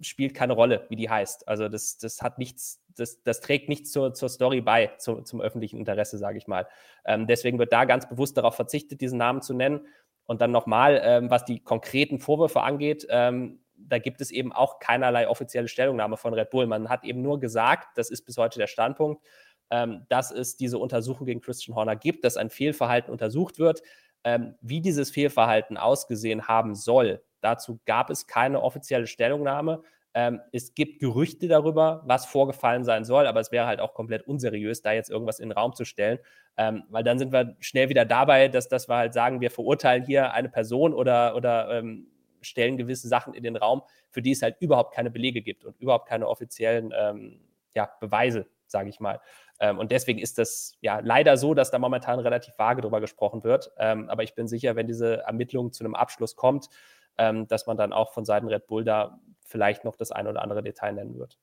spielt 0.00 0.34
keine 0.34 0.54
Rolle, 0.54 0.86
wie 0.88 0.96
die 0.96 1.10
heißt. 1.10 1.48
Also 1.48 1.68
das, 1.68 1.98
das 1.98 2.22
hat 2.22 2.38
nichts, 2.38 2.82
das, 2.96 3.22
das 3.22 3.40
trägt 3.40 3.68
nichts 3.68 3.92
zur, 3.92 4.14
zur 4.14 4.28
Story 4.28 4.60
bei, 4.60 4.88
zu, 4.98 5.22
zum 5.22 5.40
öffentlichen 5.40 5.78
Interesse, 5.78 6.18
sage 6.18 6.38
ich 6.38 6.46
mal. 6.46 6.66
Ähm, 7.04 7.26
deswegen 7.26 7.58
wird 7.58 7.72
da 7.72 7.84
ganz 7.84 8.08
bewusst 8.08 8.36
darauf 8.36 8.56
verzichtet, 8.56 9.00
diesen 9.00 9.18
Namen 9.18 9.42
zu 9.42 9.54
nennen. 9.54 9.86
Und 10.24 10.40
dann 10.40 10.50
nochmal, 10.50 11.00
ähm, 11.04 11.30
was 11.30 11.44
die 11.44 11.60
konkreten 11.60 12.18
Vorwürfe 12.18 12.62
angeht, 12.62 13.06
ähm, 13.10 13.60
da 13.76 13.98
gibt 13.98 14.20
es 14.20 14.30
eben 14.30 14.52
auch 14.52 14.78
keinerlei 14.78 15.28
offizielle 15.28 15.68
Stellungnahme 15.68 16.16
von 16.16 16.34
Red 16.34 16.50
Bull. 16.50 16.66
Man 16.66 16.88
hat 16.88 17.04
eben 17.04 17.22
nur 17.22 17.38
gesagt, 17.38 17.96
das 17.96 18.10
ist 18.10 18.22
bis 18.22 18.38
heute 18.38 18.58
der 18.58 18.66
Standpunkt, 18.66 19.22
ähm, 19.70 20.06
dass 20.08 20.30
es 20.30 20.56
diese 20.56 20.78
Untersuchung 20.78 21.26
gegen 21.26 21.40
Christian 21.40 21.76
Horner 21.76 21.96
gibt, 21.96 22.24
dass 22.24 22.36
ein 22.36 22.50
Fehlverhalten 22.50 23.12
untersucht 23.12 23.58
wird. 23.58 23.82
Ähm, 24.24 24.56
wie 24.60 24.80
dieses 24.80 25.10
Fehlverhalten 25.10 25.76
ausgesehen 25.76 26.48
haben 26.48 26.74
soll, 26.74 27.22
Dazu 27.40 27.80
gab 27.86 28.10
es 28.10 28.26
keine 28.26 28.62
offizielle 28.62 29.06
Stellungnahme. 29.06 29.82
Ähm, 30.14 30.40
es 30.50 30.74
gibt 30.74 30.98
Gerüchte 30.98 31.46
darüber, 31.46 32.02
was 32.06 32.24
vorgefallen 32.24 32.84
sein 32.84 33.04
soll, 33.04 33.26
aber 33.26 33.40
es 33.40 33.52
wäre 33.52 33.66
halt 33.66 33.80
auch 33.80 33.92
komplett 33.92 34.26
unseriös, 34.26 34.80
da 34.80 34.92
jetzt 34.92 35.10
irgendwas 35.10 35.40
in 35.40 35.50
den 35.50 35.58
Raum 35.58 35.74
zu 35.74 35.84
stellen, 35.84 36.18
ähm, 36.56 36.84
weil 36.88 37.04
dann 37.04 37.18
sind 37.18 37.32
wir 37.32 37.54
schnell 37.60 37.90
wieder 37.90 38.06
dabei, 38.06 38.48
dass, 38.48 38.68
dass 38.68 38.88
wir 38.88 38.96
halt 38.96 39.12
sagen, 39.12 39.42
wir 39.42 39.50
verurteilen 39.50 40.04
hier 40.04 40.32
eine 40.32 40.48
Person 40.48 40.94
oder, 40.94 41.36
oder 41.36 41.70
ähm, 41.70 42.06
stellen 42.40 42.78
gewisse 42.78 43.08
Sachen 43.08 43.34
in 43.34 43.42
den 43.42 43.56
Raum, 43.56 43.82
für 44.10 44.22
die 44.22 44.30
es 44.30 44.40
halt 44.40 44.56
überhaupt 44.60 44.94
keine 44.94 45.10
Belege 45.10 45.42
gibt 45.42 45.66
und 45.66 45.78
überhaupt 45.80 46.08
keine 46.08 46.28
offiziellen 46.28 46.94
ähm, 46.96 47.40
ja, 47.74 47.90
Beweise, 48.00 48.46
sage 48.66 48.88
ich 48.88 49.00
mal. 49.00 49.20
Ähm, 49.60 49.78
und 49.78 49.90
deswegen 49.92 50.18
ist 50.18 50.38
das 50.38 50.76
ja 50.80 51.00
leider 51.00 51.36
so, 51.36 51.54
dass 51.54 51.70
da 51.70 51.78
momentan 51.78 52.18
relativ 52.18 52.58
vage 52.58 52.82
drüber 52.82 53.00
gesprochen 53.00 53.44
wird. 53.44 53.70
Ähm, 53.78 54.08
aber 54.08 54.22
ich 54.22 54.34
bin 54.34 54.48
sicher, 54.48 54.76
wenn 54.76 54.86
diese 54.86 55.22
Ermittlung 55.22 55.72
zu 55.72 55.84
einem 55.84 55.94
Abschluss 55.94 56.36
kommt, 56.36 56.68
dass 57.16 57.66
man 57.66 57.76
dann 57.76 57.92
auch 57.92 58.12
von 58.12 58.24
Seiten 58.24 58.48
Red 58.48 58.66
Bull 58.66 58.84
da 58.84 59.18
vielleicht 59.44 59.84
noch 59.84 59.96
das 59.96 60.12
ein 60.12 60.26
oder 60.26 60.42
andere 60.42 60.62
Detail 60.62 60.92
nennen 60.92 61.18
wird. 61.18 61.38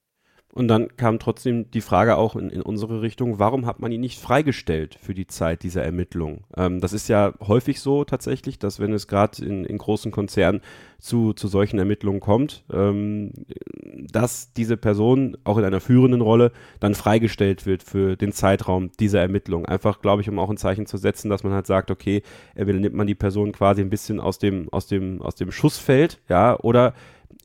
Und 0.55 0.67
dann 0.67 0.95
kam 0.97 1.17
trotzdem 1.17 1.71
die 1.71 1.81
Frage 1.81 2.15
auch 2.15 2.35
in, 2.35 2.51
in 2.51 2.61
unsere 2.61 3.01
Richtung, 3.01 3.39
warum 3.39 3.65
hat 3.65 3.79
man 3.79 3.91
ihn 3.91 4.01
nicht 4.01 4.19
freigestellt 4.19 4.99
für 5.01 5.15
die 5.15 5.25
Zeit 5.25 5.63
dieser 5.63 5.83
Ermittlung? 5.83 6.41
Ähm, 6.55 6.79
das 6.79 6.93
ist 6.93 7.09
ja 7.09 7.33
häufig 7.41 7.79
so 7.79 8.03
tatsächlich, 8.03 8.59
dass 8.59 8.79
wenn 8.79 8.93
es 8.93 9.07
gerade 9.07 9.43
in, 9.43 9.65
in, 9.65 9.79
großen 9.79 10.11
Konzernen 10.11 10.61
zu, 10.99 11.33
zu 11.33 11.47
solchen 11.47 11.79
Ermittlungen 11.79 12.19
kommt, 12.19 12.65
ähm, 12.71 13.31
dass 14.11 14.53
diese 14.53 14.77
Person 14.77 15.37
auch 15.43 15.57
in 15.57 15.65
einer 15.65 15.81
führenden 15.81 16.21
Rolle 16.21 16.51
dann 16.79 16.93
freigestellt 16.93 17.65
wird 17.65 17.81
für 17.81 18.15
den 18.15 18.31
Zeitraum 18.31 18.91
dieser 18.99 19.21
Ermittlung. 19.21 19.65
Einfach, 19.65 20.01
glaube 20.01 20.21
ich, 20.21 20.29
um 20.29 20.37
auch 20.37 20.51
ein 20.51 20.57
Zeichen 20.57 20.85
zu 20.85 20.97
setzen, 20.97 21.31
dass 21.31 21.43
man 21.43 21.53
halt 21.53 21.65
sagt, 21.65 21.89
okay, 21.89 22.21
entweder 22.53 22.79
nimmt 22.79 22.95
man 22.95 23.07
die 23.07 23.15
Person 23.15 23.53
quasi 23.53 23.81
ein 23.81 23.89
bisschen 23.89 24.19
aus 24.19 24.37
dem, 24.37 24.69
aus 24.71 24.85
dem, 24.85 25.19
aus 25.19 25.33
dem 25.33 25.51
Schussfeld, 25.51 26.21
ja, 26.29 26.59
oder 26.59 26.93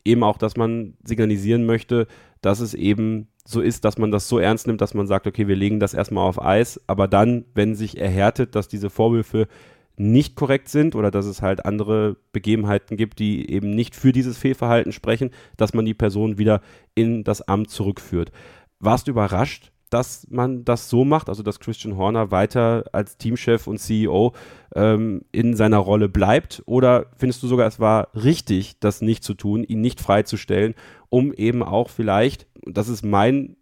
eben 0.04 0.22
auch, 0.22 0.38
dass 0.38 0.56
man 0.56 0.94
signalisieren 1.04 1.66
möchte, 1.66 2.06
dass 2.40 2.60
es 2.60 2.74
eben 2.74 3.28
so 3.44 3.60
ist, 3.60 3.84
dass 3.84 3.98
man 3.98 4.10
das 4.10 4.28
so 4.28 4.38
ernst 4.38 4.66
nimmt, 4.66 4.80
dass 4.80 4.94
man 4.94 5.06
sagt, 5.06 5.26
okay, 5.26 5.48
wir 5.48 5.56
legen 5.56 5.80
das 5.80 5.94
erstmal 5.94 6.28
auf 6.28 6.42
Eis, 6.42 6.80
aber 6.86 7.08
dann, 7.08 7.44
wenn 7.54 7.74
sich 7.74 7.98
erhärtet, 7.98 8.54
dass 8.54 8.68
diese 8.68 8.90
Vorwürfe 8.90 9.48
nicht 9.96 10.36
korrekt 10.36 10.68
sind 10.68 10.94
oder 10.94 11.10
dass 11.10 11.26
es 11.26 11.42
halt 11.42 11.64
andere 11.64 12.16
Begebenheiten 12.32 12.96
gibt, 12.96 13.18
die 13.18 13.50
eben 13.50 13.70
nicht 13.70 13.96
für 13.96 14.12
dieses 14.12 14.38
Fehlverhalten 14.38 14.92
sprechen, 14.92 15.30
dass 15.56 15.74
man 15.74 15.84
die 15.84 15.94
Person 15.94 16.38
wieder 16.38 16.60
in 16.94 17.24
das 17.24 17.42
Amt 17.42 17.70
zurückführt. 17.70 18.30
Warst 18.78 19.06
du 19.06 19.10
überrascht, 19.10 19.72
dass 19.90 20.26
man 20.30 20.64
das 20.64 20.90
so 20.90 21.04
macht, 21.04 21.28
also 21.28 21.42
dass 21.42 21.60
Christian 21.60 21.96
Horner 21.96 22.30
weiter 22.30 22.84
als 22.92 23.16
Teamchef 23.16 23.66
und 23.66 23.78
CEO 23.78 24.34
ähm, 24.74 25.22
in 25.32 25.56
seiner 25.56 25.78
Rolle 25.78 26.08
bleibt? 26.08 26.62
Oder 26.66 27.06
findest 27.16 27.42
du 27.42 27.48
sogar, 27.48 27.66
es 27.66 27.80
war 27.80 28.08
richtig, 28.14 28.78
das 28.80 29.00
nicht 29.00 29.24
zu 29.24 29.34
tun, 29.34 29.64
ihn 29.64 29.80
nicht 29.80 30.00
freizustellen, 30.00 30.74
um 31.10 31.32
eben 31.32 31.62
auch 31.62 31.90
vielleicht, 31.90 32.46
das 32.64 32.88
ist 32.88 33.04
mein, 33.04 33.56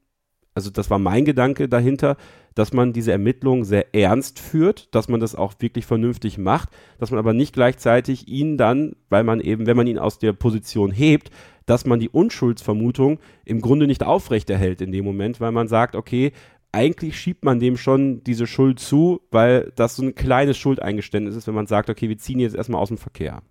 also 0.55 0.71
das 0.71 0.91
war 0.91 0.99
mein 0.99 1.25
Gedanke 1.25 1.69
dahinter, 1.69 2.17
dass 2.55 2.73
man 2.73 2.95
diese 2.95 3.13
Ermittlungen 3.13 3.65
sehr 3.65 3.95
ernst 3.95 4.39
führt, 4.39 4.95
dass 4.95 5.09
man 5.09 5.21
das 5.21 5.35
auch 5.35 5.55
wirklich 5.59 5.85
vernünftig 5.85 6.39
macht, 6.39 6.71
dass 6.99 7.11
man 7.11 7.19
aber 7.19 7.35
nicht 7.35 7.53
gleichzeitig 7.53 8.29
ihn 8.29 8.57
dann, 8.57 8.97
weil 9.11 9.25
man 9.25 9.41
eben, 9.41 9.67
wenn 9.67 9.77
man 9.77 9.87
ihn 9.87 9.99
aus 9.99 10.19
der 10.19 10.33
Position 10.33 10.91
hebt, 10.91 11.31
dass 11.67 11.85
man 11.85 12.01
die 12.01 12.09
Unschuldsvermutung 12.09 13.19
im 13.45 13.61
Grunde 13.61 13.87
nicht 13.87 14.03
aufrechterhält 14.05 14.81
in 14.81 14.93
dem 14.93 15.05
Moment, 15.05 15.41
weil 15.41 15.53
man 15.53 15.69
sagt, 15.69 15.95
okay, 15.95 16.33
eigentlich 16.73 17.19
schiebt 17.19 17.45
man 17.45 17.61
dem 17.61 17.77
schon 17.77 18.23
diese 18.25 18.47
Schuld 18.47 18.81
zu, 18.81 19.21
weil 19.31 19.73
das 19.77 19.97
so 19.97 20.03
ein 20.03 20.15
kleines 20.15 20.57
Schuldeingeständnis 20.57 21.37
ist, 21.37 21.47
wenn 21.47 21.55
man 21.55 21.67
sagt, 21.67 21.91
okay, 21.91 22.09
wir 22.09 22.19
ziehen 22.19 22.39
jetzt 22.39 22.57
erstmal 22.57 22.81
aus 22.81 22.89
dem 22.89 22.99
Verkehr. 22.99 23.43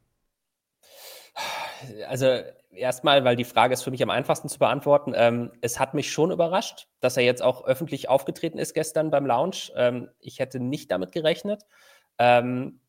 Also 2.07 2.39
erstmal, 2.75 3.23
weil 3.23 3.35
die 3.35 3.43
Frage 3.43 3.73
ist 3.73 3.83
für 3.83 3.91
mich 3.91 4.03
am 4.03 4.09
einfachsten 4.09 4.49
zu 4.49 4.59
beantworten. 4.59 5.13
Ähm, 5.15 5.51
es 5.61 5.79
hat 5.79 5.93
mich 5.93 6.11
schon 6.11 6.31
überrascht, 6.31 6.87
dass 6.99 7.17
er 7.17 7.23
jetzt 7.23 7.41
auch 7.41 7.65
öffentlich 7.65 8.09
aufgetreten 8.09 8.57
ist 8.57 8.73
gestern 8.73 9.11
beim 9.11 9.25
Lounge. 9.25 9.71
Ähm, 9.75 10.09
ich 10.19 10.39
hätte 10.39 10.59
nicht 10.59 10.91
damit 10.91 11.11
gerechnet. 11.11 11.63
Ähm, 12.19 12.79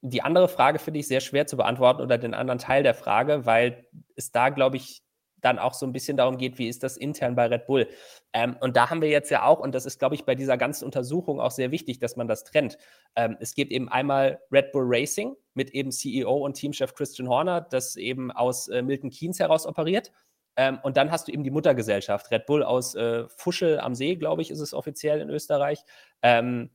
die 0.00 0.22
andere 0.22 0.48
Frage 0.48 0.78
finde 0.78 1.00
ich 1.00 1.08
sehr 1.08 1.20
schwer 1.20 1.46
zu 1.46 1.56
beantworten 1.56 2.02
oder 2.02 2.18
den 2.18 2.34
anderen 2.34 2.58
Teil 2.58 2.82
der 2.82 2.94
Frage, 2.94 3.46
weil 3.46 3.86
es 4.16 4.32
da, 4.32 4.48
glaube 4.48 4.76
ich, 4.76 5.02
dann 5.40 5.58
auch 5.58 5.74
so 5.74 5.84
ein 5.86 5.92
bisschen 5.92 6.16
darum 6.16 6.38
geht, 6.38 6.58
wie 6.58 6.68
ist 6.68 6.82
das 6.82 6.96
intern 6.96 7.34
bei 7.34 7.46
Red 7.46 7.66
Bull. 7.66 7.88
Ähm, 8.32 8.56
und 8.60 8.76
da 8.76 8.90
haben 8.90 9.02
wir 9.02 9.08
jetzt 9.08 9.30
ja 9.30 9.44
auch, 9.44 9.60
und 9.60 9.74
das 9.74 9.86
ist, 9.86 9.98
glaube 9.98 10.14
ich, 10.14 10.24
bei 10.24 10.34
dieser 10.34 10.56
ganzen 10.56 10.84
Untersuchung 10.84 11.40
auch 11.40 11.50
sehr 11.50 11.70
wichtig, 11.70 11.98
dass 11.98 12.16
man 12.16 12.28
das 12.28 12.44
trennt. 12.44 12.78
Ähm, 13.16 13.36
es 13.40 13.54
gibt 13.54 13.72
eben 13.72 13.88
einmal 13.88 14.40
Red 14.50 14.72
Bull 14.72 14.84
Racing, 14.86 15.36
mit 15.54 15.70
eben 15.70 15.90
CEO 15.90 16.36
und 16.36 16.54
Teamchef 16.54 16.94
Christian 16.94 17.28
Horner, 17.28 17.60
das 17.60 17.96
eben 17.96 18.30
aus 18.30 18.68
äh, 18.68 18.82
Milton 18.82 19.10
Keynes 19.10 19.38
heraus 19.38 19.66
operiert. 19.66 20.12
Ähm, 20.56 20.78
und 20.82 20.96
dann 20.96 21.10
hast 21.10 21.28
du 21.28 21.32
eben 21.32 21.44
die 21.44 21.50
Muttergesellschaft, 21.50 22.30
Red 22.30 22.46
Bull 22.46 22.62
aus 22.62 22.94
äh, 22.94 23.26
Fuschel 23.28 23.80
am 23.80 23.94
See, 23.94 24.16
glaube 24.16 24.42
ich, 24.42 24.50
ist 24.50 24.60
es 24.60 24.74
offiziell 24.74 25.20
in 25.20 25.30
Österreich. 25.30 25.80
Ähm, 26.22 26.70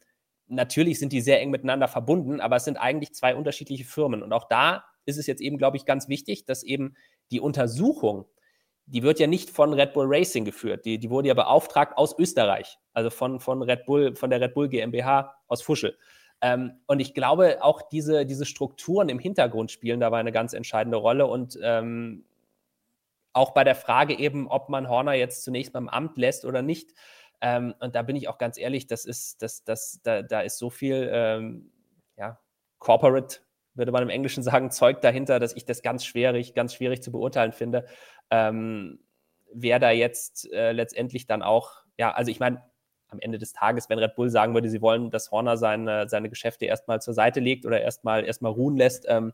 natürlich 0.47 0.99
sind 0.99 1.13
die 1.13 1.21
sehr 1.21 1.41
eng 1.41 1.51
miteinander 1.51 1.87
verbunden, 1.87 2.39
aber 2.39 2.55
es 2.55 2.63
sind 2.63 2.77
eigentlich 2.77 3.13
zwei 3.13 3.35
unterschiedliche 3.35 3.85
Firmen. 3.85 4.23
Und 4.23 4.33
auch 4.33 4.47
da 4.47 4.83
ist 5.05 5.17
es 5.17 5.27
jetzt 5.27 5.41
eben, 5.41 5.57
glaube 5.57 5.77
ich, 5.77 5.85
ganz 5.85 6.07
wichtig, 6.07 6.45
dass 6.45 6.63
eben 6.63 6.95
die 7.31 7.39
Untersuchung, 7.39 8.25
die 8.85 9.03
wird 9.03 9.19
ja 9.19 9.27
nicht 9.27 9.49
von 9.49 9.73
Red 9.73 9.93
Bull 9.93 10.05
Racing 10.07 10.45
geführt, 10.45 10.85
die, 10.85 10.97
die 10.97 11.09
wurde 11.09 11.27
ja 11.27 11.33
beauftragt 11.33 11.97
aus 11.97 12.17
Österreich, 12.17 12.77
also 12.93 13.09
von, 13.09 13.39
von 13.39 13.61
Red 13.61 13.85
Bull, 13.85 14.15
von 14.15 14.29
der 14.29 14.41
Red 14.41 14.53
Bull 14.53 14.69
GmbH 14.69 15.35
aus 15.47 15.61
Fuschel. 15.61 15.97
Ähm, 16.41 16.79
und 16.85 16.99
ich 16.99 17.13
glaube, 17.13 17.63
auch 17.63 17.81
diese, 17.81 18.25
diese 18.25 18.45
Strukturen 18.45 19.09
im 19.09 19.19
Hintergrund 19.19 19.71
spielen 19.71 19.99
dabei 19.99 20.19
eine 20.19 20.31
ganz 20.31 20.53
entscheidende 20.53 20.97
Rolle. 20.97 21.27
Und 21.27 21.57
ähm, 21.61 22.25
auch 23.33 23.51
bei 23.51 23.63
der 23.63 23.75
Frage 23.75 24.17
eben, 24.17 24.47
ob 24.47 24.69
man 24.69 24.89
Horner 24.89 25.13
jetzt 25.13 25.43
zunächst 25.43 25.73
beim 25.73 25.89
Amt 25.89 26.17
lässt 26.17 26.45
oder 26.45 26.61
nicht. 26.61 26.93
Ähm, 27.41 27.75
und 27.79 27.95
da 27.95 28.01
bin 28.01 28.15
ich 28.15 28.27
auch 28.27 28.37
ganz 28.37 28.57
ehrlich, 28.57 28.87
das 28.87 29.05
ist, 29.05 29.41
das, 29.41 29.63
das, 29.63 30.01
da, 30.03 30.23
da 30.23 30.41
ist 30.41 30.57
so 30.57 30.69
viel 30.69 31.09
ähm, 31.11 31.71
ja, 32.17 32.39
Corporate, 32.79 33.39
würde 33.75 33.91
man 33.91 34.03
im 34.03 34.09
Englischen 34.09 34.41
sagen, 34.43 34.71
Zeug 34.71 35.01
dahinter, 35.01 35.39
dass 35.39 35.55
ich 35.55 35.65
das 35.65 35.83
ganz 35.83 36.03
schwierig, 36.03 36.55
ganz 36.55 36.73
schwierig 36.73 37.03
zu 37.03 37.11
beurteilen 37.11 37.51
finde. 37.51 37.85
Ähm, 38.31 38.99
wer 39.53 39.79
da 39.79 39.91
jetzt 39.91 40.51
äh, 40.51 40.71
letztendlich 40.71 41.27
dann 41.27 41.43
auch, 41.43 41.83
ja, 41.97 42.11
also 42.11 42.31
ich 42.31 42.39
meine, 42.39 42.63
am 43.09 43.19
Ende 43.19 43.37
des 43.37 43.53
Tages, 43.53 43.89
wenn 43.89 43.99
Red 43.99 44.15
Bull 44.15 44.29
sagen 44.29 44.53
würde, 44.53 44.69
sie 44.69 44.81
wollen, 44.81 45.11
dass 45.11 45.31
Horner 45.31 45.57
seine, 45.57 46.09
seine 46.09 46.29
Geschäfte 46.29 46.65
erstmal 46.65 47.01
zur 47.01 47.13
Seite 47.13 47.39
legt 47.39 47.65
oder 47.65 47.81
erstmal 47.81 48.25
erstmal 48.25 48.51
ruhen 48.51 48.77
lässt, 48.77 49.05
ähm, 49.07 49.33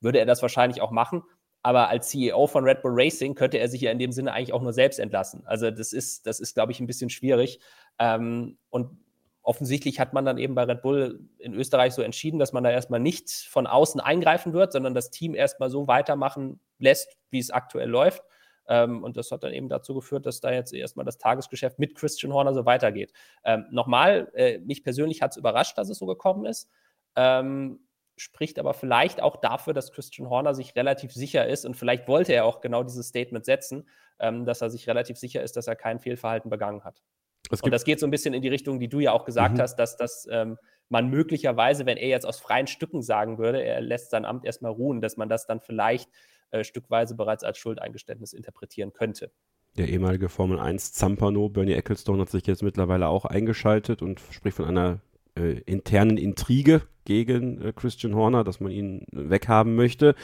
würde 0.00 0.18
er 0.18 0.26
das 0.26 0.42
wahrscheinlich 0.42 0.80
auch 0.80 0.90
machen. 0.90 1.22
Aber 1.62 1.88
als 1.88 2.08
CEO 2.08 2.48
von 2.48 2.64
Red 2.64 2.82
Bull 2.82 2.92
Racing 2.94 3.36
könnte 3.36 3.58
er 3.58 3.68
sich 3.68 3.80
ja 3.82 3.92
in 3.92 3.98
dem 4.00 4.10
Sinne 4.10 4.32
eigentlich 4.32 4.52
auch 4.52 4.62
nur 4.62 4.72
selbst 4.72 4.98
entlassen. 4.98 5.42
Also 5.46 5.70
das 5.70 5.92
ist, 5.92 6.26
das 6.26 6.40
ist, 6.40 6.54
glaube 6.54 6.72
ich, 6.72 6.80
ein 6.80 6.88
bisschen 6.88 7.08
schwierig. 7.08 7.60
Ähm, 8.00 8.58
und 8.68 8.98
offensichtlich 9.42 10.00
hat 10.00 10.12
man 10.12 10.24
dann 10.24 10.38
eben 10.38 10.56
bei 10.56 10.64
Red 10.64 10.82
Bull 10.82 11.28
in 11.38 11.54
Österreich 11.54 11.94
so 11.94 12.02
entschieden, 12.02 12.40
dass 12.40 12.52
man 12.52 12.64
da 12.64 12.70
erstmal 12.70 13.00
nicht 13.00 13.30
von 13.30 13.68
außen 13.68 14.00
eingreifen 14.00 14.52
wird, 14.52 14.72
sondern 14.72 14.94
das 14.94 15.10
Team 15.10 15.34
erstmal 15.34 15.70
so 15.70 15.86
weitermachen 15.86 16.60
lässt, 16.78 17.16
wie 17.30 17.38
es 17.38 17.50
aktuell 17.50 17.88
läuft. 17.88 18.22
Ähm, 18.68 19.02
und 19.02 19.16
das 19.16 19.30
hat 19.30 19.42
dann 19.42 19.52
eben 19.52 19.68
dazu 19.68 19.94
geführt, 19.94 20.26
dass 20.26 20.40
da 20.40 20.52
jetzt 20.52 20.72
erstmal 20.72 21.04
das 21.04 21.18
Tagesgeschäft 21.18 21.78
mit 21.78 21.94
Christian 21.94 22.32
Horner 22.32 22.54
so 22.54 22.64
weitergeht. 22.64 23.12
Ähm, 23.44 23.66
nochmal, 23.70 24.30
äh, 24.34 24.58
mich 24.58 24.84
persönlich 24.84 25.22
hat 25.22 25.32
es 25.32 25.36
überrascht, 25.36 25.76
dass 25.78 25.88
es 25.88 25.98
so 25.98 26.06
gekommen 26.06 26.46
ist. 26.46 26.70
Ähm, 27.16 27.80
spricht 28.16 28.58
aber 28.58 28.74
vielleicht 28.74 29.20
auch 29.22 29.36
dafür, 29.36 29.72
dass 29.72 29.92
Christian 29.92 30.28
Horner 30.28 30.54
sich 30.54 30.76
relativ 30.76 31.12
sicher 31.12 31.46
ist 31.46 31.64
und 31.64 31.76
vielleicht 31.76 32.08
wollte 32.08 32.32
er 32.32 32.44
auch 32.44 32.60
genau 32.60 32.82
dieses 32.82 33.08
Statement 33.08 33.44
setzen, 33.44 33.88
ähm, 34.18 34.44
dass 34.44 34.60
er 34.60 34.70
sich 34.70 34.86
relativ 34.86 35.16
sicher 35.16 35.42
ist, 35.42 35.56
dass 35.56 35.66
er 35.66 35.76
kein 35.76 35.98
Fehlverhalten 35.98 36.50
begangen 36.50 36.84
hat. 36.84 37.02
und 37.50 37.70
das 37.72 37.84
geht 37.84 38.00
so 38.00 38.06
ein 38.06 38.10
bisschen 38.10 38.34
in 38.34 38.42
die 38.42 38.48
Richtung, 38.48 38.78
die 38.78 38.88
du 38.88 39.00
ja 39.00 39.12
auch 39.12 39.24
gesagt 39.24 39.56
mhm. 39.56 39.60
hast, 39.62 39.76
dass, 39.76 39.96
dass 39.96 40.28
ähm, 40.30 40.58
man 40.88 41.08
möglicherweise, 41.08 41.86
wenn 41.86 41.96
er 41.96 42.08
jetzt 42.08 42.26
aus 42.26 42.38
freien 42.38 42.66
Stücken 42.66 43.02
sagen 43.02 43.38
würde, 43.38 43.62
er 43.62 43.80
lässt 43.80 44.10
sein 44.10 44.24
Amt 44.24 44.44
erstmal 44.44 44.72
ruhen, 44.72 45.00
dass 45.00 45.16
man 45.16 45.28
das 45.28 45.46
dann 45.46 45.60
vielleicht 45.60 46.08
äh, 46.52 46.64
stückweise 46.64 47.14
bereits 47.14 47.44
als 47.44 47.58
Schuldeingeständnis 47.58 48.32
interpretieren 48.32 48.92
könnte. 48.92 49.30
Der 49.76 49.88
ehemalige 49.88 50.28
Formel 50.28 50.58
1 50.58 50.92
Zampano, 50.92 51.48
Bernie 51.48 51.72
Ecclestone, 51.72 52.20
hat 52.20 52.30
sich 52.30 52.46
jetzt 52.46 52.62
mittlerweile 52.62 53.08
auch 53.08 53.24
eingeschaltet 53.24 54.02
und 54.02 54.20
spricht 54.30 54.56
von 54.56 54.66
einer 54.66 55.00
äh, 55.34 55.60
internen 55.60 56.18
Intrige 56.18 56.82
gegen 57.04 57.60
äh, 57.60 57.72
Christian 57.74 58.14
Horner, 58.14 58.44
dass 58.44 58.60
man 58.60 58.70
ihn 58.70 59.06
weghaben 59.10 59.74
möchte. 59.74 60.14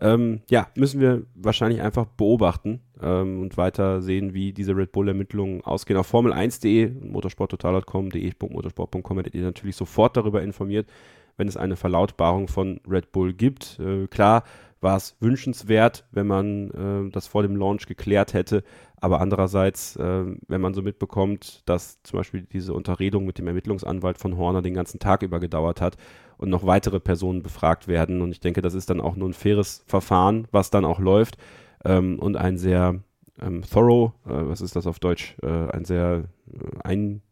Ähm, 0.00 0.40
ja, 0.50 0.66
müssen 0.74 1.00
wir 1.00 1.26
wahrscheinlich 1.34 1.80
einfach 1.80 2.06
beobachten 2.06 2.80
ähm, 3.00 3.40
und 3.40 3.56
weiter 3.56 4.02
sehen, 4.02 4.34
wie 4.34 4.52
diese 4.52 4.76
Red 4.76 4.90
Bull-Ermittlungen 4.90 5.62
ausgehen. 5.62 5.98
Auf 5.98 6.12
Formel1.de, 6.12 6.88
motorsporttotal.com, 6.88 8.10
de.motorsport.com 8.10 9.16
werdet 9.16 9.36
ihr 9.36 9.42
natürlich 9.42 9.76
sofort 9.76 10.16
darüber 10.16 10.42
informiert, 10.42 10.88
wenn 11.36 11.48
es 11.48 11.56
eine 11.56 11.76
Verlautbarung 11.76 12.48
von 12.48 12.80
Red 12.88 13.12
Bull 13.12 13.32
gibt. 13.32 13.78
Äh, 13.80 14.06
klar, 14.06 14.44
war 14.82 14.96
es 14.96 15.16
wünschenswert, 15.20 16.04
wenn 16.10 16.26
man 16.26 16.70
äh, 16.70 17.10
das 17.10 17.28
vor 17.28 17.42
dem 17.42 17.56
Launch 17.56 17.86
geklärt 17.86 18.34
hätte. 18.34 18.64
Aber 19.00 19.20
andererseits, 19.20 19.96
äh, 19.96 20.24
wenn 20.48 20.60
man 20.60 20.74
so 20.74 20.82
mitbekommt, 20.82 21.62
dass 21.66 22.02
zum 22.02 22.18
Beispiel 22.18 22.42
diese 22.42 22.74
Unterredung 22.74 23.24
mit 23.24 23.38
dem 23.38 23.46
Ermittlungsanwalt 23.46 24.18
von 24.18 24.36
Horner 24.36 24.62
den 24.62 24.74
ganzen 24.74 24.98
Tag 24.98 25.22
über 25.22 25.40
gedauert 25.40 25.80
hat 25.80 25.96
und 26.36 26.50
noch 26.50 26.66
weitere 26.66 27.00
Personen 27.00 27.42
befragt 27.42 27.88
werden. 27.88 28.20
Und 28.22 28.32
ich 28.32 28.40
denke, 28.40 28.62
das 28.62 28.74
ist 28.74 28.90
dann 28.90 29.00
auch 29.00 29.16
nur 29.16 29.28
ein 29.28 29.34
faires 29.34 29.84
Verfahren, 29.86 30.48
was 30.50 30.70
dann 30.70 30.84
auch 30.84 30.98
läuft. 30.98 31.36
Ähm, 31.84 32.18
und 32.18 32.36
ein 32.36 32.58
sehr 32.58 33.00
ähm, 33.40 33.62
thorough, 33.62 34.12
äh, 34.26 34.30
was 34.30 34.60
ist 34.60 34.76
das 34.76 34.86
auf 34.86 34.98
Deutsch? 34.98 35.36
Äh, 35.42 35.70
ein 35.70 35.84
sehr 35.84 36.24
äh, 36.52 36.78
ein, 36.84 37.22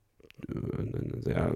äh, 0.48 1.20
sehr 1.20 1.53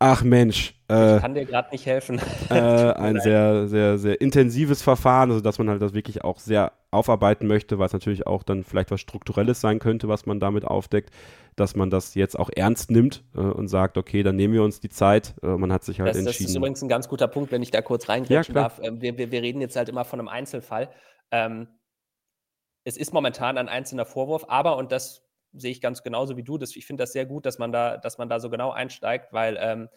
Ach 0.00 0.22
Mensch. 0.22 0.74
Äh, 0.88 1.16
ich 1.16 1.22
kann 1.22 1.34
dir 1.34 1.44
gerade 1.44 1.70
nicht 1.70 1.86
helfen. 1.86 2.20
Äh, 2.50 2.54
ein 2.54 3.20
sehr, 3.20 3.66
sehr, 3.68 3.98
sehr 3.98 4.20
intensives 4.20 4.80
Verfahren, 4.80 5.30
also 5.30 5.42
dass 5.42 5.58
man 5.58 5.68
halt 5.68 5.82
das 5.82 5.92
wirklich 5.92 6.24
auch 6.24 6.38
sehr 6.38 6.72
aufarbeiten 6.90 7.46
möchte, 7.46 7.78
weil 7.78 7.86
es 7.86 7.92
natürlich 7.92 8.26
auch 8.26 8.42
dann 8.42 8.64
vielleicht 8.64 8.90
was 8.90 9.00
Strukturelles 9.00 9.60
sein 9.60 9.80
könnte, 9.80 10.08
was 10.08 10.24
man 10.24 10.40
damit 10.40 10.64
aufdeckt, 10.64 11.10
dass 11.56 11.76
man 11.76 11.90
das 11.90 12.14
jetzt 12.14 12.38
auch 12.38 12.48
ernst 12.54 12.90
nimmt 12.90 13.24
äh, 13.34 13.40
und 13.40 13.68
sagt, 13.68 13.98
okay, 13.98 14.22
dann 14.22 14.36
nehmen 14.36 14.54
wir 14.54 14.62
uns 14.62 14.80
die 14.80 14.88
Zeit. 14.88 15.34
Äh, 15.42 15.48
man 15.48 15.72
hat 15.72 15.84
sich 15.84 16.00
halt 16.00 16.10
das, 16.10 16.16
entschieden. 16.16 16.44
Das 16.44 16.50
ist 16.50 16.56
übrigens 16.56 16.82
ein 16.82 16.88
ganz 16.88 17.08
guter 17.08 17.28
Punkt, 17.28 17.52
wenn 17.52 17.62
ich 17.62 17.70
da 17.70 17.82
kurz 17.82 18.08
reingrätschen 18.08 18.54
ja, 18.54 18.62
darf. 18.62 18.80
Ähm, 18.82 19.02
wir, 19.02 19.18
wir, 19.18 19.30
wir, 19.30 19.42
reden 19.42 19.60
jetzt 19.60 19.76
halt 19.76 19.88
immer 19.88 20.04
von 20.04 20.20
einem 20.20 20.28
Einzelfall. 20.28 20.88
Ähm, 21.30 21.68
es 22.84 22.96
ist 22.96 23.12
momentan 23.12 23.58
ein 23.58 23.68
einzelner 23.68 24.06
Vorwurf, 24.06 24.46
aber, 24.48 24.76
und 24.78 24.92
das 24.92 25.27
sehe 25.60 25.70
ich 25.70 25.80
ganz 25.80 26.02
genauso 26.02 26.36
wie 26.36 26.42
du. 26.42 26.58
Das, 26.58 26.74
ich 26.76 26.86
finde 26.86 27.02
das 27.02 27.12
sehr 27.12 27.26
gut, 27.26 27.46
dass 27.46 27.58
man 27.58 27.72
da, 27.72 27.96
dass 27.96 28.18
man 28.18 28.28
da 28.28 28.40
so 28.40 28.50
genau 28.50 28.70
einsteigt, 28.70 29.32
weil 29.32 29.58
ähm, 29.60 29.88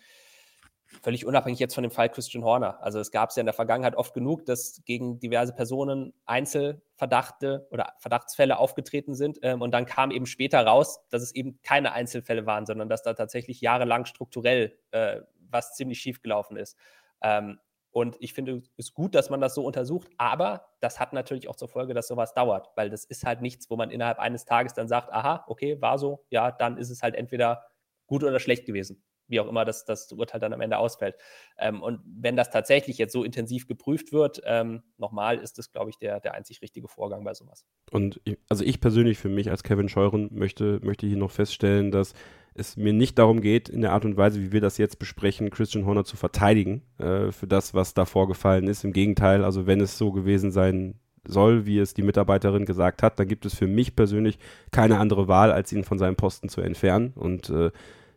völlig 1.02 1.26
unabhängig 1.26 1.60
jetzt 1.60 1.74
von 1.74 1.84
dem 1.84 1.92
Fall 1.92 2.10
Christian 2.10 2.44
Horner. 2.44 2.82
Also 2.82 3.00
es 3.00 3.12
gab 3.12 3.30
es 3.30 3.36
ja 3.36 3.42
in 3.42 3.46
der 3.46 3.54
Vergangenheit 3.54 3.96
oft 3.96 4.14
genug, 4.14 4.46
dass 4.46 4.82
gegen 4.86 5.20
diverse 5.20 5.54
Personen 5.54 6.14
Einzelverdachte 6.26 7.68
oder 7.72 7.94
Verdachtsfälle 8.00 8.58
aufgetreten 8.58 9.16
sind 9.16 9.40
ähm, 9.42 9.62
und 9.62 9.72
dann 9.72 9.86
kam 9.86 10.12
eben 10.12 10.26
später 10.26 10.66
raus, 10.66 11.00
dass 11.10 11.22
es 11.22 11.34
eben 11.34 11.60
keine 11.64 11.94
Einzelfälle 11.94 12.46
waren, 12.46 12.66
sondern 12.66 12.90
dass 12.90 13.04
da 13.04 13.14
tatsächlich 13.14 13.62
jahrelang 13.62 14.06
strukturell 14.06 14.78
äh, 14.92 15.22
was 15.50 15.76
ziemlich 15.76 16.00
schief 16.00 16.22
gelaufen 16.22 16.58
ist. 16.58 16.78
Ähm, 17.22 17.60
und 17.92 18.18
ich 18.20 18.34
finde 18.34 18.64
es 18.78 18.94
gut, 18.94 19.16
dass 19.16 19.30
man 19.30 19.42
das 19.42 19.54
so 19.54 19.66
untersucht, 19.66 20.10
aber 20.18 20.66
das 20.80 21.00
hat 21.00 21.14
natürlich 21.14 21.48
auch 21.50 21.56
zur 21.56 21.68
Folge, 21.68 21.94
dass 21.94 22.08
sowas 22.08 22.34
dauert, 22.34 22.70
weil 22.76 22.90
das 22.90 23.06
ist 23.06 23.26
halt 23.26 23.42
nichts, 23.42 23.70
wo 23.70 23.76
man 23.76 23.92
innerhalb 23.92 24.20
eines 24.20 24.46
Tages 24.46 24.74
dann 24.74 24.88
sagt, 24.88 25.12
aha, 25.12 25.44
okay, 25.48 25.82
war 25.82 25.98
so, 26.00 26.26
ja, 26.30 26.52
dann 26.52 26.78
ist 26.78 26.90
es 26.90 27.04
halt 27.04 27.16
entweder 27.16 27.66
gut 28.08 28.24
oder 28.24 28.40
schlecht 28.40 28.66
gewesen, 28.66 29.04
wie 29.32 29.40
auch 29.40 29.48
immer 29.48 29.66
das, 29.66 29.86
das 29.86 30.12
Urteil 30.12 30.40
dann 30.40 30.54
am 30.54 30.62
Ende 30.62 30.78
ausfällt. 30.78 31.16
Ähm, 31.58 31.82
und 31.82 32.02
wenn 32.06 32.36
das 32.36 32.50
tatsächlich 32.50 32.98
jetzt 32.98 33.14
so 33.14 33.24
intensiv 33.24 33.68
geprüft 33.68 34.14
wird, 34.14 34.42
ähm, 34.46 34.84
nochmal 34.98 35.38
ist 35.38 35.58
das, 35.58 35.72
glaube 35.72 35.90
ich, 35.90 35.98
der, 35.98 36.20
der 36.20 36.36
einzig 36.36 36.62
richtige 36.62 36.88
Vorgang 36.88 37.24
bei 37.24 37.34
sowas. 37.34 37.66
Und 37.92 38.22
ich, 38.24 38.38
also 38.50 38.64
ich 38.64 38.80
persönlich 38.80 39.18
für 39.18 39.30
mich 39.30 39.50
als 39.50 39.64
Kevin 39.64 39.90
Scheuren 39.90 40.30
möchte, 40.32 40.80
möchte 40.84 41.08
hier 41.08 41.18
noch 41.18 41.32
feststellen, 41.32 41.92
dass 41.92 42.14
es 42.54 42.76
mir 42.76 42.94
nicht 42.94 43.18
darum 43.18 43.42
geht, 43.42 43.70
in 43.70 43.82
der 43.82 43.94
Art 43.94 44.06
und 44.06 44.18
Weise, 44.18 44.42
wie 44.42 44.52
wir 44.52 44.62
das 44.62 44.78
jetzt 44.78 45.00
besprechen, 45.00 45.50
Christian 45.50 45.86
Horner 45.86 46.04
zu 46.04 46.18
verteidigen 46.18 46.84
äh, 46.98 47.32
für 47.32 47.48
das, 47.48 47.74
was 47.74 47.94
da 47.94 48.06
vorgefallen 48.06 48.68
ist. 48.68 48.84
Im 48.84 48.92
Gegenteil, 48.94 49.46
also 49.46 49.68
wenn 49.68 49.80
es 49.80 49.98
so 49.98 50.12
gewesen 50.12 50.52
sein 50.52 51.00
soll, 51.24 51.66
wie 51.66 51.80
es 51.80 51.94
die 51.94 52.02
Mitarbeiterin 52.02 52.66
gesagt 52.66 53.04
hat, 53.04 53.20
dann 53.20 53.28
gibt 53.28 53.46
es 53.46 53.54
für 53.54 53.68
mich 53.68 53.96
persönlich 53.96 54.40
keine 54.72 55.00
andere 55.00 55.28
Wahl, 55.28 55.52
als 55.52 55.72
ihn 55.72 55.84
von 55.84 56.00
seinem 56.00 56.16
Posten 56.16 56.50
zu 56.50 56.62
entfernen. 56.62 57.14
Und 57.16 57.50
äh, 57.50 57.72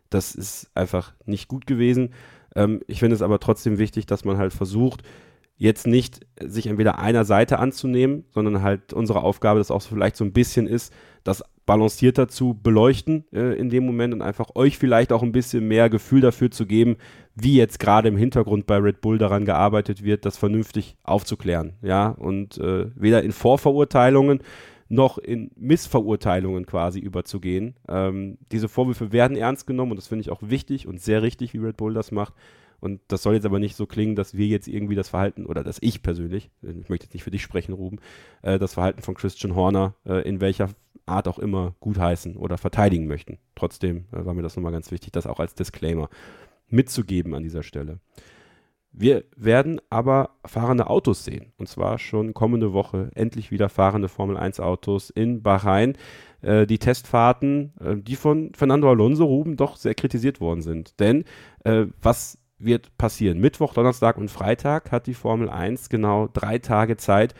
das 0.09 0.35
ist 0.35 0.69
einfach 0.75 1.13
nicht 1.25 1.47
gut 1.47 1.67
gewesen. 1.67 2.13
Ähm, 2.55 2.81
ich 2.87 2.99
finde 2.99 3.15
es 3.15 3.21
aber 3.21 3.39
trotzdem 3.39 3.77
wichtig, 3.77 4.05
dass 4.05 4.25
man 4.25 4.37
halt 4.37 4.53
versucht, 4.53 5.03
jetzt 5.57 5.87
nicht 5.87 6.25
sich 6.41 6.67
entweder 6.67 6.99
einer 6.99 7.23
Seite 7.23 7.59
anzunehmen, 7.59 8.25
sondern 8.31 8.61
halt 8.61 8.93
unsere 8.93 9.21
Aufgabe, 9.21 9.59
das 9.59 9.71
auch 9.71 9.81
vielleicht 9.81 10.17
so 10.17 10.25
ein 10.25 10.33
bisschen 10.33 10.67
ist, 10.67 10.93
das 11.23 11.43
balancierter 11.65 12.27
zu 12.27 12.59
beleuchten 12.61 13.25
äh, 13.31 13.57
in 13.57 13.69
dem 13.69 13.85
Moment 13.85 14.13
und 14.13 14.21
einfach 14.21 14.55
euch 14.55 14.77
vielleicht 14.77 15.11
auch 15.11 15.23
ein 15.23 15.31
bisschen 15.31 15.67
mehr 15.67 15.89
Gefühl 15.89 16.21
dafür 16.21 16.51
zu 16.51 16.65
geben, 16.65 16.97
wie 17.35 17.55
jetzt 17.55 17.79
gerade 17.79 18.07
im 18.07 18.17
Hintergrund 18.17 18.67
bei 18.67 18.77
Red 18.77 19.01
Bull 19.01 19.17
daran 19.17 19.45
gearbeitet 19.45 20.03
wird, 20.03 20.25
das 20.25 20.37
vernünftig 20.37 20.97
aufzuklären. 21.03 21.73
Ja, 21.81 22.09
und 22.09 22.57
äh, 22.57 22.87
weder 22.95 23.23
in 23.23 23.31
Vorverurteilungen 23.31 24.41
noch 24.87 25.17
in 25.17 25.51
Missverurteilungen 25.55 26.65
quasi 26.65 26.99
überzugehen. 26.99 27.75
Ähm, 27.87 28.37
diese 28.51 28.69
Vorwürfe 28.69 29.11
werden 29.11 29.35
ernst 29.35 29.65
genommen 29.67 29.91
und 29.91 29.97
das 29.97 30.07
finde 30.07 30.21
ich 30.21 30.29
auch 30.29 30.41
wichtig 30.43 30.87
und 30.87 31.01
sehr 31.01 31.21
richtig, 31.21 31.53
wie 31.53 31.57
Red 31.57 31.77
Bull 31.77 31.93
das 31.93 32.11
macht. 32.11 32.33
Und 32.79 33.01
das 33.07 33.23
soll 33.23 33.33
jetzt 33.33 33.45
aber 33.45 33.59
nicht 33.59 33.75
so 33.75 33.87
klingen, 33.87 34.15
dass 34.15 34.35
wir 34.37 34.45
jetzt 34.45 34.67
irgendwie 34.67 34.95
das 34.95 35.09
Verhalten, 35.09 35.45
oder 35.45 35.63
dass 35.63 35.77
ich 35.81 36.03
persönlich, 36.03 36.51
ich 36.61 36.89
möchte 36.89 37.05
jetzt 37.05 37.13
nicht 37.13 37.23
für 37.23 37.31
dich 37.31 37.41
sprechen, 37.41 37.73
Ruben, 37.73 37.99
äh, 38.43 38.59
das 38.59 38.75
Verhalten 38.75 39.01
von 39.01 39.15
Christian 39.15 39.55
Horner 39.55 39.95
äh, 40.05 40.27
in 40.27 40.39
welcher 40.41 40.69
Art 41.05 41.27
auch 41.27 41.39
immer 41.39 41.75
gutheißen 41.79 42.35
oder 42.35 42.57
verteidigen 42.57 43.07
möchten. 43.07 43.39
Trotzdem 43.55 44.05
äh, 44.11 44.25
war 44.25 44.33
mir 44.33 44.41
das 44.41 44.55
nochmal 44.55 44.71
ganz 44.71 44.91
wichtig, 44.91 45.11
das 45.13 45.25
auch 45.25 45.39
als 45.39 45.55
Disclaimer 45.55 46.09
mitzugeben 46.69 47.33
an 47.33 47.43
dieser 47.43 47.63
Stelle. 47.63 47.99
Wir 48.97 49.25
werden 49.35 49.81
aber 49.89 50.29
fahrende 50.45 50.87
Autos 50.87 51.25
sehen. 51.25 51.51
Und 51.57 51.67
zwar 51.67 51.99
schon 51.99 52.33
kommende 52.33 52.71
Woche 52.71 53.11
endlich 53.13 53.51
wieder 53.51 53.67
fahrende 53.67 54.07
Formel 54.07 54.37
1 54.37 54.61
Autos 54.61 55.09
in 55.09 55.43
Bahrain. 55.43 55.97
Äh, 56.41 56.65
die 56.65 56.79
Testfahrten, 56.79 57.73
äh, 57.81 57.97
die 57.97 58.15
von 58.15 58.53
Fernando 58.55 58.89
Alonso 58.89 59.25
Ruben 59.25 59.57
doch 59.57 59.75
sehr 59.75 59.95
kritisiert 59.95 60.39
worden 60.39 60.61
sind. 60.61 60.97
Denn 61.01 61.25
äh, 61.65 61.87
was 62.01 62.37
wird 62.57 62.97
passieren? 62.97 63.39
Mittwoch, 63.39 63.73
Donnerstag 63.73 64.17
und 64.17 64.31
Freitag 64.31 64.93
hat 64.93 65.07
die 65.07 65.13
Formel 65.13 65.49
1 65.49 65.89
genau 65.89 66.29
drei 66.31 66.59
Tage 66.59 66.95
Zeit, 66.95 67.35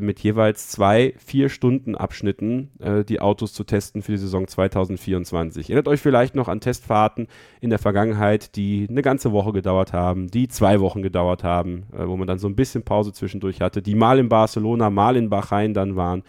mit 0.00 0.20
jeweils 0.20 0.68
zwei 0.68 1.14
Vier-Stunden-Abschnitten 1.24 2.70
äh, 2.80 3.04
die 3.04 3.20
Autos 3.20 3.52
zu 3.52 3.64
testen 3.64 4.02
für 4.02 4.12
die 4.12 4.18
Saison 4.18 4.46
2024. 4.46 5.70
Erinnert 5.70 5.88
euch 5.88 6.00
vielleicht 6.00 6.34
noch 6.34 6.48
an 6.48 6.60
Testfahrten 6.60 7.28
in 7.60 7.70
der 7.70 7.78
Vergangenheit, 7.78 8.56
die 8.56 8.86
eine 8.90 9.02
ganze 9.02 9.32
Woche 9.32 9.52
gedauert 9.52 9.92
haben, 9.92 10.28
die 10.28 10.48
zwei 10.48 10.80
Wochen 10.80 11.02
gedauert 11.02 11.44
haben, 11.44 11.84
äh, 11.92 12.06
wo 12.06 12.16
man 12.16 12.26
dann 12.26 12.38
so 12.38 12.48
ein 12.48 12.56
bisschen 12.56 12.82
Pause 12.82 13.12
zwischendurch 13.12 13.60
hatte, 13.60 13.82
die 13.82 13.94
mal 13.94 14.18
in 14.18 14.28
Barcelona, 14.28 14.90
mal 14.90 15.16
in 15.16 15.30
Bahrain 15.30 15.72
dann 15.72 15.96
waren. 15.96 16.22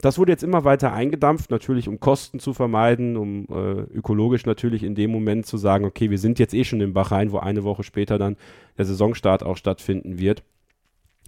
Das 0.00 0.16
wurde 0.16 0.30
jetzt 0.30 0.44
immer 0.44 0.62
weiter 0.64 0.92
eingedampft, 0.92 1.50
natürlich 1.50 1.88
um 1.88 1.98
Kosten 1.98 2.38
zu 2.38 2.54
vermeiden, 2.54 3.16
um 3.16 3.46
äh, 3.50 3.80
ökologisch 3.96 4.46
natürlich 4.46 4.84
in 4.84 4.94
dem 4.94 5.10
Moment 5.10 5.44
zu 5.46 5.56
sagen, 5.56 5.84
okay, 5.84 6.08
wir 6.08 6.18
sind 6.18 6.38
jetzt 6.38 6.54
eh 6.54 6.62
schon 6.62 6.80
in 6.80 6.92
Bahrain, 6.92 7.32
wo 7.32 7.38
eine 7.38 7.64
Woche 7.64 7.82
später 7.82 8.16
dann 8.16 8.36
der 8.76 8.84
Saisonstart 8.84 9.42
auch 9.42 9.56
stattfinden 9.56 10.18
wird. 10.18 10.44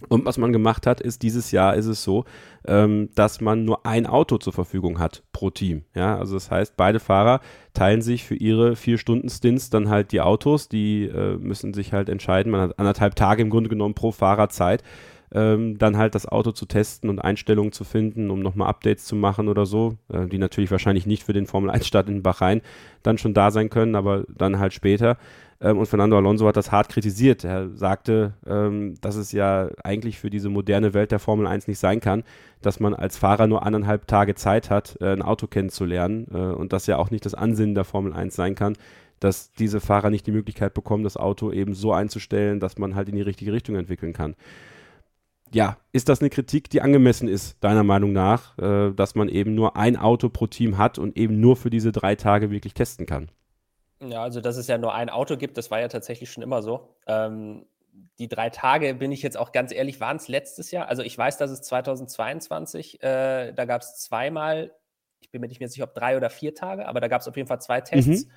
Und 0.09 0.25
was 0.25 0.37
man 0.37 0.51
gemacht 0.51 0.87
hat, 0.87 1.01
ist, 1.01 1.21
dieses 1.21 1.51
Jahr 1.51 1.75
ist 1.75 1.85
es 1.85 2.03
so, 2.03 2.25
ähm, 2.67 3.09
dass 3.15 3.41
man 3.41 3.65
nur 3.65 3.85
ein 3.85 4.05
Auto 4.05 4.37
zur 4.37 4.53
Verfügung 4.53 4.99
hat 4.99 5.23
pro 5.31 5.49
Team. 5.49 5.83
Ja, 5.95 6.17
also 6.17 6.35
das 6.35 6.51
heißt, 6.51 6.77
beide 6.77 6.99
Fahrer 6.99 7.41
teilen 7.73 8.01
sich 8.01 8.25
für 8.25 8.35
ihre 8.35 8.75
vier 8.75 8.97
Stunden 8.97 9.29
Stints 9.29 9.69
dann 9.69 9.89
halt 9.89 10.11
die 10.11 10.21
Autos. 10.21 10.69
Die 10.69 11.05
äh, 11.05 11.37
müssen 11.37 11.73
sich 11.73 11.93
halt 11.93 12.09
entscheiden. 12.09 12.51
Man 12.51 12.61
hat 12.61 12.79
anderthalb 12.79 13.15
Tage 13.15 13.41
im 13.41 13.49
Grunde 13.49 13.69
genommen 13.69 13.93
pro 13.93 14.11
Fahrer 14.11 14.49
Zeit, 14.49 14.83
ähm, 15.33 15.77
dann 15.77 15.97
halt 15.97 16.15
das 16.15 16.27
Auto 16.27 16.51
zu 16.51 16.65
testen 16.65 17.09
und 17.09 17.19
Einstellungen 17.19 17.71
zu 17.71 17.83
finden, 17.83 18.29
um 18.29 18.39
nochmal 18.39 18.67
Updates 18.67 19.05
zu 19.05 19.15
machen 19.15 19.47
oder 19.47 19.65
so, 19.65 19.97
äh, 20.11 20.27
die 20.27 20.37
natürlich 20.37 20.71
wahrscheinlich 20.71 21.05
nicht 21.05 21.23
für 21.23 21.33
den 21.33 21.47
Formel 21.47 21.69
1 21.69 21.87
Start 21.87 22.09
in 22.09 22.21
Bahrain 22.21 22.61
dann 23.03 23.17
schon 23.17 23.33
da 23.33 23.51
sein 23.51 23.69
können, 23.69 23.95
aber 23.95 24.25
dann 24.27 24.59
halt 24.59 24.73
später. 24.73 25.17
Ähm, 25.61 25.77
und 25.77 25.85
Fernando 25.85 26.17
Alonso 26.17 26.47
hat 26.47 26.57
das 26.57 26.71
hart 26.71 26.89
kritisiert. 26.89 27.43
Er 27.43 27.69
sagte, 27.69 28.33
ähm, 28.45 28.95
dass 29.01 29.15
es 29.15 29.31
ja 29.31 29.69
eigentlich 29.83 30.19
für 30.19 30.29
diese 30.29 30.49
moderne 30.49 30.93
Welt 30.93 31.11
der 31.11 31.19
Formel 31.19 31.47
1 31.47 31.67
nicht 31.67 31.79
sein 31.79 31.99
kann, 31.99 32.23
dass 32.61 32.79
man 32.79 32.93
als 32.93 33.17
Fahrer 33.17 33.47
nur 33.47 33.65
anderthalb 33.65 34.07
Tage 34.07 34.35
Zeit 34.35 34.69
hat, 34.69 34.97
äh, 34.99 35.13
ein 35.13 35.21
Auto 35.21 35.47
kennenzulernen 35.47 36.27
äh, 36.33 36.37
und 36.37 36.73
das 36.73 36.87
ja 36.87 36.97
auch 36.97 37.11
nicht 37.11 37.25
das 37.25 37.35
Ansinnen 37.35 37.75
der 37.75 37.85
Formel 37.85 38.13
1 38.13 38.35
sein 38.35 38.55
kann, 38.55 38.75
dass 39.19 39.51
diese 39.53 39.79
Fahrer 39.79 40.09
nicht 40.09 40.25
die 40.25 40.31
Möglichkeit 40.31 40.73
bekommen, 40.73 41.03
das 41.03 41.15
Auto 41.15 41.51
eben 41.51 41.75
so 41.75 41.93
einzustellen, 41.93 42.59
dass 42.59 42.77
man 42.77 42.95
halt 42.95 43.07
in 43.07 43.15
die 43.15 43.21
richtige 43.21 43.53
Richtung 43.53 43.75
entwickeln 43.75 44.13
kann. 44.13 44.35
Ja, 45.53 45.77
ist 45.91 46.07
das 46.07 46.21
eine 46.21 46.29
Kritik, 46.29 46.69
die 46.69 46.81
angemessen 46.81 47.27
ist, 47.27 47.61
deiner 47.61 47.83
Meinung 47.83 48.13
nach, 48.13 48.57
äh, 48.57 48.93
dass 48.93 49.15
man 49.15 49.29
eben 49.29 49.53
nur 49.53 49.75
ein 49.75 49.97
Auto 49.97 50.29
pro 50.29 50.47
Team 50.47 50.77
hat 50.77 50.97
und 50.97 51.17
eben 51.17 51.39
nur 51.39 51.55
für 51.55 51.69
diese 51.69 51.91
drei 51.91 52.15
Tage 52.15 52.49
wirklich 52.51 52.73
testen 52.73 53.05
kann? 53.05 53.29
Ja, 54.01 54.23
also 54.23 54.41
dass 54.41 54.57
es 54.57 54.67
ja 54.67 54.77
nur 54.77 54.93
ein 54.93 55.09
Auto 55.09 55.37
gibt, 55.37 55.57
das 55.57 55.69
war 55.71 55.79
ja 55.79 55.87
tatsächlich 55.87 56.31
schon 56.31 56.43
immer 56.43 56.61
so. 56.61 56.95
Ähm, 57.07 57.65
die 58.19 58.27
drei 58.27 58.49
Tage, 58.49 58.95
bin 58.95 59.11
ich 59.11 59.21
jetzt 59.21 59.37
auch 59.37 59.51
ganz 59.51 59.71
ehrlich, 59.71 59.99
waren 59.99 60.17
es 60.17 60.27
letztes 60.27 60.71
Jahr. 60.71 60.87
Also 60.87 61.03
ich 61.03 61.17
weiß, 61.17 61.37
dass 61.37 61.51
es 61.51 61.61
2022, 61.61 63.01
äh, 63.03 63.51
da 63.53 63.65
gab 63.65 63.81
es 63.81 63.97
zweimal, 63.97 64.71
ich 65.19 65.29
bin 65.29 65.41
mir 65.41 65.47
nicht 65.47 65.59
mehr 65.59 65.69
sicher, 65.69 65.83
ob 65.83 65.93
drei 65.93 66.17
oder 66.17 66.29
vier 66.29 66.55
Tage, 66.55 66.87
aber 66.87 66.99
da 66.99 67.07
gab 67.07 67.21
es 67.21 67.27
auf 67.27 67.35
jeden 67.35 67.47
Fall 67.47 67.61
zwei 67.61 67.81
Tests. 67.81 68.25
Mhm. 68.25 68.31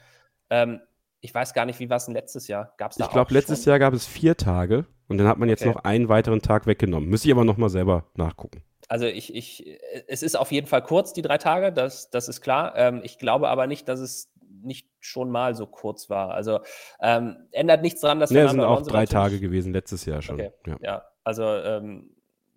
Ähm, 0.50 0.80
ich 1.20 1.34
weiß 1.34 1.54
gar 1.54 1.64
nicht, 1.64 1.80
wie 1.80 1.88
war 1.88 1.96
es 1.96 2.04
denn 2.04 2.14
letztes 2.14 2.48
Jahr? 2.48 2.74
Gab's 2.76 2.96
da 2.96 3.06
ich 3.06 3.10
glaube, 3.10 3.32
letztes 3.32 3.64
Jahr 3.64 3.78
gab 3.78 3.94
es 3.94 4.06
vier 4.06 4.36
Tage 4.36 4.84
und 5.08 5.18
dann 5.18 5.26
hat 5.26 5.38
man 5.38 5.48
jetzt 5.48 5.62
okay. 5.62 5.70
noch 5.70 5.84
einen 5.84 6.08
weiteren 6.08 6.42
Tag 6.42 6.66
weggenommen. 6.66 7.08
Müsste 7.08 7.28
ich 7.28 7.34
aber 7.34 7.44
nochmal 7.44 7.70
selber 7.70 8.04
nachgucken. 8.14 8.62
Also 8.88 9.06
ich, 9.06 9.34
ich, 9.34 9.80
es 10.06 10.22
ist 10.22 10.36
auf 10.36 10.52
jeden 10.52 10.66
Fall 10.66 10.82
kurz, 10.82 11.14
die 11.14 11.22
drei 11.22 11.38
Tage, 11.38 11.72
das, 11.72 12.10
das 12.10 12.28
ist 12.28 12.42
klar. 12.42 12.74
Ähm, 12.76 13.00
ich 13.02 13.18
glaube 13.18 13.48
aber 13.48 13.66
nicht, 13.66 13.88
dass 13.88 14.00
es 14.00 14.33
nicht 14.64 14.88
schon 15.00 15.30
mal 15.30 15.54
so 15.54 15.66
kurz 15.66 16.10
war. 16.10 16.30
Also 16.30 16.60
ähm, 17.00 17.48
ändert 17.52 17.82
nichts 17.82 18.00
daran, 18.00 18.20
dass 18.20 18.30
wir. 18.30 18.42
Ja, 18.42 18.48
sind 18.48 18.60
auch 18.60 18.82
drei 18.82 19.06
Tage 19.06 19.40
gewesen, 19.40 19.72
letztes 19.72 20.04
Jahr 20.04 20.22
schon. 20.22 20.36
Okay. 20.36 20.52
Ja. 20.66 20.76
ja. 20.80 21.02
also 21.22 21.44
ähm, 21.44 22.14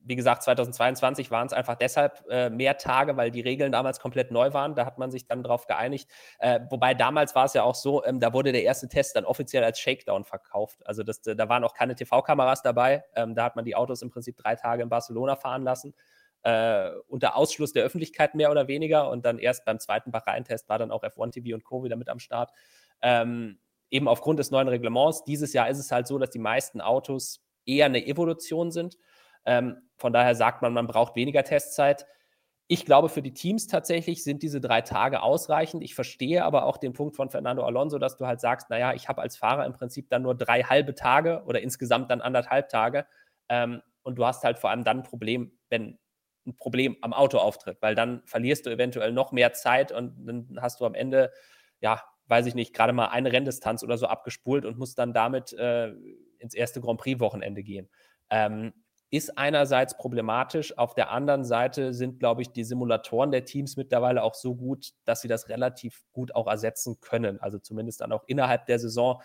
wie 0.08 0.16
gesagt, 0.16 0.43
2022 0.43 1.32
waren 1.32 1.47
es 1.47 1.53
einfach 1.53 1.76
deshalb 1.76 2.24
äh, 2.30 2.49
mehr 2.49 2.78
Tage, 2.78 3.18
weil 3.18 3.30
die 3.30 3.41
Regeln 3.41 3.74
damals 3.74 3.99
komplett 3.99 4.32
neu 4.32 4.53
waren. 4.53 4.74
Da 4.74 4.86
hat 4.86 4.97
man 4.97 5.12
sich 5.12 5.28
dann 5.28 5.43
darauf 5.43 5.68
geeinigt. 5.68 6.10
Äh, 6.39 6.62
wobei 6.70 6.93
damals 6.93 7.36
war 7.36 7.45
es 7.45 7.53
ja 7.53 7.64
auch 7.64 7.76
so, 7.76 8.05
ähm, 8.05 8.22
da 8.22 8.32
wurde 8.32 8.53
der 8.53 8.64
erste 8.64 8.88
Test 8.88 9.18
dann 9.18 9.26
offiziell 9.26 9.66
als 9.66 9.80
Shakedown 9.80 10.24
verkauft. 10.24 10.80
Also 10.88 11.03
das, 11.03 11.22
da 11.22 11.49
waren 11.49 11.64
auch 11.66 11.74
keine 11.74 11.93
TV-Kameras 11.93 12.62
dabei. 12.62 13.03
Ähm, 13.16 13.36
da 13.36 13.43
hat 13.43 13.58
man 13.58 13.66
die 13.66 13.76
Autos 13.76 14.01
im 14.01 14.10
Prinzip 14.10 14.38
drei 14.38 14.55
Tage 14.55 14.82
in 14.82 14.89
Barcelona 14.89 15.36
fahren 15.36 15.64
lassen 15.64 15.93
äh, 16.48 16.91
unter 17.10 17.36
Ausschluss 17.36 17.74
der 17.74 17.84
Öffentlichkeit 17.84 18.34
mehr 18.34 18.50
oder 18.50 18.70
weniger. 18.70 19.10
Und 19.10 19.26
dann 19.26 19.38
erst 19.38 19.66
beim 19.66 19.80
zweiten 19.80 20.12
Bahrain-Test 20.12 20.70
war 20.70 20.80
dann 20.80 20.91
auch 20.91 21.04
F1 21.04 21.32
TV 21.32 21.54
und 21.54 21.66
Co. 21.66 21.84
wieder 21.84 21.98
mit 21.98 22.08
am 22.08 22.20
Start. 22.20 22.52
Ähm, 23.02 23.60
eben 23.89 24.08
aufgrund 24.08 24.39
des 24.39 24.50
neuen 24.50 24.70
Reglements. 24.70 25.26
Dieses 25.26 25.52
Jahr 25.52 25.70
ist 25.70 25.78
es 25.78 25.91
halt 25.91 26.08
so, 26.08 26.18
dass 26.18 26.30
die 26.30 26.39
meisten 26.39 26.80
Autos 26.80 27.43
eher 27.66 27.88
eine 27.88 28.06
Evolution 28.06 28.72
sind. 28.72 28.98
Ähm, 29.43 29.89
von 29.98 30.14
daher 30.14 30.36
sagt 30.36 30.62
man, 30.62 30.72
man 30.72 30.88
braucht 30.88 31.18
weniger 31.18 31.43
Testzeit. 31.43 32.06
Ich 32.70 32.86
glaube, 32.86 33.10
für 33.10 33.22
die 33.22 33.34
Teams 33.34 33.68
tatsächlich 33.68 34.24
sind 34.24 34.41
diese 34.41 34.62
drei 34.62 34.80
Tage 34.80 35.24
ausreichend. 35.24 35.84
Ich 35.84 35.95
verstehe 35.95 36.45
aber 36.45 36.64
auch 36.64 36.78
den 36.78 36.93
Punkt 36.93 37.18
von 37.18 37.30
Fernando 37.30 37.64
Alonso, 37.64 38.00
dass 38.00 38.16
du 38.16 38.26
halt 38.26 38.39
sagst, 38.39 38.70
naja, 38.70 38.93
ich 38.93 39.10
habe 39.10 39.22
als 39.22 39.36
Fahrer 39.36 39.66
im 39.66 39.74
Prinzip 39.74 40.10
dann 40.10 40.22
nur 40.22 40.36
drei 40.36 40.64
halbe 40.64 40.95
Tage 40.95 41.43
oder 41.45 41.60
insgesamt 41.62 42.10
dann 42.10 42.22
anderthalb 42.22 42.70
Tage. 42.70 43.06
Ähm, 43.50 43.82
und 44.04 44.16
du 44.16 44.26
hast 44.26 44.45
halt 44.45 44.60
vor 44.60 44.70
allem 44.70 44.86
dann 44.86 45.00
ein 45.00 45.04
Problem, 45.04 45.52
wenn 45.68 46.00
ein 46.48 46.56
Problem 46.56 46.98
am 47.02 47.14
Auto 47.14 47.38
auftritt, 47.38 47.78
weil 47.82 47.95
dann 47.95 48.22
verlierst 48.26 48.66
du 48.66 48.70
eventuell 48.70 49.12
noch 49.12 49.32
mehr 49.32 49.54
Zeit 49.54 49.91
und 49.91 50.26
dann 50.26 50.58
hast 50.62 50.80
du 50.80 50.86
am 50.86 50.95
Ende, 50.95 51.32
ja, 51.82 52.02
weiß 52.28 52.45
ich 52.45 52.56
nicht, 52.56 52.74
gerade 52.74 52.93
mal 52.93 53.08
eine 53.08 53.32
Renndistanz 53.32 53.84
oder 53.84 53.98
so 53.98 54.08
abgespult 54.08 54.66
und 54.66 54.78
musst 54.78 54.98
dann 55.00 55.14
damit 55.14 55.54
äh, 55.54 55.93
ins 56.39 56.54
erste 56.54 56.82
Grand 56.82 57.00
Prix-Wochenende 57.00 57.64
gehen. 57.64 57.89
Ähm, 58.30 58.74
ist 59.10 59.38
einerseits 59.38 59.95
problematisch, 59.95 60.78
auf 60.78 60.93
der 60.93 61.12
anderen 61.12 61.45
Seite 61.45 61.93
sind, 61.93 62.20
glaube 62.20 62.41
ich, 62.41 62.52
die 62.52 62.66
Simulatoren 62.66 63.32
der 63.32 63.45
Teams 63.45 63.78
mittlerweile 63.78 64.22
auch 64.22 64.34
so 64.34 64.56
gut, 64.56 64.91
dass 65.06 65.22
sie 65.22 65.30
das 65.30 65.48
relativ 65.48 66.04
gut 66.12 66.36
auch 66.36 66.48
ersetzen 66.48 67.00
können. 67.00 67.39
Also 67.39 67.58
zumindest 67.58 68.02
dann 68.02 68.12
auch 68.12 68.26
innerhalb 68.28 68.66
der 68.66 68.80
Saison 68.80 69.22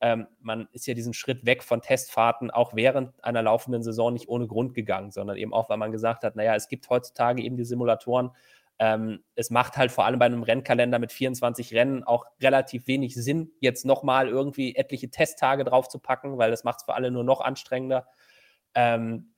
ähm, 0.00 0.26
man 0.40 0.68
ist 0.72 0.86
ja 0.86 0.94
diesen 0.94 1.14
Schritt 1.14 1.46
weg 1.46 1.62
von 1.62 1.80
Testfahrten 1.80 2.50
auch 2.50 2.74
während 2.74 3.12
einer 3.24 3.42
laufenden 3.42 3.82
Saison 3.82 4.12
nicht 4.12 4.28
ohne 4.28 4.46
Grund 4.46 4.74
gegangen, 4.74 5.10
sondern 5.10 5.36
eben 5.36 5.54
auch, 5.54 5.70
weil 5.70 5.78
man 5.78 5.92
gesagt 5.92 6.22
hat, 6.22 6.36
naja, 6.36 6.54
es 6.54 6.68
gibt 6.68 6.88
heutzutage 6.90 7.42
eben 7.42 7.56
die 7.56 7.64
Simulatoren. 7.64 8.30
Ähm, 8.78 9.24
es 9.34 9.48
macht 9.48 9.78
halt 9.78 9.90
vor 9.90 10.04
allem 10.04 10.18
bei 10.18 10.26
einem 10.26 10.42
Rennkalender 10.42 10.98
mit 10.98 11.12
24 11.12 11.72
Rennen 11.72 12.04
auch 12.04 12.26
relativ 12.42 12.86
wenig 12.86 13.14
Sinn, 13.14 13.52
jetzt 13.60 13.86
nochmal 13.86 14.28
irgendwie 14.28 14.76
etliche 14.76 15.10
Testtage 15.10 15.64
drauf 15.64 15.88
zu 15.88 15.98
packen, 15.98 16.36
weil 16.36 16.50
das 16.50 16.62
macht 16.62 16.80
es 16.80 16.84
für 16.84 16.94
alle 16.94 17.10
nur 17.10 17.24
noch 17.24 17.40
anstrengender. 17.40 18.06
Ähm, 18.74 19.32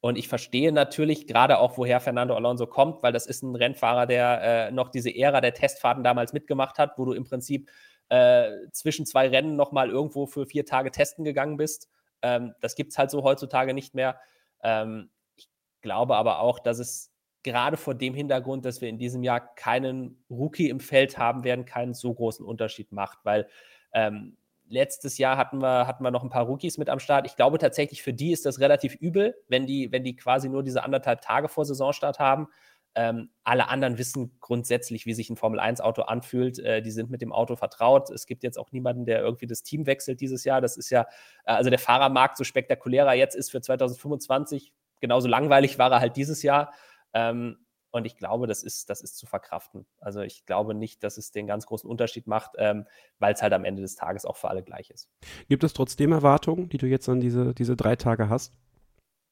und 0.00 0.16
ich 0.16 0.28
verstehe 0.28 0.72
natürlich 0.72 1.26
gerade 1.26 1.58
auch, 1.58 1.76
woher 1.76 2.00
Fernando 2.00 2.34
Alonso 2.34 2.66
kommt, 2.66 3.02
weil 3.02 3.12
das 3.12 3.26
ist 3.26 3.42
ein 3.42 3.54
Rennfahrer, 3.54 4.06
der 4.06 4.42
äh, 4.42 4.70
noch 4.72 4.90
diese 4.90 5.14
Ära 5.14 5.40
der 5.40 5.54
Testfahrten 5.54 6.04
damals 6.04 6.32
mitgemacht 6.32 6.78
hat, 6.78 6.98
wo 6.98 7.04
du 7.04 7.12
im 7.12 7.24
Prinzip 7.24 7.68
äh, 8.08 8.50
zwischen 8.72 9.06
zwei 9.06 9.28
Rennen 9.28 9.56
nochmal 9.56 9.90
irgendwo 9.90 10.26
für 10.26 10.46
vier 10.46 10.64
Tage 10.64 10.90
testen 10.90 11.24
gegangen 11.24 11.56
bist. 11.56 11.88
Ähm, 12.22 12.54
das 12.60 12.74
gibt 12.74 12.92
es 12.92 12.98
halt 12.98 13.10
so 13.10 13.22
heutzutage 13.22 13.74
nicht 13.74 13.94
mehr. 13.94 14.18
Ähm, 14.62 15.10
ich 15.36 15.48
glaube 15.80 16.16
aber 16.16 16.40
auch, 16.40 16.58
dass 16.58 16.78
es 16.78 17.12
gerade 17.42 17.76
vor 17.76 17.94
dem 17.94 18.14
Hintergrund, 18.14 18.64
dass 18.64 18.80
wir 18.80 18.88
in 18.88 18.98
diesem 18.98 19.22
Jahr 19.22 19.40
keinen 19.54 20.22
Rookie 20.28 20.68
im 20.68 20.80
Feld 20.80 21.18
haben 21.18 21.44
werden, 21.44 21.64
keinen 21.64 21.94
so 21.94 22.12
großen 22.12 22.44
Unterschied 22.44 22.92
macht, 22.92 23.18
weil 23.24 23.48
ähm, 23.92 24.36
letztes 24.68 25.18
Jahr 25.18 25.36
hatten 25.36 25.62
wir, 25.62 25.86
hatten 25.86 26.02
wir 26.02 26.10
noch 26.10 26.22
ein 26.22 26.30
paar 26.30 26.46
Rookies 26.46 26.78
mit 26.78 26.88
am 26.90 26.98
Start. 26.98 27.26
Ich 27.26 27.36
glaube 27.36 27.58
tatsächlich, 27.58 28.02
für 28.02 28.12
die 28.12 28.32
ist 28.32 28.44
das 28.44 28.60
relativ 28.60 28.94
übel, 28.94 29.34
wenn 29.48 29.66
die, 29.66 29.90
wenn 29.92 30.04
die 30.04 30.16
quasi 30.16 30.48
nur 30.48 30.62
diese 30.62 30.82
anderthalb 30.82 31.20
Tage 31.20 31.48
vor 31.48 31.64
Saisonstart 31.64 32.18
haben. 32.18 32.48
Ähm, 32.98 33.30
alle 33.44 33.68
anderen 33.68 33.96
wissen 33.96 34.36
grundsätzlich, 34.40 35.06
wie 35.06 35.14
sich 35.14 35.30
ein 35.30 35.36
Formel-1-Auto 35.36 36.02
anfühlt. 36.02 36.58
Äh, 36.58 36.82
die 36.82 36.90
sind 36.90 37.10
mit 37.10 37.22
dem 37.22 37.32
Auto 37.32 37.54
vertraut. 37.54 38.10
Es 38.10 38.26
gibt 38.26 38.42
jetzt 38.42 38.58
auch 38.58 38.72
niemanden, 38.72 39.04
der 39.04 39.20
irgendwie 39.20 39.46
das 39.46 39.62
Team 39.62 39.86
wechselt 39.86 40.20
dieses 40.20 40.42
Jahr. 40.42 40.60
Das 40.60 40.76
ist 40.76 40.90
ja, 40.90 41.02
äh, 41.44 41.52
also 41.52 41.70
der 41.70 41.78
Fahrermarkt, 41.78 42.36
so 42.36 42.42
spektakulärer 42.42 43.14
jetzt 43.14 43.36
ist 43.36 43.52
für 43.52 43.60
2025, 43.60 44.72
genauso 44.98 45.28
langweilig 45.28 45.78
war 45.78 45.92
er 45.92 46.00
halt 46.00 46.16
dieses 46.16 46.42
Jahr. 46.42 46.72
Ähm, 47.12 47.58
und 47.92 48.04
ich 48.04 48.16
glaube, 48.16 48.48
das 48.48 48.64
ist, 48.64 48.90
das 48.90 49.00
ist 49.00 49.16
zu 49.16 49.26
verkraften. 49.26 49.86
Also 50.00 50.22
ich 50.22 50.44
glaube 50.44 50.74
nicht, 50.74 51.04
dass 51.04 51.18
es 51.18 51.30
den 51.30 51.46
ganz 51.46 51.66
großen 51.66 51.88
Unterschied 51.88 52.26
macht, 52.26 52.50
ähm, 52.58 52.84
weil 53.20 53.32
es 53.32 53.42
halt 53.42 53.52
am 53.52 53.64
Ende 53.64 53.80
des 53.80 53.94
Tages 53.94 54.24
auch 54.24 54.36
für 54.36 54.48
alle 54.48 54.64
gleich 54.64 54.90
ist. 54.90 55.08
Gibt 55.48 55.62
es 55.62 55.72
trotzdem 55.72 56.10
Erwartungen, 56.10 56.68
die 56.68 56.78
du 56.78 56.86
jetzt 56.86 57.08
an 57.08 57.20
diese, 57.20 57.54
diese 57.54 57.76
drei 57.76 57.94
Tage 57.94 58.28
hast? 58.28 58.54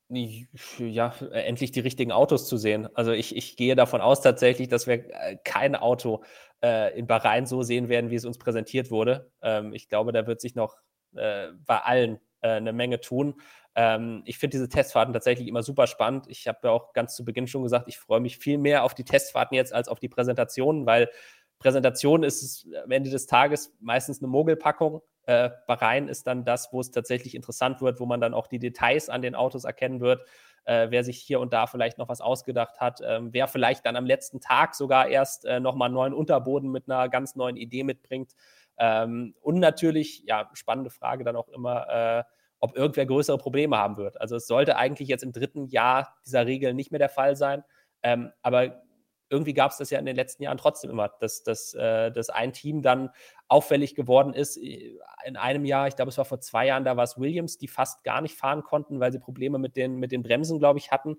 Ja, 0.09 1.15
endlich 1.33 1.73
die 1.73 1.81
richtigen 1.81 2.13
Autos 2.13 2.47
zu 2.49 2.57
sehen. 2.57 2.89
Also 2.95 3.13
ich, 3.13 3.35
ich 3.35 3.57
gehe 3.57 3.75
davon 3.75 4.01
aus 4.01 4.21
tatsächlich, 4.21 4.69
dass 4.69 4.87
wir 4.87 5.11
äh, 5.11 5.37
kein 5.45 5.75
Auto 5.75 6.23
äh, 6.63 6.97
in 6.97 7.07
Bahrain 7.07 7.47
so 7.47 7.63
sehen 7.63 7.89
werden, 7.89 8.11
wie 8.11 8.15
es 8.15 8.25
uns 8.25 8.39
präsentiert 8.39 8.91
wurde. 8.91 9.31
Ähm, 9.43 9.73
ich 9.73 9.89
glaube, 9.89 10.13
da 10.13 10.27
wird 10.27 10.41
sich 10.41 10.55
noch 10.55 10.77
äh, 11.17 11.49
bei 11.67 11.79
allen 11.79 12.21
äh, 12.41 12.51
eine 12.51 12.73
Menge 12.73 13.01
tun. 13.01 13.41
Ähm, 13.75 14.23
ich 14.27 14.39
finde 14.39 14.57
diese 14.57 14.69
Testfahrten 14.69 15.13
tatsächlich 15.13 15.49
immer 15.49 15.63
super 15.63 15.87
spannend. 15.87 16.27
Ich 16.29 16.47
habe 16.47 16.59
ja 16.65 16.71
auch 16.71 16.93
ganz 16.93 17.17
zu 17.17 17.25
Beginn 17.25 17.47
schon 17.49 17.63
gesagt, 17.63 17.89
ich 17.89 17.99
freue 17.99 18.21
mich 18.21 18.39
viel 18.39 18.59
mehr 18.59 18.85
auf 18.85 18.95
die 18.95 19.05
Testfahrten 19.05 19.57
jetzt 19.57 19.73
als 19.73 19.89
auf 19.89 19.99
die 19.99 20.09
Präsentationen, 20.09 20.87
weil 20.87 21.11
Präsentation 21.59 22.23
ist 22.23 22.69
am 22.85 22.91
Ende 22.91 23.11
des 23.11 23.27
Tages 23.27 23.75
meistens 23.81 24.21
eine 24.21 24.29
Mogelpackung. 24.29 25.03
Äh, 25.27 25.51
Bahrain 25.67 26.09
ist 26.09 26.27
dann 26.27 26.45
das, 26.45 26.73
wo 26.73 26.81
es 26.81 26.91
tatsächlich 26.91 27.35
interessant 27.35 27.81
wird, 27.81 28.01
wo 28.01 28.07
man 28.07 28.21
dann 28.21 28.35
auch 28.35 28.47
die 28.47 28.59
Details 28.59 29.09
an 29.09 29.23
den 29.23 29.35
Autos 29.35 29.65
erkennen 29.65 30.01
wird, 30.01 30.25
äh, 30.65 30.87
wer 30.91 31.05
sich 31.05 31.19
hier 31.19 31.41
und 31.41 31.53
da 31.53 31.67
vielleicht 31.67 31.99
noch 31.99 32.09
was 32.09 32.21
ausgedacht 32.21 32.81
hat, 32.81 33.01
äh, 33.01 33.21
wer 33.23 33.49
vielleicht 33.49 33.85
dann 33.87 33.97
am 33.97 34.07
letzten 34.07 34.41
Tag 34.41 34.75
sogar 34.75 35.09
erst 35.09 35.45
äh, 35.45 35.61
nochmal 35.61 35.87
einen 35.87 35.95
neuen 35.95 36.15
Unterboden 36.15 36.71
mit 36.71 36.89
einer 36.89 37.09
ganz 37.09 37.35
neuen 37.35 37.57
Idee 37.57 37.85
mitbringt. 37.85 38.33
Ähm, 38.79 39.35
und 39.41 39.59
natürlich, 39.59 40.25
ja, 40.27 40.51
spannende 40.55 40.91
Frage 40.91 41.25
dann 41.25 41.37
auch 41.37 41.49
immer, 41.49 41.89
äh, 41.89 42.25
ob 42.61 42.77
irgendwer 42.77 43.07
größere 43.07 43.39
Probleme 43.39 43.77
haben 43.77 43.97
wird. 43.97 44.21
Also 44.21 44.37
es 44.37 44.47
sollte 44.47 44.77
eigentlich 44.77 45.09
jetzt 45.09 45.23
im 45.23 45.33
dritten 45.33 45.67
Jahr 45.67 46.17
dieser 46.25 46.47
Regel 46.47 46.75
nicht 46.75 46.91
mehr 46.91 46.99
der 46.99 47.09
Fall 47.09 47.37
sein. 47.37 47.65
Ähm, 48.03 48.33
aber 48.43 48.83
irgendwie 49.29 49.55
gab 49.55 49.73
es 49.73 49.79
das 49.79 49.91
ja 49.91 49.99
in 49.99 50.07
den 50.07 50.17
letzten 50.17 50.43
Jahren 50.43 50.59
trotzdem 50.59 50.91
immer, 50.91 51.09
dass, 51.21 51.43
dass, 51.43 51.75
äh, 51.75 52.11
dass 52.13 52.31
ein 52.31 52.53
Team 52.53 52.83
dann 52.83 53.11
auffällig 53.49 53.95
geworden 53.95 54.33
ist. 54.33 54.57
In 54.57 55.37
einem 55.37 55.65
Jahr, 55.65 55.89
ich 55.89 55.97
glaube, 55.97 56.11
es 56.11 56.19
war 56.19 56.25
vor 56.25 56.41
zwei 56.41 56.67
Jahren, 56.67 56.85
da 56.85 56.97
war 56.97 57.05
es 57.05 57.19
Williams, 57.19 57.59
die 57.59 57.69
fast 57.69 58.05
gar 58.05 58.21
nicht 58.21 58.37
fahren 58.37 58.63
konnten, 58.63 59.01
weil 59.01 59.13
sie 59.13 59.19
Probleme 59.19 59.59
mit 59.59 59.77
den, 59.77 59.97
mit 59.97 60.13
den 60.13 60.23
Bremsen, 60.23 60.59
glaube 60.59 60.79
ich, 60.79 60.91
hatten. 60.91 61.17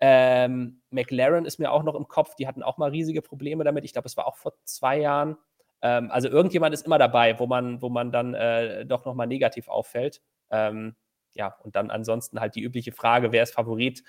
Ähm, 0.00 0.82
McLaren 0.90 1.44
ist 1.44 1.58
mir 1.58 1.70
auch 1.70 1.82
noch 1.82 1.94
im 1.94 2.08
Kopf, 2.08 2.34
die 2.34 2.46
hatten 2.46 2.62
auch 2.62 2.78
mal 2.78 2.90
riesige 2.90 3.22
Probleme 3.22 3.64
damit. 3.64 3.84
Ich 3.84 3.92
glaube, 3.92 4.06
es 4.06 4.16
war 4.16 4.26
auch 4.26 4.36
vor 4.36 4.54
zwei 4.64 4.98
Jahren. 4.98 5.36
Ähm, 5.82 6.10
also 6.10 6.28
irgendjemand 6.28 6.74
ist 6.74 6.86
immer 6.86 6.98
dabei, 6.98 7.38
wo 7.38 7.46
man, 7.46 7.80
wo 7.80 7.88
man 7.88 8.10
dann 8.10 8.34
äh, 8.34 8.84
doch 8.86 9.04
nochmal 9.04 9.26
negativ 9.26 9.68
auffällt. 9.68 10.20
Ähm, 10.50 10.96
ja, 11.34 11.56
und 11.62 11.76
dann 11.76 11.90
ansonsten 11.90 12.40
halt 12.40 12.54
die 12.54 12.62
übliche 12.62 12.92
Frage, 12.92 13.32
wer 13.32 13.42
ist 13.42 13.54
Favorit? 13.54 14.02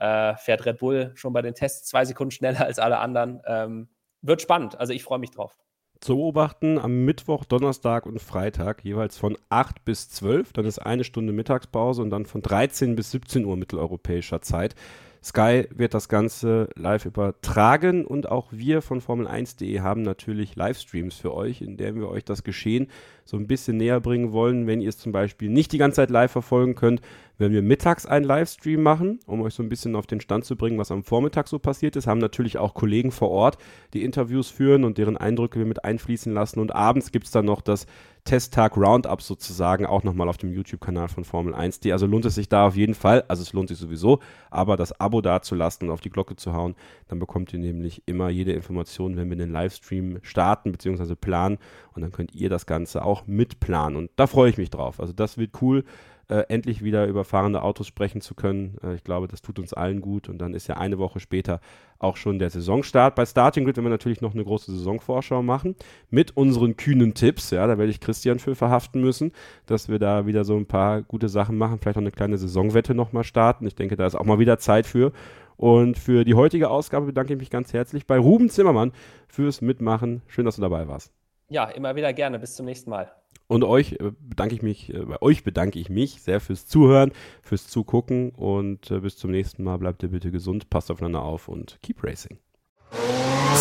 Äh, 0.00 0.34
fährt 0.36 0.66
Red 0.66 0.78
Bull 0.78 1.12
schon 1.14 1.32
bei 1.32 1.42
den 1.42 1.54
Tests 1.54 1.88
zwei 1.88 2.04
Sekunden 2.04 2.32
schneller 2.32 2.64
als 2.64 2.78
alle 2.78 2.98
anderen? 2.98 3.40
Ähm, 3.46 3.88
wird 4.22 4.42
spannend, 4.42 4.78
also 4.80 4.92
ich 4.92 5.04
freue 5.04 5.18
mich 5.18 5.30
drauf. 5.30 5.56
Zu 6.00 6.16
beobachten 6.16 6.78
am 6.78 7.04
Mittwoch, 7.04 7.44
Donnerstag 7.44 8.06
und 8.06 8.22
Freitag 8.22 8.82
jeweils 8.84 9.18
von 9.18 9.36
8 9.50 9.84
bis 9.84 10.08
12. 10.08 10.54
Dann 10.54 10.64
ist 10.64 10.78
eine 10.78 11.04
Stunde 11.04 11.34
Mittagspause 11.34 12.00
und 12.00 12.08
dann 12.08 12.24
von 12.24 12.40
13 12.40 12.96
bis 12.96 13.10
17 13.10 13.44
Uhr 13.44 13.58
mitteleuropäischer 13.58 14.40
Zeit. 14.40 14.74
Sky 15.22 15.68
wird 15.74 15.92
das 15.92 16.08
Ganze 16.08 16.70
live 16.74 17.04
übertragen 17.04 18.06
und 18.06 18.30
auch 18.30 18.46
wir 18.50 18.80
von 18.80 19.02
Formel1.de 19.02 19.80
haben 19.80 20.00
natürlich 20.00 20.56
Livestreams 20.56 21.16
für 21.16 21.34
euch, 21.34 21.60
in 21.60 21.76
denen 21.76 22.00
wir 22.00 22.08
euch 22.08 22.24
das 22.24 22.42
Geschehen 22.42 22.86
so 23.26 23.36
ein 23.36 23.46
bisschen 23.46 23.76
näher 23.76 24.00
bringen 24.00 24.32
wollen. 24.32 24.66
Wenn 24.66 24.80
ihr 24.80 24.88
es 24.88 24.96
zum 24.96 25.12
Beispiel 25.12 25.50
nicht 25.50 25.72
die 25.72 25.78
ganze 25.78 25.96
Zeit 25.96 26.08
live 26.08 26.32
verfolgen 26.32 26.74
könnt, 26.74 27.02
werden 27.40 27.52
wir 27.52 27.62
mittags 27.62 28.06
einen 28.06 28.24
Livestream 28.24 28.82
machen, 28.82 29.18
um 29.26 29.40
euch 29.40 29.54
so 29.54 29.62
ein 29.62 29.68
bisschen 29.68 29.96
auf 29.96 30.06
den 30.06 30.20
Stand 30.20 30.44
zu 30.44 30.56
bringen, 30.56 30.78
was 30.78 30.90
am 30.90 31.02
Vormittag 31.02 31.48
so 31.48 31.58
passiert 31.58 31.96
ist. 31.96 32.06
Haben 32.06 32.20
natürlich 32.20 32.58
auch 32.58 32.74
Kollegen 32.74 33.10
vor 33.10 33.30
Ort, 33.30 33.58
die 33.94 34.04
Interviews 34.04 34.50
führen 34.50 34.84
und 34.84 34.98
deren 34.98 35.16
Eindrücke 35.16 35.58
wir 35.58 35.66
mit 35.66 35.84
einfließen 35.84 36.32
lassen. 36.32 36.60
Und 36.60 36.74
abends 36.74 37.10
gibt 37.10 37.26
es 37.26 37.32
dann 37.32 37.46
noch 37.46 37.62
das 37.62 37.86
Testtag 38.24 38.76
Roundup 38.76 39.22
sozusagen 39.22 39.86
auch 39.86 40.02
nochmal 40.02 40.28
auf 40.28 40.36
dem 40.36 40.52
YouTube-Kanal 40.52 41.08
von 41.08 41.24
Formel 41.24 41.54
1D. 41.54 41.92
Also 41.92 42.06
lohnt 42.06 42.24
es 42.26 42.34
sich 42.34 42.48
da 42.48 42.66
auf 42.66 42.76
jeden 42.76 42.94
Fall, 42.94 43.24
also 43.28 43.42
es 43.42 43.52
lohnt 43.52 43.68
sich 43.68 43.78
sowieso, 43.78 44.20
aber 44.50 44.76
das 44.76 45.00
Abo 45.00 45.20
da 45.20 45.42
zu 45.42 45.54
lassen 45.54 45.86
und 45.86 45.90
auf 45.90 46.00
die 46.00 46.10
Glocke 46.10 46.36
zu 46.36 46.52
hauen, 46.52 46.74
dann 47.08 47.18
bekommt 47.18 47.52
ihr 47.52 47.58
nämlich 47.58 48.02
immer 48.06 48.28
jede 48.28 48.52
Information, 48.52 49.16
wenn 49.16 49.30
wir 49.30 49.36
den 49.36 49.50
Livestream 49.50 50.18
starten 50.22 50.72
bzw. 50.72 51.14
planen 51.14 51.58
und 51.92 52.02
dann 52.02 52.12
könnt 52.12 52.34
ihr 52.34 52.50
das 52.50 52.66
Ganze 52.66 53.04
auch 53.04 53.26
mitplanen 53.26 53.96
und 53.96 54.10
da 54.16 54.26
freue 54.26 54.50
ich 54.50 54.58
mich 54.58 54.70
drauf. 54.70 55.00
Also 55.00 55.12
das 55.12 55.38
wird 55.38 55.62
cool 55.62 55.84
äh, 56.30 56.44
endlich 56.48 56.84
wieder 56.84 57.06
über 57.08 57.24
fahrende 57.24 57.62
Autos 57.62 57.88
sprechen 57.88 58.20
zu 58.20 58.34
können. 58.34 58.76
Äh, 58.84 58.94
ich 58.94 59.04
glaube, 59.04 59.26
das 59.26 59.42
tut 59.42 59.58
uns 59.58 59.74
allen 59.74 60.00
gut. 60.00 60.28
Und 60.28 60.38
dann 60.38 60.54
ist 60.54 60.68
ja 60.68 60.76
eine 60.76 60.98
Woche 60.98 61.18
später 61.18 61.60
auch 61.98 62.16
schon 62.16 62.38
der 62.38 62.50
Saisonstart. 62.50 63.16
Bei 63.16 63.26
Starting 63.26 63.64
Grid 63.64 63.76
werden 63.76 63.86
wir 63.86 63.90
natürlich 63.90 64.20
noch 64.20 64.32
eine 64.32 64.44
große 64.44 64.70
Saisonvorschau 64.70 65.42
machen 65.42 65.74
mit 66.08 66.36
unseren 66.36 66.76
kühnen 66.76 67.14
Tipps. 67.14 67.50
Ja, 67.50 67.66
da 67.66 67.78
werde 67.78 67.90
ich 67.90 68.00
Christian 68.00 68.38
für 68.38 68.54
verhaften 68.54 69.00
müssen, 69.00 69.32
dass 69.66 69.88
wir 69.88 69.98
da 69.98 70.24
wieder 70.24 70.44
so 70.44 70.56
ein 70.56 70.66
paar 70.66 71.02
gute 71.02 71.28
Sachen 71.28 71.58
machen. 71.58 71.78
Vielleicht 71.80 71.96
noch 71.96 72.02
eine 72.02 72.12
kleine 72.12 72.38
Saisonwette 72.38 72.94
nochmal 72.94 73.24
starten. 73.24 73.66
Ich 73.66 73.74
denke, 73.74 73.96
da 73.96 74.06
ist 74.06 74.14
auch 74.14 74.24
mal 74.24 74.38
wieder 74.38 74.58
Zeit 74.58 74.86
für. 74.86 75.12
Und 75.56 75.98
für 75.98 76.24
die 76.24 76.34
heutige 76.34 76.70
Ausgabe 76.70 77.06
bedanke 77.06 77.34
ich 77.34 77.38
mich 77.40 77.50
ganz 77.50 77.72
herzlich 77.72 78.06
bei 78.06 78.18
Ruben 78.18 78.48
Zimmermann 78.48 78.92
fürs 79.28 79.60
Mitmachen. 79.60 80.22
Schön, 80.28 80.44
dass 80.44 80.56
du 80.56 80.62
dabei 80.62 80.88
warst. 80.88 81.19
Ja, 81.50 81.64
immer 81.64 81.96
wieder 81.96 82.12
gerne. 82.12 82.38
Bis 82.38 82.54
zum 82.54 82.66
nächsten 82.66 82.90
Mal. 82.90 83.12
Und 83.48 83.64
euch 83.64 83.94
äh, 83.94 84.12
bedanke 84.20 84.54
ich 84.54 84.62
mich, 84.62 84.94
äh, 84.94 85.04
bei 85.04 85.20
euch 85.20 85.42
bedanke 85.42 85.78
ich 85.80 85.90
mich 85.90 86.22
sehr 86.22 86.40
fürs 86.40 86.66
Zuhören, 86.66 87.10
fürs 87.42 87.66
Zugucken 87.66 88.30
und 88.30 88.90
äh, 88.92 89.00
bis 89.00 89.16
zum 89.16 89.32
nächsten 89.32 89.64
Mal. 89.64 89.76
Bleibt 89.78 90.04
ihr 90.04 90.10
bitte 90.10 90.30
gesund, 90.30 90.70
passt 90.70 90.90
aufeinander 90.90 91.22
auf 91.22 91.48
und 91.48 91.78
keep 91.82 92.02
racing. 92.04 92.38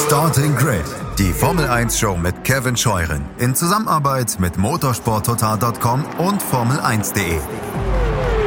Starting 0.06 0.56
Grid, 0.56 0.86
die 1.18 1.34
Formel 1.34 1.66
1 1.66 1.99
Show 1.99 2.16
mit 2.16 2.44
Kevin 2.44 2.78
Scheuren 2.78 3.26
in 3.40 3.56
Zusammenarbeit 3.56 4.40
mit 4.40 4.57
motorsporttotal.com 4.57 6.06
und 6.20 6.41
Formel1.de. 6.44 7.40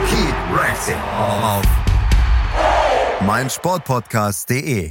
Keep 0.08 0.34
racing 0.56 0.96
auf 1.18 1.62
meinsportpodcast.de. 3.26 4.90